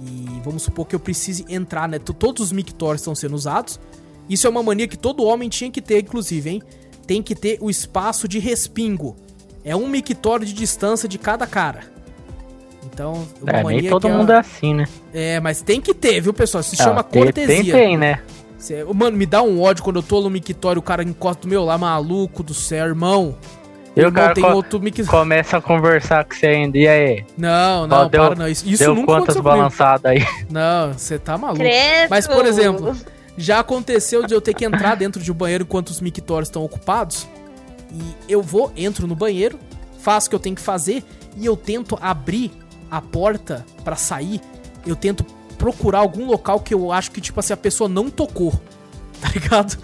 e 0.00 0.40
vamos 0.42 0.62
supor 0.62 0.86
que 0.86 0.96
eu 0.96 1.00
precise 1.00 1.44
entrar, 1.48 1.88
né? 1.88 1.98
Todos 1.98 2.46
os 2.46 2.52
mictórios 2.52 3.02
estão 3.02 3.14
sendo 3.14 3.34
usados. 3.34 3.78
Isso 4.28 4.46
é 4.46 4.50
uma 4.50 4.62
mania 4.62 4.88
que 4.88 4.96
todo 4.96 5.22
homem 5.24 5.48
tinha 5.48 5.70
que 5.70 5.80
ter, 5.80 6.00
inclusive, 6.00 6.50
hein? 6.50 6.62
Tem 7.06 7.22
que 7.22 7.34
ter 7.34 7.58
o 7.60 7.70
espaço 7.70 8.26
de 8.26 8.38
respingo. 8.38 9.16
É 9.64 9.74
um 9.76 9.86
mictório 9.86 10.44
de 10.46 10.52
distância 10.52 11.08
de 11.08 11.18
cada 11.18 11.46
cara. 11.46 11.80
Então, 12.84 13.26
uma 13.40 13.52
É, 13.52 13.62
mania 13.62 13.80
nem 13.82 13.90
todo 13.90 14.06
que 14.08 14.12
mundo 14.12 14.32
é 14.32 14.38
assim, 14.38 14.74
né? 14.74 14.84
é... 15.14 15.40
mas 15.40 15.62
tem 15.62 15.80
que 15.80 15.94
ter, 15.94 16.20
viu, 16.20 16.32
pessoal? 16.34 16.62
Se 16.62 16.76
chama 16.76 17.00
Ah, 17.00 17.02
tem- 17.02 17.22
cortesia. 17.22 17.56
Tem, 17.56 17.72
tem, 17.72 17.96
né? 17.96 18.20
Cê- 18.58 18.84
Mano, 18.84 19.16
me 19.16 19.24
dá 19.24 19.40
um 19.42 19.60
ódio 19.62 19.82
quando 19.82 19.96
eu 19.96 20.02
tô 20.02 20.20
no 20.20 20.28
mictório, 20.28 20.78
o 20.78 20.82
cara 20.82 21.02
encosta 21.02 21.42
do 21.42 21.48
meu 21.48 21.64
lá, 21.64 21.78
maluco 21.78 22.42
do 22.42 22.52
céu, 22.52 22.86
irmão. 22.86 23.34
E 23.96 24.04
o 24.04 24.12
cara 24.12 24.34
tem 24.34 24.42
co- 24.44 24.52
outro 24.52 24.80
mictório. 24.80 25.10
Começa 25.10 25.56
a 25.56 25.60
conversar 25.60 26.24
com 26.24 26.34
você 26.34 26.46
ainda. 26.46 26.78
E 26.78 26.86
aí? 26.88 27.24
Não, 27.36 27.86
não, 27.86 28.08
deu- 28.08 28.26
para 28.26 28.34
não. 28.36 28.48
Isso, 28.48 28.66
isso 28.68 28.82
Deu 28.82 28.94
nunca 28.94 29.06
quantas 29.06 29.36
balançadas 29.36 30.04
aí? 30.12 30.26
Não, 30.50 30.92
você 30.92 31.18
tá 31.18 31.36
maluco. 31.38 31.62
Mas, 32.10 32.26
por 32.26 32.44
exemplo, 32.46 32.96
já 33.36 33.60
aconteceu 33.60 34.26
de 34.26 34.34
eu 34.34 34.40
ter 34.40 34.54
que 34.54 34.64
entrar 34.64 34.94
dentro 34.96 35.22
de 35.22 35.30
um 35.30 35.34
banheiro 35.34 35.64
enquanto 35.64 35.88
os 35.90 36.00
mictórios 36.00 36.48
estão 36.48 36.62
ocupados. 36.64 37.26
E 37.92 38.14
eu 38.32 38.42
vou, 38.42 38.72
entro 38.76 39.06
no 39.06 39.14
banheiro, 39.14 39.58
faço 39.98 40.26
o 40.26 40.30
que 40.30 40.36
eu 40.36 40.40
tenho 40.40 40.56
que 40.56 40.62
fazer 40.62 41.04
e 41.36 41.44
eu 41.46 41.56
tento 41.56 41.98
abrir 42.00 42.50
a 42.90 43.00
porta 43.00 43.64
pra 43.84 43.96
sair. 43.96 44.40
Eu 44.86 44.96
tento 44.96 45.24
procurar 45.58 45.98
algum 46.00 46.26
local 46.26 46.58
que 46.60 46.74
eu 46.74 46.90
acho 46.90 47.10
que, 47.10 47.20
tipo 47.20 47.38
assim, 47.38 47.52
a 47.52 47.56
pessoa 47.56 47.88
não 47.88 48.10
tocou. 48.10 48.52
Tá 49.22 49.28
ligado? 49.28 49.78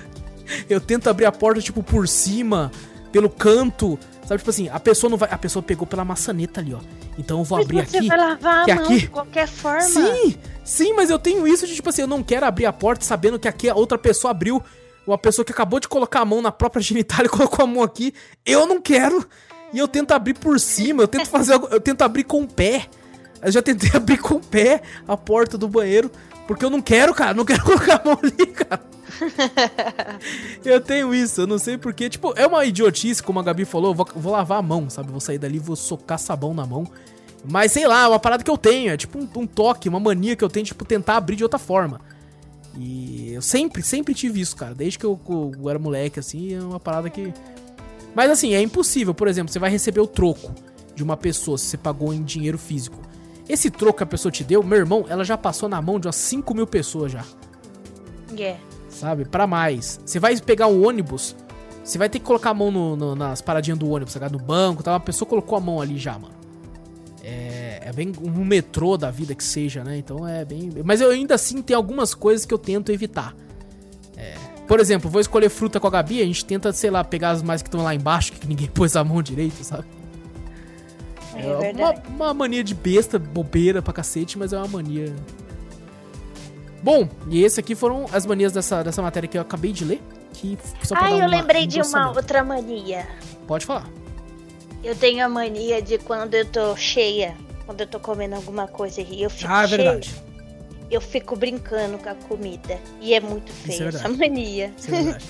Eu 0.68 0.80
tento 0.80 1.08
abrir 1.08 1.24
a 1.26 1.30
porta, 1.30 1.60
tipo, 1.60 1.80
por 1.80 2.08
cima, 2.08 2.72
pelo 3.12 3.30
canto. 3.30 3.96
Sabe, 4.26 4.38
tipo 4.38 4.50
assim, 4.50 4.68
a 4.68 4.80
pessoa 4.80 5.08
não 5.08 5.16
vai. 5.16 5.28
A 5.30 5.38
pessoa 5.38 5.62
pegou 5.62 5.86
pela 5.86 6.04
maçaneta 6.04 6.60
ali, 6.60 6.74
ó. 6.74 6.80
Então 7.16 7.38
eu 7.38 7.44
vou 7.44 7.58
Mas 7.58 7.66
abrir 7.66 7.86
você 7.88 7.98
aqui. 7.98 8.08
vai 8.08 8.18
lavar 8.18 8.64
que 8.64 8.70
a 8.72 8.74
mão 8.74 8.84
aqui- 8.86 8.98
de 8.98 9.06
qualquer 9.08 9.46
forma. 9.46 9.80
Sim, 9.82 10.34
sim, 10.64 10.92
mas 10.94 11.08
eu 11.08 11.18
tenho 11.20 11.46
isso 11.46 11.68
de 11.68 11.74
tipo 11.76 11.88
assim, 11.88 12.02
eu 12.02 12.08
não 12.08 12.20
quero 12.22 12.46
abrir 12.46 12.66
a 12.66 12.72
porta 12.72 13.04
sabendo 13.04 13.38
que 13.38 13.46
aqui 13.46 13.68
a 13.68 13.74
outra 13.76 13.96
pessoa 13.96 14.32
abriu, 14.32 14.60
uma 15.10 15.18
pessoa 15.18 15.44
que 15.44 15.52
acabou 15.52 15.80
de 15.80 15.88
colocar 15.88 16.20
a 16.20 16.24
mão 16.24 16.40
na 16.42 16.52
própria 16.52 16.80
genitália 16.82 17.26
e 17.26 17.30
colocou 17.30 17.64
a 17.64 17.66
mão 17.66 17.82
aqui. 17.82 18.12
Eu 18.44 18.66
não 18.66 18.80
quero. 18.80 19.26
E 19.72 19.78
eu 19.78 19.86
tento 19.86 20.12
abrir 20.12 20.34
por 20.34 20.58
cima, 20.58 21.02
eu 21.02 21.08
tento 21.08 21.28
fazer, 21.28 21.52
algo- 21.54 21.68
eu 21.70 21.80
tento 21.80 22.02
abrir 22.02 22.24
com 22.24 22.42
o 22.42 22.46
pé. 22.48 22.86
Eu 23.42 23.52
já 23.52 23.60
tentei 23.62 23.90
abrir 23.94 24.18
com 24.18 24.34
o 24.36 24.40
pé 24.40 24.82
a 25.06 25.16
porta 25.16 25.58
do 25.58 25.68
banheiro, 25.68 26.10
porque 26.46 26.64
eu 26.64 26.70
não 26.70 26.80
quero, 26.80 27.12
cara, 27.14 27.34
não 27.34 27.44
quero 27.44 27.62
colocar 27.64 28.00
a 28.00 28.04
mão 28.04 28.18
ali, 28.22 28.46
cara. 28.46 28.80
eu 30.64 30.80
tenho 30.80 31.14
isso, 31.14 31.42
eu 31.42 31.46
não 31.46 31.58
sei 31.58 31.76
porquê. 31.78 32.08
Tipo, 32.08 32.32
é 32.36 32.46
uma 32.46 32.64
idiotice, 32.64 33.22
como 33.22 33.38
a 33.38 33.42
Gabi 33.42 33.64
falou, 33.64 33.90
eu 33.90 33.94
vou, 33.94 34.08
vou 34.16 34.32
lavar 34.32 34.58
a 34.58 34.62
mão, 34.62 34.88
sabe? 34.88 35.10
Vou 35.10 35.20
sair 35.20 35.38
dali, 35.38 35.58
vou 35.58 35.76
socar 35.76 36.18
sabão 36.18 36.54
na 36.54 36.66
mão. 36.66 36.86
Mas 37.44 37.72
sei 37.72 37.86
lá, 37.86 38.04
é 38.04 38.08
uma 38.08 38.18
parada 38.18 38.42
que 38.42 38.50
eu 38.50 38.58
tenho, 38.58 38.90
é 38.90 38.96
tipo 38.96 39.18
um, 39.18 39.28
um 39.36 39.46
toque, 39.46 39.88
uma 39.88 40.00
mania 40.00 40.34
que 40.34 40.42
eu 40.44 40.48
tenho, 40.48 40.66
tipo, 40.66 40.84
tentar 40.84 41.16
abrir 41.16 41.36
de 41.36 41.42
outra 41.42 41.58
forma. 41.58 42.00
E 42.78 43.32
eu 43.32 43.42
sempre, 43.42 43.82
sempre 43.82 44.14
tive 44.14 44.40
isso, 44.40 44.54
cara. 44.56 44.74
Desde 44.74 44.98
que 44.98 45.04
eu, 45.04 45.18
eu 45.28 45.68
era 45.68 45.78
moleque, 45.78 46.20
assim, 46.20 46.54
é 46.54 46.60
uma 46.62 46.78
parada 46.78 47.10
que. 47.10 47.32
Mas 48.14 48.30
assim, 48.30 48.54
é 48.54 48.62
impossível. 48.62 49.12
Por 49.12 49.26
exemplo, 49.26 49.52
você 49.52 49.58
vai 49.58 49.70
receber 49.70 50.00
o 50.00 50.06
troco 50.06 50.52
de 50.94 51.02
uma 51.02 51.16
pessoa, 51.16 51.58
se 51.58 51.66
você 51.66 51.76
pagou 51.76 52.14
em 52.14 52.22
dinheiro 52.22 52.56
físico. 52.58 52.98
Esse 53.48 53.70
troco 53.70 53.96
que 53.98 54.02
a 54.02 54.06
pessoa 54.06 54.30
te 54.30 54.44
deu, 54.44 54.62
meu 54.62 54.78
irmão, 54.78 55.06
ela 55.08 55.24
já 55.24 55.36
passou 55.36 55.68
na 55.68 55.80
mão 55.82 55.98
de 55.98 56.06
umas 56.06 56.16
5 56.16 56.54
mil 56.54 56.66
pessoas 56.66 57.10
já. 57.12 57.24
É. 58.38 58.56
Sabe? 58.90 59.24
Pra 59.24 59.46
mais. 59.46 60.00
Você 60.04 60.18
vai 60.20 60.36
pegar 60.38 60.66
um 60.66 60.86
ônibus, 60.86 61.34
você 61.82 61.96
vai 61.98 62.08
ter 62.08 62.18
que 62.18 62.24
colocar 62.26 62.50
a 62.50 62.54
mão 62.54 62.70
no- 62.70 62.94
no- 62.96 63.14
nas 63.14 63.40
paradinhas 63.40 63.78
do 63.78 63.88
ônibus, 63.88 64.12
sabe? 64.12 64.30
no 64.32 64.38
banco, 64.38 64.82
tá? 64.82 64.92
Uma 64.92 65.00
pessoa 65.00 65.28
colocou 65.28 65.56
a 65.56 65.60
mão 65.60 65.80
ali 65.80 65.96
já, 65.98 66.18
mano. 66.18 66.34
É, 67.22 67.57
é 67.88 67.92
bem 67.92 68.12
um 68.22 68.44
metrô 68.44 68.96
da 68.96 69.10
vida 69.10 69.34
que 69.34 69.42
seja, 69.44 69.82
né? 69.82 69.96
Então 69.98 70.26
é 70.26 70.44
bem. 70.44 70.70
Mas 70.84 71.00
eu 71.00 71.10
ainda 71.10 71.34
assim 71.34 71.62
tem 71.62 71.74
algumas 71.76 72.14
coisas 72.14 72.44
que 72.44 72.52
eu 72.52 72.58
tento 72.58 72.92
evitar. 72.92 73.34
É, 74.16 74.34
por 74.66 74.80
exemplo, 74.80 75.10
vou 75.10 75.20
escolher 75.20 75.48
fruta 75.48 75.78
com 75.80 75.86
a 75.86 75.90
Gabi, 75.90 76.20
a 76.20 76.24
gente 76.24 76.44
tenta, 76.44 76.72
sei 76.72 76.90
lá, 76.90 77.02
pegar 77.04 77.30
as 77.30 77.42
mais 77.42 77.62
que 77.62 77.68
estão 77.68 77.82
lá 77.82 77.94
embaixo, 77.94 78.32
que 78.32 78.46
ninguém 78.46 78.66
pôs 78.72 78.94
a 78.96 79.02
mão 79.04 79.22
direito, 79.22 79.62
sabe? 79.64 79.84
É, 81.34 81.46
uma, 81.46 81.58
verdade. 81.60 82.02
uma 82.08 82.34
mania 82.34 82.64
de 82.64 82.74
besta, 82.74 83.18
bobeira 83.18 83.80
pra 83.80 83.92
cacete, 83.92 84.36
mas 84.38 84.52
é 84.52 84.58
uma 84.58 84.66
mania. 84.68 85.14
Bom, 86.82 87.08
e 87.28 87.42
esse 87.42 87.58
aqui 87.60 87.74
foram 87.74 88.06
as 88.12 88.24
manias 88.26 88.52
dessa, 88.52 88.82
dessa 88.82 89.02
matéria 89.02 89.28
que 89.28 89.36
eu 89.36 89.42
acabei 89.42 89.72
de 89.72 89.84
ler. 89.84 90.02
Que 90.34 90.56
só 90.82 90.94
pra 90.94 91.06
Ah, 91.06 91.10
eu 91.10 91.16
uma- 91.18 91.26
lembrei 91.26 91.64
um 91.64 91.66
de 91.66 91.80
uma 91.80 92.10
outra 92.10 92.44
mania. 92.44 93.06
Pode 93.46 93.66
falar. 93.66 93.88
Eu 94.84 94.94
tenho 94.94 95.24
a 95.24 95.28
mania 95.28 95.82
de 95.82 95.98
quando 95.98 96.34
eu 96.34 96.44
tô 96.44 96.76
cheia, 96.76 97.34
quando 97.68 97.82
eu 97.82 97.86
tô 97.86 98.00
comendo 98.00 98.34
alguma 98.34 98.66
coisa 98.66 99.02
e 99.02 99.22
eu 99.22 99.28
fico 99.28 99.52
Ah, 99.52 99.64
é 99.64 99.68
cheia, 99.68 99.82
verdade. 99.82 100.14
eu 100.90 101.02
fico 101.02 101.36
brincando 101.36 101.98
com 101.98 102.08
a 102.08 102.14
comida. 102.14 102.78
E 102.98 103.12
é 103.12 103.20
muito 103.20 103.52
é 103.52 103.54
feio 103.66 103.88
essa 103.88 103.98
verdade. 104.08 104.16
mania. 104.18 104.72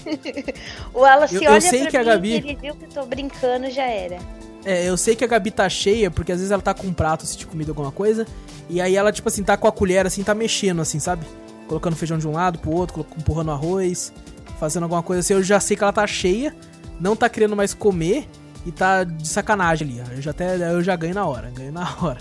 É. 0.07 0.55
O 0.95 1.01
Wallace 1.01 1.35
Eu- 1.35 1.43
eu 1.43 1.51
olha 1.51 1.61
sei 1.61 1.81
pra 1.83 1.91
que 1.91 1.97
a 1.97 2.01
mim, 2.01 2.07
Gabi- 2.07 2.33
ele 2.33 2.55
viu 2.55 2.77
que 2.77 2.85
eu 2.85 2.89
tô 2.91 3.05
brincando, 3.05 3.69
já 3.73 3.83
era. 3.87 4.19
É, 4.65 4.89
eu 4.89 4.97
sei 4.97 5.17
que 5.17 5.25
a 5.25 5.27
Gabi 5.27 5.51
tá 5.51 5.69
cheia, 5.69 6.13
porque 6.13 6.31
às 6.31 6.39
vezes 6.39 6.53
ela 6.53 6.63
tá 6.63 6.73
com 6.73 6.87
um 6.87 6.93
prato 6.93 7.25
assim, 7.25 7.37
de 7.39 7.45
comida, 7.47 7.73
alguma 7.73 7.91
coisa, 7.91 8.25
e 8.71 8.81
aí 8.81 8.95
ela, 8.95 9.11
tipo 9.11 9.29
assim, 9.29 9.43
tá 9.43 9.57
com 9.57 9.67
a 9.67 9.73
colher 9.73 10.07
assim, 10.07 10.23
tá 10.23 10.33
mexendo, 10.35 10.81
assim, 10.81 11.01
sabe? 11.01 11.27
Colocando 11.67 11.97
feijão 11.97 12.19
de 12.19 12.29
um 12.29 12.33
lado 12.33 12.61
pro 12.61 12.71
outro, 12.71 13.05
empurrando 13.19 13.51
arroz, 13.51 14.13
fazendo 14.61 14.85
alguma 14.85 15.03
coisa 15.03 15.21
assim. 15.21 15.33
Eu 15.35 15.43
já 15.43 15.59
sei 15.59 15.77
que 15.77 15.83
ela 15.83 15.93
tá 15.93 16.07
cheia, 16.07 16.55
não 17.01 17.17
tá 17.17 17.29
querendo 17.29 17.57
mais 17.57 17.75
comer 17.75 18.29
e 18.69 18.73
tá 18.73 19.03
de 19.03 19.27
sacanagem 19.27 19.89
ali. 19.89 20.15
Eu 20.17 20.23
já 20.23 20.31
até 20.31 20.57
eu 20.73 20.83
já 20.83 20.95
ganho 20.95 21.15
na 21.15 21.27
hora, 21.27 21.51
ganho 21.51 21.73
na 21.73 21.89
hora. 22.03 22.19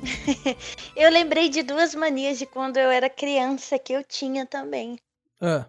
Eu 0.94 1.10
lembrei 1.10 1.48
de 1.48 1.64
duas 1.64 1.92
manias 1.92 2.38
de 2.38 2.46
quando 2.46 2.76
eu 2.76 2.88
era 2.88 3.10
criança 3.10 3.76
que 3.80 3.92
eu 3.92 4.04
tinha 4.04 4.46
também. 4.46 4.96
Ah, 5.40 5.66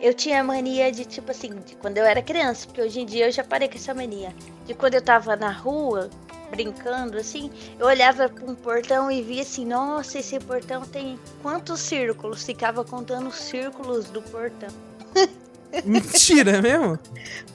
Eu 0.00 0.12
tinha 0.12 0.44
mania 0.44 0.92
de, 0.92 1.06
tipo 1.06 1.30
assim, 1.30 1.58
de 1.64 1.74
quando 1.76 1.96
eu 1.96 2.04
era 2.04 2.20
criança, 2.20 2.66
porque 2.66 2.82
hoje 2.82 3.00
em 3.00 3.06
dia 3.06 3.26
eu 3.26 3.32
já 3.32 3.42
parei 3.42 3.66
com 3.66 3.76
essa 3.76 3.94
mania. 3.94 4.34
De 4.66 4.74
quando 4.74 4.94
eu 4.94 5.02
tava 5.02 5.34
na 5.34 5.50
rua, 5.50 6.10
brincando, 6.50 7.16
assim, 7.16 7.50
eu 7.78 7.86
olhava 7.86 8.28
pra 8.28 8.44
um 8.44 8.54
portão 8.54 9.10
e 9.10 9.22
via 9.22 9.40
assim, 9.42 9.64
nossa, 9.64 10.18
esse 10.18 10.38
portão 10.40 10.82
tem 10.82 11.18
quantos 11.40 11.80
círculos? 11.80 12.42
Ficava 12.44 12.84
contando 12.84 13.28
os 13.28 13.36
círculos 13.36 14.10
do 14.10 14.20
portão. 14.20 14.68
mentira, 15.84 16.52
é 16.58 16.62
mesmo? 16.62 16.98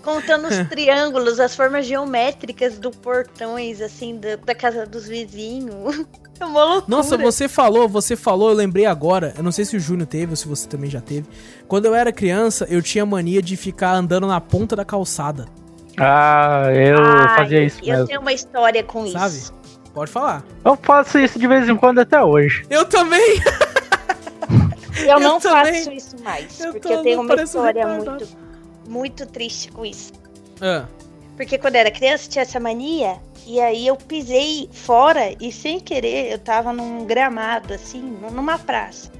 Contando 0.02 0.48
os 0.48 0.58
triângulos, 0.70 1.40
as 1.40 1.56
formas 1.56 1.86
geométricas 1.86 2.78
do 2.78 2.92
portões, 2.92 3.82
assim, 3.82 4.18
da, 4.18 4.36
da 4.36 4.54
casa 4.56 4.86
dos 4.86 5.08
vizinhos. 5.08 6.06
É 6.40 6.46
uma 6.46 6.64
loucura. 6.64 6.86
Nossa, 6.98 7.16
você 7.16 7.48
falou, 7.48 7.88
você 7.88 8.16
falou, 8.16 8.50
eu 8.50 8.56
lembrei 8.56 8.88
agora. 8.88 9.36
Eu 9.38 9.44
não 9.44 9.52
sei 9.52 9.66
se 9.66 9.78
o 9.78 9.80
Júnior 9.80 10.08
teve 10.08 10.32
ou 10.32 10.36
se 10.36 10.48
você 10.48 10.68
também 10.68 10.90
já 10.90 11.00
teve. 11.00 11.28
Quando 11.68 11.86
eu 11.86 11.94
era 11.94 12.12
criança, 12.12 12.66
eu 12.72 12.82
tinha 12.82 13.06
mania 13.06 13.40
de 13.40 13.56
ficar 13.56 13.94
andando 13.94 14.26
na 14.26 14.42
ponta 14.42 14.76
da 14.76 14.84
calçada. 14.84 15.46
Ah, 15.96 16.64
eu 16.74 16.98
Ai, 17.00 17.38
fazia 17.38 17.64
isso 17.64 17.80
Eu 17.84 17.94
mesmo. 17.94 18.08
tenho 18.08 18.20
uma 18.20 18.34
história 18.34 18.84
com 18.84 19.06
Sabe? 19.08 19.36
isso. 19.36 19.54
Pode 19.94 20.10
falar. 20.12 20.44
Eu 20.66 20.76
faço 20.82 21.20
isso 21.20 21.38
de 21.38 21.48
vez 21.48 21.70
em 21.70 21.76
quando 21.76 22.00
até 22.00 22.20
hoje. 22.22 22.66
Eu 22.68 22.84
também! 22.84 23.40
Eu 25.08 25.20
não 25.20 25.40
também. 25.40 25.74
faço 25.76 25.92
isso 25.92 26.16
mais, 26.24 26.60
Eu 26.60 26.72
porque 26.74 26.88
tô- 26.88 26.94
eu 26.94 27.04
tenho 27.04 27.16
eu 27.18 27.22
uma 27.22 27.34
um 27.36 27.44
história 27.44 27.88
muito, 27.88 28.28
muito 28.88 29.26
triste 29.26 29.72
com 29.72 29.86
isso. 29.86 30.14
Ah, 30.62 30.86
Porque 31.36 31.58
quando 31.58 31.76
eu 31.76 31.82
era 31.82 31.92
criança 31.92 32.30
tinha 32.30 32.44
essa 32.44 32.60
mania, 32.60 33.18
e 33.48 33.60
aí 33.60 33.88
eu 33.88 33.96
pisei 33.96 34.70
fora 34.72 35.34
e 35.42 35.52
sem 35.52 35.80
querer 35.80 36.32
eu 36.32 36.38
tava 36.38 36.72
num 36.72 37.06
gramado, 37.06 37.74
assim, 37.74 38.00
numa 38.32 38.58
praça. 38.60 39.12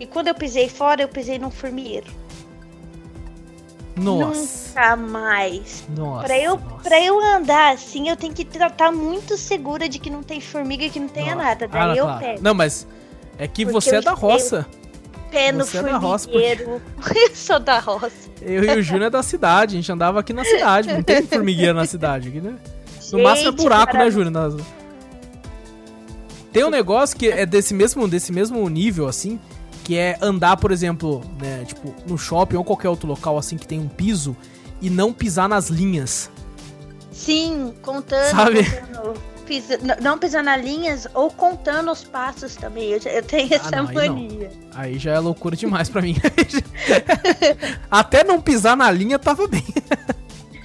E 0.00 0.06
quando 0.06 0.28
eu 0.28 0.34
pisei 0.34 0.68
fora, 0.68 1.02
eu 1.02 1.08
pisei 1.08 1.38
num 1.38 1.50
formigueiro. 1.50 2.06
nossa. 3.96 4.68
Nunca 4.70 4.96
mais. 4.96 5.84
Nossa. 5.96 6.24
Pra 6.26 6.38
eu, 6.38 6.56
nossa. 6.58 6.82
pra 6.82 7.00
eu 7.02 7.20
andar 7.20 7.74
assim, 7.74 8.08
eu 8.08 8.16
tenho 8.16 8.32
que 8.32 8.42
estar 8.42 8.90
muito 8.92 9.36
segura 9.36 9.88
de 9.88 9.98
que 9.98 10.08
não 10.10 10.22
tem 10.22 10.40
formiga 10.40 10.84
e 10.84 10.90
que 10.90 10.98
não 11.00 11.08
tenha 11.08 11.34
Nossa. 11.34 11.46
nada. 11.48 11.68
Daí 11.68 11.82
Ah, 11.82 11.94
eu 11.96 12.04
claro. 12.04 12.20
pego. 12.20 12.42
Não, 12.42 12.54
mas 12.54 12.86
é 13.38 13.46
que 13.46 13.64
Porque 13.64 13.72
você 13.72 13.94
é 13.96 13.98
eu- 13.98 14.02
da 14.02 14.12
roça. 14.12 14.66
Pé 15.30 15.52
no 15.52 15.64
você 15.64 15.78
é 15.78 15.82
formigueiro. 15.82 16.82
eu 17.14 17.34
sou 17.34 17.58
da 17.60 17.78
roça. 17.78 18.10
Eu 18.42 18.64
e 18.64 18.78
o 18.78 18.82
Júnior 18.82 19.06
é 19.06 19.10
da 19.10 19.22
cidade. 19.22 19.76
A 19.76 19.80
gente 19.80 19.92
andava 19.92 20.20
aqui 20.20 20.32
na 20.32 20.44
cidade. 20.44 20.92
Não 20.92 21.02
tem 21.02 21.22
formigueira 21.22 21.74
na 21.74 21.86
cidade 21.86 22.28
aqui, 22.28 22.40
né? 22.40 22.56
No 23.12 23.22
máximo 23.22 23.48
é 23.48 23.50
Gente, 23.52 23.62
buraco, 23.62 23.96
né. 23.96 24.10
Júnior? 24.10 24.30
Nas- 24.30 24.54
Tem 26.52 26.64
um 26.64 26.70
negócio 26.70 27.16
que 27.16 27.28
é 27.28 27.44
desse 27.46 27.74
mesmo, 27.74 28.06
desse 28.08 28.32
mesmo 28.32 28.68
nível, 28.68 29.06
assim, 29.08 29.38
que 29.84 29.96
é 29.96 30.16
andar, 30.20 30.56
por 30.56 30.70
exemplo, 30.72 31.20
né, 31.40 31.64
tipo, 31.66 31.94
no 32.06 32.16
shopping 32.18 32.56
ou 32.56 32.64
qualquer 32.64 32.88
outro 32.88 33.08
local, 33.08 33.36
assim, 33.38 33.56
que 33.56 33.66
tem 33.66 33.78
um 33.80 33.88
piso 33.88 34.36
e 34.80 34.88
não 34.90 35.12
pisar 35.12 35.48
nas 35.48 35.68
linhas. 35.68 36.30
Sim, 37.12 37.74
contando. 37.82 38.30
Sabe? 38.30 38.64
contando, 38.64 39.14
pisa- 39.50 39.78
não 40.00 40.16
pisando 40.16 40.44
nas 40.44 40.62
linhas 40.64 41.08
ou 41.12 41.28
contando 41.28 41.90
os 41.90 42.04
passos 42.04 42.54
também. 42.54 42.90
Eu, 42.90 43.00
eu 43.00 43.22
tenho 43.24 43.52
essa 43.52 43.68
não, 43.70 43.88
aí 43.88 44.08
não. 44.08 44.14
mania. 44.16 44.50
Aí 44.74 44.96
já 44.98 45.12
é 45.14 45.18
loucura 45.18 45.56
demais 45.56 45.88
pra 45.88 46.00
mim. 46.00 46.14
Até 47.90 48.22
não 48.22 48.40
pisar 48.40 48.76
na 48.76 48.88
linha 48.92 49.18
tava 49.18 49.48
bem. 49.48 49.64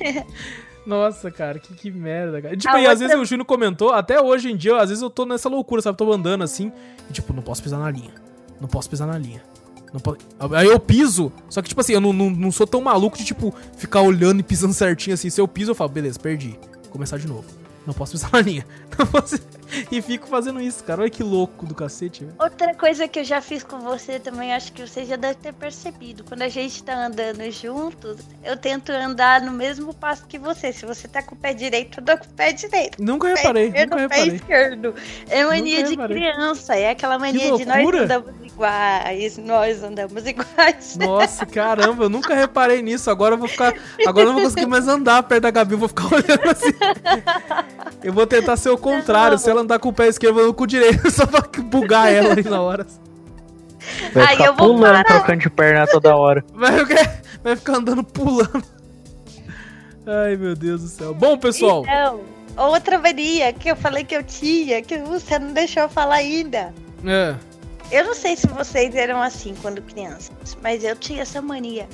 Nossa, 0.86 1.32
cara, 1.32 1.58
que, 1.58 1.74
que 1.74 1.90
merda, 1.90 2.40
cara. 2.40 2.56
Tipo, 2.56 2.76
A 2.76 2.80
e 2.80 2.86
às 2.86 2.92
outra- 3.02 3.08
vezes 3.08 3.22
o 3.24 3.26
Júnior 3.26 3.46
comentou, 3.46 3.92
até 3.92 4.22
hoje 4.22 4.52
em 4.52 4.56
dia, 4.56 4.78
às 4.78 4.90
vezes 4.90 5.02
eu 5.02 5.10
tô 5.10 5.26
nessa 5.26 5.50
loucura, 5.50 5.82
sabe? 5.82 5.98
Tô 5.98 6.14
andando 6.14 6.44
assim, 6.44 6.72
e 7.10 7.14
tipo, 7.14 7.34
não 7.34 7.42
posso 7.42 7.64
pisar 7.64 7.80
na 7.80 7.90
linha. 7.90 8.14
Não 8.62 8.68
posso 8.68 8.88
pisar 8.88 9.08
na 9.08 9.18
linha. 9.18 9.42
Aí 10.56 10.68
eu 10.68 10.80
piso, 10.80 11.32
só 11.50 11.60
que 11.62 11.70
tipo 11.70 11.82
assim, 11.82 11.94
eu 11.94 12.02
não, 12.02 12.14
não, 12.14 12.30
não 12.30 12.52
sou 12.52 12.68
tão 12.68 12.82
maluco 12.82 13.18
de 13.18 13.26
tipo, 13.26 13.52
ficar 13.78 14.02
olhando 14.02 14.42
e 14.42 14.44
pisando 14.44 14.74
certinho 14.74 15.16
assim. 15.16 15.30
Se 15.32 15.42
eu 15.42 15.48
piso, 15.48 15.72
eu 15.72 15.76
falo, 15.76 15.90
beleza, 15.90 16.20
perdi. 16.20 16.60
Vou 16.84 16.92
começar 16.92 17.18
de 17.18 17.28
novo. 17.28 17.46
Não 17.86 17.94
posso 17.94 18.14
pisar 18.14 18.32
na 18.32 18.42
linha. 18.42 18.66
Não 18.98 19.06
posso... 19.08 19.40
E 19.92 20.02
fico 20.02 20.28
fazendo 20.28 20.60
isso, 20.62 20.84
cara. 20.84 21.02
Olha 21.02 21.10
que 21.10 21.24
louco 21.24 21.66
do 21.66 21.76
cacete, 21.76 22.24
velho. 22.26 22.36
Outra 22.40 22.74
coisa 22.76 23.08
que 23.08 23.20
eu 23.20 23.24
já 23.24 23.42
fiz 23.42 23.64
com 23.64 23.80
você 23.80 24.20
também, 24.20 24.54
acho 24.54 24.72
que 24.74 24.86
você 24.88 25.06
já 25.06 25.16
deve 25.16 25.36
ter 25.36 25.54
percebido. 25.54 26.24
Quando 26.24 26.42
a 26.42 26.48
gente 26.50 26.84
tá 26.84 27.06
andando 27.06 27.50
juntos, 27.52 28.18
eu 28.44 28.58
tento 28.58 28.92
andar 28.92 29.42
no 29.42 29.52
mesmo 29.52 29.94
passo 29.94 30.26
que 30.28 30.38
você. 30.40 30.74
Se 30.74 30.86
você 30.86 31.08
tá 31.08 31.22
com 31.22 31.36
o 31.36 31.38
pé 31.38 31.54
direito, 31.54 32.00
eu 32.00 32.04
dou 32.04 32.18
com 32.18 32.26
o 32.26 32.30
pé 32.30 32.52
direito. 32.52 33.02
Nunca 33.02 33.28
Pé 33.28 33.36
reparei, 33.36 33.68
esquerdo, 33.68 33.90
nunca 33.92 34.10
pé 34.10 34.16
reparei. 34.16 34.36
esquerdo. 34.36 34.96
É 35.30 35.44
mania 35.46 35.76
Nunca 35.78 35.84
de 35.84 35.90
reparei. 35.92 36.18
criança. 36.18 36.76
É 36.76 36.90
aquela 36.90 37.20
mania 37.20 37.52
de 37.58 37.66
nós 37.66 37.88
andamos 37.96 38.36
iguais. 38.46 39.38
Nós 39.38 39.84
andamos 39.84 40.26
iguais. 40.26 40.96
Nossa, 41.00 41.46
caramba, 41.46 42.06
eu 42.06 42.10
nunca 42.10 42.34
reparei 42.34 42.82
nisso. 42.82 43.10
Agora 43.10 43.36
eu 43.36 43.40
vou 43.40 43.48
ficar. 43.48 43.74
Agora 44.06 44.26
eu 44.26 44.28
não 44.28 44.34
vou 44.34 44.44
conseguir 44.44 44.66
mais 44.66 44.88
andar 44.88 45.22
perto 45.24 45.44
da 45.44 45.52
Gabi, 45.52 45.74
eu 45.74 45.78
vou 45.80 45.88
ficar 45.88 46.06
olhando 46.14 46.50
assim. 46.50 46.74
Eu 48.04 48.14
vou 48.14 48.26
tentar 48.28 48.58
ser 48.58 48.70
o 48.70 48.78
contrário. 48.78 49.38
Se 49.38 49.50
ela 49.56 49.64
andar 49.64 49.80
com 49.80 49.90
o 49.90 49.94
pé 49.94 50.08
esquerdo, 50.08 50.40
eu 50.40 50.46
vou 50.46 50.54
com 50.54 50.64
o 50.64 50.68
direito, 50.68 51.10
só 51.12 51.26
pra 51.26 51.42
bugar 51.64 52.12
ela 52.12 52.32
ali 52.34 52.44
na 52.44 52.62
hora. 52.62 52.86
Vai 54.14 54.24
Aí 54.24 54.32
ficar 54.38 54.46
eu 54.48 54.56
vou 54.56 54.68
pulando, 54.76 54.82
parar. 54.82 55.04
trocando 55.04 55.40
de 55.42 55.50
perna 55.50 55.88
toda 55.88 56.16
hora. 56.16 56.44
Vai, 56.54 56.86
ficar- 56.86 57.22
vai 57.44 57.56
ficar 57.56 57.74
andando 57.78 58.04
pulando. 58.04 58.64
Ai, 60.08 60.36
meu 60.36 60.56
Deus 60.56 60.82
do 60.82 60.88
céu. 60.88 61.14
Bom, 61.14 61.38
pessoal. 61.38 61.84
Então, 61.84 62.22
outra 62.58 62.98
mania 63.00 63.52
que 63.54 63.70
eu 63.70 63.76
falei 63.76 64.04
que 64.04 64.16
eu 64.16 64.24
tinha, 64.24 64.82
que 64.82 64.98
você 65.00 65.38
não 65.40 65.52
deixou 65.54 65.84
eu 65.84 65.90
falar 65.90 66.16
ainda. 66.16 66.74
É. 67.06 67.36
Eu 67.92 68.06
não 68.06 68.16
sei 68.16 68.36
se 68.36 68.48
vocês 68.48 68.96
eram 68.96 69.22
assim 69.22 69.54
quando 69.62 69.82
crianças, 69.82 70.58
mas 70.62 70.84
eu 70.84 70.96
tinha 70.96 71.22
essa 71.22 71.42
mania. 71.42 71.88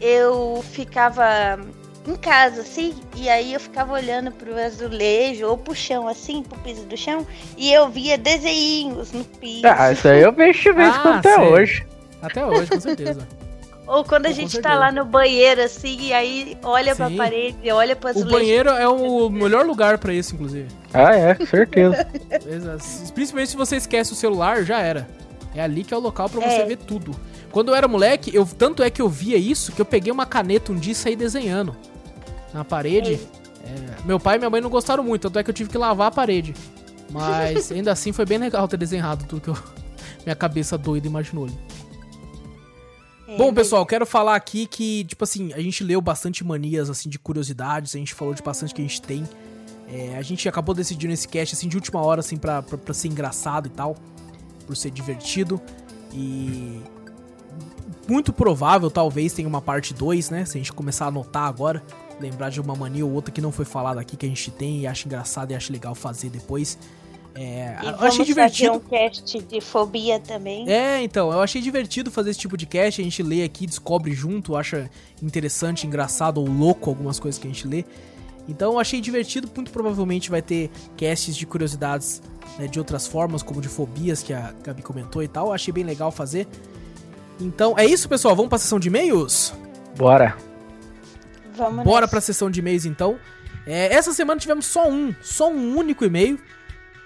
Eu 0.00 0.64
ficava 0.72 1.58
em 2.06 2.16
casa, 2.16 2.62
assim, 2.62 2.94
e 3.16 3.28
aí 3.28 3.54
eu 3.54 3.60
ficava 3.60 3.92
olhando 3.92 4.30
pro 4.32 4.56
azulejo 4.58 5.46
ou 5.46 5.56
pro 5.56 5.74
chão, 5.74 6.08
assim, 6.08 6.42
pro 6.42 6.58
piso 6.60 6.82
do 6.84 6.96
chão, 6.96 7.26
e 7.56 7.72
eu 7.72 7.88
via 7.88 8.18
desenhos 8.18 9.12
no 9.12 9.24
piso. 9.24 9.62
Ah, 9.66 9.92
isso 9.92 10.08
aí 10.08 10.20
eu 10.22 10.32
vejo 10.32 10.60
de 10.62 10.72
vez 10.72 10.88
em 10.94 10.98
Ah, 10.98 11.02
quando 11.02 11.18
até 11.18 11.34
sei. 11.36 11.44
hoje. 11.44 11.86
Até 12.20 12.44
hoje, 12.46 12.70
com 12.70 12.80
certeza. 12.80 13.28
Ou 13.86 14.04
quando 14.04 14.26
a 14.26 14.28
Com 14.30 14.34
gente 14.36 14.52
certeza. 14.52 14.74
tá 14.74 14.80
lá 14.80 14.92
no 14.92 15.04
banheiro, 15.04 15.60
assim, 15.62 15.98
e 16.00 16.12
aí 16.12 16.56
olha 16.62 16.94
pra 16.96 17.08
Sim. 17.08 17.16
parede, 17.16 17.70
olha 17.70 17.94
pro 17.96 18.08
O 18.08 18.10
azulejo. 18.10 18.30
banheiro 18.36 18.70
é 18.70 18.88
o 18.88 19.28
melhor 19.28 19.66
lugar 19.66 19.98
pra 19.98 20.12
isso, 20.14 20.34
inclusive. 20.34 20.68
Ah, 20.94 21.14
é, 21.14 21.34
com 21.34 21.44
certeza. 21.46 22.06
Principalmente 23.12 23.50
se 23.50 23.56
você 23.56 23.76
esquece 23.76 24.12
o 24.12 24.16
celular, 24.16 24.64
já 24.64 24.80
era. 24.80 25.06
É 25.54 25.60
ali 25.62 25.84
que 25.84 25.92
é 25.92 25.96
o 25.96 26.00
local 26.00 26.28
pra 26.30 26.40
você 26.40 26.62
É. 26.62 26.64
ver 26.64 26.76
tudo. 26.78 27.14
Quando 27.50 27.68
eu 27.70 27.74
era 27.74 27.86
moleque, 27.86 28.34
eu 28.34 28.46
tanto 28.46 28.82
é 28.82 28.88
que 28.88 29.02
eu 29.02 29.08
via 29.08 29.36
isso 29.36 29.72
que 29.72 29.80
eu 29.80 29.84
peguei 29.84 30.10
uma 30.12 30.24
caneta 30.24 30.72
um 30.72 30.76
dia 30.76 30.92
e 30.92 30.96
saí 30.96 31.14
desenhando 31.14 31.76
na 32.52 32.64
parede. 32.64 33.18
É, 33.64 34.04
meu 34.04 34.18
pai 34.18 34.36
e 34.36 34.38
minha 34.38 34.50
mãe 34.50 34.60
não 34.60 34.70
gostaram 34.70 35.04
muito, 35.04 35.22
tanto 35.22 35.38
é 35.38 35.44
que 35.44 35.50
eu 35.50 35.54
tive 35.54 35.70
que 35.70 35.78
lavar 35.78 36.08
a 36.08 36.10
parede. 36.10 36.54
Mas 37.10 37.70
ainda 37.72 37.92
assim 37.92 38.12
foi 38.12 38.24
bem 38.24 38.38
legal 38.38 38.66
ter 38.66 38.76
desenhado 38.76 39.24
tudo 39.24 39.40
que 39.40 39.48
eu, 39.48 39.56
minha 40.24 40.36
cabeça 40.36 40.76
doida 40.76 41.06
imaginou 41.06 41.44
ali. 41.44 41.58
É, 43.28 43.36
Bom, 43.36 43.52
pessoal, 43.54 43.86
quero 43.86 44.04
falar 44.04 44.34
aqui 44.34 44.66
que, 44.66 45.04
tipo 45.04 45.24
assim, 45.24 45.52
a 45.52 45.60
gente 45.60 45.82
leu 45.82 46.00
bastante 46.00 46.44
manias, 46.44 46.90
assim, 46.90 47.08
de 47.08 47.18
curiosidades, 47.18 47.94
a 47.94 47.98
gente 47.98 48.14
falou 48.14 48.34
de 48.34 48.42
bastante 48.42 48.74
que 48.74 48.82
a 48.82 48.84
gente 48.84 49.00
tem. 49.00 49.24
É, 49.88 50.16
a 50.16 50.22
gente 50.22 50.48
acabou 50.48 50.74
decidindo 50.74 51.12
esse 51.12 51.28
cast, 51.28 51.54
assim, 51.54 51.68
de 51.68 51.76
última 51.76 52.00
hora, 52.02 52.20
assim, 52.20 52.36
pra, 52.36 52.62
pra, 52.62 52.78
pra 52.78 52.94
ser 52.94 53.08
engraçado 53.08 53.66
e 53.66 53.70
tal, 53.70 53.96
por 54.66 54.76
ser 54.76 54.90
divertido. 54.90 55.60
E 56.12 56.80
muito 58.08 58.32
provável, 58.32 58.90
talvez, 58.90 59.32
tenha 59.32 59.48
uma 59.48 59.60
parte 59.60 59.94
2, 59.94 60.30
né? 60.30 60.44
Se 60.44 60.58
a 60.58 60.60
gente 60.60 60.72
começar 60.72 61.06
a 61.06 61.08
anotar 61.08 61.44
agora, 61.44 61.82
lembrar 62.22 62.50
de 62.50 62.60
uma 62.60 62.74
mania 62.74 63.04
ou 63.04 63.12
outra 63.12 63.32
que 63.32 63.40
não 63.40 63.52
foi 63.52 63.64
falada 63.64 64.00
aqui, 64.00 64.16
que 64.16 64.24
a 64.24 64.28
gente 64.28 64.50
tem 64.50 64.80
e 64.80 64.86
acha 64.86 65.06
engraçado 65.06 65.50
e 65.50 65.54
acha 65.54 65.72
legal 65.72 65.94
fazer 65.94 66.30
depois. 66.30 66.78
É, 67.34 67.76
E 67.82 67.86
eu 67.86 67.94
achei 68.00 68.24
divertido. 68.24 68.74
fazer 68.74 68.84
um 68.84 68.88
cast 68.88 69.38
de 69.42 69.60
fobia 69.60 70.20
também. 70.20 70.70
É, 70.70 71.02
então, 71.02 71.32
eu 71.32 71.40
achei 71.40 71.62
divertido 71.62 72.10
fazer 72.10 72.30
esse 72.30 72.38
tipo 72.38 72.56
de 72.56 72.66
cast, 72.66 73.00
a 73.00 73.04
gente 73.04 73.22
lê 73.22 73.42
aqui, 73.42 73.66
descobre 73.66 74.12
junto, 74.12 74.54
acha 74.54 74.90
interessante, 75.22 75.86
engraçado 75.86 76.38
ou 76.38 76.46
louco 76.46 76.90
algumas 76.90 77.18
coisas 77.18 77.40
que 77.40 77.46
a 77.46 77.50
gente 77.50 77.66
lê. 77.66 77.84
Então 78.48 78.72
eu 78.72 78.78
achei 78.78 79.00
divertido, 79.00 79.48
muito 79.54 79.70
provavelmente 79.70 80.28
vai 80.28 80.42
ter 80.42 80.70
casts 80.96 81.36
de 81.36 81.46
curiosidades 81.46 82.20
né, 82.58 82.66
de 82.66 82.78
outras 82.78 83.06
formas, 83.06 83.42
como 83.42 83.60
de 83.60 83.68
fobias 83.68 84.22
que 84.22 84.32
a 84.32 84.52
Gabi 84.64 84.82
comentou 84.82 85.22
e 85.22 85.28
tal. 85.28 85.46
Eu 85.46 85.52
achei 85.52 85.72
bem 85.72 85.84
legal 85.84 86.10
fazer. 86.10 86.46
Então 87.40 87.74
é 87.78 87.86
isso, 87.86 88.08
pessoal. 88.08 88.34
Vamos 88.34 88.48
pra 88.48 88.58
sessão 88.58 88.78
de 88.80 88.88
e-mails? 88.88 89.54
Bora. 89.96 90.36
Vamos 91.54 91.84
Bora 91.84 92.02
nessa. 92.02 92.10
pra 92.10 92.20
sessão 92.20 92.50
de 92.50 92.60
e-mails 92.60 92.84
então. 92.84 93.18
É, 93.66 93.92
essa 93.94 94.12
semana 94.12 94.40
tivemos 94.40 94.66
só 94.66 94.88
um, 94.90 95.14
só 95.22 95.50
um 95.50 95.76
único 95.76 96.04
e-mail. 96.04 96.38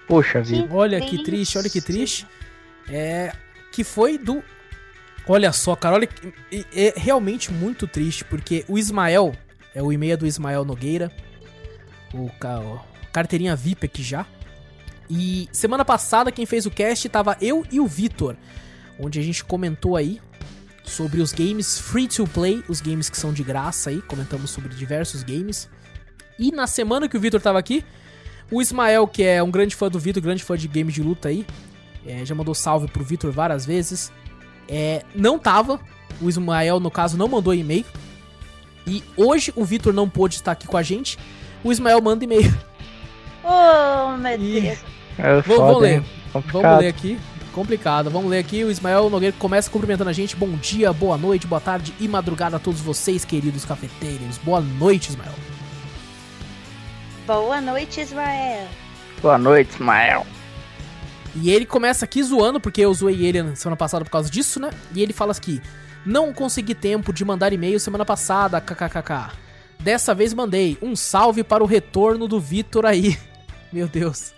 Puxa 0.07 0.41
vida. 0.41 0.67
Olha 0.73 0.99
que 1.01 1.23
triste, 1.23 1.57
olha 1.57 1.69
que 1.69 1.81
triste. 1.81 2.25
É. 2.89 3.31
Que 3.71 3.83
foi 3.83 4.17
do. 4.17 4.41
Olha 5.27 5.51
só, 5.51 5.75
cara, 5.75 5.95
olha. 5.95 6.07
que- 6.07 6.33
É 6.73 6.93
realmente 6.95 7.51
muito 7.51 7.85
triste, 7.87 8.23
porque 8.25 8.63
o 8.67 8.77
Ismael, 8.77 9.33
é 9.75 9.83
o 9.83 9.91
e-mail 9.91 10.17
do 10.17 10.25
Ismael 10.25 10.63
Nogueira, 10.65 11.11
o, 12.13 12.25
o 12.27 12.79
carteirinha 13.11 13.55
VIP 13.55 13.85
aqui 13.85 14.01
já. 14.01 14.25
E 15.09 15.47
semana 15.51 15.85
passada 15.85 16.31
quem 16.31 16.45
fez 16.45 16.65
o 16.65 16.71
cast 16.71 17.07
tava 17.09 17.37
eu 17.41 17.65
e 17.71 17.79
o 17.79 17.85
Vitor, 17.87 18.35
onde 18.99 19.19
a 19.19 19.23
gente 19.23 19.43
comentou 19.43 19.95
aí 19.95 20.19
sobre 20.87 21.21
os 21.21 21.31
games 21.31 21.77
free 21.77 22.07
to 22.07 22.25
play, 22.25 22.63
os 22.67 22.81
games 22.81 23.09
que 23.09 23.17
são 23.17 23.33
de 23.33 23.43
graça 23.43 23.89
aí, 23.89 24.01
comentamos 24.01 24.49
sobre 24.49 24.73
diversos 24.73 25.21
games. 25.21 25.69
E 26.39 26.51
na 26.51 26.65
semana 26.65 27.07
que 27.07 27.17
o 27.17 27.19
Vitor 27.19 27.41
tava 27.41 27.59
aqui, 27.59 27.83
o 28.49 28.61
Ismael, 28.61 29.07
que 29.07 29.23
é 29.23 29.43
um 29.43 29.51
grande 29.51 29.75
fã 29.75 29.89
do 29.89 29.99
Vitor, 29.99 30.23
grande 30.23 30.43
fã 30.43 30.57
de 30.57 30.67
games 30.67 30.93
de 30.93 31.03
luta 31.03 31.29
aí, 31.29 31.45
é, 32.05 32.25
já 32.25 32.33
mandou 32.33 32.55
salve 32.55 32.87
pro 32.87 33.03
Vitor 33.03 33.31
várias 33.31 33.65
vezes. 33.65 34.11
É, 34.69 35.03
não 35.13 35.37
tava, 35.37 35.79
o 36.21 36.29
Ismael, 36.29 36.79
no 36.79 36.89
caso, 36.89 37.17
não 37.17 37.27
mandou 37.27 37.53
e-mail. 37.53 37.85
E 38.85 39.03
hoje 39.17 39.51
o 39.55 39.65
Vitor 39.65 39.93
não 39.93 40.07
pôde 40.07 40.35
estar 40.35 40.53
aqui 40.53 40.65
com 40.65 40.77
a 40.77 40.83
gente. 40.83 41.19
O 41.63 41.71
Ismael 41.71 42.01
manda 42.01 42.23
e-mail. 42.23 42.53
Oh, 43.49 44.17
meu. 44.17 44.37
Deus. 44.37 44.77
É 45.17 45.41
Vou, 45.41 45.55
foda, 45.55 45.71
vou 45.71 45.79
ler. 45.79 46.03
Complicado. 46.33 46.61
Vamos 46.61 46.79
ler 46.79 46.87
aqui. 46.89 47.17
Complicado. 47.53 48.09
Vamos 48.09 48.29
ler 48.29 48.39
aqui. 48.39 48.63
O 48.63 48.71
Ismael 48.71 49.09
Nogueira 49.09 49.35
começa 49.37 49.69
cumprimentando 49.69 50.09
a 50.09 50.13
gente. 50.13 50.35
Bom 50.35 50.51
dia, 50.57 50.93
boa 50.93 51.17
noite, 51.17 51.47
boa 51.47 51.61
tarde 51.61 51.93
e 51.99 52.07
madrugada 52.07 52.57
a 52.57 52.59
todos 52.59 52.81
vocês, 52.81 53.25
queridos 53.25 53.65
cafeteiros. 53.65 54.37
Boa 54.37 54.61
noite, 54.61 55.09
Ismael. 55.09 55.33
Boa 57.25 57.59
noite, 57.59 58.01
Ismael. 58.01 58.67
Boa 59.21 59.37
noite, 59.37 59.71
Ismael. 59.71 60.25
E 61.35 61.51
ele 61.51 61.65
começa 61.65 62.05
aqui 62.05 62.23
zoando, 62.23 62.59
porque 62.59 62.81
eu 62.81 62.93
zoei 62.93 63.25
ele 63.25 63.43
na 63.43 63.55
semana 63.55 63.75
passada 63.75 64.03
por 64.03 64.11
causa 64.11 64.29
disso, 64.29 64.59
né? 64.59 64.69
E 64.95 65.01
ele 65.01 65.13
fala 65.13 65.31
aqui: 65.31 65.61
Não 66.05 66.33
consegui 66.33 66.73
tempo 66.73 67.11
de 67.11 67.25
mandar 67.25 67.53
e-mail 67.53 67.79
semana 67.79 68.05
passada, 68.05 68.61
kkkk. 68.61 69.35
Dessa 69.79 70.13
vez 70.13 70.33
mandei 70.33 70.77
um 70.81 70.95
salve 70.95 71.43
para 71.43 71.63
o 71.63 71.67
retorno 71.67 72.27
do 72.27 72.39
Vitor 72.39 72.85
aí. 72.85 73.17
Meu 73.71 73.87
Deus. 73.87 74.33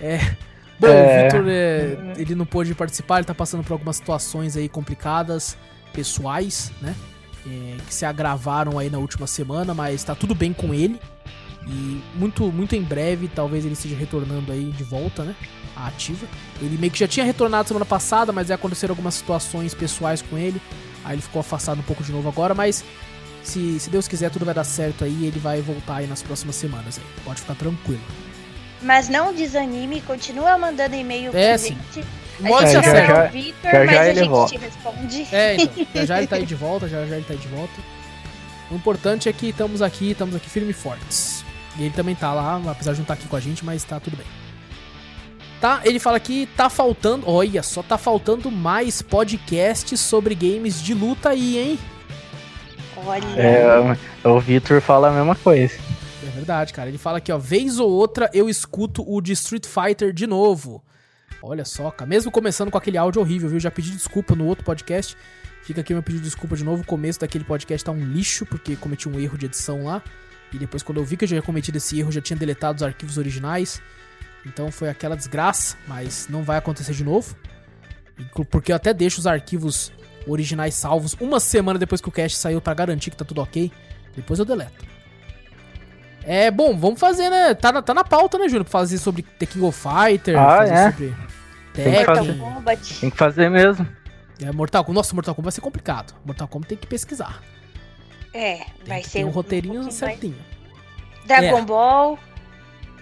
É. 0.00 0.36
Bom, 0.78 0.86
É. 0.86 1.20
o 1.20 1.24
Vitor, 1.24 1.44
é, 1.48 2.14
ele 2.16 2.34
não 2.34 2.46
pôde 2.46 2.74
participar, 2.74 3.18
ele 3.18 3.26
tá 3.26 3.34
passando 3.34 3.64
por 3.64 3.72
algumas 3.72 3.96
situações 3.96 4.56
aí 4.56 4.68
complicadas, 4.68 5.56
pessoais, 5.92 6.70
né? 6.80 6.94
É, 7.46 7.76
que 7.86 7.94
se 7.94 8.04
agravaram 8.04 8.78
aí 8.78 8.90
na 8.90 8.98
última 8.98 9.26
semana, 9.26 9.72
mas 9.74 10.04
tá 10.04 10.14
tudo 10.14 10.34
bem 10.34 10.52
com 10.52 10.74
ele. 10.74 11.00
E 11.66 12.02
muito, 12.14 12.44
muito 12.50 12.74
em 12.74 12.82
breve, 12.82 13.28
talvez 13.28 13.64
ele 13.64 13.74
esteja 13.74 13.96
retornando 13.96 14.52
aí 14.52 14.70
de 14.70 14.84
volta, 14.84 15.22
né? 15.24 15.34
A 15.76 15.88
ativa. 15.88 16.26
Ele 16.60 16.78
meio 16.78 16.92
que 16.92 16.98
já 16.98 17.06
tinha 17.08 17.24
retornado 17.26 17.68
semana 17.68 17.84
passada, 17.84 18.32
mas 18.32 18.50
aí 18.50 18.54
aconteceram 18.54 18.92
algumas 18.92 19.14
situações 19.14 19.74
pessoais 19.74 20.22
com 20.22 20.38
ele. 20.38 20.60
Aí 21.04 21.14
ele 21.14 21.22
ficou 21.22 21.40
afastado 21.40 21.78
um 21.78 21.82
pouco 21.82 22.02
de 22.02 22.10
novo 22.12 22.28
agora, 22.28 22.54
mas 22.54 22.84
se, 23.42 23.78
se 23.80 23.90
Deus 23.90 24.08
quiser, 24.08 24.30
tudo 24.30 24.44
vai 24.44 24.54
dar 24.54 24.64
certo 24.64 25.04
aí 25.04 25.26
ele 25.26 25.38
vai 25.38 25.60
voltar 25.60 25.96
aí 25.96 26.06
nas 26.06 26.22
próximas 26.22 26.56
semanas 26.56 26.98
aí. 26.98 27.04
Pode 27.24 27.40
ficar 27.40 27.54
tranquilo. 27.54 28.00
Mas 28.82 29.08
não 29.08 29.32
desanime, 29.34 30.00
continua 30.02 30.56
mandando 30.56 30.94
e-mail 30.94 31.30
É, 31.36 31.48
pra 31.48 31.58
sim. 31.58 31.76
gente. 31.94 32.06
Mostra 32.40 32.66
É, 32.78 32.82
se 32.82 32.90
já, 32.90 33.06
já- 33.06 33.24
o 33.26 33.28
Victor, 33.30 33.70
já, 33.72 33.78
mas 33.84 33.90
já 33.90 34.00
a 34.00 34.08
ele 34.10 34.28
volta. 34.28 34.52
te 34.56 34.58
responde. 34.64 35.28
É, 35.32 35.54
então. 35.56 35.86
Já 35.94 36.04
já 36.04 36.18
ele 36.18 36.26
tá 36.28 36.36
aí 36.36 36.46
de 36.46 36.54
volta, 36.54 36.88
já 36.88 37.04
já 37.04 37.16
ele 37.16 37.24
tá 37.24 37.34
aí 37.34 37.38
de 37.40 37.48
volta. 37.48 37.72
O 38.70 38.74
importante 38.76 39.28
é 39.28 39.32
que 39.32 39.48
estamos 39.48 39.82
aqui, 39.82 40.12
estamos 40.12 40.36
aqui 40.36 40.48
firme 40.48 40.70
e 40.70 40.74
fortes. 40.74 41.44
E 41.76 41.82
ele 41.82 41.90
também 41.94 42.14
tá 42.14 42.32
lá, 42.32 42.60
apesar 42.68 42.92
de 42.92 42.98
não 42.98 43.02
estar 43.02 43.14
aqui 43.14 43.26
com 43.26 43.34
a 43.34 43.40
gente, 43.40 43.64
mas 43.64 43.82
tá 43.82 43.98
tudo 43.98 44.16
bem. 44.16 44.26
Tá, 45.60 45.80
ele 45.84 45.98
fala 45.98 46.20
que 46.20 46.46
tá 46.56 46.70
faltando, 46.70 47.28
olha 47.28 47.62
só, 47.64 47.82
tá 47.82 47.98
faltando 47.98 48.48
mais 48.50 49.02
podcasts 49.02 49.98
sobre 49.98 50.32
games 50.36 50.80
de 50.80 50.94
luta 50.94 51.30
aí, 51.30 51.58
hein? 51.58 51.78
Olha. 53.04 53.26
É, 53.36 54.28
o 54.28 54.38
Vitor 54.38 54.80
fala 54.80 55.08
a 55.08 55.12
mesma 55.12 55.34
coisa. 55.34 55.74
Verdade, 56.38 56.72
cara. 56.72 56.88
Ele 56.88 56.98
fala 56.98 57.18
aqui, 57.18 57.32
ó, 57.32 57.38
vez 57.38 57.80
ou 57.80 57.90
outra 57.90 58.30
eu 58.32 58.48
escuto 58.48 59.04
o 59.04 59.20
de 59.20 59.32
Street 59.32 59.66
Fighter 59.66 60.12
de 60.12 60.24
novo. 60.24 60.82
Olha 61.42 61.64
só, 61.64 61.90
cara. 61.90 62.08
Mesmo 62.08 62.30
começando 62.30 62.70
com 62.70 62.78
aquele 62.78 62.96
áudio 62.96 63.20
horrível, 63.20 63.48
viu? 63.48 63.58
Já 63.58 63.72
pedi 63.72 63.90
desculpa 63.90 64.36
no 64.36 64.46
outro 64.46 64.64
podcast. 64.64 65.16
Fica 65.62 65.80
aqui 65.80 65.92
meu 65.92 66.02
pedido 66.02 66.22
de 66.22 66.28
desculpa 66.28 66.56
de 66.56 66.62
novo. 66.62 66.82
O 66.82 66.86
começo 66.86 67.18
daquele 67.18 67.42
podcast 67.42 67.84
tá 67.84 67.90
um 67.90 68.04
lixo, 68.04 68.46
porque 68.46 68.76
cometi 68.76 69.08
um 69.08 69.18
erro 69.18 69.36
de 69.36 69.46
edição 69.46 69.84
lá. 69.84 70.00
E 70.52 70.58
depois, 70.58 70.82
quando 70.82 70.98
eu 70.98 71.04
vi 71.04 71.16
que 71.16 71.24
eu 71.24 71.28
já 71.28 71.34
tinha 71.34 71.42
cometido 71.42 71.76
esse 71.76 71.98
erro, 71.98 72.12
já 72.12 72.20
tinha 72.20 72.36
deletado 72.36 72.76
os 72.76 72.82
arquivos 72.84 73.18
originais. 73.18 73.82
Então 74.46 74.70
foi 74.70 74.88
aquela 74.88 75.16
desgraça, 75.16 75.76
mas 75.88 76.28
não 76.30 76.44
vai 76.44 76.56
acontecer 76.56 76.92
de 76.92 77.02
novo. 77.02 77.36
Porque 78.48 78.70
eu 78.70 78.76
até 78.76 78.94
deixo 78.94 79.18
os 79.18 79.26
arquivos 79.26 79.92
originais 80.24 80.74
salvos 80.74 81.16
uma 81.20 81.40
semana 81.40 81.80
depois 81.80 82.00
que 82.00 82.08
o 82.08 82.12
cast 82.12 82.38
saiu 82.38 82.60
pra 82.60 82.74
garantir 82.74 83.10
que 83.10 83.16
tá 83.16 83.24
tudo 83.24 83.40
ok. 83.40 83.72
Depois 84.14 84.38
eu 84.38 84.44
deleto. 84.44 84.97
É, 86.30 86.50
bom, 86.50 86.76
vamos 86.76 87.00
fazer, 87.00 87.30
né? 87.30 87.54
Tá 87.54 87.72
na, 87.72 87.80
tá 87.80 87.94
na 87.94 88.04
pauta, 88.04 88.36
né, 88.36 88.44
Júnior? 88.48 88.64
Pra 88.64 88.72
fazer 88.72 88.98
sobre 88.98 89.22
The 89.22 89.46
King 89.46 89.64
of 89.64 89.78
Fighter, 89.80 90.38
Ah, 90.38 90.58
fazer 90.58 90.74
é? 90.74 90.90
sobre 90.92 91.14
Tem 91.72 91.84
que 91.84 91.90
Mortal 91.90 92.16
fazer. 92.16 92.32
Tekken, 92.32 92.52
Kombat. 92.54 93.00
Tem 93.00 93.10
que 93.10 93.16
fazer 93.16 93.48
mesmo. 93.50 93.88
é, 94.42 94.52
Mortal 94.52 94.84
Kombat. 94.84 94.94
Nossa, 94.96 95.14
Mortal 95.14 95.34
Kombat 95.34 95.44
vai 95.46 95.52
ser 95.52 95.60
complicado. 95.62 96.14
Mortal 96.26 96.46
Kombat 96.48 96.68
tem 96.68 96.76
que 96.78 96.86
pesquisar. 96.86 97.40
É, 98.34 98.56
Tem 98.56 98.66
vai 98.86 99.00
que 99.00 99.08
ser 99.08 99.18
ter 99.20 99.24
um 99.24 99.28
um 99.28 99.30
roteirinho 99.30 99.82
mais- 99.82 99.94
certinho. 99.94 100.36
Dragon 101.26 101.58
É. 101.58 101.62
Ball. 101.62 102.18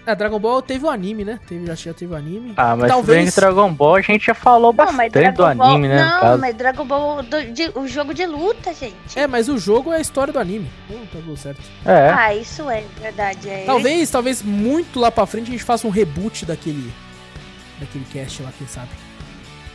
É, 0.07 0.15
Dragon 0.15 0.39
Ball 0.39 0.61
teve 0.61 0.85
o 0.85 0.89
anime, 0.89 1.25
né? 1.25 1.37
Teve, 1.45 1.65
já, 1.65 1.75
já 1.75 1.93
teve 1.93 2.13
o 2.13 2.15
anime. 2.15 2.53
Ah, 2.55 2.77
mas 2.77 2.89
Talvez-. 2.89 3.35
Dragon 3.35 3.73
Ball 3.73 3.95
a 3.95 4.01
gente 4.01 4.25
já 4.27 4.33
falou 4.33 4.71
Não, 4.71 4.85
bastante 4.85 5.09
do 5.09 5.11
Dragon 5.19 5.55
Ball. 5.55 5.67
anime, 5.71 5.87
né? 5.89 6.01
no 6.01 6.09
Não, 6.09 6.19
caso. 6.21 6.41
mas 6.41 6.55
Dragon 6.55 6.85
Ball, 6.85 7.23
do- 7.23 7.51
de- 7.51 7.71
o 7.75 7.85
jogo 7.87 8.13
de 8.13 8.25
luta, 8.25 8.73
gente. 8.73 8.95
É, 9.19 9.27
mas 9.27 9.49
o 9.49 9.57
jogo 9.57 9.91
é 9.91 9.97
a 9.97 9.99
história 9.99 10.31
do 10.31 10.39
anime. 10.39 10.71
Então 10.89 11.01
tá 11.07 11.19
tudo 11.19 11.35
certo. 11.35 11.61
É. 11.85 12.09
Ah, 12.09 12.33
isso 12.33 12.69
é 12.69 12.83
verdade. 13.01 13.49
É. 13.49 13.65
Talvez, 13.65 14.09
talvez 14.09 14.41
muito 14.41 14.97
lá 14.97 15.11
pra 15.11 15.25
frente 15.25 15.49
a 15.49 15.51
gente 15.51 15.63
faça 15.65 15.85
um 15.85 15.89
reboot 15.89 16.45
daquele. 16.45 16.89
Daquele 17.77 18.05
cast 18.05 18.41
lá, 18.43 18.49
quem 18.57 18.65
sabe. 18.65 18.87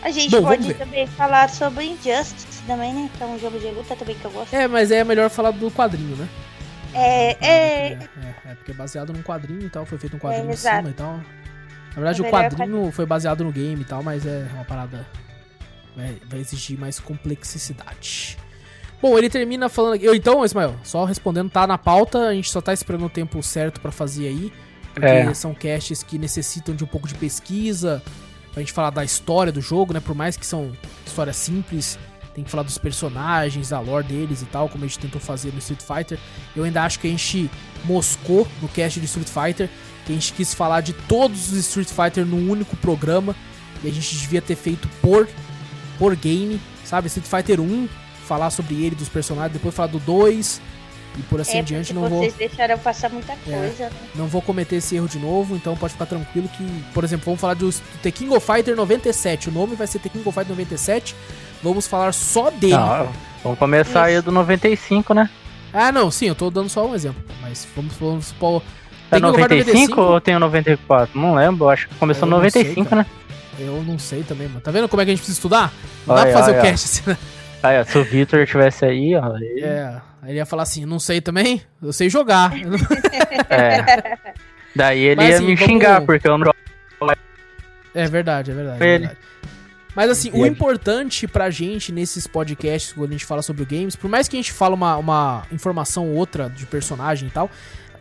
A 0.02 0.10
gente 0.10 0.30
Bom, 0.30 0.42
pode 0.42 0.72
também 0.74 1.06
falar 1.06 1.48
sobre 1.50 1.84
Injustice 1.84 2.62
também, 2.66 2.92
né? 2.92 3.08
Que 3.16 3.22
é 3.22 3.26
um 3.26 3.38
jogo 3.38 3.58
de 3.58 3.66
luta 3.68 3.94
também 3.94 4.16
que 4.16 4.24
eu 4.24 4.30
gosto. 4.32 4.52
É, 4.52 4.66
mas 4.66 4.90
é 4.90 5.04
melhor 5.04 5.30
falar 5.30 5.50
do 5.52 5.70
quadrinho, 5.70 6.16
né? 6.16 6.26
É, 6.94 7.30
é, 7.40 7.92
É, 7.92 7.92
é, 7.94 8.34
é, 8.50 8.54
porque 8.54 8.70
é 8.72 8.74
baseado 8.74 9.12
num 9.12 9.22
quadrinho 9.22 9.62
e 9.62 9.70
tal, 9.70 9.84
foi 9.86 9.98
feito 9.98 10.16
um 10.16 10.18
quadrinho 10.18 10.50
É, 10.50 10.52
em 10.52 10.56
cima 10.56 10.88
e 10.88 10.92
tal. 10.92 11.16
Na 11.16 11.94
verdade, 11.96 12.20
É 12.20 12.22
o 12.22 12.24
melhor 12.26 12.50
quadrinho 12.50 12.92
foi 12.92 13.06
baseado 13.06 13.44
no 13.44 13.52
game 13.52 13.80
e 13.80 13.84
tal, 13.84 14.02
mas 14.02 14.26
é 14.26 14.46
uma 14.54 14.64
parada. 14.64 15.06
Vai, 15.96 16.16
vai 16.28 16.40
exigir 16.40 16.78
mais 16.78 16.98
complexidade. 16.98 18.38
Bom, 19.00 19.18
ele 19.18 19.28
termina 19.28 19.68
falando 19.68 19.94
aqui. 19.94 20.04
eu, 20.04 20.14
Então, 20.14 20.44
Ismael, 20.44 20.76
só 20.82 21.04
respondendo, 21.04 21.50
tá 21.50 21.66
na 21.66 21.76
pauta, 21.76 22.28
a 22.28 22.34
gente 22.34 22.50
só 22.50 22.60
tá 22.60 22.72
esperando 22.72 23.04
o 23.06 23.10
tempo 23.10 23.42
certo 23.42 23.80
pra 23.80 23.90
fazer 23.90 24.28
aí. 24.28 24.52
Porque 24.94 25.06
É. 25.06 25.34
são 25.34 25.54
casts 25.54 26.02
que 26.02 26.18
necessitam 26.18 26.74
de 26.74 26.84
um 26.84 26.86
pouco 26.86 27.08
de 27.08 27.14
pesquisa, 27.14 28.02
pra 28.52 28.60
gente 28.60 28.72
falar 28.72 28.90
da 28.90 29.02
história 29.02 29.50
do 29.50 29.60
jogo, 29.60 29.92
né? 29.92 30.00
Por 30.00 30.14
mais 30.14 30.36
que 30.36 30.46
são 30.46 30.72
histórias 31.06 31.36
simples, 31.36 31.98
tem 32.34 32.42
que 32.42 32.50
falar 32.50 32.62
dos 32.62 32.78
personagens, 32.78 33.68
da 33.68 33.80
lore 33.80 34.06
deles 34.06 34.42
e 34.42 34.46
tal, 34.46 34.68
como 34.68 34.84
a 34.84 34.86
gente 34.86 34.98
tentou 34.98 35.20
fazer 35.20 35.52
no 35.52 35.58
Street 35.58 35.82
Fighter. 35.82 36.18
Eu 36.56 36.64
ainda 36.64 36.82
acho 36.82 36.98
que 36.98 37.06
a 37.06 37.10
gente 37.10 37.50
moscou 37.84 38.46
no 38.60 38.68
cast 38.68 38.98
de 38.98 39.06
Street 39.06 39.28
Fighter, 39.28 39.68
que 40.06 40.12
a 40.12 40.14
gente 40.14 40.32
quis 40.32 40.54
falar 40.54 40.80
de 40.80 40.92
todos 40.92 41.52
os 41.52 41.58
Street 41.58 41.88
Fighter 41.88 42.24
num 42.24 42.50
único 42.50 42.76
programa, 42.76 43.36
e 43.84 43.88
a 43.88 43.92
gente 43.92 44.16
devia 44.16 44.40
ter 44.40 44.56
feito 44.56 44.88
por, 45.00 45.28
por 45.98 46.16
game, 46.16 46.60
sabe? 46.84 47.08
Street 47.08 47.26
Fighter 47.26 47.60
1, 47.60 47.88
falar 48.26 48.50
sobre 48.50 48.74
ele, 48.82 48.94
dos 48.94 49.08
personagens, 49.08 49.52
depois 49.52 49.74
falar 49.74 49.88
do 49.88 49.98
2, 49.98 50.60
e 51.18 51.22
por 51.24 51.40
assim 51.40 51.58
é 51.58 51.60
em 51.60 51.64
diante, 51.64 51.92
não 51.92 52.08
vou, 52.08 52.22
É. 52.22 52.30
vocês 52.30 52.34
deixaram 52.34 52.78
passar 52.78 53.10
muita 53.10 53.36
coisa, 53.36 53.90
né? 53.90 53.92
não 54.14 54.26
vou 54.26 54.40
cometer 54.40 54.76
esse 54.76 54.96
erro 54.96 55.08
de 55.08 55.18
novo, 55.18 55.54
então 55.56 55.76
pode 55.76 55.92
ficar 55.92 56.06
tranquilo 56.06 56.48
que, 56.48 56.64
por 56.94 57.04
exemplo, 57.04 57.26
vamos 57.26 57.40
falar 57.40 57.54
do, 57.54 57.68
do 57.70 57.98
The 58.02 58.10
King 58.10 58.34
of 58.34 58.46
Fighter 58.46 58.74
97, 58.74 59.50
o 59.50 59.52
nome 59.52 59.74
vai 59.76 59.86
ser 59.86 59.98
The 59.98 60.08
King 60.08 60.26
of 60.26 60.32
Fighter 60.32 60.50
97, 60.56 61.14
vamos 61.62 61.86
falar 61.86 62.12
só 62.12 62.50
dele. 62.50 62.74
Não, 62.74 63.08
vamos 63.42 63.58
começar 63.58 64.04
aí 64.04 64.14
Isso. 64.14 64.24
do 64.24 64.32
95, 64.32 65.14
né? 65.14 65.30
Ah, 65.72 65.90
não, 65.90 66.10
sim, 66.10 66.26
eu 66.26 66.34
tô 66.34 66.50
dando 66.50 66.68
só 66.68 66.86
um 66.86 66.94
exemplo, 66.94 67.22
mas 67.40 67.66
vamos, 67.74 67.94
vamos 67.96 68.26
supor... 68.26 68.62
É 69.10 69.16
of 69.16 69.26
Fighter 69.26 69.58
95 69.58 70.00
ou 70.00 70.20
tem 70.20 70.36
o 70.36 70.38
94? 70.38 71.18
Não 71.18 71.34
lembro, 71.34 71.68
acho 71.68 71.88
que 71.88 71.94
começou 71.96 72.26
no 72.26 72.40
não 72.40 72.50
sei, 72.50 72.62
95, 72.62 72.90
cara. 72.90 73.02
né? 73.02 73.06
Eu 73.58 73.82
não 73.82 73.98
sei 73.98 74.22
também, 74.22 74.48
mano. 74.48 74.60
Tá 74.60 74.70
vendo 74.70 74.88
como 74.88 75.02
é 75.02 75.04
que 75.04 75.10
a 75.10 75.14
gente 75.14 75.20
precisa 75.20 75.36
estudar? 75.36 75.72
Não 76.06 76.14
dá 76.14 76.22
Olha, 76.22 76.32
pra 76.32 76.40
fazer 76.40 76.52
o 76.52 76.54
olha. 76.54 76.62
cast 76.62 76.86
assim, 76.86 77.10
né? 77.10 77.18
Aí, 77.62 77.80
ó, 77.80 77.84
se 77.84 77.98
o 77.98 78.04
Victor 78.04 78.46
tivesse 78.46 78.84
aí, 78.84 79.14
ó. 79.14 79.36
Ele... 79.36 79.60
É, 79.60 80.00
aí 80.22 80.30
ele 80.30 80.38
ia 80.38 80.46
falar 80.46 80.62
assim, 80.62 80.86
não 80.86 80.98
sei 80.98 81.20
também, 81.20 81.62
eu 81.82 81.92
sei 81.92 82.08
jogar. 82.10 82.52
É. 83.50 84.16
Daí 84.74 85.00
ele 85.00 85.16
Mas, 85.16 85.28
ia 85.28 85.36
assim, 85.36 85.46
me 85.46 85.56
xingar, 85.56 86.00
porque 86.06 86.26
eu 86.26 86.38
não. 86.38 86.52
É 87.94 88.06
verdade, 88.06 88.50
é 88.50 88.54
verdade. 88.54 88.82
é 88.82 88.86
Ele. 88.86 88.98
verdade. 89.06 89.20
Mas 89.94 90.10
assim, 90.10 90.30
o 90.32 90.38
Ele. 90.38 90.48
importante 90.48 91.26
pra 91.28 91.50
gente 91.50 91.92
nesses 91.92 92.26
podcasts, 92.26 92.92
quando 92.92 93.10
a 93.10 93.12
gente 93.12 93.26
fala 93.26 93.42
sobre 93.42 93.64
games, 93.64 93.94
por 93.94 94.08
mais 94.08 94.26
que 94.26 94.36
a 94.36 94.38
gente 94.38 94.52
fala 94.52 94.74
uma, 94.74 94.96
uma 94.96 95.46
informação 95.52 96.08
ou 96.08 96.16
outra 96.16 96.48
de 96.48 96.64
personagem 96.64 97.28
e 97.28 97.30
tal, 97.30 97.50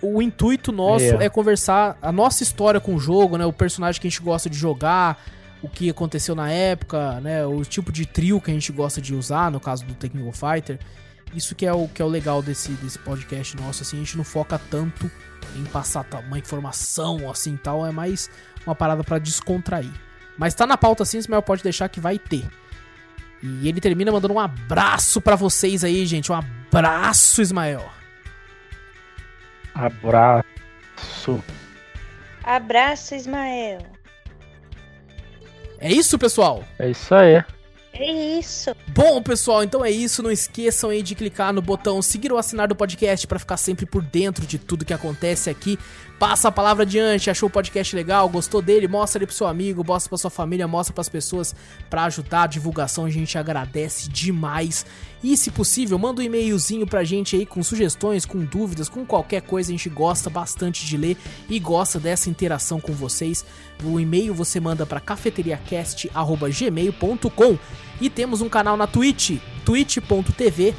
o 0.01 0.21
intuito 0.21 0.71
nosso 0.71 1.03
É. 1.03 1.25
é 1.25 1.29
conversar 1.29 1.97
a 2.01 2.11
nossa 2.11 2.43
história 2.43 2.79
com 2.79 2.95
o 2.95 2.99
jogo, 2.99 3.37
né? 3.37 3.45
O 3.45 3.53
personagem 3.53 3.99
que 3.99 4.07
a 4.07 4.09
gente 4.09 4.21
gosta 4.21 4.49
de 4.49 4.57
jogar, 4.57 5.21
o 5.61 5.69
que 5.69 5.89
aconteceu 5.89 6.33
na 6.33 6.49
época, 6.51 7.19
né? 7.19 7.45
O 7.45 7.63
tipo 7.63 7.91
de 7.91 8.05
trio 8.05 8.39
que 8.41 8.49
a 8.49 8.53
gente 8.53 8.71
gosta 8.71 9.01
de 9.01 9.13
usar, 9.13 9.51
no 9.51 9.59
caso 9.59 9.85
do 9.85 9.93
Technical 9.93 10.31
Fighter. 10.31 10.79
Isso 11.35 11.55
que 11.55 11.65
é 11.65 11.73
o 11.73 11.87
que 11.87 12.01
é 12.01 12.05
o 12.05 12.09
legal 12.09 12.41
desse, 12.41 12.71
desse 12.71 12.99
podcast 12.99 13.55
nosso, 13.57 13.83
assim, 13.83 13.97
a 13.97 13.99
gente 13.99 14.17
não 14.17 14.23
foca 14.23 14.59
tanto 14.69 15.09
em 15.55 15.63
passar 15.65 16.05
uma 16.27 16.37
informação 16.37 17.29
assim 17.29 17.53
e 17.53 17.57
tal, 17.57 17.85
é 17.85 17.91
mais 17.91 18.29
uma 18.65 18.75
parada 18.75 19.03
pra 19.03 19.17
descontrair. 19.19 19.91
Mas 20.37 20.53
tá 20.53 20.65
na 20.65 20.77
pauta 20.77 21.05
sim, 21.05 21.17
Ismael 21.17 21.41
pode 21.41 21.63
deixar 21.63 21.89
que 21.89 21.99
vai 21.99 22.17
ter. 22.17 22.45
E 23.43 23.67
ele 23.67 23.81
termina 23.81 24.11
mandando 24.11 24.33
um 24.33 24.39
abraço 24.39 25.19
pra 25.19 25.35
vocês 25.35 25.83
aí, 25.83 26.05
gente. 26.05 26.31
Um 26.31 26.35
abraço, 26.35 27.41
Ismael. 27.41 27.89
Abraço. 29.73 31.43
Abraço, 32.43 33.15
Ismael. 33.15 33.81
É 35.79 35.91
isso, 35.91 36.19
pessoal? 36.19 36.63
É 36.77 36.89
isso 36.89 37.13
aí. 37.15 37.43
É 37.93 38.11
isso. 38.39 38.75
Bom, 38.87 39.21
pessoal, 39.21 39.63
então 39.63 39.83
é 39.83 39.89
isso. 39.89 40.23
Não 40.23 40.31
esqueçam 40.31 40.91
aí 40.91 41.01
de 41.01 41.15
clicar 41.15 41.51
no 41.51 41.61
botão 41.61 42.01
seguir 42.01 42.31
ou 42.31 42.37
assinar 42.37 42.67
do 42.67 42.75
podcast 42.75 43.25
pra 43.25 43.39
ficar 43.39 43.57
sempre 43.57 43.85
por 43.85 44.03
dentro 44.03 44.45
de 44.45 44.57
tudo 44.59 44.85
que 44.85 44.93
acontece 44.93 45.49
aqui. 45.49 45.77
Passa 46.21 46.47
a 46.49 46.51
palavra 46.51 46.83
adiante, 46.83 47.31
achou 47.31 47.49
o 47.49 47.51
podcast 47.51 47.95
legal, 47.95 48.29
gostou 48.29 48.61
dele, 48.61 48.87
mostra 48.87 49.17
ele 49.17 49.25
pro 49.25 49.35
seu 49.35 49.47
amigo, 49.47 49.83
mostra 49.83 50.07
pra 50.07 50.19
sua 50.19 50.29
família, 50.29 50.67
mostra 50.67 50.93
pras 50.93 51.09
pessoas 51.09 51.55
pra 51.89 52.03
ajudar 52.03 52.43
a 52.43 52.47
divulgação. 52.47 53.05
A 53.05 53.09
gente 53.09 53.39
agradece 53.39 54.07
demais. 54.07 54.85
E 55.23 55.35
se 55.35 55.49
possível, 55.49 55.97
manda 55.97 56.21
um 56.21 56.23
e-mailzinho 56.23 56.85
pra 56.85 57.03
gente 57.03 57.35
aí 57.35 57.43
com 57.43 57.63
sugestões, 57.63 58.23
com 58.23 58.45
dúvidas, 58.45 58.87
com 58.87 59.03
qualquer 59.03 59.41
coisa. 59.41 59.71
A 59.71 59.75
gente 59.75 59.89
gosta 59.89 60.29
bastante 60.29 60.85
de 60.85 60.95
ler 60.95 61.17
e 61.49 61.57
gosta 61.57 61.99
dessa 61.99 62.29
interação 62.29 62.79
com 62.79 62.93
vocês. 62.93 63.43
O 63.83 63.99
e-mail 63.99 64.35
você 64.35 64.59
manda 64.59 64.85
pra 64.85 64.99
cafeteriacast@gmail.com 64.99 67.57
e 67.99 68.11
temos 68.11 68.41
um 68.41 68.47
canal 68.47 68.77
na 68.77 68.85
Twitch, 68.85 69.39
twitch.tv 69.65 70.75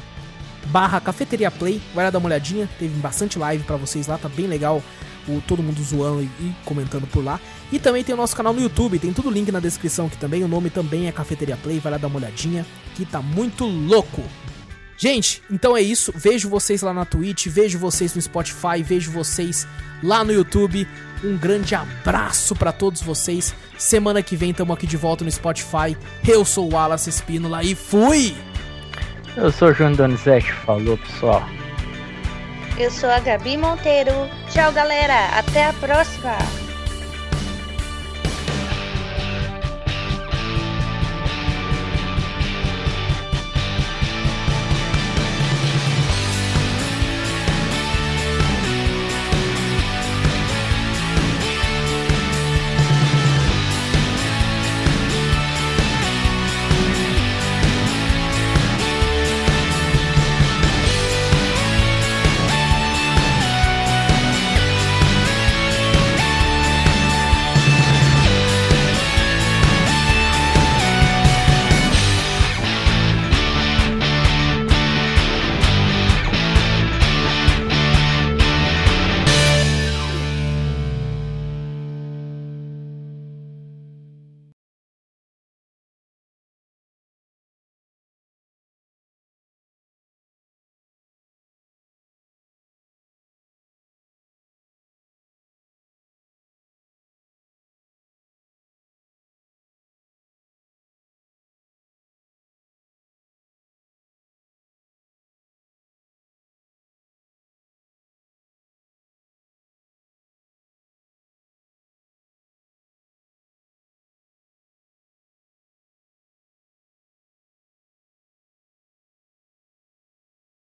barra 0.67 1.01
Cafeteria 1.01 1.51
Play. 1.51 1.81
Vai 1.93 2.05
lá 2.05 2.11
dar 2.11 2.19
uma 2.19 2.27
olhadinha, 2.27 2.69
teve 2.79 2.97
bastante 3.01 3.37
live 3.37 3.65
pra 3.65 3.75
vocês 3.75 4.07
lá, 4.07 4.17
tá 4.17 4.29
bem 4.29 4.47
legal. 4.47 4.81
O, 5.27 5.41
todo 5.47 5.63
mundo 5.63 5.81
zoando 5.81 6.21
e, 6.21 6.25
e 6.25 6.55
comentando 6.65 7.07
por 7.07 7.23
lá. 7.23 7.39
E 7.71 7.79
também 7.79 8.03
tem 8.03 8.13
o 8.13 8.17
nosso 8.17 8.35
canal 8.35 8.53
no 8.53 8.61
YouTube, 8.61 8.99
tem 8.99 9.13
tudo 9.13 9.29
link 9.29 9.51
na 9.51 9.59
descrição 9.59 10.07
aqui 10.07 10.17
também. 10.17 10.43
O 10.43 10.47
nome 10.47 10.69
também 10.69 11.07
é 11.07 11.11
Cafeteria 11.11 11.57
Play, 11.57 11.79
vai 11.79 11.93
lá 11.93 11.97
dar 11.97 12.07
uma 12.07 12.17
olhadinha, 12.17 12.65
que 12.95 13.05
tá 13.05 13.21
muito 13.21 13.65
louco. 13.65 14.23
Gente, 14.97 15.41
então 15.51 15.75
é 15.75 15.81
isso. 15.81 16.13
Vejo 16.15 16.49
vocês 16.49 16.81
lá 16.81 16.93
na 16.93 17.05
Twitch, 17.05 17.47
vejo 17.47 17.77
vocês 17.77 18.15
no 18.15 18.21
Spotify, 18.21 18.81
vejo 18.83 19.11
vocês 19.11 19.67
lá 20.01 20.23
no 20.23 20.31
YouTube. 20.31 20.87
Um 21.23 21.37
grande 21.37 21.73
abraço 21.73 22.55
pra 22.55 22.71
todos 22.71 23.01
vocês. 23.01 23.55
Semana 23.77 24.21
que 24.21 24.35
vem 24.35 24.53
tamo 24.53 24.73
aqui 24.73 24.85
de 24.85 24.97
volta 24.97 25.23
no 25.23 25.31
Spotify. 25.31 25.97
Eu 26.27 26.45
sou 26.45 26.69
o 26.69 26.73
Wallace 26.73 27.09
Espínola 27.09 27.63
e 27.63 27.75
fui! 27.75 28.35
Eu 29.35 29.51
sou 29.51 29.69
o 29.69 29.73
João 29.73 29.93
Donizete, 29.93 30.51
falou 30.65 30.97
pessoal. 30.97 31.43
Eu 32.77 32.89
sou 32.89 33.09
a 33.09 33.19
Gabi 33.19 33.55
Monteiro. 33.55 34.11
Tchau, 34.49 34.71
galera. 34.71 35.27
Até 35.37 35.65
a 35.65 35.73
próxima. 35.73 36.35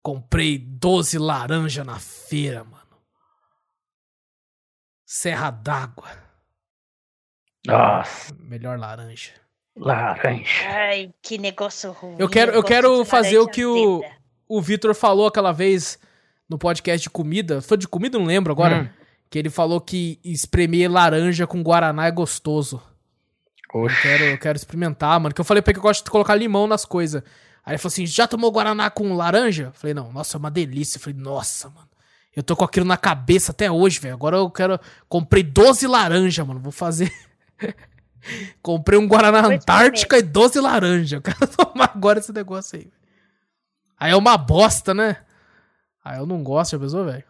Comprei 0.02 0.58
12 0.58 1.18
laranja 1.18 1.84
na 1.84 2.00
feira, 2.00 2.64
mano. 2.64 2.80
Serra 5.06 5.50
d'água. 5.52 6.08
Nossa, 7.66 8.34
Melhor 8.40 8.78
laranja. 8.80 9.32
laranja. 9.76 10.68
Ai, 10.68 11.14
que 11.22 11.38
negócio 11.38 11.92
ruim. 11.92 12.16
Eu 12.20 12.30
quero- 12.30 12.52
eu 12.52 12.64
quero 12.64 13.04
fazer 13.06 13.40
o 13.40 13.48
que 13.48 13.66
o-. 13.66 14.04
O 14.48 14.62
Vitor 14.62 14.94
falou 14.96 15.28
aquela 15.28 15.52
vez 15.52 16.00
no 16.50 16.58
podcast 16.58 17.04
de 17.04 17.10
comida. 17.10 17.62
Foi 17.62 17.78
de 17.78 17.88
comida? 17.88 18.18
Não 18.18 18.26
lembro 18.26 18.52
agora. 18.52 18.84
Hum. 18.84 18.90
Que 19.30 19.38
ele 19.38 19.50
falou 19.50 19.80
que 19.80 20.20
espremer 20.24 20.90
laranja 20.92 21.46
com 21.46 21.62
guaraná 21.62 22.08
é 22.08 22.12
gostoso. 22.12 22.82
Eu 23.72 23.86
quero, 24.02 24.24
eu 24.24 24.38
quero 24.40 24.56
experimentar, 24.58 25.20
mano. 25.20 25.36
Que 25.36 25.42
eu 25.42 25.46
falei 25.46 25.62
pra 25.62 25.70
ele 25.72 25.76
que 25.76 25.80
eu 25.80 25.84
gosto 25.84 26.04
de 26.06 26.10
colocar 26.10 26.34
limão 26.34 26.66
nas 26.66 26.84
coisas. 26.86 27.22
Aí 27.70 27.74
ele 27.74 27.78
falou 27.78 27.94
assim: 27.94 28.06
já 28.08 28.28
tomou 28.28 28.52
guaraná 28.52 28.90
com 28.90 29.14
laranja? 29.14 29.72
Falei, 29.76 29.94
não, 29.94 30.12
nossa, 30.12 30.36
é 30.36 30.40
uma 30.40 30.50
delícia. 30.50 30.98
Eu 30.98 31.02
falei, 31.02 31.20
nossa, 31.20 31.70
mano. 31.70 31.88
Eu 32.36 32.42
tô 32.42 32.56
com 32.56 32.66
aquilo 32.66 32.86
na 32.86 32.98
cabeça 32.98 33.52
até 33.52 33.70
hoje, 33.70 34.00
velho. 34.00 34.16
Agora 34.16 34.38
eu 34.38 34.50
quero. 34.50 34.80
Comprei 35.08 35.44
12 35.44 35.86
laranja, 35.86 36.44
mano. 36.44 36.60
Vou 36.60 36.72
fazer. 36.72 37.14
Comprei 38.60 38.98
um 38.98 39.08
Guaraná 39.08 39.46
Antártica 39.46 40.18
e 40.18 40.24
12 40.24 40.60
laranja. 40.60 41.18
Eu 41.18 41.22
quero 41.22 41.48
tomar 41.48 41.92
agora 41.96 42.18
esse 42.18 42.34
negócio 42.34 42.80
aí. 42.80 42.92
Aí 44.00 44.12
é 44.12 44.16
uma 44.16 44.36
bosta, 44.36 44.94
né? 44.94 45.18
Aí 46.04 46.18
eu 46.18 46.26
não 46.26 46.44
gosto, 46.44 46.72
já 46.72 46.80
pensou, 46.80 47.06
velho? 47.06 47.24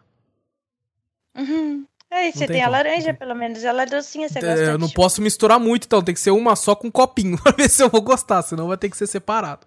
Uhum. 1.36 1.86
Aí, 2.10 2.32
você 2.32 2.38
tem 2.46 2.56
tem, 2.56 2.62
a 2.62 2.68
laranja, 2.68 3.12
pelo 3.12 3.34
menos. 3.34 3.62
Ela 3.62 3.82
é 3.82 3.86
docinha, 3.86 4.28
você 4.28 4.38
É, 4.38 4.42
gosta 4.42 4.64
Eu 4.64 4.78
não 4.78 4.88
posso 4.88 5.20
misturar 5.20 5.60
muito, 5.60 5.84
então 5.84 6.02
tem 6.02 6.14
que 6.14 6.20
ser 6.20 6.30
uma 6.30 6.56
só 6.56 6.74
com 6.74 6.88
um 6.88 6.90
copinho 6.90 7.38
pra 7.42 7.52
ver 7.52 7.68
se 7.68 7.82
eu 7.82 7.90
vou 7.90 8.00
gostar, 8.00 8.42
senão 8.42 8.68
vai 8.68 8.76
ter 8.76 8.88
que 8.88 8.96
ser 8.96 9.06
separado. 9.06 9.66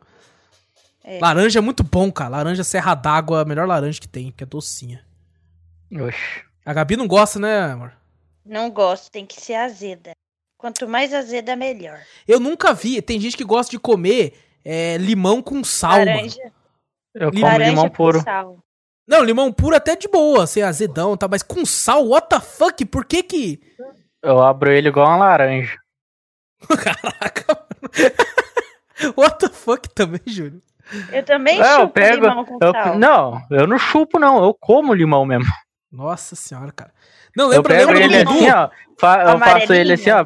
É. 1.04 1.20
Laranja 1.20 1.60
é 1.60 1.62
muito 1.62 1.84
bom, 1.84 2.12
cara. 2.12 2.30
Laranja 2.30 2.64
serra 2.64 2.96
d'água, 2.96 3.42
a 3.42 3.46
melhor 3.46 3.68
laranja 3.68 4.00
que 4.00 4.08
tem, 4.08 4.32
que 4.32 4.44
é 4.44 4.48
docinha. 4.48 5.06
Oxi. 5.92 6.44
A 6.66 6.74
Gabi 6.74 6.96
não 6.96 7.08
gosta, 7.08 7.40
né, 7.40 7.72
amor? 7.72 7.94
Não 8.46 8.70
gosto, 8.72 9.12
tem 9.12 9.26
que 9.26 9.40
ser 9.40 9.56
azeda. 9.56 10.12
Quanto 10.58 10.88
mais 10.88 11.14
azeda, 11.14 11.56
melhor. 11.56 12.00
Eu 12.28 12.40
nunca 12.40 12.74
vi. 12.74 13.02
Tem 13.02 13.20
gente 13.20 13.36
que 13.36 13.44
gosta 13.44 13.70
de 13.70 13.78
comer 13.80 14.34
é, 14.64 14.98
limão 14.98 15.42
com 15.42 15.62
sal, 15.64 15.92
mano. 16.00 16.06
laranja, 16.06 16.52
Eu 17.14 17.32
como 17.32 17.44
laranja 17.44 17.70
limão 17.70 17.90
com 17.90 17.96
puro. 17.96 18.22
sal. 18.22 18.58
Não, 19.06 19.22
limão 19.22 19.52
puro 19.52 19.76
até 19.76 19.98
de 19.98 20.08
boa, 20.08 20.48
sem 20.48 20.64
azedão, 20.64 21.18
tá? 21.18 21.28
Mas 21.28 21.44
com 21.44 21.66
sal, 21.66 22.08
what 22.08 22.30
the 22.30 22.40
fuck? 22.40 22.86
Por 22.86 23.04
que 23.04 23.22
que... 23.22 23.62
Eu 24.22 24.42
abro 24.42 24.72
ele 24.72 24.88
igual 24.88 25.06
uma 25.08 25.18
laranja. 25.18 25.78
Caraca, 26.82 27.46
mano. 27.50 28.14
What 29.18 29.40
the 29.40 29.50
fuck 29.50 29.90
também, 29.90 30.22
Júlio? 30.26 30.62
Eu 31.12 31.24
também 31.24 31.60
É, 31.62 31.76
eu 31.76 31.80
chupo 31.82 31.94
pego- 31.94 32.28
limão 32.28 32.46
com 32.46 32.58
Eu- 32.62 32.72
sal. 32.72 32.98
não, 33.00 33.42
eu 33.50 33.66
não 33.68 33.78
chupo, 33.78 34.20
não. 34.20 34.44
Eu 34.44 34.54
como 34.54 34.94
limão 34.94 35.26
mesmo. 35.26 35.46
Nossa 35.92 36.36
senhora, 36.36 36.72
cara. 36.72 36.92
Não, 37.36 37.46
Eu 37.46 37.62
lembra, 37.62 37.76
pego 37.76 37.92
lembra 37.92 38.08
do 38.08 38.14
ele 38.14 38.24
Dudu? 38.26 38.38
assim, 38.38 38.52
ó. 38.52 38.70
fa- 39.00 39.24
eu 39.24 39.40
faço 39.40 39.74
ele 39.74 39.94
assim, 39.94 40.10
ó. 40.12 40.26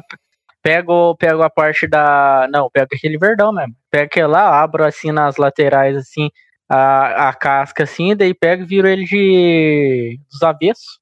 Pego, 0.62 1.16
pego 1.16 1.42
a 1.42 1.48
parte 1.50 1.86
da. 1.86 2.48
Não, 2.52 2.68
pego 2.70 2.88
aquele 2.92 3.16
verdão 3.16 3.52
mesmo. 3.52 3.74
Pego 3.90 4.04
aquele 4.06 4.26
lá, 4.26 4.60
abro 4.60 4.84
assim 4.84 5.12
nas 5.12 5.36
laterais, 5.36 5.96
assim, 5.96 6.30
a, 6.68 7.28
a 7.28 7.32
casca 7.34 7.84
assim, 7.84 8.14
daí 8.16 8.34
pego 8.34 8.62
e 8.64 8.66
viro 8.66 8.88
ele 8.88 9.04
de. 9.04 10.20
dos 10.30 10.42
avessos. 10.42 10.98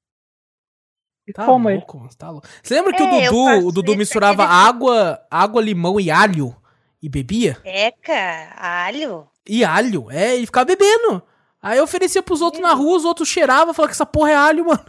E 1.26 1.32
Tá 1.32 1.44
como 1.44 1.68
ele. 1.70 1.78
louco, 1.78 1.98
mano, 1.98 2.10
tá 2.16 2.30
louco. 2.30 2.46
Você 2.62 2.74
lembra 2.74 2.92
que 2.92 3.02
É, 3.02 3.06
o 3.06 3.20
eu 3.20 3.32
Dudu, 3.32 3.68
o 3.68 3.72
Dudu 3.72 3.96
misturava 3.96 4.44
água, 4.44 5.20
água, 5.30 5.60
limão 5.62 5.98
e 5.98 6.08
alho 6.10 6.54
e 7.02 7.08
bebia? 7.08 7.56
Eca, 7.64 8.52
alho. 8.56 9.26
E 9.48 9.64
alho, 9.64 10.10
é, 10.10 10.34
ele 10.36 10.46
ficava 10.46 10.64
bebendo. 10.66 11.22
Aí 11.62 11.78
eu 11.78 11.84
oferecia 11.84 12.22
pros 12.22 12.40
outros 12.40 12.62
na 12.62 12.72
rua, 12.74 12.96
os 12.96 13.04
outros 13.04 13.28
cheiravam, 13.28 13.72
falavam 13.74 13.88
que 13.88 13.96
essa 13.96 14.06
porra 14.06 14.30
é 14.30 14.34
alho, 14.36 14.64
mano. 14.66 14.84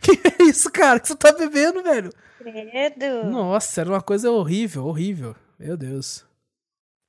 Que 0.00 0.12
é 0.12 0.44
isso, 0.44 0.70
cara? 0.70 0.98
Que 1.00 1.08
você 1.08 1.16
tá 1.16 1.32
bebendo, 1.32 1.82
velho? 1.82 2.10
Credo. 2.38 3.24
Nossa, 3.30 3.80
era 3.80 3.90
uma 3.90 4.00
coisa 4.02 4.30
horrível, 4.30 4.86
horrível. 4.86 5.36
Meu 5.58 5.76
Deus. 5.76 6.24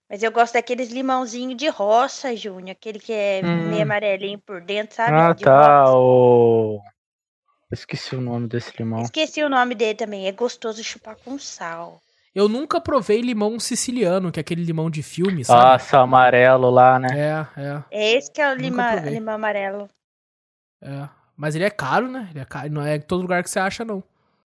Mas 0.09 0.23
eu 0.23 0.31
gosto 0.31 0.53
daqueles 0.53 0.89
limãozinho 0.89 1.55
de 1.55 1.67
roça, 1.69 2.35
Júnior. 2.35 2.71
Aquele 2.71 2.99
que 2.99 3.13
é 3.13 3.41
Hum. 3.43 3.69
meio 3.69 3.83
amarelinho 3.83 4.39
por 4.39 4.59
dentro, 4.61 4.95
sabe? 4.95 5.13
Ah, 5.15 5.33
De 5.33 5.43
tá. 5.43 5.83
roça. 5.85 5.97
O. 5.97 6.81
Eu 7.71 7.75
esqueci 7.75 8.15
o 8.15 8.21
nome 8.21 8.47
desse 8.47 8.71
limão. 8.77 9.03
Esqueci 9.03 9.43
o 9.43 9.49
nome 9.49 9.75
dele 9.75 9.93
também. 9.95 10.27
É 10.27 10.31
gostoso 10.31 10.83
chupar 10.83 11.15
com 11.23 11.37
sal. 11.37 12.01
Eu 12.33 12.47
nunca 12.47 12.79
provei 12.79 13.21
limão 13.21 13.59
siciliano, 13.59 14.31
que 14.31 14.39
é 14.39 14.41
aquele 14.41 14.63
limão 14.63 14.89
de 14.89 15.01
filme, 15.01 15.43
sabe? 15.43 15.61
Nossa, 15.63 15.99
amarelo 15.99 16.69
lá, 16.69 16.99
né? 16.99 17.07
É, 17.17 17.61
é, 17.61 17.83
É 17.91 18.11
esse 18.13 18.31
que 18.31 18.39
é 18.41 18.51
o 18.51 18.55
lima, 18.55 18.95
limão 18.95 19.35
amarelo. 19.35 19.89
é. 20.81 21.09
Mas 21.35 21.55
ele 21.55 21.63
é 21.63 21.69
caro, 21.69 22.09
né? 22.11 22.27
Ele 22.31 22.39
é 22.39 22.45
caro, 22.45 22.69
não 22.69 22.81
é 22.81 22.97
em 22.97 23.01
todo 23.01 23.21
lugar 23.21 23.41
que 23.41 23.49
você 23.49 23.59
acha, 23.59 23.85
não. 23.85 24.03